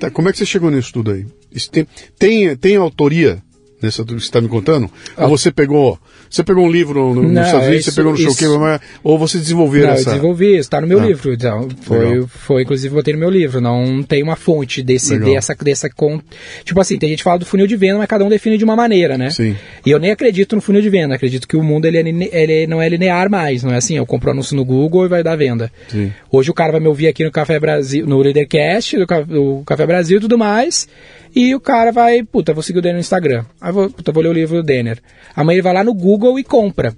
Tá, 0.00 0.10
como 0.10 0.28
é 0.28 0.32
que 0.32 0.38
você 0.38 0.46
chegou 0.46 0.72
nisso 0.72 0.92
tudo 0.92 1.12
aí? 1.12 1.24
Tem, 1.70 1.86
tem, 2.18 2.56
tem 2.56 2.74
autoria 2.74 3.40
nessa 3.82 4.04
que 4.04 4.12
você 4.12 4.18
está 4.18 4.40
me 4.40 4.48
contando? 4.48 4.90
Ah. 5.16 5.24
Ou 5.24 5.36
você 5.36 5.50
pegou 5.50 5.98
você 6.30 6.44
pegou 6.44 6.64
um 6.64 6.70
livro 6.70 7.12
no, 7.12 7.24
não, 7.24 7.42
Estados 7.42 7.66
Unidos, 7.66 7.80
isso, 7.80 7.90
você 7.90 7.96
pegou 7.96 8.12
no 8.12 8.18
isso, 8.18 8.40
Showcase, 8.40 8.84
ou 9.02 9.18
você 9.18 9.36
desenvolveu 9.36 9.82
não, 9.84 9.90
essa? 9.94 10.02
eu 10.02 10.14
desenvolvi, 10.14 10.56
está 10.56 10.80
no 10.80 10.86
meu 10.86 11.00
ah, 11.00 11.06
livro. 11.06 11.32
Então, 11.32 11.68
foi, 11.82 12.24
foi, 12.28 12.62
inclusive, 12.62 12.94
botei 12.94 13.12
no 13.14 13.18
meu 13.18 13.28
livro. 13.28 13.60
Não 13.60 14.00
tem 14.00 14.22
uma 14.22 14.36
fonte 14.36 14.80
desse, 14.80 15.18
dessa, 15.18 15.56
dessa... 15.56 15.90
Con... 15.90 16.20
Tipo 16.62 16.80
assim, 16.80 16.96
tem 16.98 17.08
gente 17.08 17.18
que 17.18 17.24
fala 17.24 17.40
do 17.40 17.44
funil 17.44 17.66
de 17.66 17.74
venda, 17.74 17.98
mas 17.98 18.06
cada 18.06 18.24
um 18.24 18.28
define 18.28 18.56
de 18.56 18.62
uma 18.62 18.76
maneira, 18.76 19.18
né? 19.18 19.30
Sim. 19.30 19.56
E 19.84 19.90
eu 19.90 19.98
nem 19.98 20.12
acredito 20.12 20.54
no 20.54 20.62
funil 20.62 20.80
de 20.80 20.88
venda. 20.88 21.16
Acredito 21.16 21.48
que 21.48 21.56
o 21.56 21.64
mundo 21.64 21.86
ele, 21.86 21.98
é, 21.98 22.42
ele 22.42 22.66
não 22.68 22.80
é 22.80 22.88
linear 22.88 23.28
mais. 23.28 23.64
Não 23.64 23.72
é 23.72 23.78
assim, 23.78 23.96
eu 23.96 24.06
compro 24.06 24.30
anúncio 24.30 24.54
no 24.54 24.64
Google 24.64 25.06
e 25.06 25.08
vai 25.08 25.24
dar 25.24 25.34
venda. 25.34 25.72
Sim. 25.88 26.12
Hoje 26.30 26.48
o 26.48 26.54
cara 26.54 26.70
vai 26.70 26.80
me 26.80 26.86
ouvir 26.86 27.08
aqui 27.08 27.24
no 27.24 27.32
Café 27.32 27.58
Brasil, 27.58 28.06
no 28.06 28.18
Leadercast, 28.18 28.96
do, 28.96 29.06
do 29.26 29.62
Café 29.66 29.84
Brasil 29.84 30.18
e 30.18 30.20
tudo 30.20 30.38
mais. 30.38 30.86
E 31.34 31.54
o 31.54 31.60
cara 31.60 31.92
vai, 31.92 32.22
puta, 32.24 32.52
vou 32.52 32.62
seguir 32.62 32.80
o 32.80 32.82
Denner 32.82 32.96
no 32.96 33.00
Instagram. 33.00 33.44
Aí 33.60 33.69
vou, 33.72 33.90
puta, 33.90 34.12
vou 34.12 34.22
ler 34.22 34.28
o 34.28 34.32
livro 34.32 34.56
do 34.56 34.62
Denner. 34.62 34.98
Amanhã 35.34 35.56
ele 35.56 35.62
vai 35.62 35.74
lá 35.74 35.84
no 35.84 35.94
Google 35.94 36.38
e 36.38 36.44
compra. 36.44 36.96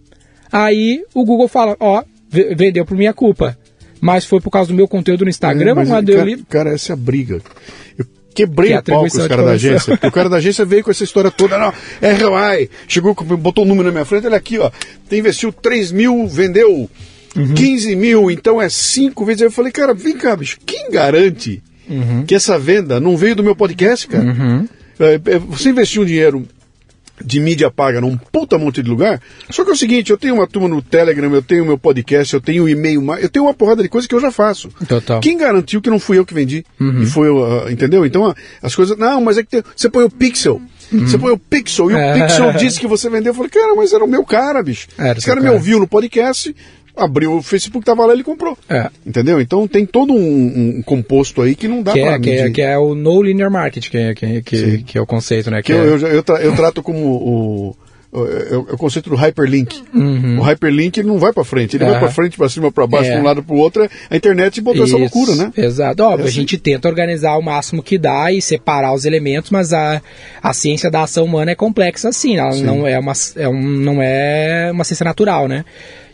Aí 0.51 1.03
o 1.15 1.25
Google 1.25 1.49
fala, 1.49 1.77
ó, 1.81 2.03
vendeu 2.29 2.85
por 2.85 2.97
minha 2.97 3.13
culpa. 3.13 3.57
Mas 4.01 4.25
foi 4.25 4.41
por 4.41 4.51
causa 4.51 4.69
do 4.69 4.75
meu 4.75 4.89
conteúdo 4.89 5.25
no 5.25 5.31
Instagram, 5.31 5.71
é, 5.71 5.75
mas, 5.75 5.89
mas 5.89 6.05
cara, 6.05 6.25
livro. 6.25 6.45
Cara, 6.49 6.75
essa 6.75 6.93
é 6.93 6.95
a 6.95 6.97
briga. 6.97 7.41
Eu 7.97 8.05
quebrei 8.35 8.71
que 8.71 8.79
o 8.79 8.83
pau 8.83 9.01
com 9.09 9.19
os 9.19 9.27
caras 9.29 9.45
da 9.45 9.53
agência. 9.53 9.99
o 10.03 10.11
cara 10.11 10.29
da 10.29 10.39
agência 10.39 10.65
veio 10.65 10.83
com 10.83 10.91
essa 10.91 11.05
história 11.05 11.31
toda, 11.31 11.57
não, 11.57 11.73
ROI, 12.01 12.69
chegou, 12.89 13.15
botou 13.15 13.65
um 13.65 13.69
número 13.69 13.89
na 13.89 13.93
minha 13.93 14.05
frente, 14.05 14.27
olha 14.27 14.37
aqui, 14.37 14.59
ó, 14.59 14.71
investiu 15.11 15.53
3 15.53 15.93
mil, 15.93 16.27
vendeu 16.27 16.91
uhum. 17.37 17.55
15 17.55 17.95
mil, 17.95 18.31
então 18.31 18.61
é 18.61 18.69
5 18.69 19.25
vezes. 19.25 19.43
Eu 19.43 19.53
falei, 19.53 19.71
cara, 19.71 19.95
vem 19.95 20.17
cá, 20.17 20.35
bicho, 20.35 20.59
quem 20.67 20.91
garante 20.91 21.63
uhum. 21.89 22.25
que 22.27 22.35
essa 22.35 22.59
venda 22.59 22.99
não 22.99 23.17
veio 23.17 23.37
do 23.37 23.45
meu 23.45 23.55
podcast, 23.55 24.09
cara. 24.09 24.25
Uhum. 24.25 24.69
É, 24.99 25.15
é, 25.15 25.39
você 25.39 25.71
investiu 25.71 26.03
um 26.03 26.07
dinheiro 26.07 26.47
de 27.25 27.41
mídia 27.41 27.71
paga 27.71 28.01
num 28.01 28.17
puta 28.17 28.59
monte 28.59 28.83
de 28.83 28.89
lugar. 28.89 29.21
Só 29.51 29.65
que 29.65 29.71
é 29.71 29.73
o 29.73 29.77
seguinte, 29.77 30.11
eu 30.11 30.19
tenho 30.19 30.35
uma 30.35 30.47
turma 30.47 30.69
no 30.69 30.83
Telegram, 30.83 31.33
eu 31.33 31.43
tenho 31.43 31.65
meu 31.65 31.79
podcast, 31.79 32.35
eu 32.35 32.41
tenho 32.41 32.69
e-mail, 32.69 33.03
eu 33.21 33.29
tenho 33.29 33.45
uma 33.45 33.55
porrada 33.55 33.83
de 33.83 33.89
coisa 33.89 34.09
que 34.09 34.15
eu 34.15 34.21
já 34.21 34.31
faço. 34.31 34.69
Total. 34.89 35.21
Quem 35.21 35.37
garantiu 35.37 35.81
que 35.81 35.91
não 35.91 35.99
fui 35.99 36.19
eu 36.19 36.27
que 36.27 36.35
vendi? 36.35 36.65
Uhum. 36.81 37.03
E 37.03 37.07
foi, 37.07 37.31
uh, 37.31 37.71
entendeu? 37.71 38.05
Então 38.07 38.35
as 38.63 38.75
coisas, 38.75 38.97
não, 38.97 39.21
mas 39.21 39.39
é 39.39 39.43
que 39.43 39.51
tem, 39.51 39.63
você 39.77 39.89
põe 39.89 40.05
o 40.05 40.11
pixel. 40.11 40.61
Uhum. 40.93 41.07
Você 41.07 41.17
põe 41.17 41.33
o 41.33 41.39
Pixel 41.39 41.91
e 41.91 41.95
o 41.95 41.97
é. 41.97 42.13
Pixel 42.13 42.53
disse 42.53 42.79
que 42.79 42.87
você 42.87 43.09
vendeu. 43.09 43.31
Eu 43.31 43.35
falei, 43.35 43.51
cara, 43.51 43.75
mas 43.75 43.95
era 43.95 44.05
o 44.05 44.09
meu 44.09 44.25
cara, 44.25 44.63
bicho. 44.63 44.89
Era 44.99 45.19
Esse 45.19 45.27
cara 45.27 45.41
me 45.41 45.49
ouviu 45.49 45.79
no 45.79 45.87
podcast, 45.87 46.55
abriu 46.97 47.37
o 47.37 47.43
Facebook, 47.43 47.85
tava 47.85 48.07
lá, 48.07 48.13
ele 48.13 48.23
comprou. 48.23 48.57
É. 48.69 48.91
Entendeu? 49.05 49.41
Então 49.41 49.67
tem 49.67 49.87
todo 49.87 50.13
um, 50.13 50.77
um 50.79 50.83
composto 50.83 51.43
aí 51.43 51.55
que 51.55 51.69
não 51.69 51.83
dá 51.83 51.93
que 51.93 52.01
pra 52.01 52.13
é, 52.15 52.19
que 52.19 52.31
é, 52.31 52.51
que 52.51 52.63
é 52.63 52.79
o 52.79 52.95
no 52.95 53.23
linear 53.23 53.51
market, 53.51 53.89
que 53.89 53.99
é, 53.99 54.15
que, 54.15 54.43
que, 54.43 54.83
que 54.83 54.99
é 54.99 55.01
o 55.01 55.07
conceito, 55.07 55.51
né? 55.51 55.63
Que, 55.63 55.73
que 55.73 55.73
eu, 55.73 55.85
é... 55.85 55.87
eu, 55.87 56.09
eu, 56.09 56.23
tra, 56.23 56.43
eu, 56.43 56.55
trato 56.55 56.83
como 56.83 56.99
o, 56.99 57.77
é, 58.15 58.57
o 58.57 58.77
conceito 58.77 59.09
do 59.09 59.17
hyperlink. 59.17 59.83
Uhum. 59.95 60.39
O 60.39 60.43
hyperlink 60.43 61.01
ele 61.01 61.09
não 61.09 61.19
vai 61.19 61.33
para 61.33 61.45
frente, 61.45 61.77
ele 61.77 61.85
uhum. 61.85 61.91
vai 61.93 62.01
para 62.01 62.11
frente, 62.11 62.37
para 62.37 62.49
cima, 62.49 62.71
para 62.71 62.87
baixo, 62.87 63.11
é. 63.11 63.15
de 63.15 63.21
um 63.21 63.25
lado 63.25 63.43
para 63.43 63.55
o 63.55 63.59
outro. 63.59 63.89
A 64.11 64.17
internet 64.17 64.61
botou 64.61 64.85
Isso. 64.85 64.95
essa 64.95 65.01
loucura, 65.01 65.35
né? 65.35 65.51
Exato. 65.57 66.03
Óbvio, 66.03 66.27
é 66.27 66.29
assim. 66.29 66.39
a 66.39 66.41
gente 66.41 66.59
tenta 66.59 66.89
organizar 66.89 67.39
o 67.39 67.43
máximo 67.43 67.83
que 67.83 67.97
dá 67.97 68.31
e 68.31 68.43
separar 68.43 68.93
os 68.93 69.07
elementos, 69.07 69.51
mas 69.51 69.73
a, 69.73 70.03
a 70.43 70.53
ciência 70.53 70.91
da 70.91 71.05
ação 71.05 71.25
humana 71.25 71.53
é 71.53 71.55
complexa 71.55 72.11
assim. 72.11 72.37
Ela 72.37 72.53
Sim. 72.53 72.65
não 72.65 72.87
é 72.87 72.99
uma, 72.99 73.13
é 73.37 73.49
um, 73.49 73.63
não 73.63 74.03
é 74.03 74.71
uma 74.73 74.85
ciência 74.85 75.05
natural, 75.05 75.49
né? 75.49 75.65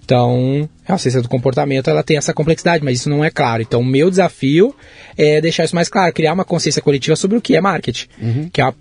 Então, 0.09 0.67
a 0.89 0.97
ciência 0.97 1.21
do 1.21 1.29
comportamento 1.29 1.91
ela 1.91 2.03
tem 2.03 2.17
essa 2.17 2.33
complexidade, 2.33 2.83
mas 2.83 3.01
isso 3.01 3.11
não 3.11 3.23
é 3.23 3.29
claro. 3.31 3.61
Então, 3.61 3.83
o 3.83 3.85
meu 3.85 4.09
desafio 4.09 4.75
é 5.19 5.39
deixar 5.39 5.65
isso 5.65 5.75
mais 5.75 5.91
claro, 5.91 6.11
criar 6.15 6.33
uma 6.33 6.47
consciência 6.47 6.81
coletiva 6.81 7.15
sobre 7.15 7.37
o 7.37 7.43
que 7.43 7.55
é 7.55 7.61
marketing, 7.61 8.07
Uhum. 8.19 8.49
que, 8.51 8.63
é 8.63 8.73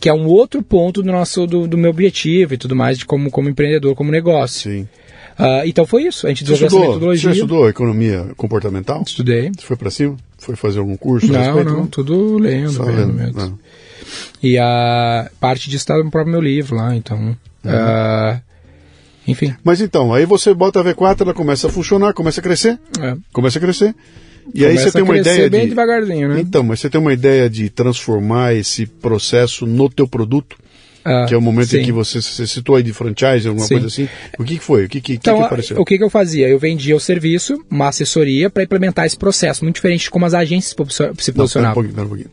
que 0.00 0.08
é 0.08 0.12
um 0.12 0.26
outro 0.26 0.64
ponto 0.64 1.00
do 1.00 1.12
nosso 1.12 1.46
do, 1.46 1.68
do 1.68 1.78
meu 1.78 1.90
objetivo 1.90 2.54
e 2.54 2.56
tudo 2.58 2.74
mais 2.74 2.98
de 2.98 3.06
como, 3.06 3.30
como 3.30 3.48
empreendedor, 3.48 3.94
como 3.94 4.10
negócio. 4.10 4.68
Sim. 4.68 4.88
Ah, 5.38 5.62
então 5.64 5.86
foi 5.86 6.02
isso. 6.06 6.26
A 6.26 6.30
gente 6.30 6.42
desenvolveu 6.42 6.78
essa 6.80 6.88
metodologia. 6.88 7.30
você 7.30 7.36
estudou 7.36 7.68
economia 7.68 8.26
comportamental? 8.36 9.04
Estudei. 9.06 9.52
Você 9.56 9.64
foi 9.64 9.76
pra 9.76 9.90
cima? 9.92 10.16
Foi 10.38 10.56
fazer 10.56 10.80
algum 10.80 10.96
curso? 10.96 11.32
Não, 11.32 11.40
respeito? 11.40 11.70
não, 11.70 11.86
tudo 11.86 12.36
lendo, 12.36 12.72
Só 12.72 12.82
lendo. 12.82 13.12
mesmo. 13.14 13.40
Não. 13.40 13.58
E 14.42 14.58
a 14.58 15.30
parte 15.38 15.70
disso 15.70 15.82
está 15.84 15.96
no 16.02 16.10
próprio 16.10 16.32
meu 16.32 16.40
livro 16.40 16.74
lá, 16.74 16.96
então. 16.96 17.16
Uhum. 17.16 17.36
ah, 17.64 18.40
enfim. 19.26 19.54
Mas 19.64 19.80
então, 19.80 20.12
aí 20.12 20.24
você 20.26 20.52
bota 20.54 20.80
a 20.80 20.84
V4, 20.84 21.22
ela 21.22 21.34
começa 21.34 21.66
a 21.66 21.70
funcionar, 21.70 22.12
começa 22.12 22.40
a 22.40 22.42
crescer, 22.42 22.78
É. 23.00 23.16
começa 23.32 23.58
a 23.58 23.60
crescer. 23.60 23.94
E 24.54 24.62
aí 24.64 24.72
Começa 24.72 24.90
você 24.90 24.92
tem 24.92 25.02
uma 25.02 25.16
ideia 25.16 25.48
bem 25.50 25.60
de... 25.62 25.68
devagarzinho, 25.68 26.28
né? 26.28 26.40
Então, 26.40 26.62
mas 26.62 26.78
você 26.80 26.90
tem 26.90 27.00
uma 27.00 27.12
ideia 27.14 27.48
de 27.48 27.70
transformar 27.70 28.54
esse 28.54 28.84
processo 28.84 29.66
no 29.66 29.88
teu 29.88 30.06
produto? 30.06 30.56
Ah, 31.06 31.26
que 31.28 31.34
é 31.34 31.36
o 31.36 31.40
momento 31.40 31.66
em 31.76 31.80
sim. 31.80 31.84
que 31.84 31.92
você, 31.92 32.20
você 32.22 32.46
citou 32.46 32.76
aí 32.76 32.82
de 32.82 32.92
franchise, 32.94 33.46
alguma 33.46 33.66
Sim. 33.66 33.74
coisa 33.74 33.86
assim. 33.88 34.08
O 34.38 34.44
que, 34.44 34.56
que 34.56 34.64
foi? 34.64 34.86
O 34.86 34.88
que, 34.88 35.02
que, 35.02 35.12
Então, 35.14 35.34
que, 35.34 35.40
que 35.40 35.46
apareceu? 35.46 35.80
o 35.80 35.84
que, 35.84 35.98
que 35.98 36.04
eu 36.04 36.08
fazia? 36.08 36.48
Eu 36.48 36.58
vendia 36.58 36.96
o 36.96 37.00
serviço, 37.00 37.62
uma 37.70 37.88
assessoria, 37.88 38.48
para 38.48 38.62
implementar 38.62 39.04
esse 39.04 39.16
processo, 39.18 39.64
muito 39.64 39.74
diferente 39.76 40.04
de 40.04 40.10
como 40.10 40.24
as 40.24 40.32
agências 40.32 40.70
se 40.70 40.74
posi- 40.74 40.90
se 40.94 41.02
Não, 41.02 41.12
pera 41.14 41.30
um 41.30 41.34
posicionavam. 41.34 41.74
pouquinho, 41.74 41.94
pera 41.94 42.06
um 42.06 42.08
pouquinho. 42.08 42.30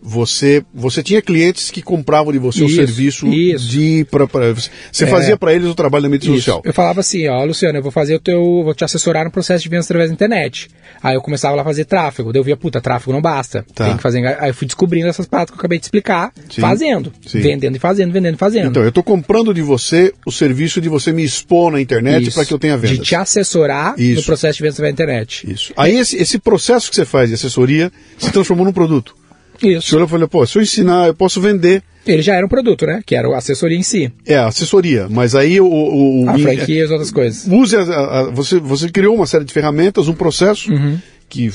Você, 0.00 0.64
você 0.72 1.02
tinha 1.02 1.20
clientes 1.20 1.70
que 1.70 1.82
compravam 1.82 2.32
de 2.32 2.38
você 2.38 2.62
o 2.64 2.68
serviço 2.68 3.26
isso. 3.26 3.68
de 3.68 4.06
pra, 4.10 4.26
pra- 4.26 4.52
você 4.54 5.04
É. 5.04 5.06
fazia 5.06 5.36
para 5.36 5.52
eles 5.52 5.66
o 5.68 5.74
trabalho 5.74 6.04
da 6.04 6.08
mídia 6.08 6.28
Isso. 6.28 6.36
social. 6.36 6.62
Eu 6.64 6.72
falava 6.72 7.00
assim, 7.00 7.26
ó, 7.28 7.44
Luciano, 7.44 7.78
eu 7.78 7.82
vou 7.82 7.90
fazer 7.90 8.14
o 8.14 8.20
teu, 8.20 8.40
vou 8.64 8.74
te 8.74 8.84
assessorar 8.84 9.24
no 9.24 9.30
processo 9.30 9.62
de 9.62 9.68
vendas 9.68 9.86
através 9.86 10.08
da 10.10 10.14
internet. 10.14 10.68
Aí 11.02 11.14
eu 11.14 11.20
começava 11.20 11.54
lá 11.56 11.62
a 11.62 11.64
fazer 11.64 11.84
tráfego, 11.84 12.32
daí 12.32 12.40
eu 12.40 12.44
via, 12.44 12.56
puta, 12.56 12.80
tráfego 12.80 13.12
não 13.12 13.20
basta. 13.20 13.64
Tá. 13.74 13.86
Tem 13.86 13.96
que 13.96 14.02
fazer, 14.02 14.24
aí 14.40 14.50
eu 14.50 14.54
fui 14.54 14.66
descobrindo 14.66 15.08
essas 15.08 15.26
paradas 15.26 15.50
que 15.50 15.56
eu 15.56 15.58
acabei 15.58 15.78
de 15.78 15.84
explicar, 15.86 16.32
Sim. 16.48 16.60
fazendo, 16.60 17.12
Sim. 17.26 17.40
vendendo 17.40 17.76
e 17.76 17.78
fazendo, 17.78 18.12
vendendo 18.12 18.34
e 18.34 18.38
fazendo. 18.38 18.68
Então, 18.68 18.82
eu 18.82 18.88
estou 18.90 19.02
comprando 19.02 19.52
de 19.52 19.62
você 19.62 20.12
o 20.24 20.30
serviço 20.32 20.80
de 20.80 20.88
você 20.88 21.12
me 21.12 21.24
expor 21.24 21.70
na 21.72 21.80
internet 21.80 22.30
para 22.30 22.44
que 22.44 22.54
eu 22.54 22.58
tenha 22.58 22.76
vendas. 22.76 22.98
De 22.98 23.04
te 23.04 23.14
assessorar 23.14 23.94
no 23.98 24.22
processo 24.22 24.56
de 24.58 24.62
vendas 24.62 24.74
através 24.76 24.94
da 24.96 25.04
internet. 25.04 25.50
Isso. 25.52 25.72
Aí 25.76 25.96
esse, 25.96 26.16
esse 26.16 26.38
processo 26.38 26.88
que 26.88 26.96
você 26.96 27.04
faz 27.04 27.28
de 27.28 27.34
assessoria 27.34 27.90
se 28.16 28.30
transformou 28.30 28.64
num 28.64 28.72
produto. 28.72 29.14
Isso. 29.62 29.94
olhou 29.96 30.06
e 30.06 30.10
falou, 30.10 30.28
pô, 30.28 30.46
se 30.46 30.56
eu 30.58 30.62
ensinar, 30.62 31.06
eu 31.08 31.14
posso 31.14 31.40
vender. 31.40 31.82
Ele 32.06 32.22
já 32.22 32.34
era 32.34 32.46
um 32.46 32.48
produto, 32.48 32.86
né? 32.86 33.02
Que 33.04 33.14
era 33.14 33.28
a 33.28 33.36
assessoria 33.38 33.76
em 33.76 33.82
si. 33.82 34.10
É, 34.26 34.36
assessoria, 34.38 35.08
mas 35.10 35.34
aí 35.34 35.60
o... 35.60 35.66
o, 35.66 36.24
o 36.24 36.30
A 36.30 36.38
franquia 36.38 36.80
e 36.80 36.82
as 36.82 36.90
outras 36.90 37.10
coisas. 37.10 37.46
Use 37.46 37.76
a- 37.76 37.80
a- 37.82 38.20
a- 38.20 38.30
você, 38.30 38.58
você 38.58 38.88
criou 38.88 39.14
uma 39.14 39.26
série 39.26 39.44
de 39.44 39.52
ferramentas, 39.52 40.08
um 40.08 40.14
processo 40.14 40.72
Uhum. 40.72 40.98
que 41.28 41.50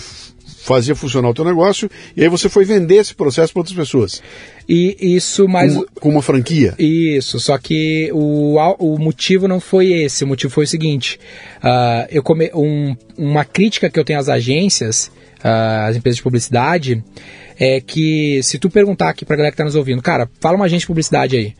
fazia 0.65 0.95
funcionar 0.95 1.29
o 1.29 1.33
teu 1.33 1.43
negócio, 1.43 1.89
e 2.15 2.21
aí 2.23 2.29
você 2.29 2.47
foi 2.47 2.63
vender 2.63 2.95
esse 2.95 3.13
processo 3.13 3.51
para 3.51 3.59
outras 3.61 3.75
pessoas. 3.75 4.21
E 4.69 4.95
isso 5.15 5.45
mais. 5.47 5.73
Com, 5.73 5.83
com 5.99 6.09
uma 6.09 6.21
franquia. 6.21 6.73
Isso, 6.79 7.37
só 7.39 7.57
que 7.57 8.09
o, 8.13 8.55
o 8.79 8.97
motivo 8.97 9.45
não 9.47 9.59
foi 9.59 9.91
esse, 9.91 10.23
o 10.23 10.27
motivo 10.27 10.53
foi 10.53 10.63
o 10.63 10.67
seguinte: 10.67 11.19
ah, 11.61 12.07
eu 12.11 12.23
come, 12.23 12.49
um- 12.53 12.95
uma 13.17 13.43
crítica 13.43 13.89
que 13.89 13.99
eu 13.99 14.05
tenho 14.05 14.19
às 14.19 14.29
agências, 14.29 15.11
ah, 15.43 15.87
às 15.87 15.95
empresas 15.95 16.17
de 16.17 16.23
publicidade, 16.23 17.03
é 17.59 17.81
que 17.81 18.41
se 18.43 18.57
tu 18.57 18.69
perguntar 18.69 19.09
aqui 19.09 19.25
pra 19.25 19.35
galera 19.35 19.51
que 19.51 19.57
tá 19.57 19.63
nos 19.63 19.75
ouvindo, 19.75 20.01
cara, 20.01 20.29
fala 20.39 20.55
uma 20.55 20.65
agência 20.65 20.81
de 20.81 20.87
publicidade 20.87 21.35
aí, 21.35 21.53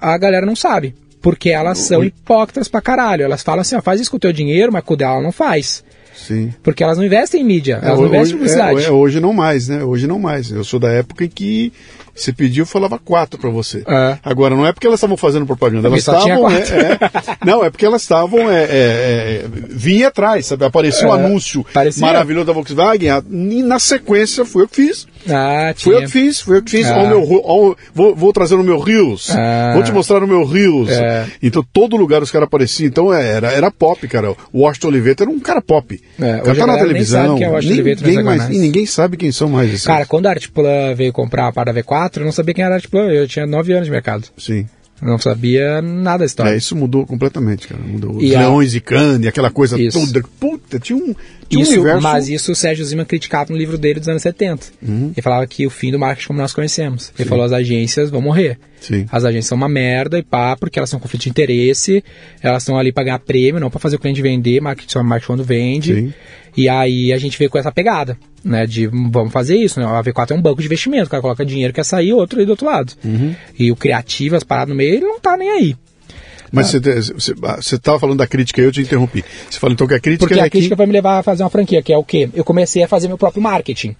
a 0.00 0.16
galera 0.16 0.46
não 0.46 0.56
sabe. 0.56 0.94
Porque 1.20 1.48
elas 1.48 1.78
são 1.78 2.00
Oi. 2.00 2.08
hipócritas 2.08 2.68
pra 2.68 2.82
caralho. 2.82 3.24
Elas 3.24 3.42
falam 3.42 3.62
assim, 3.62 3.74
ó, 3.74 3.80
faz 3.80 3.98
isso 3.98 4.10
com 4.10 4.18
o 4.18 4.20
teu 4.20 4.30
dinheiro, 4.30 4.70
mas 4.70 4.84
com 4.84 4.92
o 4.92 4.96
dela 4.96 5.22
não 5.22 5.32
faz. 5.32 5.82
Sim. 6.14 6.52
Porque 6.62 6.84
elas 6.84 6.98
não 6.98 7.04
investem 7.04 7.40
em 7.40 7.44
mídia, 7.44 7.80
elas 7.82 7.98
não 7.98 8.04
hoje, 8.04 8.14
investem 8.14 8.34
em 8.34 8.38
publicidade. 8.38 8.80
é, 8.80 8.84
é, 8.84 8.90
hoje 8.90 9.20
não 9.20 9.32
mais, 9.32 9.68
né? 9.68 9.82
Hoje 9.82 10.06
não 10.06 10.18
mais. 10.18 10.50
Eu 10.50 10.62
sou 10.62 10.78
da 10.78 10.90
época 10.90 11.24
em 11.24 11.28
que 11.28 11.72
você 12.14 12.32
pediu, 12.32 12.62
eu 12.62 12.66
falava 12.66 12.98
quatro 12.98 13.38
para 13.40 13.50
você. 13.50 13.82
É. 13.86 14.18
Agora, 14.22 14.54
não 14.54 14.66
é 14.66 14.72
porque 14.72 14.86
elas 14.86 14.98
estavam 14.98 15.16
fazendo 15.16 15.46
propaganda, 15.46 15.88
elas 15.88 16.00
estavam. 16.00 16.48
é, 16.50 16.58
é. 16.60 16.98
não, 17.44 17.64
é 17.64 17.70
porque 17.70 17.84
elas 17.84 18.02
estavam. 18.02 18.50
É, 18.50 18.62
é, 18.64 18.66
é, 18.66 19.44
vinha 19.68 20.08
atrás, 20.08 20.46
sabe? 20.46 20.64
Apareceu 20.64 21.08
um 21.08 21.16
É, 21.16 21.24
anúncio 21.24 21.64
parecia. 21.72 22.00
maravilhoso 22.00 22.46
da 22.46 22.52
Volkswagen, 22.52 23.10
e 23.30 23.62
na 23.62 23.78
sequência 23.78 24.44
fui 24.44 24.62
eu 24.62 24.68
que 24.68 24.76
fiz. 24.76 25.06
Ah, 25.28 25.72
Fui 25.76 25.94
eu 25.94 25.98
tinha. 25.98 26.06
que 26.06 26.12
fiz, 26.12 26.40
fui 26.40 26.56
eu 26.58 26.62
que 26.62 26.70
fiz. 26.70 26.86
Ah. 26.86 26.98
Ó, 26.98 27.04
o 27.04 27.08
meu, 27.08 27.24
ru- 27.24 27.42
ó, 27.44 27.70
o- 27.70 27.76
vou, 27.94 28.14
vou 28.14 28.32
trazer 28.32 28.56
no 28.56 28.64
meu 28.64 28.78
Rios. 28.78 29.30
Ah. 29.30 29.72
Vou 29.74 29.82
te 29.82 29.92
mostrar 29.92 30.20
no 30.20 30.26
meu 30.26 30.44
Rios. 30.44 30.90
É. 30.90 31.26
Então, 31.42 31.64
todo 31.72 31.96
lugar 31.96 32.22
os 32.22 32.30
caras 32.30 32.46
apareciam. 32.46 32.86
Então, 32.88 33.12
é, 33.12 33.26
era, 33.26 33.50
era 33.52 33.70
pop, 33.70 34.06
cara. 34.08 34.32
O 34.52 34.60
Washington 34.60 34.88
Oliveira 34.88 35.16
era 35.22 35.30
um 35.30 35.40
cara 35.40 35.62
pop. 35.62 36.00
É, 36.20 36.36
o 36.36 36.42
cara 36.42 36.42
tá 36.42 36.44
na 36.44 36.54
galera 36.54 36.74
nem 36.74 36.86
televisão. 36.88 37.22
sabe 37.38 37.44
é 37.44 37.48
ninguém, 38.06 38.14
nos 38.16 38.24
mais, 38.24 38.48
e 38.56 38.58
ninguém 38.58 38.86
sabe 38.86 39.16
quem 39.16 39.32
são 39.32 39.48
mais 39.48 39.68
esses. 39.70 39.86
Cara, 39.86 40.06
quando 40.06 40.26
a 40.26 40.30
Artplan 40.30 40.94
veio 40.94 41.12
comprar 41.12 41.48
a 41.48 41.52
parada 41.52 41.82
V4, 41.82 42.18
eu 42.18 42.24
não 42.24 42.32
sabia 42.32 42.54
quem 42.54 42.64
era 42.64 42.74
a 42.74 42.76
Artplan. 42.76 43.08
Eu 43.10 43.26
tinha 43.28 43.46
9 43.46 43.72
anos 43.72 43.86
de 43.86 43.90
mercado. 43.90 44.24
Sim. 44.36 44.66
Não 45.04 45.18
sabia 45.18 45.82
nada 45.82 46.18
da 46.18 46.24
É, 46.24 46.26
história. 46.26 46.56
isso 46.56 46.74
mudou 46.74 47.06
completamente, 47.06 47.68
cara. 47.68 47.80
Mudou. 47.82 48.22
E 48.22 48.34
a- 48.34 48.40
leões 48.40 48.72
de 48.72 48.80
Cannes, 48.80 49.26
aquela 49.28 49.50
coisa 49.50 49.80
Isso. 49.80 50.00
toda. 50.00 50.22
Puta, 50.40 50.80
tinha 50.80 50.96
um, 50.96 51.14
tinha 51.48 51.60
um 51.60 51.62
Isso, 51.62 51.72
universo. 51.74 52.00
Mas 52.02 52.28
isso 52.28 52.52
o 52.52 52.54
Sérgio 52.56 52.84
Zima 52.84 53.04
criticava 53.04 53.52
no 53.52 53.56
livro 53.58 53.76
dele 53.76 54.00
dos 54.00 54.08
anos 54.08 54.22
70. 54.22 54.66
Uhum. 54.82 55.12
Ele 55.14 55.22
falava 55.22 55.46
que 55.46 55.66
o 55.66 55.70
fim 55.70 55.90
do 55.92 55.98
marketing 55.98 56.28
como 56.28 56.38
nós 56.40 56.52
conhecemos. 56.54 57.12
Ele 57.18 57.28
falou 57.28 57.44
as 57.44 57.52
agências 57.52 58.08
vão 58.10 58.22
morrer. 58.22 58.58
Sim. 58.80 59.06
As 59.10 59.24
agências 59.24 59.46
são 59.46 59.56
uma 59.56 59.68
merda 59.68 60.18
e 60.18 60.22
pá, 60.22 60.56
porque 60.56 60.78
elas 60.78 60.90
são 60.90 61.00
conflito 61.00 61.22
de 61.22 61.30
interesse, 61.30 62.04
elas 62.42 62.62
estão 62.62 62.78
ali 62.78 62.92
pra 62.92 63.04
ganhar 63.04 63.18
prêmio, 63.18 63.60
não 63.60 63.70
pra 63.70 63.80
fazer 63.80 63.96
o 63.96 63.98
cliente 63.98 64.20
vender, 64.20 64.60
marketing 64.60 64.92
só 64.92 65.02
marketing 65.02 65.26
quando 65.26 65.44
vende. 65.44 65.94
Sim. 65.94 66.14
E 66.56 66.68
aí 66.68 67.12
a 67.12 67.18
gente 67.18 67.36
veio 67.38 67.50
com 67.50 67.58
essa 67.58 67.72
pegada, 67.72 68.16
né? 68.44 68.66
De 68.66 68.86
vamos 68.86 69.32
fazer 69.32 69.56
isso, 69.56 69.80
né? 69.80 69.86
A 69.86 70.02
V4 70.02 70.30
é 70.30 70.34
um 70.34 70.42
banco 70.42 70.60
de 70.60 70.66
investimento, 70.66 71.06
o 71.06 71.10
cara 71.10 71.22
coloca 71.22 71.44
dinheiro, 71.44 71.72
quer 71.72 71.84
sair, 71.84 72.12
outro 72.12 72.38
aí 72.38 72.46
do 72.46 72.50
outro 72.50 72.66
lado. 72.66 72.92
Uhum. 73.04 73.34
E 73.58 73.72
o 73.72 73.76
criativo, 73.76 74.36
as 74.36 74.44
paradas 74.44 74.68
no 74.68 74.74
meio, 74.74 74.94
ele 74.94 75.04
não 75.04 75.18
tá 75.18 75.36
nem 75.36 75.50
aí. 75.50 75.76
Mas 76.52 76.70
você 76.70 77.74
estava 77.74 77.98
falando 77.98 78.18
da 78.18 78.28
crítica 78.28 78.60
eu 78.60 78.70
te 78.70 78.80
interrompi. 78.80 79.24
Você 79.50 79.58
falou 79.58 79.72
então 79.72 79.88
que 79.88 79.94
a 79.94 79.98
crítica 79.98 80.28
Porque 80.28 80.38
é 80.38 80.44
a 80.44 80.50
crítica 80.50 80.76
que... 80.76 80.78
vai 80.78 80.86
me 80.86 80.92
levar 80.92 81.18
a 81.18 81.22
fazer 81.22 81.42
uma 81.42 81.50
franquia, 81.50 81.82
que 81.82 81.92
é 81.92 81.98
o 81.98 82.04
quê? 82.04 82.30
Eu 82.32 82.44
comecei 82.44 82.84
a 82.84 82.88
fazer 82.88 83.08
meu 83.08 83.18
próprio 83.18 83.42
marketing. 83.42 83.96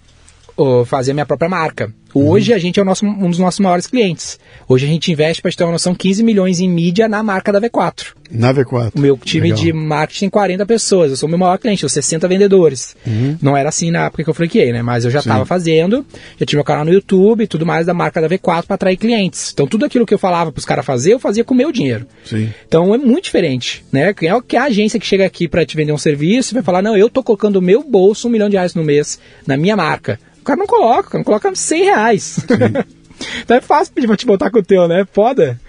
Ou 0.55 0.85
fazer 0.85 1.11
minha 1.11 1.25
própria 1.25 1.49
marca. 1.49 1.91
Hoje 2.17 2.53
a 2.53 2.57
gente 2.57 2.79
é 2.79 2.83
nosso- 2.83 3.05
um 3.05 3.29
dos 3.29 3.39
nossos 3.39 3.59
maiores 3.59 3.87
clientes. 3.87 4.39
Hoje 4.69 4.85
a 4.85 4.89
gente 4.89 5.11
investe, 5.11 5.41
para 5.41 5.51
te 5.51 5.57
ter 5.57 5.65
uma 5.65 5.73
noção, 5.73 5.93
15 5.93 6.23
milhões 6.23 6.61
em 6.61 6.69
mídia 6.69 7.09
na 7.09 7.21
marca 7.21 7.51
da 7.51 7.59
V4. 7.59 8.15
Na 8.31 8.53
V4. 8.53 8.91
O 8.95 8.99
meu 9.01 9.17
time 9.17 9.49
Legal. 9.49 9.57
de 9.59 9.73
marketing 9.73 10.19
tem 10.21 10.29
40 10.29 10.65
pessoas. 10.65 11.11
Eu 11.11 11.17
sou 11.17 11.27
o 11.27 11.29
meu 11.29 11.37
maior 11.37 11.57
cliente, 11.57 11.83
eu 11.83 11.89
60 11.89 12.25
vendedores. 12.27 12.95
Não 13.41 13.55
era 13.55 13.67
assim 13.69 13.91
na 13.91 14.05
época 14.05 14.23
que 14.23 14.29
eu 14.29 14.33
franqueei, 14.33 14.71
né? 14.71 14.81
Mas 14.81 15.03
eu 15.03 15.11
já 15.11 15.19
estava 15.19 15.45
fazendo, 15.45 16.05
já 16.39 16.45
tinha 16.45 16.57
meu 16.57 16.63
canal 16.63 16.85
no 16.85 16.93
YouTube 16.93 17.43
e 17.43 17.47
tudo 17.47 17.65
mais 17.65 17.85
da 17.85 17.93
marca 17.93 18.21
da 18.21 18.29
V4 18.29 18.65
para 18.65 18.75
atrair 18.75 18.95
clientes. 18.97 19.51
Então 19.53 19.67
tudo 19.67 19.85
aquilo 19.85 20.05
que 20.05 20.13
eu 20.13 20.19
falava 20.19 20.51
para 20.53 20.59
os 20.59 20.65
caras 20.65 20.85
fazer, 20.85 21.13
eu 21.13 21.19
fazia 21.19 21.43
com 21.43 21.53
o 21.53 21.57
meu 21.57 21.71
dinheiro. 21.71 22.07
Sim. 22.23 22.49
Então 22.65 22.93
é 22.95 22.97
muito 22.97 23.25
diferente, 23.25 23.83
né? 23.91 24.13
Quem 24.13 24.29
é 24.29 24.41
que 24.41 24.55
a 24.55 24.63
agência 24.63 24.99
que 24.99 25.05
chega 25.05 25.25
aqui 25.25 25.47
para 25.49 25.65
te 25.65 25.75
vender 25.75 25.91
um 25.91 25.97
serviço 25.97 26.53
e 26.53 26.55
vai 26.55 26.63
falar, 26.63 26.81
não, 26.81 26.95
eu 26.95 27.09
tô 27.09 27.21
colocando 27.21 27.57
o 27.57 27.61
meu 27.61 27.83
bolso 27.83 28.27
um 28.27 28.31
milhão 28.31 28.47
de 28.49 28.55
reais 28.55 28.73
no 28.73 28.83
mês 28.83 29.19
na 29.45 29.57
minha 29.57 29.75
marca. 29.75 30.17
O 30.45 30.49
cara 30.53 30.59
não 30.59 30.67
coloca, 30.67 30.99
o 30.99 31.11
cara 31.11 31.17
não 31.17 31.23
coloca 31.23 31.55
100 31.55 31.83
reais. 31.85 32.39
então 33.41 33.57
é 33.57 33.61
fácil 33.61 33.91
pedir 33.95 34.05
pra 34.05 34.15
te 34.15 34.27
botar 34.27 34.51
com 34.51 34.59
o 34.59 34.63
teu, 34.63 34.87
né? 34.87 35.03
Foda. 35.11 35.59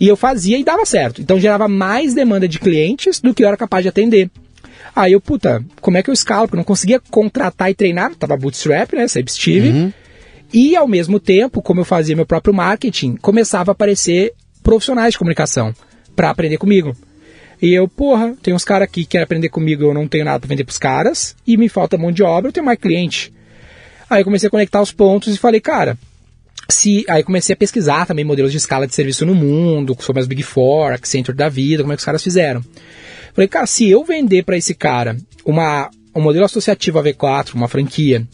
E 0.00 0.08
eu 0.08 0.16
fazia 0.16 0.58
e 0.58 0.64
dava 0.64 0.84
certo. 0.84 1.22
Então 1.22 1.38
gerava 1.38 1.68
mais 1.68 2.12
demanda 2.12 2.48
de 2.48 2.58
clientes 2.58 3.20
do 3.20 3.32
que 3.32 3.44
eu 3.44 3.46
era 3.46 3.56
capaz 3.56 3.84
de 3.84 3.88
atender. 3.88 4.28
Aí 4.96 5.12
eu, 5.12 5.20
puta, 5.20 5.64
como 5.80 5.96
é 5.96 6.02
que 6.02 6.10
eu 6.10 6.12
escalo? 6.12 6.48
Porque 6.48 6.56
eu 6.56 6.58
não 6.58 6.64
conseguia 6.64 7.00
contratar 7.08 7.70
e 7.70 7.74
treinar, 7.74 8.16
tava 8.16 8.36
bootstrap, 8.36 8.94
né? 8.94 9.06
Sempre 9.06 9.30
estive. 9.30 9.94
E 10.52 10.74
ao 10.74 10.88
mesmo 10.88 11.20
tempo, 11.20 11.62
como 11.62 11.82
eu 11.82 11.84
fazia 11.84 12.16
meu 12.16 12.26
próprio 12.26 12.52
marketing, 12.52 13.14
começava 13.14 13.70
a 13.70 13.74
aparecer 13.74 14.32
profissionais 14.60 15.12
de 15.12 15.18
comunicação 15.18 15.72
para 16.16 16.30
aprender 16.30 16.58
comigo. 16.58 16.96
E 17.62 17.72
eu, 17.72 17.86
porra, 17.86 18.34
tem 18.42 18.52
uns 18.52 18.64
caras 18.64 18.88
aqui 18.88 19.02
que 19.02 19.10
querem 19.10 19.22
aprender 19.22 19.50
comigo, 19.50 19.84
eu 19.84 19.94
não 19.94 20.08
tenho 20.08 20.24
nada 20.24 20.40
para 20.40 20.48
vender 20.48 20.64
pros 20.64 20.78
caras, 20.78 21.36
e 21.46 21.56
me 21.56 21.68
falta 21.68 21.96
mão 21.96 22.10
de 22.10 22.24
obra, 22.24 22.48
eu 22.48 22.52
tenho 22.52 22.66
mais 22.66 22.76
cliente. 22.76 23.32
Aí 24.08 24.22
comecei 24.22 24.46
a 24.46 24.50
conectar 24.50 24.80
os 24.80 24.92
pontos 24.92 25.34
e 25.34 25.38
falei, 25.38 25.60
cara, 25.60 25.98
se 26.68 27.04
aí 27.08 27.22
comecei 27.22 27.52
a 27.52 27.56
pesquisar 27.56 28.06
também 28.06 28.24
modelos 28.24 28.52
de 28.52 28.58
escala 28.58 28.86
de 28.86 28.94
serviço 28.94 29.24
no 29.26 29.34
mundo, 29.34 29.96
sobre 30.00 30.20
as 30.20 30.26
Big 30.26 30.42
Four, 30.42 30.92
Accenture 30.92 31.36
da 31.36 31.48
vida, 31.48 31.82
como 31.82 31.92
é 31.92 31.96
que 31.96 32.00
os 32.00 32.04
caras 32.04 32.22
fizeram. 32.22 32.64
Falei, 33.34 33.48
cara, 33.48 33.66
se 33.66 33.88
eu 33.88 34.04
vender 34.04 34.44
para 34.44 34.56
esse 34.56 34.74
cara 34.74 35.16
uma, 35.44 35.90
um 36.14 36.20
modelo 36.20 36.44
associativo 36.44 36.98
a 36.98 37.02
V4, 37.02 37.54
uma 37.54 37.68
franquia, 37.68 38.26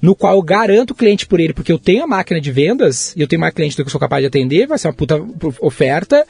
no 0.00 0.14
qual 0.14 0.36
eu 0.36 0.42
garanto 0.42 0.92
o 0.92 0.94
cliente 0.94 1.26
por 1.26 1.40
ele, 1.40 1.52
porque 1.52 1.72
eu 1.72 1.78
tenho 1.78 2.04
a 2.04 2.06
máquina 2.06 2.40
de 2.40 2.50
vendas, 2.50 3.14
e 3.16 3.20
eu 3.20 3.28
tenho 3.28 3.40
mais 3.40 3.52
cliente 3.52 3.76
do 3.76 3.82
que 3.82 3.88
eu 3.88 3.92
sou 3.92 4.00
capaz 4.00 4.22
de 4.22 4.28
atender, 4.28 4.66
vai 4.66 4.78
ser 4.78 4.88
uma 4.88 4.94
puta 4.94 5.20
oferta, 5.60 6.26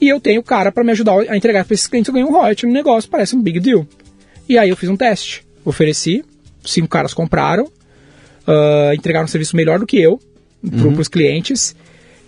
e 0.00 0.08
eu 0.08 0.20
tenho 0.20 0.40
o 0.40 0.44
cara 0.44 0.72
para 0.72 0.82
me 0.82 0.92
ajudar 0.92 1.18
a 1.28 1.36
entregar 1.36 1.64
para 1.64 1.74
esses 1.74 1.86
clientes, 1.86 2.08
eu 2.08 2.14
ganho 2.14 2.26
um 2.26 2.32
royalty 2.32 2.66
no 2.66 2.72
negócio, 2.72 3.08
parece 3.10 3.36
um 3.36 3.42
big 3.42 3.60
deal. 3.60 3.86
E 4.48 4.58
aí 4.58 4.70
eu 4.70 4.76
fiz 4.76 4.88
um 4.88 4.96
teste, 4.96 5.46
ofereci, 5.64 6.24
cinco 6.64 6.88
caras 6.88 7.14
compraram, 7.14 7.70
ah, 8.46 8.92
entregaram 8.94 9.24
um 9.24 9.28
serviço 9.28 9.56
melhor 9.56 9.78
do 9.78 9.86
que 9.86 10.00
eu 10.00 10.20
para 10.62 11.00
os 11.00 11.08
clientes. 11.08 11.74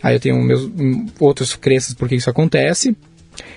Aí 0.03 0.17
eu 0.17 0.21
tenho 0.21 0.41
meus 0.43 0.63
hum, 0.63 1.07
outras 1.21 1.55
crenças 1.55 1.95
por 1.95 2.09
que 2.09 2.17
isso 2.17 2.31
acontece. 2.31 2.97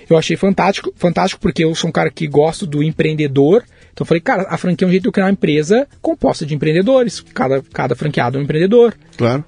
Eu 0.08 0.16
achei 0.16 0.36
fantástico, 0.36 0.92
fantástico 0.96 1.40
porque 1.40 1.64
eu 1.64 1.74
sou 1.74 1.90
um 1.90 1.92
cara 1.92 2.10
que 2.10 2.26
gosto 2.26 2.66
do 2.66 2.82
empreendedor. 2.82 3.64
Então 3.92 4.04
eu 4.04 4.06
falei, 4.06 4.20
cara, 4.20 4.46
a 4.48 4.56
franquia 4.56 4.86
é 4.86 4.88
um 4.88 4.90
jeito 4.90 5.02
de 5.02 5.08
eu 5.08 5.12
criar 5.12 5.26
uma 5.26 5.32
empresa 5.32 5.86
composta 6.00 6.46
de 6.46 6.54
empreendedores. 6.54 7.20
Cada, 7.34 7.62
cada 7.72 7.96
franqueado 7.96 8.38
é 8.38 8.40
um 8.40 8.44
empreendedor. 8.44 8.94
Claro. 9.16 9.44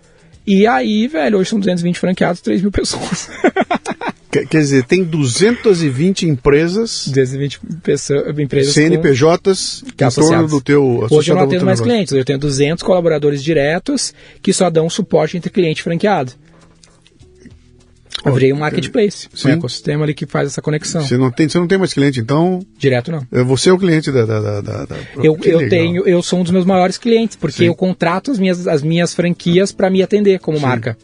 E 0.47 0.67
aí, 0.67 1.07
velho, 1.07 1.39
hoje 1.39 1.51
são 1.51 1.59
220 1.59 1.99
franqueados, 1.99 2.41
3 2.41 2.63
mil 2.63 2.73
pessoas. 2.73 3.29
Quer, 4.47 4.59
dizer, 4.61 4.85
tem 4.85 5.03
220 5.05 6.27
empresas, 6.27 7.05
220 7.09 7.61
pessoas, 7.83 8.39
empresas 8.39 8.75
com- 8.75 8.81
CNPJs, 8.81 9.83
em 9.83 9.87
que 9.91 9.93
torno 9.97 10.07
associados. 10.09 10.51
do 10.51 10.61
teu 10.61 11.07
Hoje 11.11 11.31
eu 11.31 11.37
não 11.37 11.49
teu 11.49 11.65
mais 11.65 11.79
negócio. 11.81 11.85
clientes, 11.85 12.13
eu 12.13 12.25
tenho 12.25 12.39
200 12.39 12.83
colaboradores 12.83 13.43
diretos 13.43 14.13
que 14.43 14.53
só 14.53 14.69
dão 14.71 14.89
suporte 14.91 15.37
entre 15.37 15.51
cliente 15.51 15.81
e 15.81 15.85
franqueado. 15.85 16.33
Eu 18.25 18.35
virei 18.35 18.53
um 18.53 18.57
marketplace, 18.59 19.29
Sim. 19.33 19.49
um 19.49 19.53
ecossistema 19.53 20.03
ali 20.05 20.13
que 20.13 20.27
faz 20.27 20.49
essa 20.49 20.61
conexão. 20.61 21.01
Você 21.03 21.17
não, 21.17 21.31
tem, 21.31 21.49
você 21.49 21.57
não 21.59 21.69
tem 21.69 21.79
mais 21.79 21.95
cliente, 21.95 22.19
então 22.19 22.61
Direto 22.77 23.13
não. 23.13 23.25
é, 23.31 23.45
você 23.45 23.71
é 23.71 23.73
o 23.73 23.79
cliente 23.79 24.11
da... 24.11 24.25
da, 24.27 24.41
da, 24.61 24.85
da- 24.85 24.97
Eu, 25.23 25.37
Que 25.37 25.51
eu 25.51 25.59
legal. 25.59 25.71
tenho, 25.71 26.07
eu 26.07 26.21
sou 26.21 26.41
um 26.41 26.43
dos 26.43 26.51
meus 26.51 26.65
maiores 26.65 26.99
clientes, 26.99 27.37
porque 27.37 27.59
Sim. 27.59 27.67
eu 27.67 27.77
contrato 27.77 28.33
as 28.33 28.39
minhas, 28.39 28.67
as 28.67 28.83
minhas 28.83 29.15
franquias 29.15 29.71
para 29.71 29.89
me 29.89 30.03
atender 30.03 30.41
como 30.41 30.59
marca. 30.59 30.99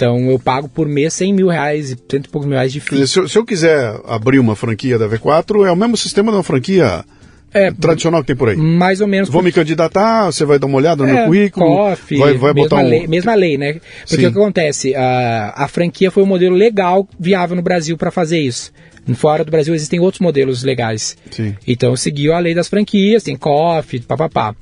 Então 0.00 0.30
eu 0.30 0.38
pago 0.38 0.66
por 0.66 0.88
mês 0.88 1.12
100 1.12 1.34
mil 1.34 1.48
reais 1.48 1.90
e 1.90 1.96
cento 2.10 2.24
e 2.24 2.28
poucos 2.30 2.48
mil 2.48 2.56
reais 2.56 2.72
de 2.72 2.80
FII. 2.80 3.06
se, 3.06 3.18
eu, 3.18 3.28
se 3.28 3.36
eu 3.36 3.44
quiser 3.44 4.00
abrir 4.06 4.38
uma 4.38 4.56
franquia 4.56 4.98
da 4.98 5.06
V4, 5.06 5.66
é 5.66 5.70
o 5.70 5.76
mesmo 5.76 5.94
sistema 5.94 6.32
de 6.32 6.38
uma 6.38 6.42
franquia 6.42 7.04
É, 7.52 7.70
tradicional 7.70 8.22
que 8.22 8.28
tem 8.28 8.36
por 8.36 8.48
aí. 8.48 8.56
mais 8.56 9.02
ou 9.02 9.06
menos. 9.06 9.28
Vou 9.28 9.42
me 9.42 9.52
candidatar, 9.52 10.26
você 10.32 10.46
vai 10.46 10.58
dar 10.58 10.66
uma 10.68 10.78
olhada 10.78 11.02
no 11.04 11.12
meu 11.12 11.18
É, 11.18 11.26
currículo, 11.26 11.66
COF, 11.66 12.16
vai, 12.16 12.32
vai 12.38 12.54
mesma, 12.54 12.68
botar 12.68 12.76
um... 12.82 12.88
lei, 12.88 13.06
mesma 13.06 13.34
lei, 13.34 13.58
né? 13.58 13.74
Porque 13.74 13.82
Sim. 14.06 14.16
o 14.16 14.32
que 14.32 14.38
acontece? 14.38 14.94
A, 14.94 15.52
a 15.64 15.68
franquia 15.68 16.10
foi 16.10 16.22
um 16.22 16.26
modelo 16.26 16.56
legal, 16.56 17.06
viável 17.18 17.54
no 17.54 17.60
Brasil 17.62 17.98
para 17.98 18.10
fazer 18.10 18.38
isso. 18.40 18.72
Fora 19.14 19.44
do 19.44 19.50
Brasil 19.50 19.74
existem 19.74 19.98
outros 20.00 20.20
modelos 20.20 20.62
legais. 20.62 21.16
Sim. 21.30 21.54
Então 21.66 21.94
seguiu 21.96 22.32
a 22.32 22.38
lei 22.38 22.54
das 22.54 22.68
franquias, 22.68 23.22
tem 23.24 23.36
COF, 23.36 24.00
papapá. 24.00 24.54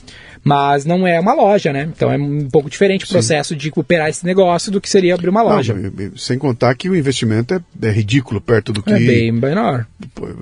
Mas 0.44 0.84
não 0.84 1.06
é 1.06 1.18
uma 1.20 1.34
loja, 1.34 1.72
né? 1.72 1.88
Então 1.94 2.10
é 2.12 2.16
um 2.16 2.48
pouco 2.48 2.70
diferente 2.70 3.04
o 3.04 3.08
processo 3.08 3.54
de 3.56 3.70
operar 3.74 4.08
esse 4.08 4.24
negócio 4.24 4.70
do 4.72 4.80
que 4.80 4.88
seria 4.88 5.14
abrir 5.14 5.28
uma 5.28 5.42
Não, 5.42 5.50
loja. 5.50 5.74
e- 5.74 6.18
sem 6.18 6.38
contar 6.38 6.74
que 6.74 6.88
o 6.88 6.96
investimento 6.96 7.54
é, 7.54 7.60
é 7.88 7.90
ridículo 7.90 8.40
perto 8.40 8.72
do 8.72 8.82
que, 8.82 8.92
é 8.92 8.98
bem 8.98 9.32
menor. 9.32 9.86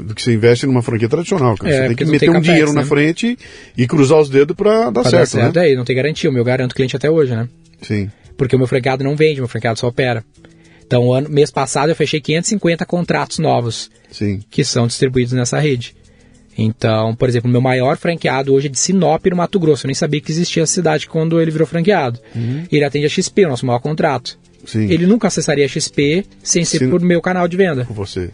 do 0.05 0.15
que 0.15 0.23
você 0.23 0.33
investe 0.35 0.67
numa 0.67 0.83
franquia 0.83 1.09
tradicional. 1.09 1.57
cara. 1.57 1.71
É, 1.73 1.77
você 1.83 1.87
tem 1.89 1.97
que 1.97 2.05
não 2.05 2.13
meter 2.13 2.21
tem 2.21 2.31
um 2.31 2.33
capex, 2.35 2.47
dinheiro 2.49 2.73
né? 2.73 2.81
na 2.81 2.87
frente 2.87 3.39
e 3.77 3.87
cruzar 3.87 4.19
os 4.21 4.29
dedos 4.31 4.55
para 4.57 4.91
dar 4.91 5.03
Pra 5.03 5.11
certo, 5.11 5.13
dar 5.21 5.27
certo 5.27 5.57
né? 5.57 5.63
aí, 5.63 5.75
não 5.77 5.85
tem 5.85 5.97
garantia. 5.97 6.31
O 6.31 6.33
meu 6.33 6.45
garanto 6.45 6.75
cliente 6.75 6.95
até 6.97 7.11
hoje, 7.11 7.35
né? 7.35 7.49
Sim. 7.83 8.11
Porque 8.37 8.55
o 8.55 8.59
meu 8.59 8.69
franqueado 8.69 9.03
não 9.03 9.17
vende, 9.17 9.41
meu 9.41 9.49
franqueado 9.49 9.79
só 9.79 9.89
opera. 9.89 10.23
Então, 10.87 11.13
ano, 11.13 11.29
mês 11.29 11.51
passado 11.51 11.89
eu 11.89 11.97
fechei 11.97 12.21
550 12.21 12.87
contratos 12.87 13.39
novos 13.39 13.91
Sim. 14.11 14.41
que 14.51 14.63
são 14.63 14.87
distribuídos 14.87 15.33
nessa 15.33 15.59
rede. 15.59 15.97
Então, 16.59 17.15
por 17.15 17.29
exemplo, 17.29 17.49
o 17.49 17.53
meu 17.53 17.61
maior 17.61 17.97
franqueado 17.99 18.55
hoje 18.55 18.67
é 18.69 18.71
de 18.71 18.79
Sinop, 18.79 19.27
no 19.27 19.37
Mato 19.37 19.59
Grosso. 19.61 19.85
Eu 19.85 19.89
nem 19.89 19.95
sabia 19.95 20.21
que 20.21 20.31
existia 20.33 20.63
a 20.63 20.67
cidade 20.67 21.07
quando 21.07 21.41
ele 21.41 21.51
virou 21.51 21.67
franqueado. 21.67 22.19
Ele 22.73 22.85
atende 22.85 23.05
a 23.07 23.09
XP, 23.09 23.45
o 23.45 23.49
nosso 23.51 23.67
maior 23.67 23.79
contrato. 23.81 24.39
Sim. 24.65 24.91
Ele 24.91 25.07
nunca 25.07 25.29
acessaria 25.29 25.65
a 25.65 25.69
XP 25.69 26.25
sem 26.43 26.65
ser 26.65 26.79
Se- 26.79 26.89
por 26.89 27.01
meu 27.01 27.21
canal 27.21 27.47
de 27.47 27.57
venda. 27.57 27.85
Com 27.85 27.95
você. 27.95 28.31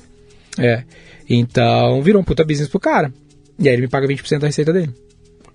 É. 0.59 0.83
Então, 1.29 2.01
virou 2.03 2.21
um 2.21 2.25
puta 2.25 2.45
business 2.45 2.69
pro 2.69 2.79
cara. 2.81 3.13
E 3.59 3.69
aí 3.69 3.75
ele 3.75 3.83
me 3.83 3.89
paga 3.89 4.07
20% 4.07 4.39
da 4.39 4.47
receita 4.47 4.73
dele. 4.73 4.91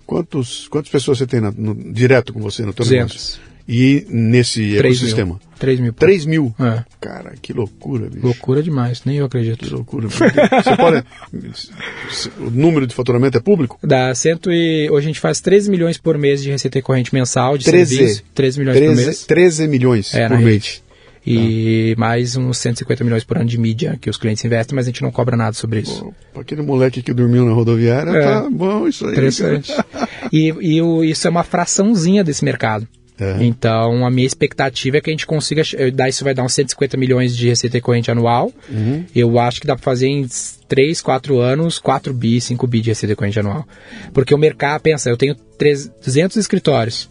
Quantos, 0.06 0.68
quantas 0.68 0.90
pessoas 0.90 1.18
você 1.18 1.26
tem 1.26 1.40
na- 1.40 1.52
no- 1.56 1.92
direto 1.92 2.32
com 2.32 2.40
você 2.40 2.62
no 2.64 2.72
teu 2.72 2.84
200. 2.84 3.14
negócio? 3.14 3.47
E 3.70 4.06
nesse 4.08 4.76
3 4.78 4.96
ecossistema? 4.96 5.32
mil. 5.34 5.40
3 5.58 5.80
mil. 5.80 5.92
3 5.92 6.24
mil? 6.24 6.54
É. 6.58 6.84
Cara, 7.00 7.34
que 7.42 7.52
loucura, 7.52 8.08
bicho. 8.08 8.24
Loucura 8.24 8.62
demais, 8.62 9.02
nem 9.04 9.16
eu 9.18 9.28
Que 9.28 9.36
acredito. 9.38 9.74
loucura. 9.74 10.08
Você 10.08 10.76
pode... 10.76 11.04
O 12.40 12.50
número 12.50 12.86
de 12.86 12.94
faturamento 12.94 13.36
é 13.36 13.40
público? 13.40 13.78
Dá 13.82 14.14
cento 14.14 14.50
e... 14.50 14.88
Hoje 14.90 15.06
a 15.06 15.08
gente 15.08 15.20
faz 15.20 15.40
13 15.40 15.70
milhões 15.70 15.98
por 15.98 16.16
mês 16.16 16.42
de 16.42 16.50
receita 16.50 16.80
corrente 16.80 17.12
mensal 17.12 17.58
de 17.58 17.64
13. 17.66 17.96
serviço. 17.96 18.22
13 18.34 18.58
milhões 18.58 18.78
por 18.78 18.84
13, 18.86 19.04
mês. 19.04 19.24
13 19.26 19.68
milhões 19.68 20.14
É, 20.14 20.28
por 20.28 20.38
mês. 20.38 20.82
E 21.26 21.94
mais 21.98 22.36
uns 22.36 22.56
150 22.56 23.04
milhões 23.04 23.22
por 23.24 23.36
ano 23.36 23.44
de 23.46 23.58
mídia 23.58 23.98
que 24.00 24.08
os 24.08 24.16
clientes 24.16 24.42
investem, 24.44 24.74
mas 24.74 24.86
a 24.86 24.88
gente 24.88 25.02
não 25.02 25.10
cobra 25.10 25.36
nada 25.36 25.52
sobre 25.52 25.80
isso. 25.80 26.04
Pô, 26.04 26.14
pra 26.32 26.40
aquele 26.42 26.62
moleque 26.62 27.02
que 27.02 27.12
dormiu 27.12 27.44
na 27.44 27.52
rodoviária, 27.52 28.10
É. 28.12 28.20
tá 28.22 28.48
bom 28.50 28.88
isso 28.88 29.04
aí. 29.04 29.12
Interessante. 29.12 29.70
e 30.32 30.54
e 30.60 30.80
o- 30.80 31.04
isso 31.04 31.26
é 31.26 31.30
uma 31.30 31.42
fraçãozinha 31.44 32.24
desse 32.24 32.42
mercado. 32.44 32.88
É. 33.20 33.42
Então, 33.44 34.06
a 34.06 34.10
minha 34.10 34.26
expectativa 34.26 34.96
é 34.98 35.00
que 35.00 35.10
a 35.10 35.12
gente 35.12 35.26
consiga. 35.26 35.62
eh, 35.76 35.90
Dar 35.90 36.08
isso 36.08 36.22
vai 36.22 36.34
dar 36.34 36.44
uns 36.44 36.52
150 36.52 36.96
milhões 36.96 37.36
de 37.36 37.48
receita 37.48 37.76
recorrente 37.76 38.10
anual. 38.10 38.52
Uhum. 38.70 39.04
Eu 39.14 39.38
acho 39.38 39.60
que 39.60 39.66
dá 39.66 39.74
para 39.74 39.82
fazer 39.82 40.06
em 40.06 40.26
3, 40.68 41.00
4 41.00 41.38
anos 41.40 41.78
4 41.78 42.12
bi, 42.14 42.40
5 42.40 42.66
bi 42.66 42.80
de 42.80 42.90
receita 42.90 43.12
recorrente 43.12 43.38
anual. 43.40 43.66
Porque 44.12 44.34
o 44.34 44.38
mercado, 44.38 44.80
pensa, 44.82 45.10
eu 45.10 45.16
tenho 45.16 45.34
3, 45.34 45.88
200 46.04 46.36
escritórios, 46.36 47.10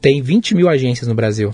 tem 0.00 0.22
20 0.22 0.54
mil 0.54 0.68
agências 0.68 1.08
no 1.08 1.14
Brasil. 1.14 1.52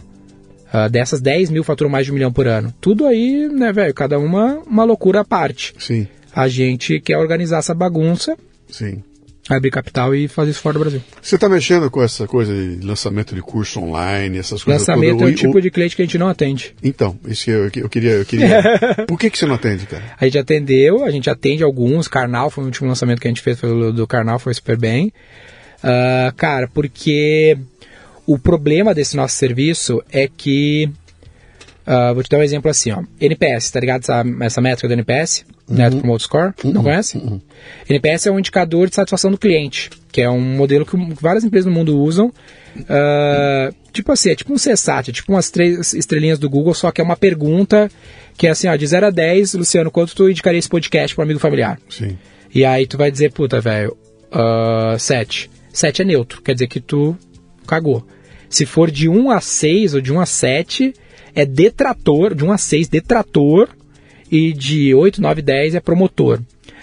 Ah, 0.72 0.88
dessas, 0.88 1.20
10 1.20 1.50
mil 1.50 1.62
faturam 1.62 1.88
mais 1.90 2.04
de 2.04 2.10
um 2.10 2.14
milhão 2.14 2.32
por 2.32 2.48
ano. 2.48 2.74
Tudo 2.80 3.06
aí, 3.06 3.48
né, 3.48 3.72
velho? 3.72 3.94
Cada 3.94 4.18
uma 4.18 4.58
uma 4.66 4.82
loucura 4.84 5.20
à 5.20 5.24
parte. 5.24 5.72
Sim, 5.78 6.08
A 6.34 6.48
gente 6.48 6.98
quer 7.00 7.16
organizar 7.16 7.58
essa 7.58 7.72
bagunça, 7.72 8.36
sim. 8.68 9.02
Abrir 9.48 9.70
capital 9.70 10.14
e 10.14 10.26
fazer 10.26 10.52
isso 10.52 10.60
fora 10.60 10.74
do 10.74 10.80
Brasil. 10.80 11.02
Você 11.20 11.36
tá 11.36 11.48
mexendo 11.48 11.90
com 11.90 12.02
essa 12.02 12.26
coisa 12.26 12.54
de 12.54 12.84
lançamento 12.84 13.34
de 13.34 13.42
curso 13.42 13.80
online, 13.80 14.38
essas 14.38 14.64
coisas 14.64 14.86
Lançamento 14.86 15.16
é 15.16 15.18
todas. 15.18 15.34
o 15.34 15.36
tipo 15.36 15.60
de 15.60 15.70
cliente 15.70 15.96
que 15.96 16.02
a 16.02 16.04
gente 16.04 16.18
não 16.18 16.28
atende. 16.28 16.74
Então, 16.82 17.18
isso 17.26 17.44
que 17.44 17.50
eu, 17.50 17.84
eu 17.84 17.88
queria... 17.88 18.12
Eu 18.12 18.24
queria... 18.24 18.62
Por 19.06 19.18
que, 19.18 19.28
que 19.30 19.38
você 19.38 19.46
não 19.46 19.54
atende, 19.54 19.86
cara? 19.86 20.02
A 20.18 20.24
gente 20.24 20.38
atendeu, 20.38 21.04
a 21.04 21.10
gente 21.10 21.28
atende 21.28 21.62
alguns. 21.62 22.08
Karnal 22.08 22.50
foi 22.50 22.64
o 22.64 22.66
último 22.66 22.88
lançamento 22.88 23.20
que 23.20 23.28
a 23.28 23.30
gente 23.30 23.42
fez 23.42 23.60
foi 23.60 23.70
o 23.70 23.92
do 23.92 24.06
Karnal, 24.06 24.38
foi 24.38 24.54
super 24.54 24.76
bem. 24.76 25.12
Ah, 25.84 26.32
cara, 26.34 26.66
porque 26.66 27.58
o 28.26 28.38
problema 28.38 28.94
desse 28.94 29.16
nosso 29.16 29.36
serviço 29.36 30.02
é 30.10 30.26
que. 30.26 30.90
Ah, 31.86 32.12
vou 32.12 32.22
te 32.22 32.30
dar 32.30 32.38
um 32.38 32.42
exemplo 32.42 32.70
assim, 32.70 32.90
ó. 32.90 33.02
NPS, 33.20 33.70
tá 33.70 33.80
ligado? 33.80 34.02
Essa, 34.02 34.24
essa 34.40 34.60
métrica 34.60 34.88
do 34.88 34.94
NPS, 34.94 35.44
Net 35.68 35.96
Promoter 35.96 36.24
Score, 36.24 36.54
não 36.64 36.82
conhece? 36.82 37.20
NPS 37.88 38.26
é 38.26 38.30
um 38.30 38.38
indicador 38.38 38.88
de 38.88 38.94
satisfação 38.94 39.30
do 39.30 39.38
cliente, 39.38 39.90
que 40.10 40.20
é 40.20 40.30
um 40.30 40.40
modelo 40.40 40.86
que 40.86 40.96
várias 41.20 41.44
empresas 41.44 41.66
no 41.66 41.72
mundo 41.72 41.98
usam. 41.98 42.32
Ah, 42.88 43.70
tipo 43.92 44.10
assim, 44.12 44.30
é 44.30 44.34
tipo 44.34 44.52
um 44.52 44.56
CSAT, 44.56 45.10
é 45.10 45.12
tipo 45.12 45.32
umas 45.32 45.50
três 45.50 45.92
estrelinhas 45.92 46.38
do 46.38 46.48
Google, 46.48 46.74
só 46.74 46.90
que 46.90 47.00
é 47.00 47.04
uma 47.04 47.16
pergunta 47.16 47.90
que 48.36 48.46
é 48.46 48.50
assim, 48.50 48.66
ó, 48.66 48.74
de 48.74 48.86
0 48.86 49.06
a 49.06 49.10
10, 49.10 49.54
Luciano, 49.54 49.90
quanto 49.90 50.14
tu 50.14 50.28
indicaria 50.28 50.58
esse 50.58 50.68
podcast 50.68 51.14
para 51.14 51.22
um 51.22 51.26
amigo 51.26 51.38
familiar? 51.38 51.78
Sim. 51.88 52.18
E 52.52 52.64
aí 52.64 52.86
tu 52.86 52.96
vai 52.96 53.10
dizer, 53.10 53.32
puta, 53.32 53.60
velho, 53.60 53.96
7. 54.98 55.50
7 55.72 56.02
é 56.02 56.04
neutro, 56.04 56.42
quer 56.42 56.54
dizer 56.54 56.66
que 56.66 56.80
tu 56.80 57.16
cagou. 57.66 58.06
Se 58.48 58.64
for 58.66 58.90
de 58.90 59.08
1 59.08 59.30
a 59.30 59.40
6 59.40 59.94
ou 59.94 60.00
de 60.00 60.12
1 60.12 60.20
a 60.20 60.26
7, 60.26 60.94
é 61.34 61.44
detrator, 61.44 62.34
de 62.34 62.44
1 62.44 62.52
a 62.52 62.58
6, 62.58 62.88
detrator, 62.88 63.68
e 64.30 64.52
de 64.52 64.94
8, 64.94 65.20
9, 65.20 65.42
10 65.42 65.74
é 65.74 65.80
promotor. 65.80 66.40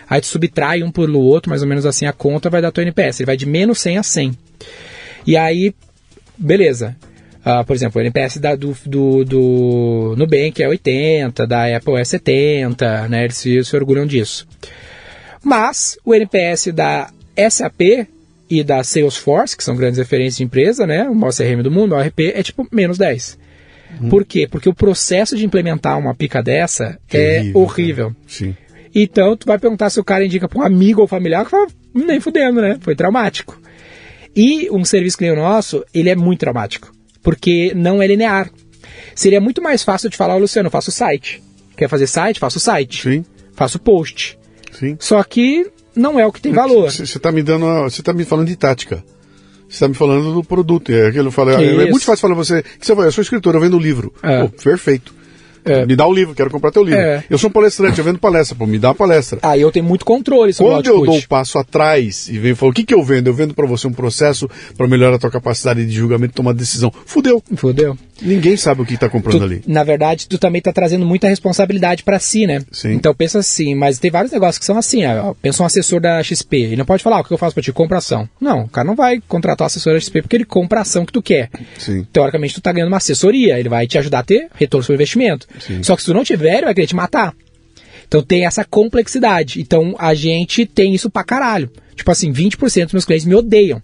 Aí 0.10 0.20
tu 0.20 0.28
subtrai 0.28 0.84
um 0.84 0.92
pelo 0.92 1.20
outro, 1.20 1.50
mais 1.50 1.62
ou 1.62 1.68
menos 1.68 1.86
assim, 1.86 2.06
a 2.06 2.14
conta 2.14 2.50
vai 2.50 2.62
dar 2.62 2.72
teu 2.72 2.82
NPS. 2.82 3.20
Ele 3.20 3.28
vai 3.28 3.38
de 3.38 3.46
menos 3.46 3.80
100 3.80 3.98
a 3.98 4.04
100. 4.04 4.38
E 5.26 5.38
aí, 5.38 5.74
beleza. 6.38 6.96
Ah, 7.44 7.64
por 7.64 7.76
exemplo, 7.76 8.00
o 8.00 8.04
NPS 8.04 8.38
da, 8.38 8.56
do, 8.56 8.76
do, 8.86 9.24
do 9.24 10.16
Nubank 10.18 10.62
é 10.62 10.68
80, 10.68 11.48
da 11.48 11.76
Apple 11.76 11.96
é 11.96 12.04
70, 12.04 13.08
né? 13.08 13.24
Eles 13.24 13.38
se, 13.38 13.64
se 13.64 13.76
orgulham 13.76 14.06
disso. 14.06 14.48
Mas 15.44 15.98
o 16.06 16.14
NPS 16.14 16.68
da 16.68 17.10
SAP 17.50 18.08
e 18.50 18.64
da 18.64 18.84
Salesforce, 18.84 19.58
que 19.58 19.64
são 19.64 19.76
grandes 19.76 19.98
referências 19.98 20.38
de 20.38 20.44
empresa, 20.44 20.86
né? 20.86 21.08
O 21.10 21.16
maior 21.16 21.34
CRM 21.34 21.64
do 21.64 21.72
mundo, 21.72 21.96
o 21.96 22.00
RP, 22.00 22.34
é 22.36 22.44
tipo 22.44 22.68
menos 22.72 22.98
10. 22.98 23.40
Por 24.10 24.26
quê? 24.26 24.48
Porque 24.50 24.70
o 24.70 24.74
processo 24.74 25.36
de 25.36 25.46
implementar 25.46 25.98
uma 26.00 26.16
pica 26.16 26.42
dessa 26.42 26.86
é 26.86 26.98
Terrível, 27.08 27.62
horrível. 27.62 28.06
cara. 28.08 28.18
Sim. 28.28 28.56
Então, 28.94 29.38
tu 29.38 29.46
vai 29.46 29.58
perguntar 29.58 29.90
se 29.90 30.00
o 30.00 30.04
cara 30.04 30.26
indica 30.26 30.50
para 30.50 30.60
um 30.60 30.64
amigo 30.64 31.02
ou 31.02 31.08
familiar, 31.08 31.46
que 31.46 31.52
fala, 31.52 31.68
nem 31.94 32.20
fudendo, 32.20 32.62
né? 32.62 32.78
Foi 32.82 32.96
traumático. 32.96 33.60
E 34.36 34.70
um 34.72 34.84
serviço 34.84 35.18
que 35.18 35.24
nem 35.24 35.34
o 35.34 35.36
nosso, 35.36 35.84
ele 35.94 36.10
é 36.10 36.16
muito 36.16 36.40
traumático, 36.40 36.92
porque 37.22 37.74
não 37.76 38.02
é 38.02 38.08
linear. 38.08 38.50
Seria 39.16 39.40
muito 39.42 39.62
mais 39.62 39.84
fácil 39.84 40.10
de 40.10 40.18
falar, 40.18 40.36
"Ô, 40.36 40.40
Luciano, 40.40 40.70
faço 40.70 40.92
site. 40.92 41.42
Quer 41.78 41.88
fazer 41.90 42.08
site? 42.08 42.40
Faço 42.40 42.60
site. 42.60 43.02
Sim. 43.02 43.26
Faço 43.54 43.80
post. 43.80 44.38
Sim. 44.72 44.96
Só 45.00 45.22
que 45.24 45.70
não 45.96 46.20
é 46.20 46.26
o 46.26 46.32
que 46.32 46.42
tem 46.42 46.52
valor. 46.54 46.92
Você 46.92 47.04
está 47.04 47.32
me 47.32 47.44
dando, 47.44 47.66
você 47.84 48.02
tá 48.02 48.14
me 48.14 48.24
falando 48.26 48.48
de 48.48 48.56
tática. 48.56 49.04
Você 49.72 49.76
está 49.76 49.88
me 49.88 49.94
falando 49.94 50.34
do 50.34 50.44
produto. 50.44 50.92
É 50.92 51.08
aquilo 51.08 51.24
que 51.24 51.28
eu 51.30 51.32
falei. 51.32 51.56
É, 51.56 51.84
Isso. 51.84 51.92
muito 51.92 52.06
fácil 52.06 52.22
falar 52.22 52.36
pra 52.36 52.44
você. 52.44 52.62
Que 52.62 52.86
você 52.86 52.94
vai, 52.94 53.08
eu 53.08 53.12
sou 53.12 53.22
escritor, 53.22 53.56
eu 53.56 53.62
vendo 53.62 53.80
livro. 53.80 54.14
É. 54.22 54.42
Pô, 54.42 54.50
perfeito. 54.50 55.16
É. 55.64 55.86
Me 55.86 55.96
dá 55.96 56.06
o 56.06 56.14
livro, 56.14 56.36
quero 56.36 56.50
comprar 56.50 56.72
teu 56.72 56.84
livro. 56.84 57.00
É. 57.00 57.24
Eu 57.30 57.38
sou 57.38 57.50
um 57.50 57.54
palestrante, 57.54 57.98
eu 57.98 58.04
vendo 58.04 58.20
palestra, 58.20 58.58
pô, 58.58 58.66
me 58.66 58.80
dá 58.80 58.90
uma 58.90 58.96
palestra. 58.96 59.40
Aí 59.44 59.62
eu 59.62 59.72
tenho 59.72 59.86
muito 59.86 60.04
controle 60.04 60.52
sobre 60.52 60.74
Quando 60.74 60.88
eu 60.88 61.06
dou 61.06 61.16
um 61.16 61.22
passo 61.22 61.58
atrás 61.58 62.28
e 62.28 62.38
venho 62.38 62.54
e 62.54 62.56
falo, 62.56 62.72
o 62.72 62.74
que, 62.74 62.84
que 62.84 62.94
eu 62.94 63.04
vendo? 63.04 63.28
Eu 63.28 63.34
vendo 63.34 63.54
para 63.54 63.68
você 63.68 63.88
um 63.88 63.94
processo 63.94 64.50
para 64.76 64.88
melhorar 64.88 65.16
a 65.16 65.20
tua 65.20 65.32
capacidade 65.32 65.86
de 65.86 65.92
julgamento 65.92 66.34
e 66.34 66.36
tomar 66.36 66.54
decisão. 66.54 66.92
Fudeu. 67.06 67.42
Fudeu. 67.56 67.96
Ninguém 68.22 68.56
sabe 68.56 68.82
o 68.82 68.86
que 68.86 68.94
está 68.94 69.10
comprando 69.10 69.40
tu, 69.40 69.44
ali. 69.44 69.62
Na 69.66 69.84
verdade, 69.84 70.28
tu 70.28 70.38
também 70.38 70.60
está 70.60 70.72
trazendo 70.72 71.06
muita 71.06 71.28
responsabilidade 71.28 72.04
para 72.04 72.20
si, 72.20 72.46
né? 72.46 72.62
Sim. 72.72 72.94
Então 72.94 73.14
pensa 73.14 73.40
assim, 73.40 73.74
mas 73.76 74.00
tem 74.00 74.12
vários 74.12 74.32
negócios 74.32 74.60
que 74.60 74.66
são 74.66 74.78
assim. 74.78 75.06
Ó, 75.06 75.34
pensa 75.34 75.64
um 75.64 75.66
assessor 75.66 76.00
da 76.00 76.22
XP, 76.22 76.58
ele 76.58 76.76
não 76.76 76.86
pode 76.86 77.04
falar 77.04 77.20
o 77.20 77.24
que 77.24 77.34
eu 77.34 77.38
faço 77.38 77.54
para 77.54 77.64
ti, 77.64 77.72
compra 77.72 77.98
ação. 77.98 78.30
Não, 78.40 78.62
o 78.62 78.70
cara 78.70 78.86
não 78.88 78.96
vai 78.96 79.22
contratar 79.28 79.66
o 79.66 79.68
assessor 79.68 79.94
da 79.94 80.00
XP 80.00 80.22
porque 80.22 80.36
ele 80.36 80.46
compra 80.46 80.80
a 80.80 80.82
ação 80.84 81.06
que 81.06 81.14
tu 81.14 81.22
quer. 81.22 81.50
Sim. 81.78 82.06
Teoricamente, 82.12 82.54
tu 82.54 82.60
está 82.60 82.72
ganhando 82.72 82.90
uma 82.90 82.98
assessoria, 82.98 83.60
ele 83.60 83.70
vai 83.70 83.88
te 83.88 83.98
ajudar 83.98 84.20
a 84.20 84.24
ter 84.24 84.48
retorno 84.56 84.84
sobre 84.84 84.96
investimento. 84.96 85.48
Sim. 85.60 85.82
Só 85.84 85.96
que 85.96 86.02
se 86.02 86.08
tu 86.08 86.14
não 86.14 86.24
tiver, 86.24 86.58
ele 86.58 86.66
vai 86.66 86.74
querer 86.74 86.88
te 86.88 86.96
matar. 86.96 87.34
Então 88.08 88.22
tem 88.22 88.46
essa 88.46 88.66
complexidade. 88.66 89.62
Então 89.62 89.96
a 89.98 90.14
gente 90.14 90.66
tem 90.66 90.94
isso 90.94 91.10
pra 91.10 91.24
caralho. 91.24 91.72
Tipo 91.96 92.12
assim, 92.12 92.32
20% 92.32 92.84
dos 92.86 92.94
meus 92.94 93.06
clientes 93.06 93.26
me 93.26 93.36
odeiam. 93.36 93.82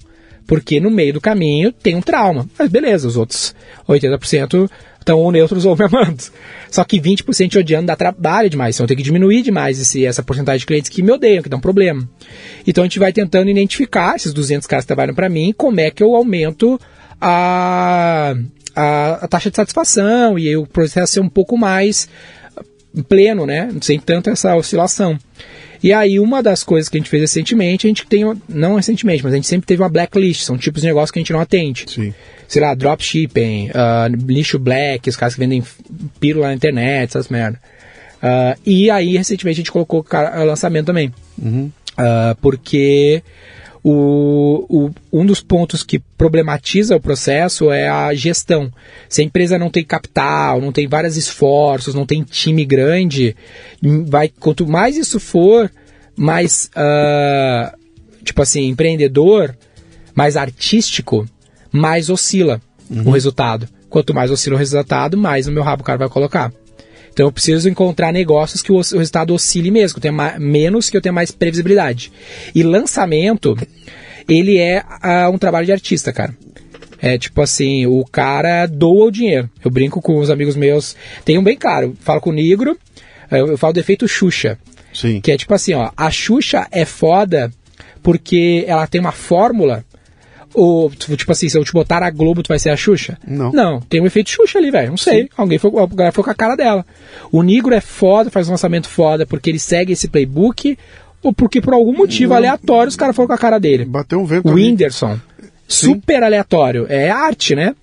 Porque 0.48 0.80
no 0.80 0.90
meio 0.90 1.14
do 1.14 1.22
caminho 1.22 1.72
tem 1.72 1.96
um 1.96 2.02
trauma. 2.02 2.50
Mas 2.58 2.70
beleza, 2.70 3.08
os 3.08 3.18
outros 3.18 3.54
80% 3.88 4.70
estão 5.08 5.20
ou 5.20 5.32
neutros 5.32 5.66
ou 5.66 5.76
me 5.76 5.86
amando. 5.86 6.24
Só 6.72 6.84
que 6.84 7.00
20% 7.00 7.50
te 7.50 7.58
odiando 7.58 7.88
dá 7.88 7.96
trabalho 7.96 8.50
demais. 8.50 8.76
Então 8.76 8.88
tenho 8.88 8.98
que 8.98 9.04
diminuir 9.04 9.42
demais 9.42 9.80
esse, 9.80 10.06
essa 10.06 10.24
porcentagem 10.24 10.60
de 10.60 10.66
clientes 10.66 10.90
que 10.90 11.02
me 11.02 11.12
odeiam, 11.12 11.44
que 11.44 11.50
dão 11.50 11.60
problema. 11.60 12.08
Então 12.66 12.84
a 12.84 12.86
gente 12.86 13.00
vai 13.00 13.14
tentando 13.14 13.50
identificar 13.50 14.16
esses 14.16 14.34
200 14.34 14.68
caras 14.68 14.84
que 14.84 14.88
trabalham 14.88 15.14
para 15.14 15.30
mim, 15.30 15.54
como 15.56 15.80
é 15.80 15.92
que 15.92 16.04
eu 16.04 16.16
aumento 16.16 16.80
a, 17.20 18.36
a, 18.76 19.26
a 19.26 19.28
taxa 19.28 19.50
de 19.50 19.56
satisfação 19.56 20.38
e 20.38 20.56
o 20.56 20.66
processo 20.66 21.14
ser 21.14 21.20
um 21.20 21.30
pouco 21.30 21.58
mais 21.58 22.10
pleno, 23.08 23.46
né? 23.46 23.70
Sem 23.82 24.00
tanto 24.00 24.30
essa 24.30 24.56
oscilação. 24.56 25.18
E 25.84 25.94
aí, 25.94 26.20
uma 26.20 26.42
das 26.42 26.64
coisas 26.64 26.90
que 26.90 26.98
a 26.98 27.00
gente 27.00 27.10
fez 27.10 27.22
recentemente, 27.22 27.88
a 27.88 27.90
gente 27.90 28.06
tem, 28.06 28.24
não 28.48 28.76
recentemente, 28.76 29.24
mas 29.24 29.34
a 29.34 29.36
gente 29.36 29.48
sempre 29.48 29.68
teve 29.68 29.82
uma 29.82 29.90
blacklist, 29.90 30.42
são 30.42 30.58
tipos 30.58 30.82
de 30.82 30.88
negócio 30.88 31.14
que 31.14 31.20
a 31.20 31.22
gente 31.22 31.34
não 31.34 31.40
atende. 31.40 31.86
Sim. 31.88 32.14
Sei 32.48 32.62
lá, 32.62 32.74
dropshipping, 32.74 33.70
uh, 33.70 34.16
lixo 34.28 34.58
black, 34.58 35.10
os 35.10 35.16
caras 35.16 35.36
que 35.36 35.40
vendem 35.40 35.64
pílula 36.20 36.48
na 36.48 36.54
internet, 36.54 37.10
essas 37.10 37.30
merda. 37.30 37.60
Uh, 38.18 38.60
e 38.66 38.90
aí, 38.90 39.18
recentemente, 39.18 39.58
a 39.58 39.62
gente 39.62 39.72
colocou 39.72 40.06
o 40.10 40.44
lançamento 40.44 40.88
também. 40.88 41.14
Uhum. 41.38 41.72
Uh, 41.94 42.36
porque 42.42 43.22
o, 43.84 44.66
o, 44.70 44.92
um 45.12 45.26
dos 45.26 45.42
pontos 45.42 45.84
que 45.84 46.00
problematiza 46.00 46.96
o 46.96 47.00
processo 47.00 47.72
é 47.72 47.88
a 47.88 48.14
gestão. 48.14 48.72
Se 49.08 49.22
a 49.22 49.24
empresa 49.24 49.58
não 49.58 49.70
tem 49.70 49.84
capital, 49.84 50.60
não 50.60 50.72
tem 50.72 50.88
vários 50.88 51.18
esforços, 51.18 51.96
não 51.96 52.06
tem 52.06 52.24
time 52.24 52.66
grande, 52.66 53.36
vai 54.08 54.30
quanto 54.30 54.68
mais 54.68 54.98
isso 54.98 55.20
for, 55.20 55.72
mais 56.16 56.70
uh, 56.76 57.78
tipo 58.24 58.42
assim 58.42 58.68
empreendedor, 58.68 59.56
mais 60.16 60.36
artístico, 60.36 61.26
mais 61.72 62.10
oscila 62.10 62.62
uhum. 62.90 63.08
o 63.08 63.12
resultado. 63.12 63.68
Quanto 63.90 64.14
mais 64.14 64.30
oscila 64.32 64.56
o 64.56 64.60
resultado, 64.60 65.18
mais 65.18 65.48
no 65.48 65.54
meu 65.54 65.64
rabo 65.64 65.82
o 65.82 65.86
cara 65.86 66.00
vai 66.00 66.10
colocar. 66.10 66.52
Então 67.18 67.26
eu 67.26 67.32
preciso 67.32 67.68
encontrar 67.68 68.14
negócios 68.14 68.62
que 68.62 68.72
o, 68.72 68.76
o 68.76 68.78
resultado 68.78 69.34
oscile 69.34 69.72
mesmo, 69.72 69.96
que 69.96 69.98
eu 69.98 70.02
tenha 70.04 70.12
mais, 70.12 70.40
menos 70.40 70.88
que 70.88 70.96
eu 70.96 71.02
tenha 71.02 71.12
mais 71.12 71.32
previsibilidade. 71.32 72.12
E 72.54 72.62
lançamento, 72.62 73.58
ele 74.30 74.60
é 74.60 74.84
uh, 74.84 75.32
um 75.34 75.38
trabalho 75.40 75.66
de 75.66 75.72
artista, 75.72 76.14
cara. 76.14 76.38
É 77.02 77.18
tipo 77.18 77.42
assim, 77.42 77.88
o 77.88 78.06
cara 78.06 78.68
doa 78.68 79.06
o 79.06 79.12
dinheiro. 79.12 79.50
Eu 79.66 79.72
brinco 79.72 80.00
com 80.00 80.20
os 80.20 80.30
amigos 80.30 80.56
meus, 80.56 80.96
tem 81.26 81.40
um 81.40 81.44
bem 81.44 81.58
claro, 81.58 81.98
falo 82.02 82.22
com 82.22 82.30
o 82.30 82.34
Negro, 82.34 82.78
eu 83.32 83.58
falo 83.58 83.74
do 83.74 83.80
efeito 83.80 84.08
Xuxa. 84.08 84.60
Sim. 84.94 85.20
Que 85.20 85.32
é 85.32 85.38
tipo 85.38 85.56
assim, 85.56 85.74
ó, 85.74 85.90
a 85.98 86.12
Xuxa 86.12 86.68
é 86.72 86.86
foda 86.86 87.52
porque 88.04 88.64
ela 88.68 88.86
tem 88.86 89.02
uma 89.02 89.12
fórmula 89.12 89.84
ou, 90.54 90.90
tipo 90.90 91.32
assim, 91.32 91.50
se 91.50 91.58
eu 91.58 91.64
te 91.64 91.72
botar 91.74 92.02
a 92.04 92.10
Globo, 92.10 92.42
tu 92.42 92.48
vai 92.48 92.60
ser 92.60 92.70
a 92.70 92.76
Xuxa? 92.76 93.18
Não. 93.28 93.52
Não, 93.52 93.82
tem 93.82 94.02
um 94.02 94.06
efeito 94.06 94.30
Xuxa 94.30 94.58
ali, 94.58 94.72
velho. 94.72 94.90
Não 94.90 94.98
sei. 94.98 95.24
Sim. 95.24 95.30
Alguém 95.38 95.58
foi, 95.58 95.72
a 96.06 96.12
foi 96.12 96.24
com 96.24 96.30
a 96.30 96.36
cara 96.36 96.56
dela. 96.56 96.86
O 97.32 97.44
Negro 97.44 97.74
é 97.74 97.82
foda, 97.82 98.30
faz 98.30 98.48
um 98.48 98.52
lançamento 98.52 98.90
foda 98.90 99.26
porque 99.26 99.50
ele 99.50 99.60
segue 99.60 99.94
esse 99.94 100.08
playbook 100.08 100.78
ou 101.22 101.34
porque 101.34 101.62
por 101.62 101.74
algum 101.74 101.94
motivo 101.94 102.30
Não. 102.30 102.38
aleatório 102.38 102.90
os 102.90 102.96
caras 102.96 103.16
foram 103.16 103.28
com 103.28 103.34
a 103.34 103.38
cara 103.38 103.60
dele. 103.60 103.86
Bateu 103.86 104.20
um 104.20 104.26
vento. 104.26 104.48
O 104.48 104.54
Whindersson. 104.54 105.20
Super 105.68 106.24
aleatório. 106.24 106.86
É 106.90 107.10
arte, 107.10 107.56
né? 107.56 107.76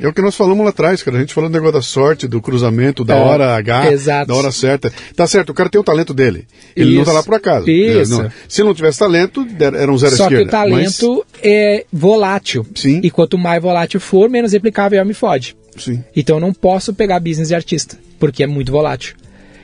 É 0.00 0.08
o 0.08 0.12
que 0.12 0.22
nós 0.22 0.34
falamos 0.34 0.64
lá 0.64 0.70
atrás, 0.70 1.02
cara. 1.02 1.16
A 1.16 1.20
gente 1.20 1.34
falou 1.34 1.50
do 1.50 1.52
negócio 1.52 1.74
da 1.74 1.82
sorte, 1.82 2.26
do 2.26 2.40
cruzamento, 2.40 3.04
da 3.04 3.16
é, 3.16 3.20
hora 3.20 3.56
H, 3.56 3.92
exato. 3.92 4.28
da 4.28 4.34
hora 4.34 4.50
certa. 4.52 4.92
Tá 5.14 5.26
certo, 5.26 5.50
o 5.50 5.54
cara 5.54 5.68
tem 5.68 5.80
o 5.80 5.84
talento 5.84 6.14
dele. 6.14 6.46
Ele 6.76 6.90
Isso. 6.90 6.98
não 6.98 7.04
tá 7.04 7.12
lá 7.12 7.22
por 7.22 7.34
acaso. 7.34 7.68
Isso. 7.70 8.22
Não. 8.22 8.32
Se 8.48 8.62
não 8.62 8.74
tivesse 8.74 8.98
talento, 8.98 9.46
era 9.58 9.90
um 9.90 9.98
zero 9.98 10.16
Só 10.16 10.24
esquerda. 10.24 10.44
que 10.44 10.48
o 10.48 10.50
talento 10.50 11.26
mas... 11.32 11.40
é 11.42 11.84
volátil. 11.92 12.66
Sim. 12.74 13.00
E 13.02 13.10
quanto 13.10 13.36
mais 13.36 13.62
volátil 13.62 14.00
for, 14.00 14.28
menos 14.28 14.52
replicável 14.52 15.04
me 15.04 15.14
fode. 15.14 15.56
Sim. 15.76 16.02
Então 16.14 16.36
eu 16.36 16.40
não 16.40 16.52
posso 16.52 16.92
pegar 16.92 17.20
business 17.20 17.48
de 17.48 17.54
artista, 17.54 17.98
porque 18.18 18.42
é 18.42 18.46
muito 18.46 18.72
volátil. 18.72 19.14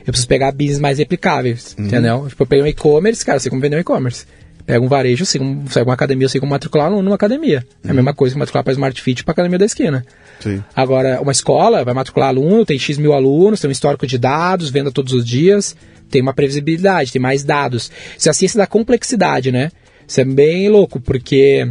Eu 0.01 0.13
preciso 0.13 0.27
pegar 0.27 0.51
business 0.51 0.79
mais 0.79 0.99
replicáveis, 0.99 1.75
uhum. 1.77 1.85
entendeu? 1.85 2.25
Tipo, 2.29 2.43
eu 2.43 2.47
peguei 2.47 2.63
um 2.63 2.67
e-commerce, 2.67 3.25
cara, 3.25 3.37
eu 3.37 3.39
sei 3.39 3.49
como 3.49 3.61
vender 3.61 3.77
um 3.77 3.79
e-commerce. 3.79 4.25
Pega 4.65 4.83
um 4.83 4.87
varejo, 4.87 5.23
eu 5.23 5.25
sei 5.25 5.39
como 5.39 5.69
sair 5.69 5.83
uma 5.83 5.93
academia, 5.93 6.25
eu 6.25 6.29
sei 6.29 6.39
como 6.39 6.49
matricular 6.51 6.87
aluno 6.87 7.03
numa 7.03 7.15
academia. 7.15 7.65
Uhum. 7.83 7.89
É 7.89 7.91
a 7.91 7.93
mesma 7.93 8.13
coisa 8.13 8.33
que 8.33 8.39
matricular 8.39 8.63
para 8.63 8.73
Smart 8.73 9.01
Fit 9.01 9.23
para 9.23 9.31
academia 9.31 9.59
da 9.59 9.65
esquina. 9.65 10.05
Sim. 10.45 10.63
Agora, 10.75 11.19
uma 11.19 11.31
escola 11.31 11.83
vai 11.83 11.95
matricular 11.95 12.29
aluno, 12.29 12.63
tem 12.63 12.77
X 12.77 12.99
mil 12.99 13.13
alunos, 13.13 13.59
tem 13.59 13.67
um 13.67 13.71
histórico 13.71 14.05
de 14.05 14.19
dados, 14.19 14.69
venda 14.69 14.91
todos 14.91 15.11
os 15.11 15.25
dias, 15.25 15.75
tem 16.11 16.21
uma 16.21 16.35
previsibilidade, 16.35 17.11
tem 17.11 17.19
mais 17.19 17.43
dados. 17.43 17.91
Isso 18.15 18.29
é 18.29 18.31
a 18.31 18.33
ciência 18.33 18.59
da 18.59 18.67
complexidade, 18.67 19.51
né? 19.51 19.71
Isso 20.07 20.21
é 20.21 20.23
bem 20.23 20.69
louco, 20.69 20.99
porque 20.99 21.67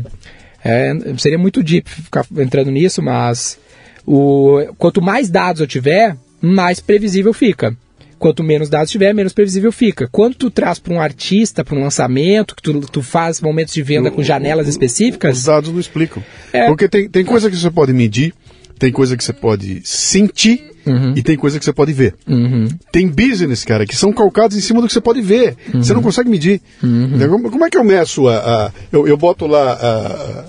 é, 0.65 0.93
seria 1.19 1.39
muito 1.39 1.63
deep 1.63 1.89
ficar 1.89 2.27
entrando 2.37 2.73
nisso, 2.73 3.01
mas 3.01 3.61
o, 4.05 4.59
quanto 4.77 5.01
mais 5.01 5.31
dados 5.31 5.61
eu 5.61 5.69
tiver, 5.69 6.17
mais 6.41 6.81
previsível 6.81 7.33
fica. 7.33 7.77
Quanto 8.19 8.43
menos 8.43 8.69
dados 8.69 8.91
tiver, 8.91 9.13
menos 9.13 9.33
previsível 9.33 9.71
fica. 9.71 10.09
Quando 10.11 10.35
tu 10.35 10.51
traz 10.51 10.81
para 10.81 10.95
um 10.95 11.01
artista, 11.01 11.63
para 11.63 11.77
um 11.77 11.81
lançamento, 11.81 12.57
que 12.57 12.63
tu, 12.63 12.81
tu 12.81 13.03
faz 13.03 13.41
momentos 13.41 13.73
de 13.73 13.83
venda 13.83 14.11
com 14.11 14.21
janelas 14.21 14.67
específicas. 14.67 15.39
Os 15.39 15.45
dados 15.45 15.71
não 15.71 15.79
explicam. 15.79 16.25
É... 16.53 16.67
Porque 16.67 16.89
tem, 16.89 17.09
tem 17.09 17.25
coisa 17.25 17.49
que 17.49 17.57
você 17.57 17.71
pode 17.71 17.93
medir, 17.93 18.35
tem 18.79 18.93
coisa 18.93 19.17
que 19.17 19.25
você 19.25 19.33
pode 19.33 19.81
sentir 19.85 20.73
uhum. 20.87 21.15
e 21.17 21.23
tem 21.23 21.37
coisa 21.37 21.59
que 21.59 21.65
você 21.65 21.73
pode 21.73 21.93
ver. 21.93 22.15
Uhum. 22.27 22.69
Tem 22.93 23.09
business, 23.09 23.65
cara, 23.65 23.87
que 23.87 23.97
são 23.97 24.13
calcados 24.13 24.57
em 24.57 24.61
cima 24.61 24.81
do 24.81 24.87
que 24.87 24.93
você 24.93 25.01
pode 25.01 25.21
ver. 25.21 25.57
Uhum. 25.73 25.83
Você 25.83 25.95
não 25.95 26.03
consegue 26.03 26.29
medir. 26.29 26.61
Uhum. 26.83 27.51
Como 27.51 27.65
é 27.65 27.71
que 27.71 27.79
eu 27.79 27.85
meço 27.85 28.29
a. 28.29 28.67
a 28.67 28.73
eu, 28.93 29.07
eu 29.07 29.17
boto 29.17 29.47
lá. 29.47 29.73
A, 29.73 30.45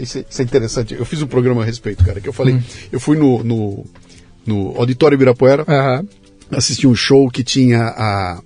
isso, 0.00 0.18
é, 0.18 0.24
isso, 0.28 0.42
é, 0.42 0.44
interessante. 0.44 0.94
Eu 0.94 1.04
fiz 1.04 1.20
um 1.20 1.26
programa 1.26 1.62
a 1.62 1.64
respeito, 1.64 2.04
cara, 2.04 2.20
que 2.20 2.28
eu 2.28 2.32
falei. 2.32 2.58
Eu 2.92 3.00
fui 3.00 3.16
no, 3.16 3.42
no, 3.42 3.84
no 4.46 4.74
Auditório 4.76 5.16
Ibirapuera 5.16 5.64
assisti 6.50 6.86
um 6.86 6.94
show 6.94 7.28
que 7.30 7.42
tinha 7.42 7.80
a 7.80 8.42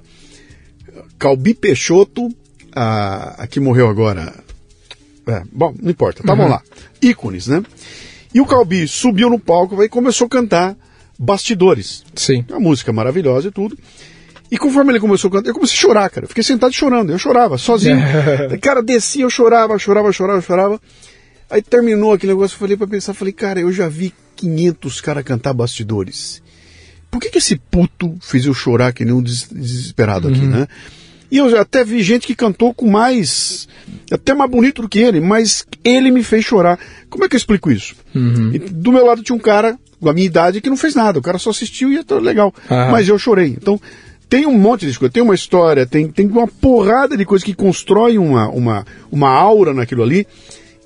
Calbi 1.19 1.55
Peixoto, 1.55 2.29
a, 2.75 3.43
a 3.43 3.47
que 3.47 3.61
morreu 3.61 3.89
agora. 3.89 4.33
É, 5.27 5.43
bom, 5.53 5.75
não 5.81 5.91
importa, 5.91 6.23
estavam 6.23 6.47
uhum. 6.47 6.53
lá. 6.53 6.63
Ícones, 7.03 7.49
né? 7.49 7.63
E 8.35 8.41
o 8.41 8.47
Calbi 8.47 8.87
subiu 8.87 9.31
no 9.31 9.39
palco 9.39 9.83
e 9.83 9.89
começou 9.89 10.27
a 10.27 10.31
cantar 10.31 10.77
Bastidores. 11.19 12.05
Sim. 12.15 12.45
Uma 12.49 12.61
música 12.61 12.93
maravilhosa 12.93 13.49
e 13.49 13.51
tudo. 13.51 13.77
E 14.51 14.57
conforme 14.57 14.93
ele 14.93 15.01
começou 15.01 15.29
a 15.29 15.33
cantar, 15.33 15.51
eu 15.51 15.55
comecei 15.55 15.77
a 15.77 15.81
chorar, 15.81 16.11
cara. 16.11 16.25
Eu 16.25 16.29
fiquei 16.29 16.45
sentado 16.45 16.73
chorando, 16.73 17.11
eu 17.11 17.19
chorava, 17.19 17.59
sozinho. 17.59 17.99
cara, 18.63 18.83
descia, 18.83 19.25
eu 19.25 19.31
chorava, 19.31 19.79
chorava, 19.79 20.13
chorava, 20.13 20.41
chorava. 20.41 20.81
Aí 21.51 21.61
terminou 21.63 22.13
aquele 22.13 22.33
negócio, 22.33 22.55
eu 22.55 22.59
falei 22.59 22.77
pra 22.77 22.87
pensar, 22.87 23.15
falei, 23.15 23.33
cara, 23.33 23.61
eu 23.61 23.73
já 23.73 23.89
vi 23.89 24.15
500 24.37 25.01
caras 25.01 25.25
cantar 25.25 25.53
Bastidores 25.53 26.43
por 27.11 27.21
que, 27.21 27.31
que 27.31 27.39
esse 27.39 27.57
puto 27.57 28.17
fez 28.21 28.47
eu 28.47 28.55
chorar 28.55 28.93
que 28.93 29.05
nem 29.05 29.15
um 29.15 29.23
desesperado 29.23 30.29
aqui, 30.29 30.41
uhum. 30.41 30.51
né? 30.51 30.69
E 31.31 31.39
eu 31.39 31.59
até 31.61 31.85
vi 31.85 32.03
gente 32.03 32.27
que 32.27 32.35
cantou 32.35 32.73
com 32.73 32.89
mais. 32.91 33.69
até 34.11 34.35
mais 34.35 34.51
bonito 34.51 34.83
do 34.83 34.89
que 34.89 34.99
ele, 34.99 35.21
mas 35.21 35.67
ele 35.85 36.11
me 36.11 36.23
fez 36.23 36.45
chorar. 36.45 36.79
Como 37.11 37.25
é 37.25 37.29
que 37.29 37.37
eu 37.37 37.39
explico 37.39 37.71
isso? 37.71 37.95
Uhum. 38.15 38.53
do 38.71 38.93
meu 38.93 39.05
lado 39.05 39.23
tinha 39.23 39.37
um 39.37 39.41
cara, 39.41 39.79
com 40.01 40.09
a 40.09 40.13
minha 40.13 40.27
idade, 40.27 40.61
que 40.61 40.71
não 40.71 40.77
fez 40.77 40.95
nada. 40.95 41.19
O 41.19 41.23
cara 41.23 41.39
só 41.39 41.51
assistiu 41.51 41.93
e 41.93 42.03
tá 42.03 42.19
legal. 42.19 42.55
Uhum. 42.71 42.91
Mas 42.91 43.09
eu 43.09 43.19
chorei. 43.19 43.49
Então, 43.49 43.81
tem 44.29 44.47
um 44.47 44.59
monte 44.59 44.87
de 44.87 44.99
coisa, 44.99 45.13
tem 45.13 45.23
uma 45.23 45.35
história, 45.35 45.87
tem, 45.87 46.09
tem 46.09 46.27
uma 46.27 46.47
porrada 46.47 47.17
de 47.17 47.25
coisa 47.25 47.45
que 47.45 47.55
constrói 47.55 48.19
uma, 48.19 48.49
uma, 48.49 48.87
uma 49.11 49.31
aura 49.31 49.73
naquilo 49.73 50.03
ali 50.03 50.27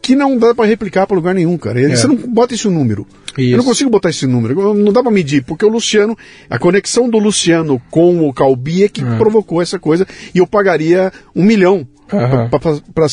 que 0.03 0.16
não 0.16 0.37
dá 0.37 0.53
para 0.53 0.66
replicar 0.66 1.07
para 1.07 1.15
lugar 1.15 1.33
nenhum, 1.33 1.57
cara. 1.57 1.81
É. 1.81 1.95
Você 1.95 2.09
não 2.09 2.16
bota 2.16 2.55
esse 2.55 2.69
número. 2.69 3.07
Isso. 3.39 3.53
Eu 3.53 3.59
não 3.59 3.65
consigo 3.65 3.89
botar 3.89 4.11
esse 4.11 4.27
número. 4.27 4.74
Não 4.74 4.93
dá 4.93 5.01
para 5.01 5.12
medir, 5.12 5.45
porque 5.45 5.65
o 5.65 5.69
Luciano, 5.69 6.19
a 6.51 6.59
conexão 6.59 7.09
do 7.09 7.19
Luciano 7.19 7.81
com 7.89 8.29
o 8.29 8.33
Calbi 8.33 8.83
é 8.83 8.89
que 8.89 9.03
uhum. 9.03 9.16
provocou 9.16 9.62
essa 9.62 9.79
coisa. 9.79 10.07
E 10.35 10.39
eu 10.39 10.47
pagaria 10.47 11.12
um 11.35 11.45
milhão 11.45 11.87
uhum. 12.12 12.49
para 12.93 13.07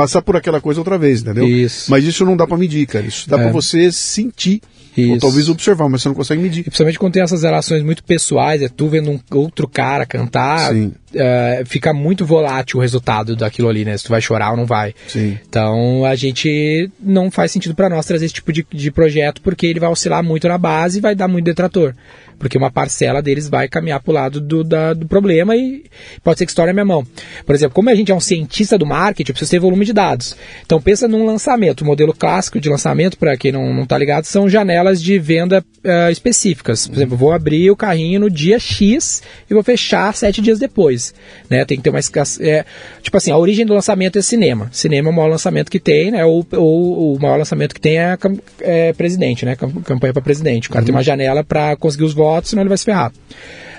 passar 0.00 0.22
por 0.22 0.34
aquela 0.34 0.62
coisa 0.62 0.80
outra 0.80 0.96
vez, 0.96 1.20
entendeu? 1.20 1.46
Isso. 1.46 1.90
Mas 1.90 2.04
isso 2.04 2.24
não 2.24 2.34
dá 2.34 2.46
para 2.46 2.56
medir, 2.56 2.86
cara. 2.86 3.04
Isso 3.04 3.28
dá 3.28 3.38
é. 3.38 3.42
para 3.42 3.52
você 3.52 3.92
sentir. 3.92 4.62
Isso. 4.96 5.12
Ou 5.12 5.18
talvez 5.18 5.48
observar, 5.48 5.88
mas 5.88 6.02
você 6.02 6.08
não 6.08 6.14
consegue 6.14 6.42
medir. 6.42 6.60
E 6.60 6.64
principalmente 6.64 6.98
quando 6.98 7.12
tem 7.12 7.22
essas 7.22 7.42
relações 7.42 7.82
muito 7.82 8.02
pessoais, 8.02 8.60
é 8.62 8.68
tu 8.68 8.88
vendo 8.88 9.10
um 9.10 9.20
outro 9.32 9.68
cara 9.68 10.04
cantar. 10.06 10.72
Sim. 10.72 10.92
uh, 11.14 11.66
fica 11.66 11.92
muito 11.92 12.24
volátil 12.24 12.78
o 12.78 12.82
resultado 12.82 13.36
daquilo 13.36 13.68
ali, 13.68 13.84
né? 13.84 13.96
Se 13.96 14.04
tu 14.04 14.10
vai 14.10 14.20
chorar 14.20 14.50
ou 14.50 14.56
não 14.56 14.66
vai. 14.66 14.94
Sim. 15.06 15.38
Então 15.48 16.04
a 16.04 16.14
gente 16.14 16.90
não 16.98 17.30
faz 17.30 17.52
sentido 17.52 17.74
para 17.74 17.88
nós 17.88 18.06
trazer 18.06 18.24
esse 18.24 18.34
tipo 18.34 18.52
de, 18.52 18.66
de 18.72 18.90
projeto 18.90 19.42
porque 19.42 19.66
ele 19.66 19.78
vai 19.78 19.90
oscilar 19.90 20.24
muito 20.24 20.48
na 20.48 20.58
base 20.58 20.98
e 20.98 21.00
vai 21.00 21.14
dar 21.14 21.28
muito 21.28 21.44
detrator 21.44 21.94
porque 22.40 22.56
uma 22.56 22.70
parcela 22.70 23.20
deles 23.20 23.48
vai 23.48 23.68
caminhar 23.68 24.00
para 24.00 24.10
o 24.10 24.14
lado 24.14 24.40
do, 24.40 24.64
da, 24.64 24.94
do 24.94 25.06
problema 25.06 25.54
e 25.54 25.84
pode 26.24 26.38
ser 26.38 26.46
que 26.46 26.50
estoure 26.50 26.70
a 26.70 26.72
minha 26.72 26.86
mão. 26.86 27.06
Por 27.44 27.54
exemplo, 27.54 27.74
como 27.74 27.90
a 27.90 27.94
gente 27.94 28.10
é 28.10 28.14
um 28.14 28.20
cientista 28.20 28.78
do 28.78 28.86
marketing, 28.86 29.30
eu 29.30 29.34
preciso 29.34 29.50
ter 29.50 29.58
volume 29.58 29.84
de 29.84 29.92
dados. 29.92 30.34
Então 30.64 30.80
pensa 30.80 31.06
num 31.06 31.26
lançamento. 31.26 31.82
O 31.82 31.84
modelo 31.84 32.14
clássico 32.14 32.58
de 32.58 32.70
lançamento, 32.70 33.18
para 33.18 33.36
quem 33.36 33.52
não 33.52 33.82
está 33.82 33.98
ligado, 33.98 34.24
são 34.24 34.48
janelas 34.48 35.02
de 35.02 35.18
venda 35.18 35.62
uh, 35.84 36.10
específicas. 36.10 36.86
Por 36.86 36.96
exemplo, 36.96 37.14
vou 37.14 37.32
abrir 37.32 37.70
o 37.70 37.76
carrinho 37.76 38.20
no 38.20 38.30
dia 38.30 38.58
X 38.58 39.22
e 39.48 39.52
vou 39.52 39.62
fechar 39.62 40.14
sete 40.14 40.40
dias 40.40 40.58
depois. 40.58 41.12
Né? 41.50 41.62
Tem 41.66 41.76
que 41.76 41.82
ter 41.82 41.90
uma 41.90 42.00
escassez. 42.00 42.40
É, 42.40 42.64
tipo 43.02 43.18
assim, 43.18 43.30
a 43.30 43.36
origem 43.36 43.66
do 43.66 43.74
lançamento 43.74 44.18
é 44.18 44.22
cinema. 44.22 44.70
Cinema 44.72 45.10
é 45.10 45.12
o 45.12 45.14
maior 45.14 45.28
lançamento 45.28 45.70
que 45.70 45.78
tem, 45.78 46.10
né? 46.10 46.24
Ou, 46.24 46.46
ou 46.56 47.16
o 47.16 47.20
maior 47.20 47.36
lançamento 47.36 47.74
que 47.74 47.80
tem 47.80 47.98
é, 47.98 48.16
é 48.60 48.92
presidente, 48.94 49.44
né? 49.44 49.56
Campanha 49.84 50.14
para 50.14 50.22
presidente. 50.22 50.68
O 50.68 50.72
cara 50.72 50.80
uhum. 50.80 50.86
tem 50.86 50.94
uma 50.94 51.02
janela 51.02 51.44
para 51.44 51.76
conseguir 51.76 52.04
os 52.04 52.14
votos 52.14 52.29
votos, 52.30 52.50
senão 52.50 52.62
ele 52.62 52.68
vai 52.68 52.78
se 52.78 52.84
ferrar. 52.84 53.12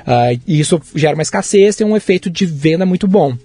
Uh, 0.02 0.40
e 0.48 0.60
isso 0.60 0.82
gera 0.96 1.16
uma 1.16 1.22
escassez, 1.22 1.76
tem 1.76 1.86
um 1.86 1.96
efeito 1.96 2.30
de 2.30 2.46
venda 2.46 2.86
muito 2.86 3.08
bom. 3.08 3.36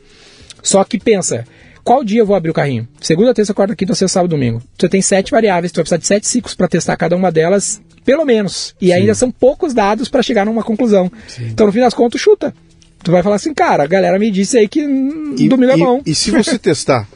Só 0.62 0.82
que 0.84 0.98
pensa, 0.98 1.46
qual 1.84 2.02
dia 2.02 2.20
eu 2.20 2.26
vou 2.26 2.34
abrir 2.34 2.50
o 2.50 2.54
carrinho? 2.54 2.88
Segunda, 3.00 3.32
terça, 3.32 3.54
quarta, 3.54 3.76
quinta, 3.76 3.94
sexta, 3.94 4.14
sábado, 4.14 4.30
domingo. 4.30 4.62
Você 4.76 4.88
tem 4.88 5.00
sete 5.00 5.30
variáveis, 5.30 5.70
tu 5.70 5.76
vai 5.76 5.84
precisar 5.84 5.98
de 5.98 6.06
sete 6.06 6.26
ciclos 6.26 6.54
para 6.54 6.66
testar 6.66 6.96
cada 6.96 7.14
uma 7.14 7.30
delas, 7.30 7.80
pelo 8.04 8.24
menos. 8.24 8.74
E 8.80 8.86
Sim. 8.86 8.92
ainda 8.92 9.14
são 9.14 9.30
poucos 9.30 9.72
dados 9.72 10.08
para 10.08 10.22
chegar 10.22 10.44
numa 10.44 10.64
conclusão. 10.64 11.10
Sim. 11.28 11.48
Então, 11.48 11.66
no 11.66 11.72
fim 11.72 11.80
das 11.80 11.94
contas, 11.94 12.20
chuta. 12.20 12.54
Tu 13.04 13.12
vai 13.12 13.22
falar 13.22 13.36
assim, 13.36 13.54
cara, 13.54 13.84
a 13.84 13.86
galera 13.86 14.18
me 14.18 14.30
disse 14.32 14.58
aí 14.58 14.66
que 14.66 14.80
e, 14.80 15.48
domingo 15.48 15.72
é 15.72 15.76
bom. 15.76 16.02
E, 16.04 16.10
e 16.10 16.14
se 16.14 16.32
você 16.32 16.58
testar 16.58 17.06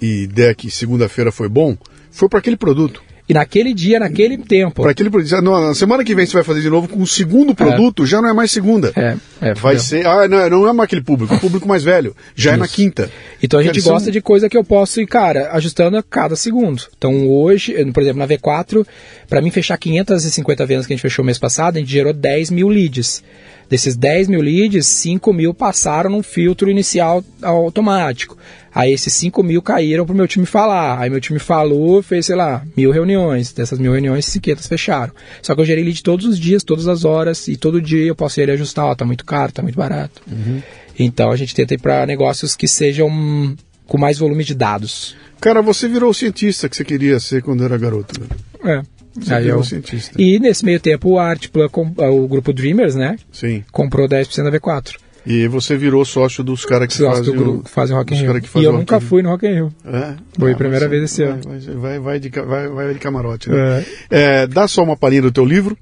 e 0.00 0.26
der 0.26 0.54
que 0.54 0.70
segunda-feira 0.70 1.30
foi 1.30 1.48
bom, 1.48 1.76
foi 2.10 2.28
para 2.28 2.38
aquele 2.38 2.56
produto. 2.56 3.02
E 3.28 3.34
naquele 3.34 3.74
dia, 3.74 4.00
naquele 4.00 4.38
tempo. 4.38 4.82
Para 4.82 4.92
aquele 4.92 5.10
produto. 5.10 5.42
Na 5.42 5.74
semana 5.74 6.02
que 6.02 6.14
vem 6.14 6.24
você 6.24 6.32
vai 6.32 6.42
fazer 6.42 6.62
de 6.62 6.70
novo 6.70 6.88
com 6.88 7.02
o 7.02 7.06
segundo 7.06 7.54
produto, 7.54 8.04
é. 8.04 8.06
já 8.06 8.22
não 8.22 8.30
é 8.30 8.32
mais 8.32 8.50
segunda. 8.50 8.90
É, 8.96 9.16
é 9.42 9.54
vai 9.54 9.78
ser. 9.78 10.06
Ah, 10.06 10.26
não, 10.26 10.48
não 10.48 10.68
é 10.68 10.72
mais 10.72 10.86
aquele 10.86 11.02
público, 11.02 11.34
o 11.34 11.38
público 11.38 11.68
mais 11.68 11.84
velho. 11.84 12.16
Já 12.34 12.52
Isso. 12.52 12.56
é 12.56 12.60
na 12.60 12.66
quinta. 12.66 13.10
Então 13.42 13.60
a 13.60 13.62
gente 13.62 13.82
gosta 13.82 14.04
são... 14.04 14.12
de 14.12 14.22
coisa 14.22 14.48
que 14.48 14.56
eu 14.56 14.64
posso 14.64 14.98
ir, 15.00 15.06
cara, 15.06 15.50
ajustando 15.52 15.98
a 15.98 16.02
cada 16.02 16.36
segundo. 16.36 16.82
Então 16.96 17.28
hoje, 17.28 17.74
por 17.92 18.02
exemplo, 18.02 18.18
na 18.18 18.26
V4, 18.26 18.86
para 19.28 19.42
mim 19.42 19.50
fechar 19.50 19.76
550 19.76 20.64
vendas 20.64 20.86
que 20.86 20.94
a 20.94 20.96
gente 20.96 21.02
fechou 21.02 21.22
mês 21.22 21.38
passado, 21.38 21.76
a 21.76 21.80
gente 21.80 21.92
gerou 21.92 22.14
10 22.14 22.50
mil 22.50 22.68
leads. 22.68 23.22
Desses 23.68 23.96
10 23.96 24.28
mil 24.28 24.40
leads, 24.40 24.86
5 24.86 25.32
mil 25.32 25.52
passaram 25.52 26.10
num 26.10 26.22
filtro 26.22 26.70
inicial 26.70 27.22
automático. 27.42 28.36
Aí 28.74 28.92
esses 28.92 29.12
5 29.12 29.42
mil 29.42 29.60
caíram 29.60 30.06
pro 30.06 30.14
meu 30.14 30.26
time 30.26 30.46
falar. 30.46 30.98
Aí 30.98 31.10
meu 31.10 31.20
time 31.20 31.38
falou, 31.38 32.02
fez, 32.02 32.26
sei 32.26 32.36
lá, 32.36 32.64
mil 32.76 32.90
reuniões. 32.90 33.52
Dessas 33.52 33.78
mil 33.78 33.92
reuniões, 33.92 34.28
500 34.28 34.66
fecharam. 34.66 35.12
Só 35.42 35.54
que 35.54 35.60
eu 35.60 35.64
gerei 35.64 35.84
lead 35.84 36.02
todos 36.02 36.24
os 36.24 36.38
dias, 36.38 36.62
todas 36.62 36.88
as 36.88 37.04
horas, 37.04 37.46
e 37.48 37.56
todo 37.56 37.82
dia 37.82 38.06
eu 38.06 38.14
posso 38.14 38.40
ir 38.40 38.50
ajustar, 38.50 38.86
ó, 38.86 38.94
tá 38.94 39.04
muito 39.04 39.24
caro, 39.24 39.52
tá 39.52 39.62
muito 39.62 39.76
barato. 39.76 40.22
Uhum. 40.30 40.62
Então 40.98 41.30
a 41.30 41.36
gente 41.36 41.54
tenta 41.54 41.74
ir 41.74 41.78
para 41.78 42.06
negócios 42.06 42.56
que 42.56 42.66
sejam 42.66 43.56
com 43.86 43.98
mais 43.98 44.18
volume 44.18 44.44
de 44.44 44.54
dados. 44.54 45.14
Cara, 45.40 45.62
você 45.62 45.88
virou 45.88 46.10
o 46.10 46.14
cientista 46.14 46.68
que 46.68 46.76
você 46.76 46.84
queria 46.84 47.20
ser 47.20 47.42
quando 47.42 47.64
era 47.64 47.78
garoto. 47.78 48.20
Né? 48.20 48.26
É. 48.64 48.97
Aí 49.30 49.48
eu... 49.48 49.62
cientista. 49.62 50.20
E 50.20 50.38
nesse 50.38 50.64
meio 50.64 50.80
tempo 50.80 51.10
o 51.10 51.18
Artplan, 51.18 51.68
o 51.96 52.28
grupo 52.28 52.52
Dreamers, 52.52 52.94
né? 52.94 53.16
Sim. 53.32 53.64
Comprou 53.72 54.08
10% 54.08 54.50
da 54.50 54.58
V4. 54.58 54.96
E 55.26 55.46
você 55.46 55.76
virou 55.76 56.04
sócio 56.06 56.42
dos 56.42 56.64
caras 56.64 56.88
que, 56.88 57.02
fazem 57.02 57.36
o, 57.36 57.62
que 57.62 57.70
fazem 57.70 57.94
Rock 57.94 58.14
in 58.14 58.16
Rio. 58.16 58.40
E 58.56 58.64
eu 58.64 58.72
nunca 58.72 58.98
fui 58.98 59.20
no 59.22 59.28
Rock 59.28 59.46
in 59.46 59.52
Rio. 59.52 59.74
É? 59.84 60.14
Foi 60.38 60.52
a 60.52 60.54
ah, 60.54 60.56
primeira 60.56 60.88
vez 60.88 61.02
esse 61.02 61.22
ano. 61.22 61.42
Vai, 61.76 61.98
vai, 61.98 62.18
de, 62.18 62.30
vai, 62.30 62.68
vai 62.68 62.94
de 62.94 62.98
camarote, 62.98 63.50
né? 63.50 63.84
É. 64.10 64.42
É, 64.42 64.46
dá 64.46 64.66
só 64.66 64.82
uma 64.82 64.96
palhinha 64.96 65.22
do 65.22 65.30
teu 65.30 65.44
livro. 65.44 65.76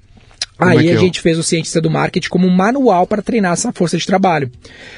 Como 0.58 0.70
Aí 0.70 0.88
é 0.88 0.92
a 0.92 0.94
é? 0.94 0.98
gente 0.98 1.20
fez 1.20 1.38
o 1.38 1.42
Cientista 1.42 1.80
do 1.80 1.90
Marketing 1.90 2.28
como 2.28 2.46
um 2.46 2.50
manual 2.50 3.06
para 3.06 3.22
treinar 3.22 3.52
essa 3.52 3.72
força 3.72 3.96
de 3.96 4.06
trabalho. 4.06 4.50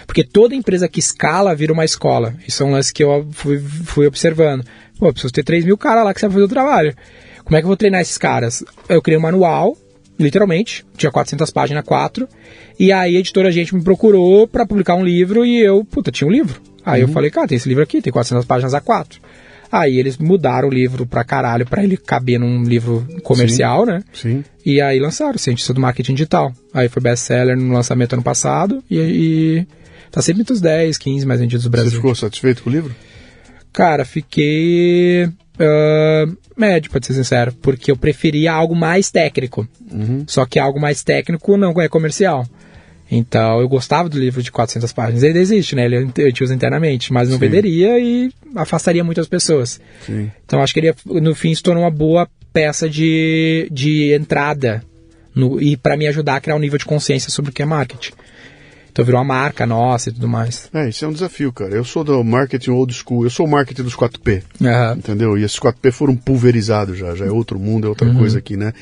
Porque 0.06 0.22
toda 0.22 0.54
empresa 0.54 0.88
que 0.88 1.00
escala 1.00 1.54
vira 1.54 1.72
uma 1.72 1.84
escola. 1.84 2.34
Isso 2.46 2.62
é 2.62 2.66
um 2.66 2.70
lance 2.70 2.92
que 2.92 3.02
eu 3.02 3.28
fui, 3.32 3.58
fui 3.58 4.06
observando. 4.06 4.64
Pô, 4.98 5.12
preciso 5.12 5.32
ter 5.32 5.42
3 5.42 5.64
mil 5.64 5.76
caras 5.76 6.04
lá 6.04 6.14
que 6.14 6.20
sabem 6.20 6.34
fazer 6.34 6.46
o 6.46 6.48
trabalho. 6.48 6.94
Como 7.48 7.56
é 7.56 7.60
que 7.60 7.64
eu 7.64 7.68
vou 7.68 7.78
treinar 7.78 8.02
esses 8.02 8.18
caras? 8.18 8.62
Eu 8.90 9.00
criei 9.00 9.18
um 9.18 9.22
manual, 9.22 9.74
literalmente, 10.20 10.84
tinha 10.98 11.10
400 11.10 11.50
páginas, 11.50 11.82
4, 11.82 12.28
e 12.78 12.92
aí 12.92 13.16
a 13.16 13.18
editora 13.18 13.50
gente 13.50 13.74
me 13.74 13.82
procurou 13.82 14.46
para 14.46 14.66
publicar 14.66 14.96
um 14.96 15.02
livro 15.02 15.46
e 15.46 15.58
eu, 15.58 15.82
puta, 15.82 16.12
tinha 16.12 16.28
um 16.28 16.30
livro. 16.30 16.60
Aí 16.84 17.02
uhum. 17.02 17.08
eu 17.08 17.12
falei, 17.14 17.30
cara, 17.30 17.48
tem 17.48 17.56
esse 17.56 17.66
livro 17.66 17.82
aqui, 17.82 18.02
tem 18.02 18.12
400 18.12 18.44
páginas 18.44 18.74
a 18.74 18.82
4. 18.82 19.18
Aí 19.72 19.98
eles 19.98 20.18
mudaram 20.18 20.68
o 20.68 20.70
livro 20.70 21.06
pra 21.06 21.24
caralho 21.24 21.64
pra 21.64 21.82
ele 21.82 21.96
caber 21.96 22.38
num 22.38 22.64
livro 22.64 23.06
comercial, 23.22 23.86
sim, 23.86 23.90
né? 23.90 24.04
Sim. 24.12 24.44
E 24.64 24.82
aí 24.82 25.00
lançaram, 25.00 25.38
Cientista 25.38 25.72
do 25.72 25.80
Marketing 25.80 26.12
Digital. 26.12 26.52
Aí 26.74 26.90
foi 26.90 27.00
best-seller 27.02 27.56
no 27.56 27.72
lançamento 27.72 28.12
ano 28.12 28.22
passado 28.22 28.84
e, 28.90 28.98
e 28.98 29.66
tá 30.10 30.20
sempre 30.20 30.42
entre 30.42 30.52
os 30.52 30.60
10, 30.60 30.98
15 30.98 31.24
mais 31.24 31.40
vendidos 31.40 31.64
do 31.64 31.70
Brasil. 31.70 31.92
Você 31.92 31.96
ficou 31.96 32.14
satisfeito 32.14 32.62
com 32.62 32.68
o 32.68 32.72
livro? 32.74 32.94
Cara, 33.72 34.04
fiquei 34.04 35.24
uh, 35.24 36.36
médio, 36.58 36.90
pra 36.90 37.00
ser 37.02 37.14
sincero, 37.14 37.52
porque 37.62 37.90
eu 37.90 37.96
preferia 37.96 38.52
algo 38.52 38.74
mais 38.74 39.10
técnico. 39.10 39.66
Uhum. 39.90 40.24
Só 40.26 40.44
que 40.44 40.58
algo 40.58 40.80
mais 40.80 41.02
técnico 41.02 41.56
não 41.56 41.80
é 41.80 41.88
comercial. 41.88 42.46
Então 43.10 43.60
eu 43.60 43.68
gostava 43.68 44.08
do 44.08 44.18
livro 44.18 44.42
de 44.42 44.52
400 44.52 44.92
páginas. 44.92 45.22
Ele 45.22 45.38
existe, 45.38 45.74
né? 45.74 45.86
Ele 45.86 45.96
a 45.96 46.20
gente 46.20 46.44
usa 46.44 46.54
internamente, 46.54 47.12
mas 47.12 47.28
não 47.28 47.36
Sim. 47.36 47.40
venderia 47.40 47.98
e 47.98 48.30
afastaria 48.54 49.02
muitas 49.02 49.26
pessoas. 49.26 49.80
Sim. 50.04 50.30
Então 50.44 50.62
acho 50.62 50.74
que 50.74 50.80
ele 50.80 50.94
no 51.06 51.34
fim 51.34 51.54
se 51.54 51.62
tornou 51.62 51.84
uma 51.84 51.90
boa 51.90 52.28
peça 52.52 52.88
de, 52.88 53.68
de 53.70 54.12
entrada 54.12 54.82
no, 55.34 55.60
e 55.60 55.76
para 55.76 55.96
me 55.96 56.06
ajudar 56.06 56.36
a 56.36 56.40
criar 56.40 56.56
um 56.56 56.60
nível 56.60 56.78
de 56.78 56.84
consciência 56.84 57.30
sobre 57.30 57.50
o 57.50 57.54
que 57.54 57.62
é 57.62 57.66
marketing. 57.66 58.12
Então 58.98 59.06
virou 59.06 59.20
uma 59.20 59.32
marca 59.32 59.64
nossa 59.64 60.10
e 60.10 60.12
tudo 60.12 60.26
mais. 60.26 60.68
É, 60.74 60.88
isso 60.88 61.04
é 61.04 61.08
um 61.08 61.12
desafio, 61.12 61.52
cara. 61.52 61.72
Eu 61.72 61.84
sou 61.84 62.02
do 62.02 62.24
marketing 62.24 62.70
old 62.70 62.92
school, 62.92 63.22
eu 63.22 63.30
sou 63.30 63.46
o 63.46 63.48
marketing 63.48 63.84
dos 63.84 63.94
4P. 63.94 64.42
Uhum. 64.60 64.92
Entendeu? 64.98 65.38
E 65.38 65.44
esses 65.44 65.56
4P 65.56 65.92
foram 65.92 66.16
pulverizados 66.16 66.98
já, 66.98 67.14
já 67.14 67.24
é 67.24 67.30
outro 67.30 67.60
mundo, 67.60 67.86
é 67.86 67.88
outra 67.88 68.08
uhum. 68.08 68.18
coisa 68.18 68.38
aqui, 68.38 68.56
né? 68.56 68.72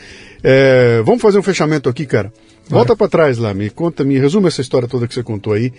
É, 0.43 1.03
vamos 1.05 1.21
fazer 1.21 1.39
um 1.39 1.43
fechamento 1.43 1.87
aqui, 1.91 2.07
cara. 2.07 2.33
Volta 2.67 2.97
para 2.97 3.09
trás 3.09 3.37
lá, 3.37 3.53
me 3.53 3.69
conta, 3.69 4.05
me 4.05 4.19
resume 4.19 4.49
essa 4.49 4.63
história 4.63 4.89
toda 4.89 5.07
que 5.07 5.13
você 5.13 5.23
contou 5.23 5.53
aí. 5.53 5.71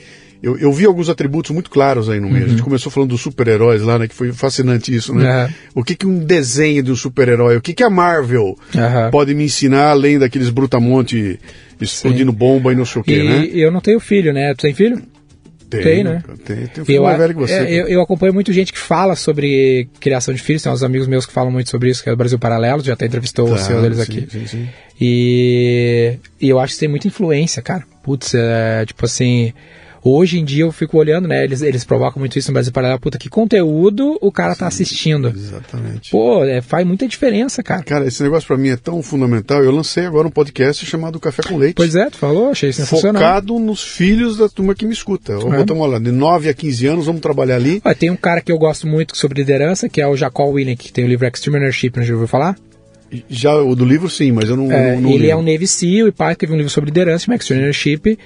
Eu, 0.41 0.55
eu 0.59 0.72
vi 0.72 0.85
alguns 0.85 1.09
atributos 1.09 1.49
muito 1.49 1.72
claros 1.72 2.07
aí 2.07 2.19
no 2.19 2.30
meio. 2.30 2.41
Uhum. 2.41 2.45
A 2.45 2.49
gente 2.49 2.59
uhum. 2.59 2.65
começou 2.65 2.91
falando 2.91 3.09
dos 3.09 3.22
super-heróis 3.22 3.81
lá, 3.81 3.97
né? 3.97 4.07
Que 4.07 4.14
foi 4.14 4.31
fascinante 4.31 4.95
isso, 4.95 5.15
né? 5.15 5.45
Uhum. 5.45 5.81
O 5.81 5.84
que, 5.84 5.95
que 5.95 6.05
um 6.05 6.19
desenho 6.19 6.84
de 6.84 6.91
um 6.91 6.95
super-herói, 6.95 7.57
o 7.57 7.61
que, 7.61 7.73
que 7.73 7.84
a 7.84 7.89
Marvel 7.89 8.55
uhum. 8.76 9.11
pode 9.11 9.34
me 9.34 9.45
ensinar 9.45 9.89
além 9.89 10.19
daqueles 10.19 10.51
brutamonte 10.51 11.39
explodindo 11.81 12.31
Sim. 12.31 12.37
bomba 12.37 12.71
e 12.71 12.75
não 12.75 12.85
sei 12.85 13.01
o 13.01 13.03
quê, 13.03 13.23
né? 13.23 13.47
eu 13.53 13.71
não 13.71 13.81
tenho 13.81 13.99
filho, 13.99 14.33
né? 14.33 14.53
Tu 14.53 14.61
tem 14.61 14.73
filho? 14.73 15.01
Tem, 15.69 15.81
tem 15.81 16.03
né? 16.03 16.23
Tem, 16.45 16.67
tem 16.67 16.83
um 16.83 16.85
filho 16.85 16.97
eu, 16.97 17.03
mais 17.03 17.17
velho 17.17 17.33
que 17.33 17.39
você. 17.41 17.53
É, 17.53 17.71
eu, 17.71 17.87
eu, 17.87 18.01
acompanho 18.01 18.33
muito 18.33 18.53
gente 18.53 18.71
que 18.71 18.79
fala 18.79 19.15
sobre 19.15 19.89
criação 19.99 20.33
de 20.33 20.41
filhos, 20.41 20.61
tem 20.61 20.71
uns 20.71 20.81
amigos 20.81 21.07
meus 21.07 21.25
que 21.25 21.33
falam 21.33 21.51
muito 21.51 21.69
sobre 21.69 21.89
isso, 21.89 22.01
que 22.01 22.09
é 22.09 22.13
o 22.13 22.15
Brasil 22.15 22.39
Paralelo, 22.39 22.81
já 22.81 22.93
até 22.93 23.05
entrevistou 23.05 23.47
tá, 23.47 23.55
o 23.55 23.57
CEO 23.57 23.81
deles 23.81 23.97
sim, 23.97 24.03
aqui. 24.03 24.27
Sim, 24.31 24.47
sim. 24.47 24.69
E, 24.99 26.17
e 26.39 26.49
eu 26.49 26.57
acho 26.59 26.73
que 26.73 26.79
tem 26.79 26.89
muita 26.89 27.07
influência, 27.07 27.61
cara. 27.61 27.83
Putz, 28.01 28.33
é, 28.33 28.85
tipo 28.85 29.03
assim, 29.03 29.53
Hoje 30.09 30.39
em 30.39 30.45
dia 30.45 30.63
eu 30.63 30.71
fico 30.71 30.97
olhando, 30.97 31.27
né? 31.27 31.43
Eles, 31.43 31.61
eles 31.61 31.84
provocam 31.84 32.19
muito 32.19 32.39
isso 32.39 32.49
no 32.49 32.53
Brasil 32.53 32.71
Paralelo. 32.71 32.99
Puta, 32.99 33.17
que 33.17 33.29
conteúdo 33.29 34.17
o 34.21 34.31
cara 34.31 34.49
tá 34.49 34.55
Sim, 34.55 34.59
tá 34.59 34.67
assistindo. 34.67 35.27
Exatamente. 35.35 36.11
Pô, 36.11 36.43
é, 36.45 36.61
faz 36.61 36.88
muita 36.88 37.07
diferença, 37.07 37.61
cara. 37.61 37.84
Cara, 37.84 38.07
esse 38.07 38.23
negócio 38.23 38.47
para 38.47 38.57
mim 38.57 38.69
é 38.69 38.77
tão 38.77 39.01
fundamental. 39.01 39.63
Eu 39.63 39.71
lancei 39.71 40.05
agora 40.05 40.27
um 40.27 40.31
podcast 40.31 40.85
chamado 40.85 41.19
Café 41.19 41.43
com 41.43 41.57
Leite. 41.57 41.75
Pois 41.75 41.95
é, 41.95 42.09
tu 42.09 42.17
falou, 42.17 42.51
achei 42.51 42.71
sensacional. 42.71 43.21
Focado 43.21 43.59
nos 43.59 43.84
filhos 43.84 44.38
da 44.38 44.47
turma 44.47 44.73
que 44.73 44.85
me 44.85 44.93
escuta. 44.93 45.34
É. 45.34 45.35
Vamos 45.38 45.91
lá, 45.91 45.99
de 45.99 46.11
9 46.11 46.49
a 46.49 46.53
15 46.53 46.88
anos, 46.88 47.05
vamos 47.05 47.21
trabalhar 47.21 47.55
ali. 47.55 47.81
Olha, 47.84 47.95
tem 47.95 48.09
um 48.09 48.15
cara 48.15 48.41
que 48.41 48.51
eu 48.51 48.57
gosto 48.57 48.88
muito 48.88 49.17
sobre 49.17 49.39
liderança, 49.41 49.89
que 49.89 50.01
é 50.01 50.07
o 50.07 50.15
Jacol 50.15 50.51
William, 50.51 50.75
que 50.75 50.91
tem 50.91 51.03
o 51.03 51.07
livro 51.07 51.27
Extreme 51.27 51.57
Ownership, 51.57 51.91
não 51.95 52.03
já 52.03 52.13
ouviu 52.13 52.27
falar? 52.27 52.55
Já 53.29 53.55
o 53.55 53.73
do 53.73 53.85
livro 53.85 54.09
sim, 54.09 54.31
mas 54.31 54.49
eu 54.49 54.57
não. 54.57 54.71
É, 54.71 54.95
não, 54.95 55.01
não 55.01 55.09
ele 55.11 55.19
li. 55.19 55.29
é 55.29 55.35
um 55.35 55.41
Navy 55.41 55.65
SEAL 55.65 56.07
e 56.07 56.11
pai 56.11 56.35
teve 56.35 56.51
um 56.51 56.57
livro 56.57 56.69
sobre 56.69 56.89
liderança, 56.89 57.31
Max 57.31 57.49
Leadership. 57.49 58.17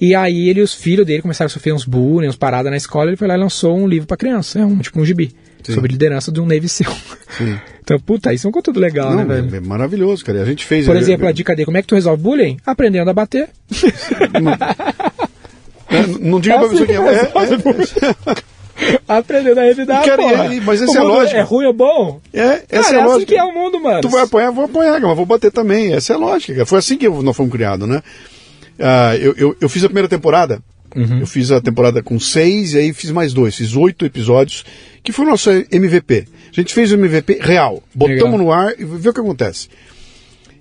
E 0.00 0.14
aí 0.14 0.48
ele 0.48 0.62
os 0.62 0.74
filhos 0.74 1.06
dele 1.06 1.22
começaram 1.22 1.46
a 1.46 1.50
sofrer 1.50 1.72
uns 1.72 1.84
bullying, 1.84 2.28
uns 2.28 2.36
paradas 2.36 2.70
na 2.70 2.76
escola, 2.76 3.10
ele 3.10 3.16
foi 3.16 3.28
lá 3.28 3.34
e 3.34 3.40
lançou 3.40 3.76
um 3.76 3.86
livro 3.86 4.06
para 4.06 4.16
criança, 4.16 4.58
é 4.60 4.64
um 4.64 4.78
tipo 4.78 5.00
um 5.00 5.04
gibi. 5.04 5.32
Sim. 5.62 5.74
Sobre 5.74 5.92
liderança 5.92 6.32
de 6.32 6.40
um 6.40 6.46
Navy 6.46 6.68
SEAL. 6.68 6.96
Sim. 7.36 7.58
Então, 7.90 7.98
puta, 7.98 8.32
isso 8.32 8.46
é 8.46 8.48
um 8.48 8.52
conteúdo 8.52 8.78
legal, 8.78 9.10
não, 9.10 9.24
né, 9.24 9.40
velho? 9.40 9.56
É 9.56 9.58
maravilhoso, 9.58 10.24
cara. 10.24 10.42
A 10.42 10.44
gente 10.44 10.64
fez. 10.64 10.86
Por 10.86 10.94
exemplo, 10.94 11.26
a 11.26 11.32
dica 11.32 11.56
dele, 11.56 11.64
como 11.66 11.76
é 11.76 11.82
que 11.82 11.88
tu 11.88 11.96
resolve 11.96 12.22
bullying? 12.22 12.56
Aprendendo 12.64 13.10
a 13.10 13.12
bater. 13.12 13.48
Não, 15.90 16.06
não 16.20 16.40
diga 16.40 16.54
é 16.54 16.58
pra 16.60 16.68
pessoa 16.68 16.86
que 16.86 16.92
é. 16.92 16.96
é, 16.96 17.32
é. 18.38 18.94
Aprendendo 19.08 19.58
a 19.58 19.64
revidar, 19.64 20.02
Quero, 20.04 20.22
é, 20.22 20.60
Mas 20.60 20.80
essa 20.80 20.98
é 20.98 21.00
a 21.00 21.04
lógica. 21.04 21.38
É 21.38 21.42
ruim 21.42 21.66
ou 21.66 21.72
bom? 21.72 22.20
É, 22.32 22.62
essa 22.68 22.84
cara, 22.84 22.96
é 22.96 23.00
a 23.00 23.06
lógica. 23.06 23.10
É 23.10 23.16
assim 23.16 23.26
que 23.26 23.36
é 23.36 23.42
o 23.42 23.52
mundo, 23.52 23.80
mano. 23.80 24.00
Tu 24.00 24.08
vai 24.08 24.22
apanhar, 24.22 24.50
vou 24.52 24.64
apanhar, 24.64 25.00
mas 25.00 25.16
vou 25.16 25.26
bater 25.26 25.50
também. 25.50 25.92
Essa 25.92 26.12
é 26.12 26.16
a 26.16 26.18
lógica. 26.18 26.64
Foi 26.64 26.78
assim 26.78 26.96
que 26.96 27.08
nós 27.08 27.36
fomos 27.36 27.52
criados, 27.52 27.88
né? 27.88 28.02
Uh, 28.80 29.14
eu, 29.20 29.34
eu, 29.36 29.56
eu, 29.60 29.68
fiz 29.68 29.84
a 29.84 29.88
primeira 29.88 30.08
temporada 30.08 30.62
Eu 31.20 31.26
fiz 31.26 31.50
a 31.52 31.60
temporada 31.60 32.02
com 32.02 32.18
seis 32.18 32.72
e 32.72 32.78
aí 32.78 32.92
fiz 32.92 33.10
mais 33.10 33.32
dois. 33.32 33.54
Fiz 33.54 33.76
oito 33.76 34.04
episódios, 34.04 34.64
que 35.02 35.12
foi 35.12 35.24
o 35.24 35.28
nosso 35.28 35.50
MVP. 35.50 36.26
A 36.50 36.60
gente 36.60 36.74
fez 36.74 36.90
o 36.90 36.96
MVP 36.96 37.38
real. 37.40 37.82
Botamos 37.94 38.22
Legal. 38.22 38.38
no 38.38 38.52
ar 38.52 38.74
e 38.78 38.84
vê 38.84 39.08
o 39.08 39.12
que 39.12 39.20
acontece. 39.20 39.68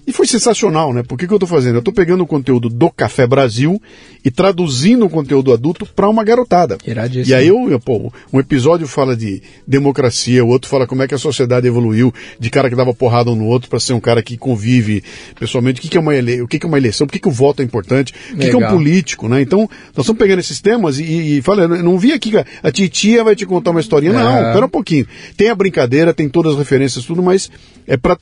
E 0.09 0.11
foi 0.11 0.25
sensacional, 0.25 0.91
né? 0.91 1.03
Porque 1.07 1.25
o 1.25 1.27
que 1.27 1.33
eu 1.33 1.37
estou 1.37 1.47
fazendo? 1.47 1.75
Eu 1.75 1.79
estou 1.79 1.93
pegando 1.93 2.23
o 2.23 2.25
conteúdo 2.27 2.67
do 2.67 2.89
Café 2.89 3.27
Brasil 3.27 3.79
e 4.25 4.31
traduzindo 4.31 5.05
o 5.05 5.09
conteúdo 5.09 5.53
adulto 5.53 5.85
para 5.85 6.09
uma 6.09 6.23
garotada. 6.23 6.79
Iradíssimo. 6.83 7.27
E 7.27 7.33
aí 7.35 7.47
eu, 7.47 7.69
eu, 7.69 7.79
pô, 7.79 8.11
um 8.33 8.39
episódio 8.39 8.87
fala 8.87 9.15
de 9.15 9.43
democracia, 9.67 10.43
o 10.43 10.47
outro 10.47 10.67
fala 10.67 10.87
como 10.87 11.03
é 11.03 11.07
que 11.07 11.13
a 11.13 11.17
sociedade 11.19 11.67
evoluiu, 11.67 12.11
de 12.39 12.49
cara 12.49 12.71
que 12.71 12.75
dava 12.75 12.91
porrada 12.91 13.29
um 13.29 13.35
no 13.35 13.45
outro 13.45 13.69
para 13.69 13.79
ser 13.79 13.93
um 13.93 13.99
cara 13.99 14.23
que 14.23 14.35
convive 14.35 15.03
pessoalmente, 15.39 15.79
o 15.79 15.83
que, 15.83 15.89
que 15.89 15.97
é 15.97 15.99
uma 15.99 16.15
ele... 16.15 16.41
o 16.41 16.47
que, 16.47 16.57
que 16.57 16.65
é 16.65 16.67
uma 16.67 16.79
eleição, 16.79 17.05
por 17.05 17.13
que, 17.13 17.19
que 17.19 17.27
o 17.27 17.31
voto 17.31 17.61
é 17.61 17.65
importante, 17.65 18.11
o 18.33 18.37
que, 18.37 18.49
que 18.49 18.55
é 18.55 18.57
um 18.57 18.67
político, 18.71 19.29
né? 19.29 19.41
Então, 19.43 19.59
nós 19.95 20.05
estamos 20.05 20.17
pegando 20.19 20.39
esses 20.39 20.59
temas 20.59 20.97
e, 20.97 21.37
e 21.37 21.41
fala, 21.43 21.65
eu 21.65 21.83
não 21.83 21.99
vi 21.99 22.13
aqui 22.13 22.31
que 22.31 22.37
a- 22.37 22.71
titia 22.71 23.23
vai 23.23 23.35
te 23.35 23.45
contar 23.45 23.69
uma 23.69 23.79
historinha, 23.79 24.11
não, 24.13 24.37
É. 24.37 24.53
pera 24.53 24.65
um 24.65 24.69
pouquinho. 24.69 25.05
Tem 25.37 25.49
a 25.49 25.55
brincadeira, 25.55 26.15
tem 26.15 26.27
todas 26.27 26.53
as 26.53 26.57
referências, 26.57 27.05
tudo, 27.05 27.21
mas 27.21 27.51
é 27.85 27.95
para 27.95 28.17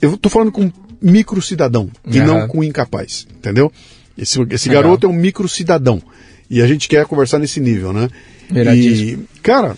eu 0.00 0.16
tô 0.16 0.28
falando 0.28 0.52
com 0.52 0.70
micro 1.04 1.40
cidadão 1.42 1.88
e 2.06 2.18
Aham. 2.18 2.26
não 2.26 2.48
com 2.48 2.64
incapaz, 2.64 3.26
entendeu? 3.36 3.70
Esse, 4.16 4.38
esse 4.50 4.68
garoto 4.68 5.06
é 5.06 5.10
um 5.10 5.12
micro 5.12 5.48
cidadão 5.48 6.00
e 6.48 6.62
a 6.62 6.66
gente 6.66 6.88
quer 6.88 7.04
conversar 7.06 7.38
nesse 7.38 7.60
nível, 7.60 7.92
né? 7.92 8.08
E, 8.50 9.18
cara, 9.42 9.76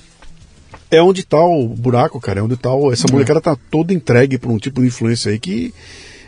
é 0.91 1.03
onde 1.03 1.25
tá 1.25 1.39
o 1.45 1.69
buraco, 1.69 2.21
cara, 2.21 2.41
é 2.41 2.43
onde 2.43 2.57
tá 2.57 2.73
o, 2.73 2.87
Uhum. 2.87 2.93
essa 2.93 3.07
molecada 3.11 3.41
tá 3.41 3.57
toda 3.71 3.93
entregue 3.93 4.39
por 4.39 4.51
um 4.51 4.59
tipo 4.59 4.81
de 4.81 4.87
influência 4.89 5.31
aí 5.33 5.39
que 5.39 5.73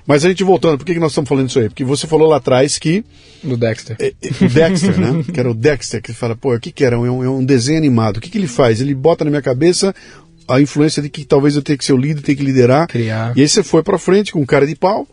mas 0.07 0.25
a 0.25 0.29
gente 0.31 0.43
voltando, 0.43 0.79
por 0.79 0.87
que, 0.87 0.95
que 0.95 0.99
nós 1.01 1.11
estamos 1.13 1.29
falando 1.29 1.51
isso 1.51 1.59
aí? 1.59 1.69
Porque 1.69 1.85
você 1.85 2.07
falou 2.07 2.31
lá 2.31 2.39
atrás 2.39 2.79
que 2.79 3.05
Do 3.45 3.59
Dexter. 3.59 3.95
é, 4.01 4.07
é, 4.23 4.45
o 4.45 4.49
Dexter, 4.49 4.99
né? 4.99 5.23
Que 5.31 5.39
era 5.39 5.51
o 5.51 5.55
Dexter, 5.55 6.01
que 6.01 6.15
fala, 6.15 6.35
pô, 6.35 6.55
o 6.55 6.59
que 6.59 6.73
que 6.73 6.83
era? 6.83 6.97
É 6.97 6.99
um, 6.99 7.23
é 7.23 7.29
um 7.29 7.45
desenho 7.45 7.77
animado. 7.77 8.17
O 8.17 8.21
que 8.23 8.31
que 8.31 8.39
ele 8.39 8.47
faz? 8.47 8.81
Ele 8.81 8.95
bota 8.95 9.23
na 9.23 9.31
minha 9.31 9.43
cabeça 9.43 9.95
a 10.49 10.61
influência 10.61 11.03
de 11.03 11.09
que 11.09 11.25
talvez 11.25 11.55
eu 11.55 11.63
tenha 11.63 11.77
que 11.77 11.85
ser 11.85 11.93
o 11.93 11.97
líder, 11.97 12.23
tenha 12.23 12.37
que 12.37 12.45
liderar. 12.45 12.89
Criar. 12.89 13.37
E 13.37 13.43
aí 13.43 13.49
você 13.49 13.63
foi 13.63 13.83
pra 13.83 13.99
frente 13.99 14.33
com 14.33 14.45
cara 14.47 14.67
de 14.67 14.75
pau. 14.75 15.07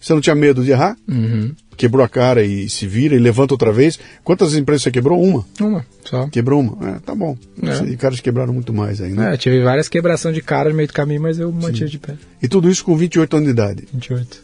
Você 0.00 0.14
não 0.14 0.20
tinha 0.20 0.34
medo 0.34 0.64
de 0.64 0.70
errar? 0.70 0.96
Uhum. 1.06 1.54
Quebrou 1.76 2.04
a 2.04 2.08
cara 2.08 2.42
e 2.42 2.70
se 2.70 2.86
vira 2.86 3.14
e 3.14 3.18
levanta 3.18 3.52
outra 3.52 3.70
vez. 3.70 3.98
Quantas 4.24 4.54
empresas 4.54 4.82
você 4.82 4.90
quebrou? 4.90 5.22
Uma. 5.22 5.44
Uma, 5.60 5.86
só. 6.04 6.26
Quebrou 6.28 6.60
uma. 6.60 6.88
É, 6.88 6.98
tá 7.00 7.14
bom. 7.14 7.36
É. 7.62 7.90
E 7.90 7.96
caras 7.96 8.20
quebraram 8.20 8.52
muito 8.52 8.72
mais 8.72 9.00
aí, 9.00 9.12
né? 9.12 9.34
É, 9.34 9.36
tive 9.36 9.62
várias 9.62 9.88
quebrações 9.88 10.34
de 10.34 10.40
cara 10.40 10.70
no 10.70 10.76
meio 10.76 10.88
do 10.88 10.94
caminho, 10.94 11.20
mas 11.20 11.38
eu 11.38 11.52
mantive 11.52 11.90
de 11.90 11.98
pé. 11.98 12.14
E 12.42 12.48
tudo 12.48 12.70
isso 12.70 12.82
com 12.84 12.96
28 12.96 13.36
anos 13.36 13.46
de 13.46 13.52
idade. 13.52 13.88
28. 13.92 14.42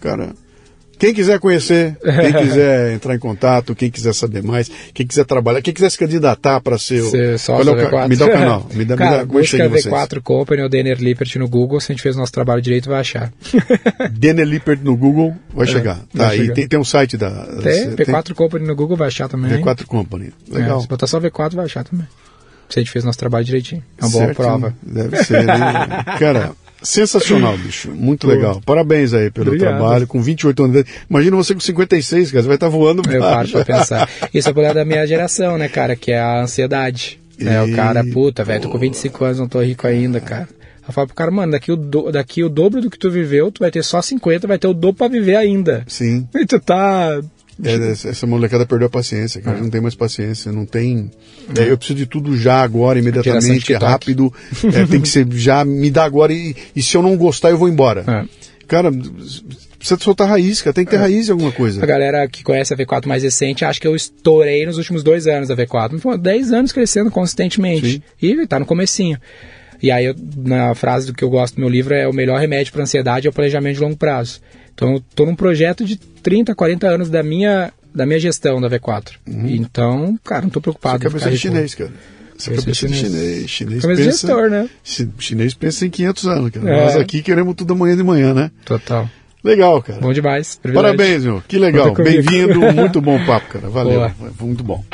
Cara, 0.00 0.34
quem 0.98 1.12
quiser 1.14 1.38
conhecer, 1.38 1.96
quem 2.02 2.32
quiser 2.42 2.92
entrar 2.94 3.14
em 3.14 3.18
contato, 3.18 3.74
quem 3.74 3.90
quiser 3.90 4.14
saber 4.14 4.42
mais, 4.42 4.70
quem 4.92 5.06
quiser 5.06 5.24
trabalhar, 5.24 5.60
quem 5.62 5.72
quiser 5.74 5.90
se 5.90 5.98
candidatar 5.98 6.60
para 6.60 6.78
ser. 6.78 7.02
Ser 7.04 7.38
sócio 7.38 7.68
é 7.68 7.72
o 7.72 7.76
da 7.76 7.86
ca- 7.90 7.96
V4. 8.06 8.08
Me 8.08 8.16
dá 8.16 8.26
o 8.26 8.30
canal. 8.30 8.66
Me 8.74 8.84
dá, 8.84 8.96
Cara, 8.96 9.10
me 9.10 9.16
dá 9.16 9.22
é 9.22 9.26
busca 9.26 9.44
chega 9.44 9.68
vocês. 9.68 9.86
V4 9.86 10.20
Company 10.22 10.62
ou 10.62 10.68
Denner 10.68 10.98
Lippert 11.00 11.36
no 11.36 11.48
Google. 11.48 11.80
Se 11.80 11.92
a 11.92 11.94
gente 11.94 12.02
fez 12.02 12.16
o 12.16 12.18
nosso 12.18 12.32
trabalho 12.32 12.60
direito, 12.62 12.88
vai 12.88 13.00
achar. 13.00 13.32
Denner 14.12 14.46
Lippert 14.46 14.80
no 14.82 14.96
Google 14.96 15.34
vai 15.52 15.66
chegar. 15.66 15.96
Tá, 16.14 16.26
vai 16.26 16.36
e 16.36 16.40
chegar. 16.40 16.54
tem, 16.54 16.68
tem 16.68 16.78
um 16.78 16.84
site 16.84 17.16
da. 17.16 17.30
Tem, 17.62 17.90
V4 17.90 18.34
Company 18.34 18.66
no 18.66 18.74
Google 18.76 18.96
vai 18.96 19.08
achar 19.08 19.28
também. 19.28 19.50
V4 19.60 19.84
Company. 19.86 20.32
É, 20.52 20.54
Legal. 20.58 20.80
se 20.80 20.88
botar 20.88 21.06
só 21.06 21.20
V4, 21.20 21.54
vai 21.54 21.64
achar 21.66 21.84
também. 21.84 22.06
Se 22.68 22.78
a 22.78 22.82
gente 22.82 22.90
fez 22.90 23.04
o 23.04 23.06
nosso 23.06 23.18
trabalho 23.18 23.44
direitinho. 23.44 23.82
É 23.98 24.04
uma 24.04 24.10
boa 24.10 24.24
Certo, 24.24 24.36
prova. 24.36 24.74
Deve 24.82 25.22
ser, 25.24 25.44
né? 25.44 25.54
Cara, 26.18 26.52
sensacional, 26.84 27.56
bicho. 27.58 27.90
Muito 27.90 28.26
legal. 28.26 28.60
Parabéns 28.64 29.12
aí 29.12 29.30
pelo 29.30 29.48
Obrigado. 29.48 29.78
trabalho. 29.78 30.06
Com 30.06 30.22
28 30.22 30.64
anos. 30.64 30.84
Imagina 31.10 31.36
você 31.36 31.54
com 31.54 31.60
56, 31.60 32.30
cara. 32.30 32.42
Você 32.42 32.46
vai 32.46 32.56
estar 32.56 32.68
voando. 32.68 33.02
Eu 33.10 33.20
paro 33.20 33.34
baixo. 33.34 33.52
pra 33.52 33.64
pensar. 33.64 34.08
Isso 34.32 34.48
é 34.48 34.52
problema 34.52 34.74
da 34.74 34.84
minha 34.84 35.06
geração, 35.06 35.58
né, 35.58 35.68
cara? 35.68 35.96
Que 35.96 36.12
é 36.12 36.20
a 36.20 36.42
ansiedade. 36.42 37.18
Né? 37.38 37.60
O 37.62 37.74
cara, 37.74 38.04
puta, 38.04 38.44
velho, 38.44 38.62
tô 38.62 38.68
com 38.70 38.78
25 38.78 39.24
anos, 39.24 39.38
não 39.40 39.48
tô 39.48 39.60
rico 39.60 39.86
ainda, 39.86 40.20
cara. 40.20 40.48
Eu 40.86 40.92
falo 40.92 41.06
pro 41.06 41.16
cara, 41.16 41.30
mano, 41.30 41.52
daqui 41.52 41.72
o, 41.72 41.76
do, 41.76 42.12
daqui 42.12 42.44
o 42.44 42.48
dobro 42.48 42.80
do 42.80 42.90
que 42.90 42.98
tu 42.98 43.10
viveu, 43.10 43.50
tu 43.50 43.60
vai 43.60 43.70
ter 43.70 43.82
só 43.82 44.02
50, 44.02 44.46
vai 44.46 44.58
ter 44.58 44.68
o 44.68 44.74
dobro 44.74 44.98
pra 44.98 45.08
viver 45.08 45.36
ainda. 45.36 45.82
Sim. 45.86 46.28
E 46.34 46.46
tu 46.46 46.60
tá. 46.60 47.20
É, 47.62 47.90
essa 47.92 48.26
molecada 48.26 48.66
perdeu 48.66 48.86
a 48.86 48.90
paciência, 48.90 49.38
É. 49.38 49.42
cara. 49.42 49.58
Não 49.60 49.70
tem 49.70 49.80
mais 49.80 49.94
paciência, 49.94 50.50
não 50.50 50.64
tem. 50.66 51.10
É, 51.58 51.70
eu 51.70 51.76
preciso 51.78 51.98
de 51.98 52.06
tudo 52.06 52.36
já, 52.36 52.62
agora, 52.62 52.98
imediatamente, 52.98 53.72
rápido. 53.74 54.32
É, 54.74 54.86
tem 54.86 55.00
que 55.00 55.08
ser 55.08 55.26
já, 55.32 55.64
me 55.64 55.90
dá 55.90 56.04
agora 56.04 56.32
e, 56.32 56.54
e 56.74 56.82
se 56.82 56.96
eu 56.96 57.02
não 57.02 57.16
gostar, 57.16 57.50
eu 57.50 57.58
vou 57.58 57.68
embora. 57.68 58.04
É. 58.06 58.44
Cara, 58.66 58.90
precisa 59.78 60.00
soltar 60.00 60.28
raiz, 60.28 60.62
cara. 60.62 60.72
Tem 60.74 60.84
que 60.84 60.90
ter 60.90 60.96
raiz 60.96 61.28
em 61.28 61.32
alguma 61.32 61.52
coisa. 61.52 61.82
A 61.82 61.86
galera 61.86 62.26
que 62.26 62.42
conhece 62.42 62.72
a 62.72 62.76
V4 62.76 63.06
mais 63.06 63.22
recente 63.22 63.64
acha 63.64 63.78
que 63.78 63.86
eu 63.86 63.94
estourei 63.94 64.64
nos 64.66 64.78
últimos 64.78 65.02
dois 65.02 65.26
anos 65.26 65.48
da 65.48 65.54
V4. 65.56 65.90
Mas, 65.92 66.02
pô, 66.02 66.16
10 66.16 66.50
anos 66.52 66.72
crescendo 66.72 67.10
consistentemente. 67.10 68.02
Sim. 68.20 68.36
E 68.40 68.46
tá 68.46 68.58
no 68.58 68.64
comecinho. 68.66 69.18
E 69.82 69.90
aí, 69.90 70.06
eu- 70.06 70.14
na 70.36 70.74
frase 70.74 71.06
do 71.08 71.12
que 71.12 71.22
eu 71.22 71.28
gosto 71.28 71.56
do 71.56 71.60
meu 71.60 71.68
livro 71.68 71.92
é 71.94 72.08
o 72.08 72.12
melhor 72.12 72.40
remédio 72.40 72.72
para 72.72 72.82
ansiedade 72.82 73.26
é 73.26 73.30
o 73.30 73.32
planejamento 73.32 73.74
de 73.76 73.80
longo 73.82 73.96
prazo. 73.96 74.40
Então, 74.74 75.02
tô 75.14 75.24
num 75.24 75.36
projeto 75.36 75.84
de 75.84 75.96
30, 75.96 76.54
40 76.54 76.86
anos 76.88 77.08
da 77.08 77.22
minha, 77.22 77.72
da 77.94 78.04
minha 78.04 78.18
gestão 78.18 78.60
da 78.60 78.68
V4. 78.68 79.12
Então, 79.26 80.18
cara, 80.24 80.42
não 80.42 80.50
tô 80.50 80.60
preocupado. 80.60 80.98
Você 80.98 81.06
é 81.06 81.08
em 81.08 81.12
de 81.12 81.18
ficar 81.18 81.30
rico. 81.30 81.42
chinês, 81.42 81.74
cara. 81.74 81.92
Você 82.36 82.50
é 82.50 82.56
Cabeça 82.56 82.64
cabeça 82.66 82.86
de 82.88 82.92
de 82.92 82.98
chinês. 82.98 83.50
chinês. 83.50 83.82
Cabeça 83.82 84.02
pensa, 84.02 84.10
gestor, 84.26 84.50
né? 84.50 84.68
chi- 84.82 85.08
chinês 85.20 85.54
pensa 85.54 85.86
em 85.86 85.90
500 85.90 86.26
anos, 86.26 86.50
cara. 86.50 86.68
É. 86.68 86.84
Nós 86.84 86.96
aqui 86.96 87.22
queremos 87.22 87.54
tudo 87.54 87.72
amanhã 87.74 87.96
de 87.96 88.02
manhã, 88.02 88.34
né? 88.34 88.50
Total. 88.64 89.08
Legal, 89.44 89.80
cara. 89.82 90.00
Bom 90.00 90.12
demais. 90.12 90.56
Privilégio. 90.60 90.96
Parabéns, 90.96 91.24
meu. 91.24 91.42
Que 91.46 91.58
legal. 91.58 91.94
Bem-vindo. 91.94 92.58
Muito 92.74 93.00
bom 93.00 93.24
papo, 93.24 93.46
cara. 93.52 93.68
Valeu. 93.68 93.92
Boa. 94.00 94.10
Foi 94.36 94.46
muito 94.48 94.64
bom. 94.64 94.84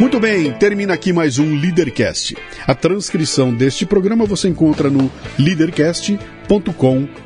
Muito 0.00 0.20
bem, 0.20 0.52
termina 0.52 0.92
aqui 0.94 1.10
mais 1.12 1.38
um 1.38 1.54
Leadercast. 1.56 2.36
A 2.66 2.74
transcrição 2.74 3.52
deste 3.52 3.84
programa 3.86 4.24
você 4.26 4.46
encontra 4.48 4.88
no 4.90 5.10
leadercast.com.br. 5.38 7.25